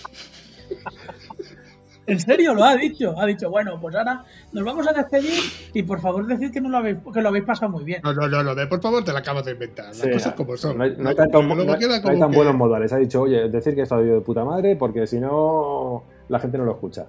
En 2.09 2.21
serio, 2.21 2.53
lo 2.53 2.63
ha 2.63 2.77
dicho. 2.77 3.19
Ha 3.19 3.25
dicho, 3.25 3.49
bueno, 3.49 3.81
pues 3.81 3.93
ahora 3.93 4.23
nos 4.53 4.63
vamos 4.63 4.87
a 4.87 4.93
despedir 4.93 5.41
y 5.73 5.83
por 5.83 5.99
favor 5.99 6.25
decid 6.25 6.53
que, 6.53 6.61
no 6.61 6.69
lo, 6.69 6.77
habéis, 6.77 6.99
que 7.13 7.21
lo 7.21 7.27
habéis 7.27 7.43
pasado 7.43 7.69
muy 7.69 7.83
bien. 7.83 7.99
No, 8.01 8.13
no, 8.13 8.29
no, 8.29 8.43
no, 8.43 8.55
de 8.55 8.65
por 8.65 8.81
favor 8.81 9.03
te 9.03 9.11
la 9.11 9.19
acabas 9.19 9.43
de 9.43 9.51
inventar. 9.51 9.87
Las 9.87 9.97
Sí, 9.97 10.09
cosas 10.11 10.33
como 10.33 10.55
son. 10.55 10.77
No 10.77 10.85
hay, 10.85 10.91
no 10.91 10.95
hay 10.95 11.03
Luego- 11.03 11.17
tanto- 11.17 11.41
luego 11.41 11.63
no 11.65 11.73
hay- 11.73 11.79
queda 11.79 11.89
no 11.89 11.95
hay 11.95 12.01
como 12.01 12.19
tan 12.19 12.31
que- 12.31 12.35
buenos 12.37 12.55
modales. 12.55 12.93
Ha 12.93 12.97
dicho, 12.97 13.21
oye, 13.23 13.49
decir 13.49 13.73
que 13.73 13.81
he 13.81 13.83
estado 13.83 14.05
yo 14.05 14.13
de 14.13 14.21
puta 14.21 14.45
madre 14.45 14.77
porque 14.77 15.05
si 15.05 15.19
no, 15.19 16.05
la 16.29 16.39
gente 16.39 16.57
no 16.57 16.63
lo 16.63 16.71
escucha. 16.71 17.07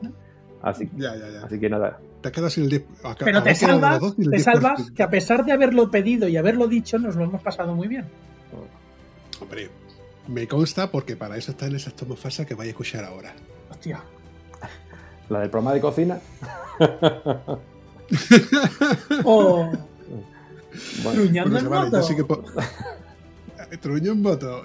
Así, 0.63 0.89
Ya, 0.97 1.15
ya, 1.17 1.29
ya. 1.31 1.45
así 1.47 1.59
que 1.61 1.69
nada. 1.71 1.99
Te 2.21 2.33
quedas 2.33 2.53
sin 2.53 2.65
el 2.65 2.71
10. 2.71 2.83
acá- 3.05 3.25
Pero 3.25 3.43
te 3.43 3.51
las 3.51 4.01
dos 4.01 4.15
el 4.19 4.31
te 4.31 4.37
10%. 4.39 4.43
salvas 4.43 4.91
que 4.91 5.03
a 5.05 5.11
pesar 5.11 5.45
de 5.45 5.53
haberlo 5.53 5.91
pedido 5.91 6.27
y 6.29 6.37
haberlo 6.37 6.67
dicho, 6.67 6.99
nos 6.99 7.15
lo 7.17 7.25
hemos 7.25 7.41
pasado 7.43 7.75
muy 7.75 7.87
bien. 7.89 8.07
Hombre, 9.41 9.71
me 10.27 10.49
consta 10.49 10.91
porque 10.91 11.15
para 11.17 11.37
eso 11.37 11.53
está 11.53 11.67
en 11.67 11.77
esas 11.77 11.95
tomas 11.95 12.19
falsas 12.19 12.45
que 12.47 12.55
vais 12.55 12.67
a 12.69 12.71
escuchar 12.71 13.05
ahora. 13.05 13.33
Hostia. 13.71 14.01
La 15.29 15.41
del 15.41 15.51
programa 15.51 15.75
de 15.75 15.81
cocina. 15.81 16.19
O 19.25 19.71
Bueno, 21.03 21.23
en 21.23 21.69
moto. 21.69 21.91
yo 21.91 22.03
sí 22.03 22.17
que 22.17 22.25
po- 22.25 22.43
Truño 23.81 24.13
en 24.13 24.23
moto. 24.23 24.63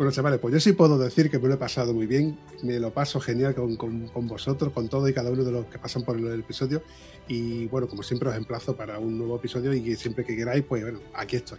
Bueno, 0.00 0.12
chavales, 0.12 0.40
pues 0.40 0.54
yo 0.54 0.60
sí 0.60 0.72
puedo 0.72 0.96
decir 0.96 1.30
que 1.30 1.38
me 1.38 1.46
lo 1.46 1.56
he 1.56 1.58
pasado 1.58 1.92
muy 1.92 2.06
bien. 2.06 2.38
Me 2.62 2.80
lo 2.80 2.90
paso 2.90 3.20
genial 3.20 3.54
con, 3.54 3.76
con- 3.76 4.08
con 4.08 4.26
vosotros, 4.26 4.72
con 4.72 4.88
todo 4.88 5.06
y 5.06 5.12
cada 5.12 5.30
uno 5.30 5.44
de 5.44 5.52
los 5.52 5.66
que 5.66 5.78
pasan 5.78 6.04
por 6.04 6.16
el 6.16 6.40
episodio. 6.40 6.82
Y 7.28 7.66
bueno, 7.66 7.86
como 7.86 8.02
siempre 8.02 8.30
os 8.30 8.34
emplazo 8.34 8.74
para 8.74 8.98
un 8.98 9.18
nuevo 9.18 9.36
episodio 9.36 9.74
y 9.74 9.82
que 9.82 9.96
siempre 9.96 10.24
que 10.24 10.34
queráis, 10.34 10.64
pues 10.66 10.80
bueno, 10.84 11.00
aquí 11.12 11.36
estoy. 11.36 11.58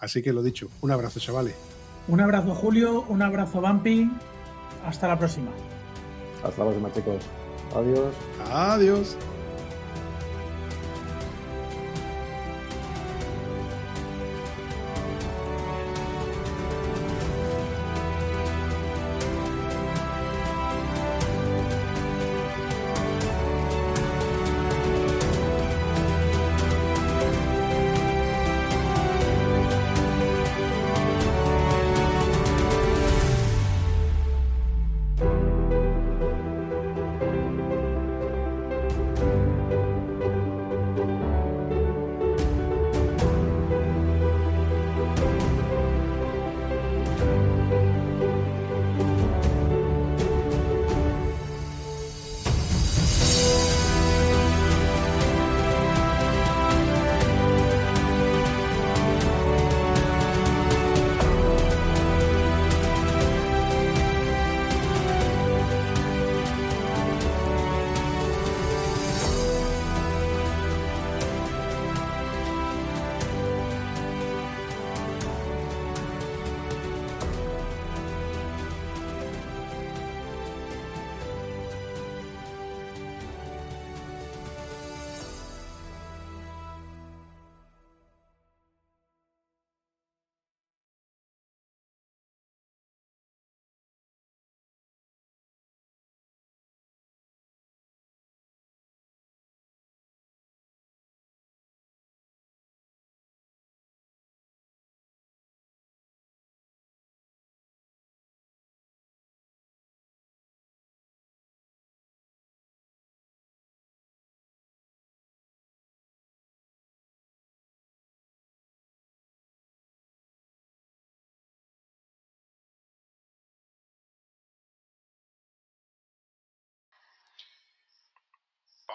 Así 0.00 0.20
que 0.20 0.32
lo 0.32 0.42
dicho, 0.42 0.68
un 0.80 0.90
abrazo, 0.90 1.20
chavales. 1.20 1.54
Un 2.08 2.20
abrazo 2.20 2.56
Julio, 2.56 3.02
un 3.08 3.22
abrazo 3.22 3.60
Bumpy. 3.60 4.10
Hasta 4.84 5.06
la 5.06 5.16
próxima. 5.16 5.52
hasta 6.42 6.64
la 6.64 6.70
próxima, 6.72 6.92
chicos. 6.92 7.22
Adiós. 7.72 8.14
Adiós. 8.50 9.16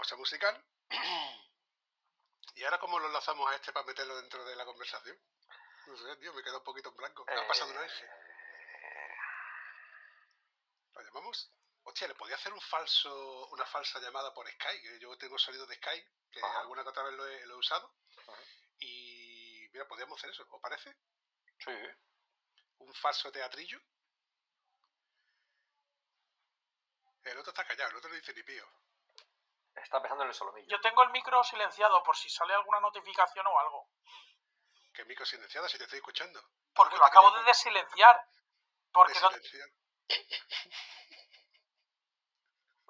Pausa 0.06 0.18
musical. 0.18 0.64
¿Y 2.56 2.64
ahora 2.64 2.78
cómo 2.78 3.00
lo 3.00 3.08
enlazamos 3.08 3.50
a 3.50 3.56
este 3.56 3.74
para 3.74 3.88
meterlo 3.88 4.16
dentro 4.18 4.46
de 4.46 4.56
la 4.56 4.64
conversación? 4.64 5.20
No 5.88 5.98
sé, 5.98 6.16
tío, 6.18 6.32
me 6.32 6.44
queda 6.44 6.60
un 6.60 6.64
poquito 6.64 6.90
en 6.90 6.96
blanco. 6.96 7.26
Ha 7.28 7.48
pasado 7.48 7.72
una 7.72 7.84
eje. 7.84 8.08
¿Lo 10.94 11.02
llamamos? 11.02 11.52
Hostia, 11.82 12.08
le 12.08 12.14
podía 12.14 12.36
hacer 12.36 12.54
un 12.54 12.62
falso, 12.62 13.48
una 13.48 13.66
falsa 13.66 14.00
llamada 14.00 14.32
por 14.32 14.48
Skype. 14.48 15.00
Yo 15.00 15.18
tengo 15.18 15.40
sonido 15.40 15.66
de 15.66 15.76
Skype, 15.76 16.08
que 16.32 16.40
Ajá. 16.40 16.60
alguna 16.60 16.84
que 16.84 16.90
otra 16.90 17.04
vez 17.04 17.14
lo 17.16 17.26
he, 17.26 17.46
lo 17.48 17.56
he 17.56 17.58
usado. 17.58 17.92
Ajá. 18.16 18.34
Y 18.78 19.68
mira, 19.74 19.88
podríamos 19.88 20.20
hacer 20.20 20.30
eso, 20.30 20.46
¿os 20.48 20.62
parece? 20.62 20.96
Sí. 21.58 21.72
Un 22.78 22.94
falso 22.94 23.32
teatrillo. 23.32 23.82
El 27.24 27.40
otro 27.40 27.50
está 27.50 27.66
callado, 27.66 27.90
el 27.90 27.98
otro 27.98 28.10
no 28.12 28.16
dice 28.16 28.36
ni 28.36 28.44
pío. 28.44 28.85
Está 29.76 30.02
pensando 30.02 30.24
en 30.24 30.30
el 30.30 30.36
solomillo. 30.36 30.68
Yo 30.70 30.82
tengo 30.82 31.04
el 31.04 31.10
micro 31.12 31.44
silenciado 31.44 32.02
por 32.04 32.16
si 32.18 32.30
sale 32.30 32.54
alguna 32.54 32.80
notificación 32.80 33.46
o 33.46 33.60
algo. 33.60 33.90
Que 34.94 35.06
micro 35.06 35.26
silenciada 35.26 35.68
si 35.70 35.78
te 35.78 35.84
estoy 35.84 35.98
escuchando. 35.98 36.42
Porque 36.74 36.98
lo 36.98 37.06
acabo 37.06 37.32
de 37.32 37.44
desilenciar. 37.44 38.28
Porque 38.92 39.20
no- 39.20 39.30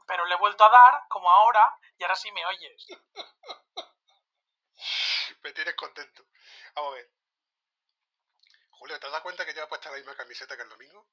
pero 0.08 0.26
le 0.26 0.36
he 0.36 0.38
vuelto 0.38 0.64
a 0.64 0.70
dar, 0.70 1.02
como 1.10 1.30
ahora, 1.30 1.78
y 1.98 2.04
ahora 2.04 2.16
sí 2.16 2.32
me 2.32 2.46
oyes. 2.46 2.86
Me 5.42 5.52
tienes 5.54 5.76
contento. 5.76 6.26
Vamos 6.76 6.92
a 6.92 6.96
ver. 6.96 7.12
Julio, 8.72 9.00
¿te 9.00 9.06
has 9.06 9.12
dado 9.12 9.24
cuenta 9.24 9.46
que 9.46 9.54
lleva 9.54 9.68
puesta 9.68 9.90
la 9.92 9.98
misma 9.98 10.16
camiseta 10.16 10.56
que 10.56 10.64
el 10.64 10.70
domingo? 10.70 11.08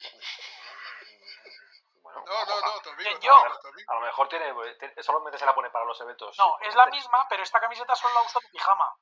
Bueno, 2.06 2.22
No, 2.24 2.44
no, 2.46 2.60
no, 2.60 2.80
tu 2.82 2.90
amigo. 2.90 3.44
A 3.88 3.94
lo 3.94 4.00
mejor 4.00 4.28
tiene, 4.28 4.54
tiene- 4.78 5.02
solamente 5.02 5.38
se 5.38 5.44
la 5.44 5.54
pone 5.54 5.70
para 5.70 5.84
los 5.84 6.00
eventos. 6.00 6.38
No, 6.38 6.56
es 6.60 6.74
la 6.76 6.86
misma, 6.86 7.26
pero 7.28 7.42
esta 7.42 7.58
camiseta 7.60 7.96
solo 7.96 8.14
la 8.14 8.20
uso 8.22 8.38
de 8.40 8.48
pijama. 8.50 8.94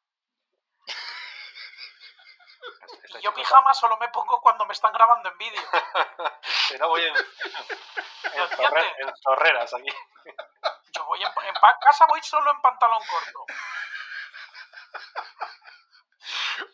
Y 3.16 3.20
yo 3.20 3.35
pijama 3.35 3.74
solo 3.74 3.97
me 3.98 4.09
pongo 4.09 4.40
cuando 4.40 4.64
me 4.64 4.72
están 4.72 4.93
grabando 4.93 5.28
en 5.28 5.36
vídeo. 5.39 5.62
no 6.81 6.89
voy 6.89 7.02
en, 7.05 7.14
en, 7.16 9.09
en 9.09 9.16
zorreras 9.22 9.74
aquí. 9.74 9.90
Yo 10.93 11.05
voy 11.05 11.22
en, 11.22 11.28
en 11.44 11.55
pa- 11.60 11.78
casa 11.81 12.06
voy 12.06 12.22
solo 12.22 12.51
en 12.51 12.60
pantalón 12.62 13.02
corto. 13.06 13.47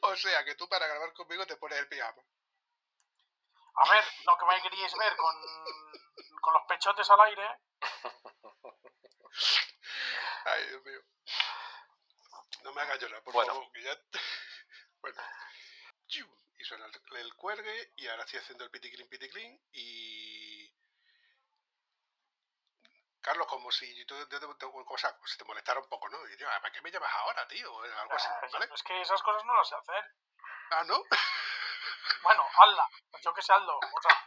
O 0.03 0.17
sea, 0.17 0.45
que 0.45 0.55
tú 0.55 0.69
para 0.69 0.87
grabar 0.87 1.13
conmigo 1.13 1.45
te 1.47 1.57
pones 1.57 1.79
el 1.79 1.89
pijama. 1.89 2.23
A 3.75 3.89
ver, 3.91 4.05
lo 4.27 4.37
que 4.37 4.45
me 4.47 4.61
queríais 4.63 4.95
ver 4.97 5.17
con, 5.17 5.35
pechotes 6.81 7.11
al 7.11 7.21
aire. 7.21 7.59
Ay, 10.47 10.67
Dios 10.69 10.83
mío. 10.85 11.01
No 12.65 12.73
me 12.73 12.81
hagas 12.81 12.99
llorar, 12.99 13.23
por 13.23 13.35
Bueno. 13.35 13.53
favor, 13.53 13.71
que 13.73 13.83
ya... 13.83 13.95
bueno. 15.03 15.23
Chiu. 16.07 16.27
Y 16.59 16.65
suena 16.65 16.87
el, 16.87 17.17
el 17.19 17.35
cuergue 17.37 17.93
y 17.97 18.09
ahora 18.09 18.25
estoy 18.25 18.41
haciendo 18.41 18.65
el 18.65 18.71
piticlin 18.71 19.09
piticlin 19.09 19.63
y... 19.73 20.75
Carlos, 23.21 23.47
como 23.49 23.71
si 23.71 24.05
tú, 24.07 24.15
te, 24.29 24.41
te- 24.41 24.55
te- 24.55 24.67
o 24.67 24.99
sea, 24.99 25.13
como 25.15 25.27
si 25.27 25.37
te 25.37 25.45
molestara 25.45 25.79
un 25.81 25.89
poco, 25.91 26.09
¿no? 26.09 26.27
Y 26.31 26.37
yo, 26.39 26.49
"Ah, 26.51 26.59
¿para 26.63 26.73
qué 26.73 26.81
me 26.81 26.91
llamas 26.91 27.13
ahora, 27.17 27.47
tío? 27.49 27.71
O 27.73 27.83
Algo 27.83 28.15
así, 28.15 28.29
¿vale? 28.51 28.67
Es 28.75 28.83
que 28.83 28.99
esas 29.03 29.23
cosas 29.23 29.45
no 29.45 29.55
las 29.55 29.69
sé 29.69 29.75
hacer. 29.75 30.05
Ah, 30.71 30.85
¿no? 30.85 31.03
Bueno, 32.23 32.45
hazla. 32.63 32.89
Yo 33.23 33.35
que 33.35 33.43
sé, 33.43 33.53
hazlo. 33.53 33.79
O 33.79 34.01
sea, 34.03 34.27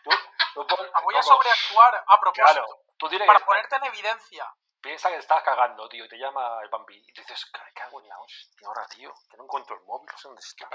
Voy 0.56 1.16
a 1.16 1.22
sobreactuar 1.24 2.04
a 2.08 2.20
propósito. 2.20 2.46
Claro, 2.54 2.68
Tú 2.98 3.10
dile 3.10 3.26
para 3.26 3.40
que 3.40 3.46
ponerte 3.46 3.76
en 3.76 3.84
evidencia. 3.86 4.54
piensa 4.82 5.10
que 5.10 5.18
estás 5.18 5.42
cagando, 5.44 5.88
tío, 5.90 6.06
y 6.06 6.10
te 6.10 6.18
llama 6.18 6.60
el 6.62 6.70
vampi. 6.70 6.96
Y 7.08 7.14
tú 7.14 7.22
dices, 7.22 7.50
"Me 7.54 7.74
cago 7.74 8.02
en 8.02 8.08
la 8.10 8.20
hostia 8.20 8.68
ahora, 8.68 8.86
tío, 8.88 9.14
que 9.30 9.38
no 9.38 9.44
encuentro 9.46 9.76
el 9.76 9.82
móvil, 9.84 10.10
no 10.12 10.18
sé 10.18 10.28
dónde 10.28 10.42
está. 10.42 10.70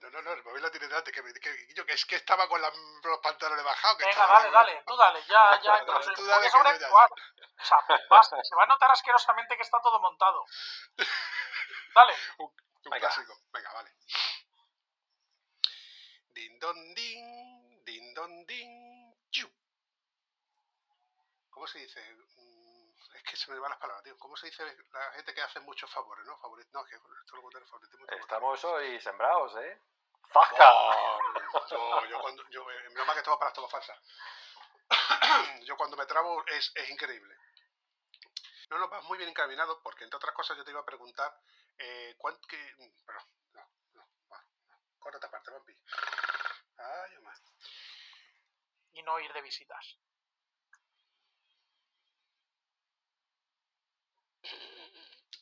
No, 0.00 0.08
no, 0.10 0.22
no, 0.22 0.32
el 0.32 0.42
móvil 0.44 0.62
lo 0.62 0.70
tiene 0.70 0.86
delante. 0.88 1.12
Que, 1.12 1.22
me- 1.22 1.32
que, 1.34 1.74
yo, 1.74 1.84
que 1.84 1.92
es 1.92 2.06
que 2.06 2.16
estaba 2.16 2.48
con 2.48 2.60
la- 2.62 2.72
los 3.02 3.18
pantalones 3.20 3.62
bajados. 3.64 3.98
Que 3.98 4.06
Venga, 4.06 4.26
dale, 4.26 4.50
dale, 4.50 4.82
tú 4.86 4.96
dale, 4.96 5.22
ya, 5.24 5.60
ya. 5.62 5.78
Entonces, 5.78 6.14
tú 6.14 6.22
voy 6.22 6.30
dale 6.30 6.46
a 6.46 6.50
sobreactuar. 6.50 7.10
O 7.12 7.64
sea, 7.64 7.78
vas- 8.10 8.30
se 8.42 8.54
va 8.56 8.62
a 8.62 8.66
notar 8.66 8.90
asquerosamente 8.90 9.56
que 9.56 9.62
está 9.62 9.78
todo 9.82 10.00
montado. 10.00 10.44
Dale. 11.94 12.14
Un 12.38 12.54
Venga. 12.84 12.98
clásico. 13.00 13.34
Venga, 13.52 13.72
vale. 13.74 13.90
Din 16.34 16.58
don 16.60 16.94
din, 16.94 17.59
din 17.84 18.14
don 18.14 18.46
din, 18.46 19.14
yu. 19.30 19.48
¿Cómo 21.50 21.66
se 21.66 21.78
dice? 21.78 22.00
Mm, 22.36 22.90
Es 23.14 23.22
que 23.24 23.36
se 23.36 23.50
me 23.50 23.58
van 23.58 23.70
las 23.70 23.78
palabras, 23.80 24.04
tío. 24.04 24.16
¿Cómo 24.18 24.36
se 24.36 24.46
dice 24.46 24.64
la 24.92 25.12
gente 25.12 25.34
que 25.34 25.42
hace 25.42 25.60
muchos 25.60 25.90
favores, 25.90 26.24
no? 26.26 26.38
Favorit 26.38 26.68
no, 26.72 26.84
que 26.84 26.94
esto 26.94 27.36
lo 27.36 27.42
contrario, 27.42 27.68
favoritismo. 27.68 28.06
Estamos 28.08 28.64
hoy 28.64 29.00
sembrados, 29.00 29.56
¿eh? 29.56 29.80
¡Zasca! 30.32 30.70
Oh, 31.72 32.04
yo, 32.06 32.20
cuando. 32.20 32.48
Yo, 32.50 32.70
eh, 32.70 32.88
menos 32.90 33.06
mal 33.06 33.14
que 33.14 33.20
esto 33.20 33.30
va 33.32 33.38
para 33.38 33.48
las 33.48 33.54
tomas 33.54 33.70
falsas. 33.70 33.98
yo 35.66 35.76
cuando 35.76 35.96
me 35.96 36.06
trabo 36.06 36.44
es, 36.46 36.72
es 36.74 36.90
increíble. 36.90 37.36
No, 38.70 38.78
no, 38.78 38.88
vas 38.88 39.02
muy 39.04 39.18
bien 39.18 39.30
encaminado 39.30 39.82
porque, 39.82 40.04
entre 40.04 40.16
otras 40.16 40.34
cosas, 40.34 40.56
yo 40.56 40.64
te 40.64 40.70
iba 40.70 40.80
a 40.80 40.84
preguntar. 40.84 41.36
Eh, 41.78 42.14
¿Cuánto 42.16 42.46
que.? 42.46 42.74
Pero, 43.04 43.18
no, 43.54 43.68
no, 43.94 44.06
va, 44.30 44.44
no. 44.68 44.74
Córrete 45.00 45.26
aparte, 45.26 45.50
vampi. 45.50 45.76
Ay, 46.78 47.16
hombre. 47.16 47.34
Y 48.92 49.02
no 49.02 49.20
ir 49.20 49.32
de 49.32 49.42
visitas. 49.42 49.98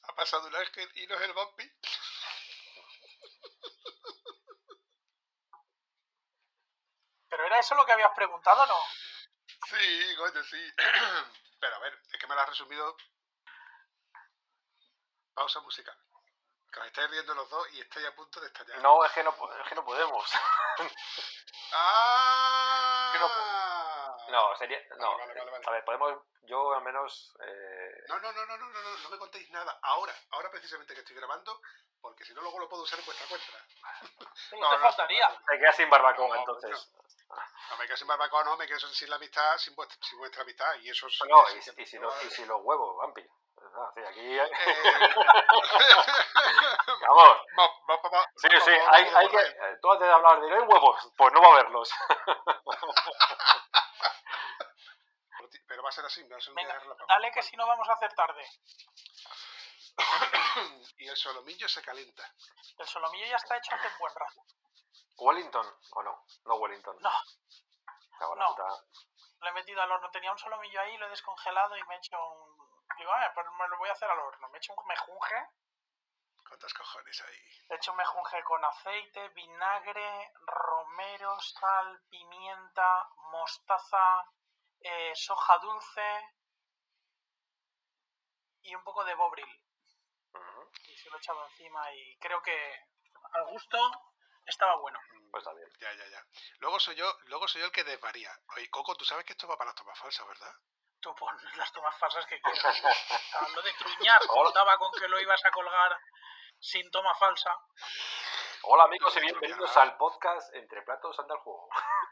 Ha 0.02 0.14
pasado 0.14 0.46
un 0.48 0.56
ángel 0.56 0.90
y 0.94 1.06
no 1.06 1.14
es 1.14 1.20
el 1.22 1.32
vampi. 1.32 1.70
¿Pero 7.28 7.46
era 7.46 7.58
eso 7.58 7.74
lo 7.74 7.84
que 7.84 7.92
habías 7.92 8.12
preguntado 8.14 8.62
o 8.62 8.66
no? 8.66 8.80
Sí, 9.68 10.16
coño, 10.16 10.42
sí. 10.44 10.72
Pero 11.60 11.76
a 11.76 11.78
ver, 11.80 12.00
es 12.10 12.18
que 12.18 12.26
me 12.26 12.34
lo 12.34 12.40
has 12.40 12.48
resumido. 12.48 12.96
Pausa 15.34 15.60
musical. 15.60 15.96
Que 16.72 16.80
os 16.80 16.86
estáis 16.86 17.10
riendo 17.10 17.34
los 17.34 17.48
dos 17.48 17.68
y 17.72 17.80
estoy 17.80 18.04
a 18.04 18.14
punto 18.14 18.40
de 18.40 18.46
estallar. 18.46 18.80
No, 18.80 19.04
es 19.04 19.12
que 19.12 19.22
no, 19.22 19.30
es 19.30 19.68
que 19.68 19.74
no 19.74 19.84
podemos. 19.84 20.30
¡Ah! 21.72 23.12
Que 23.12 24.32
No, 24.32 24.56
sería. 24.56 24.78
No, 24.98 25.16
Vale, 25.18 25.34
vale, 25.34 25.50
vale. 25.50 25.64
a 25.66 25.70
ver, 25.70 25.84
podemos. 25.84 26.22
Yo 26.42 26.74
al 26.74 26.82
menos. 26.82 27.34
eh, 27.46 28.05
No, 28.09 28.18
no, 28.20 28.32
no, 28.32 28.46
no, 28.46 28.56
no, 28.56 28.68
no, 28.70 28.80
no, 28.82 28.96
no 28.98 29.09
me 29.10 29.18
contéis 29.18 29.50
nada. 29.50 29.78
Ahora, 29.82 30.14
ahora 30.30 30.50
precisamente 30.50 30.94
que 30.94 31.00
estoy 31.00 31.16
grabando, 31.16 31.60
porque 32.00 32.24
si 32.24 32.32
no 32.34 32.40
luego 32.42 32.59
lo 32.59 32.68
puedo 32.68 32.82
usar 32.84 32.98
en 32.98 33.05
vuestra 33.06 33.26
cuenta. 33.28 33.46
Sí, 34.34 34.56
No, 34.60 34.70
te 34.70 34.76
no, 34.76 34.82
faltaría. 34.82 35.28
no, 35.28 35.36
Te 35.46 35.59
quedas 35.59 35.76
sin 35.76 35.90
barbacoa, 35.90 36.28
No, 36.28 36.34
entonces. 36.36 36.92
No 37.70 37.76
me 37.76 37.86
quedo 37.86 37.96
sin 37.98 38.06
barbacoa, 38.06 38.44
no, 38.44 38.56
me 38.56 38.66
quedo 38.66 38.78
sin 38.80 39.10
la 39.10 39.16
amistad, 39.16 39.59
sin 39.59 39.74
vuestra, 39.74 39.98
sin 40.02 40.18
vuestra 40.18 40.42
amistad. 40.42 40.74
Y 40.80 40.88
eso 40.90 41.06
es. 41.06 41.18
No, 41.28 41.44
y, 41.50 41.59
y 41.82 41.86
si 41.86 41.98
lo- 41.98 42.22
y 42.22 42.30
si 42.30 42.44
los 42.46 42.60
huevos, 42.62 42.96
vampi. 42.98 43.22
Sí, 43.94 44.00
aquí. 44.05 44.38
Eh, 44.38 44.50
Vamos. 47.09 47.36
va- 47.59 47.72
va- 47.88 47.96
va- 48.02 48.10
va- 48.10 48.30
Sí, 48.36 48.48
va- 48.52 48.60
sí, 48.60 48.70
va- 48.70 48.90
hay, 48.94 49.05
va- 49.10 49.18
hay 49.20 49.26
va- 49.26 49.30
que. 49.30 49.38
eh, 49.38 49.78
Tú 49.80 49.90
antes 49.92 50.06
de 50.09 50.12
hablar 50.14 50.40
de 50.40 50.48
no 50.50 50.56
hay 50.56 50.62
huevos, 50.62 51.12
pues 51.16 51.32
no 51.32 51.40
va 51.40 51.48
a 51.48 51.55
verlos. 51.62 51.90
Pero 55.66 55.82
va 55.82 55.88
a 55.88 55.92
ser 55.92 56.05
así, 56.05 56.22
va 56.28 56.36
a 56.36 56.40
ser 56.40 56.50
un 56.50 56.56
Venga, 56.56 56.68
día 56.70 56.74
de 56.74 56.80
relámpago. 56.80 57.06
dale 57.09 57.30
que 57.32 57.42
si 57.42 57.56
no 57.56 57.66
vamos 57.66 57.88
a 57.88 57.92
hacer 57.92 58.12
tarde. 58.14 58.44
y 60.98 61.09
el 61.09 61.16
solomillo 61.16 61.68
se 61.68 61.82
calienta. 61.82 62.22
El 62.78 62.86
solomillo 62.86 63.26
ya 63.26 63.36
está 63.36 63.56
hecho 63.56 63.74
hace 63.74 63.88
un 63.88 63.98
buen 63.98 64.14
rato. 64.14 64.42
¿Wellington 65.18 65.66
o 65.92 66.02
no? 66.02 66.24
No 66.46 66.55
Wellington. 66.56 66.96
No. 67.00 67.10
Cago 68.18 68.32
en 68.34 68.38
la 68.38 68.44
No. 68.46 68.55
puta. 68.55 68.68
Lo 69.40 69.48
he 69.48 69.52
metido 69.52 69.82
al 69.82 69.90
horno. 69.92 70.10
Tenía 70.10 70.32
un 70.32 70.38
solomillo 70.38 70.80
ahí, 70.80 70.96
lo 70.96 71.06
he 71.06 71.10
descongelado 71.10 71.76
y 71.76 71.84
me 71.84 71.94
he 71.94 71.98
hecho 71.98 72.16
un... 72.28 72.57
Digo, 72.97 73.12
ah, 73.12 73.31
pues 73.35 73.47
me 73.59 73.69
lo 73.69 73.78
voy 73.78 73.89
a 73.89 73.93
hacer 73.93 74.10
al 74.10 74.19
horno. 74.19 74.48
Me 74.48 74.56
he 74.56 74.59
hecho 74.59 74.74
un 74.74 74.86
mejunje. 74.86 75.48
¿Cuántos 76.47 76.73
cojones 76.74 77.20
hay? 77.20 77.36
He 77.69 77.74
hecho 77.74 77.90
un 77.90 77.98
mejunje 77.98 78.43
con 78.43 78.65
aceite, 78.65 79.28
vinagre, 79.31 80.32
romero, 80.47 81.39
sal, 81.40 82.01
pimienta, 82.09 83.09
mostaza, 83.31 84.24
eh, 84.81 85.12
soja 85.15 85.59
dulce 85.59 86.35
y 88.62 88.74
un 88.74 88.82
poco 88.82 89.05
de 89.05 89.15
bobril. 89.15 89.65
Y 90.85 90.97
se 90.97 91.10
lo 91.10 91.16
he 91.16 91.19
echado 91.19 91.44
encima 91.47 91.93
y 91.93 92.16
creo 92.19 92.43
que 92.43 92.89
al 93.32 93.44
gusto 93.47 93.78
estaba 94.47 94.77
bueno. 94.77 94.98
Pues 95.31 95.43
está 95.43 95.55
bien. 95.55 95.69
Ya, 95.81 95.93
ya, 95.93 96.06
ya. 96.09 96.24
Luego 96.59 96.81
soy 96.81 96.97
yo, 96.97 97.12
luego 97.27 97.47
soy 97.47 97.60
yo 97.60 97.66
el 97.66 97.73
que 97.73 97.85
desvaría. 97.85 98.32
Oye, 98.56 98.70
Coco, 98.70 98.97
tú 98.97 99.05
sabes 99.05 99.24
que 99.24 99.32
esto 99.32 99.47
va 99.47 99.56
para 99.56 99.70
las 99.70 99.77
tomas 99.77 99.98
falsas, 99.98 100.27
¿verdad? 100.27 100.55
Tú 101.00 101.14
pon 101.14 101.36
las 101.56 101.72
tomas 101.72 101.96
falsas 101.96 102.26
que 102.26 102.40
quieras. 102.40 102.82
Lo 103.54 103.62
de 103.62 103.72
truñar, 103.74 104.20
contaba 104.26 104.76
con 104.78 104.90
que 104.98 105.08
lo 105.08 105.20
ibas 105.20 105.44
a 105.44 105.50
colgar 105.52 105.96
sin 106.58 106.90
toma 106.90 107.14
falsa. 107.14 107.54
Hola 108.62 108.84
amigos 108.84 109.16
y 109.16 109.20
bienvenidos 109.20 109.76
al 109.76 109.96
podcast 109.96 110.52
Entre 110.54 110.82
Platos 110.82 111.16
Anda 111.20 111.34
el 111.34 111.40
Juego. 111.40 111.68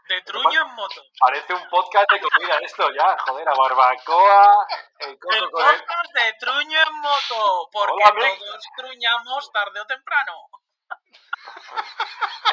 De 0.09 0.23
truño 0.23 0.63
en 0.63 0.75
moto. 0.77 1.03
Parece 1.19 1.53
un 1.55 1.69
podcast 1.69 2.09
de 2.13 2.21
comida 2.21 2.59
esto 2.63 2.89
ya, 2.93 3.19
joder, 3.27 3.49
a 3.49 3.55
barbacoa, 3.55 4.67
el 5.01 5.11
El 5.11 5.19
coco 5.19 5.51
con 5.51 5.65
el... 5.65 5.81
podcast 5.81 6.13
de 6.15 6.33
truño 6.35 6.81
en 6.81 6.95
moto. 7.01 7.69
Porque 7.73 8.05
Hola, 8.05 8.37
todos 8.39 8.65
truñamos 8.77 9.51
tarde 9.53 9.81
o 9.81 9.87
temprano. 9.87 10.49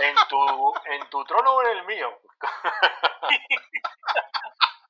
En 0.02 0.16
tu, 0.28 0.74
en 0.86 1.10
tu 1.12 1.24
trono 1.26 1.54
o 1.54 1.62
en 1.62 1.78
el 1.78 1.86
mío. 1.86 2.20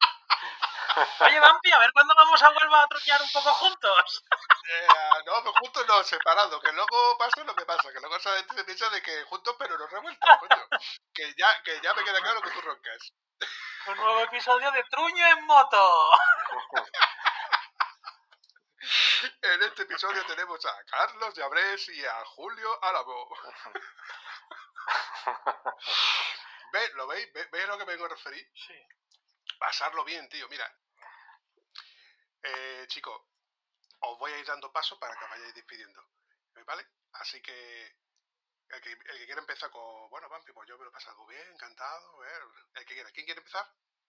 Oye, 1.19 1.39
Vampi, 1.39 1.71
a 1.71 1.79
ver 1.79 1.91
cuándo 1.93 2.13
vamos 2.17 2.41
a 2.41 2.49
volver 2.49 2.73
a 2.79 2.87
truñar 2.87 3.21
un 3.21 3.31
poco 3.31 3.53
juntos. 3.53 4.23
Eh, 4.65 4.87
no, 5.25 5.33
pero 5.43 5.53
juntos 5.59 5.85
no, 5.87 6.01
separados. 6.05 6.61
Que 6.63 6.71
luego 6.71 7.17
pasa 7.17 7.43
lo 7.43 7.53
que 7.53 7.65
pasa. 7.65 7.91
Que 7.91 7.99
luego 7.99 8.17
gente 8.17 8.55
se 8.55 8.63
piensa 8.63 8.89
de 8.89 9.01
que 9.01 9.23
juntos 9.25 9.55
pero 9.59 9.77
no 9.77 9.85
revueltos, 9.87 10.29
coño. 10.39 10.67
Que 11.13 11.33
ya, 11.37 11.61
que 11.63 11.81
ya 11.81 11.93
me 11.93 12.03
queda 12.03 12.21
claro 12.21 12.41
que 12.41 12.49
tú 12.49 12.61
roncas. 12.61 13.11
Un 13.87 13.97
nuevo 13.97 14.21
episodio 14.21 14.71
de 14.71 14.83
truño 14.85 15.27
en 15.27 15.45
moto. 15.45 16.11
En 19.41 19.63
este 19.63 19.83
episodio 19.83 20.25
tenemos 20.25 20.65
a 20.65 20.83
Carlos 20.85 21.33
Llabrés 21.35 21.89
y 21.89 22.05
a 22.05 22.25
Julio 22.25 22.83
Álamo. 22.83 23.29
¿Ve, 26.71 26.89
¿Lo 26.95 27.07
veis? 27.07 27.31
¿Ve- 27.33 27.47
¿Veis 27.51 27.65
a 27.65 27.67
lo 27.67 27.77
que 27.77 27.85
me 27.85 27.93
vengo 27.93 28.05
a 28.05 28.09
referir? 28.09 28.49
Sí. 28.55 28.73
Pasarlo 29.59 30.03
bien, 30.03 30.27
tío. 30.29 30.47
Mira, 30.49 30.69
eh, 32.43 32.85
chicos, 32.87 33.21
os 33.99 34.19
voy 34.19 34.31
a 34.31 34.37
ir 34.37 34.45
dando 34.45 34.71
paso 34.71 34.99
para 34.99 35.15
que 35.17 35.23
os 35.23 35.29
vayáis 35.29 35.55
despidiendo, 35.55 36.03
¿vale? 36.65 36.85
Así 37.13 37.41
que 37.41 37.95
el 38.69 38.81
que, 38.81 38.91
el 38.91 39.17
que 39.17 39.25
quiera 39.25 39.41
empezar 39.41 39.69
con, 39.71 40.09
bueno, 40.09 40.27
Vampi, 40.29 40.51
pues 40.51 40.67
yo 40.67 40.77
me 40.77 40.83
lo 40.83 40.89
he 40.89 40.93
pasado 40.93 41.25
bien, 41.27 41.47
encantado. 41.53 42.15
a 42.17 42.25
ver, 42.25 42.41
el 42.75 42.85
que 42.85 42.93
quiera, 42.93 43.11
¿quién 43.11 43.25
quiere 43.25 43.39
empezar? 43.39 43.65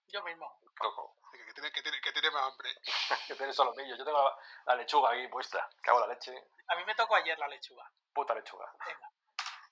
Yo 0.08 0.22
mismo. 0.22 0.60
Coco, 0.78 1.16
Venga, 1.32 1.46
que 1.46 1.54
tiene, 1.54 1.72
que 1.72 1.82
tiene, 1.82 2.00
que 2.00 2.12
tiene 2.12 2.30
más 2.30 2.44
hambre. 2.44 2.70
que 3.26 3.34
tienes 3.34 3.56
solomillo. 3.56 3.96
Yo 3.96 4.04
tengo 4.04 4.22
la, 4.22 4.36
la 4.66 4.76
lechuga 4.76 5.10
aquí 5.10 5.26
puesta. 5.28 5.68
Cago 5.82 6.02
en 6.02 6.08
la 6.08 6.14
leche. 6.14 6.32
A 6.68 6.76
mí 6.76 6.84
me 6.84 6.94
tocó 6.94 7.16
ayer 7.16 7.38
la 7.38 7.48
lechuga. 7.48 7.90
Puta 8.12 8.34
lechuga. 8.34 8.70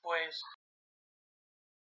Pues 0.01 0.43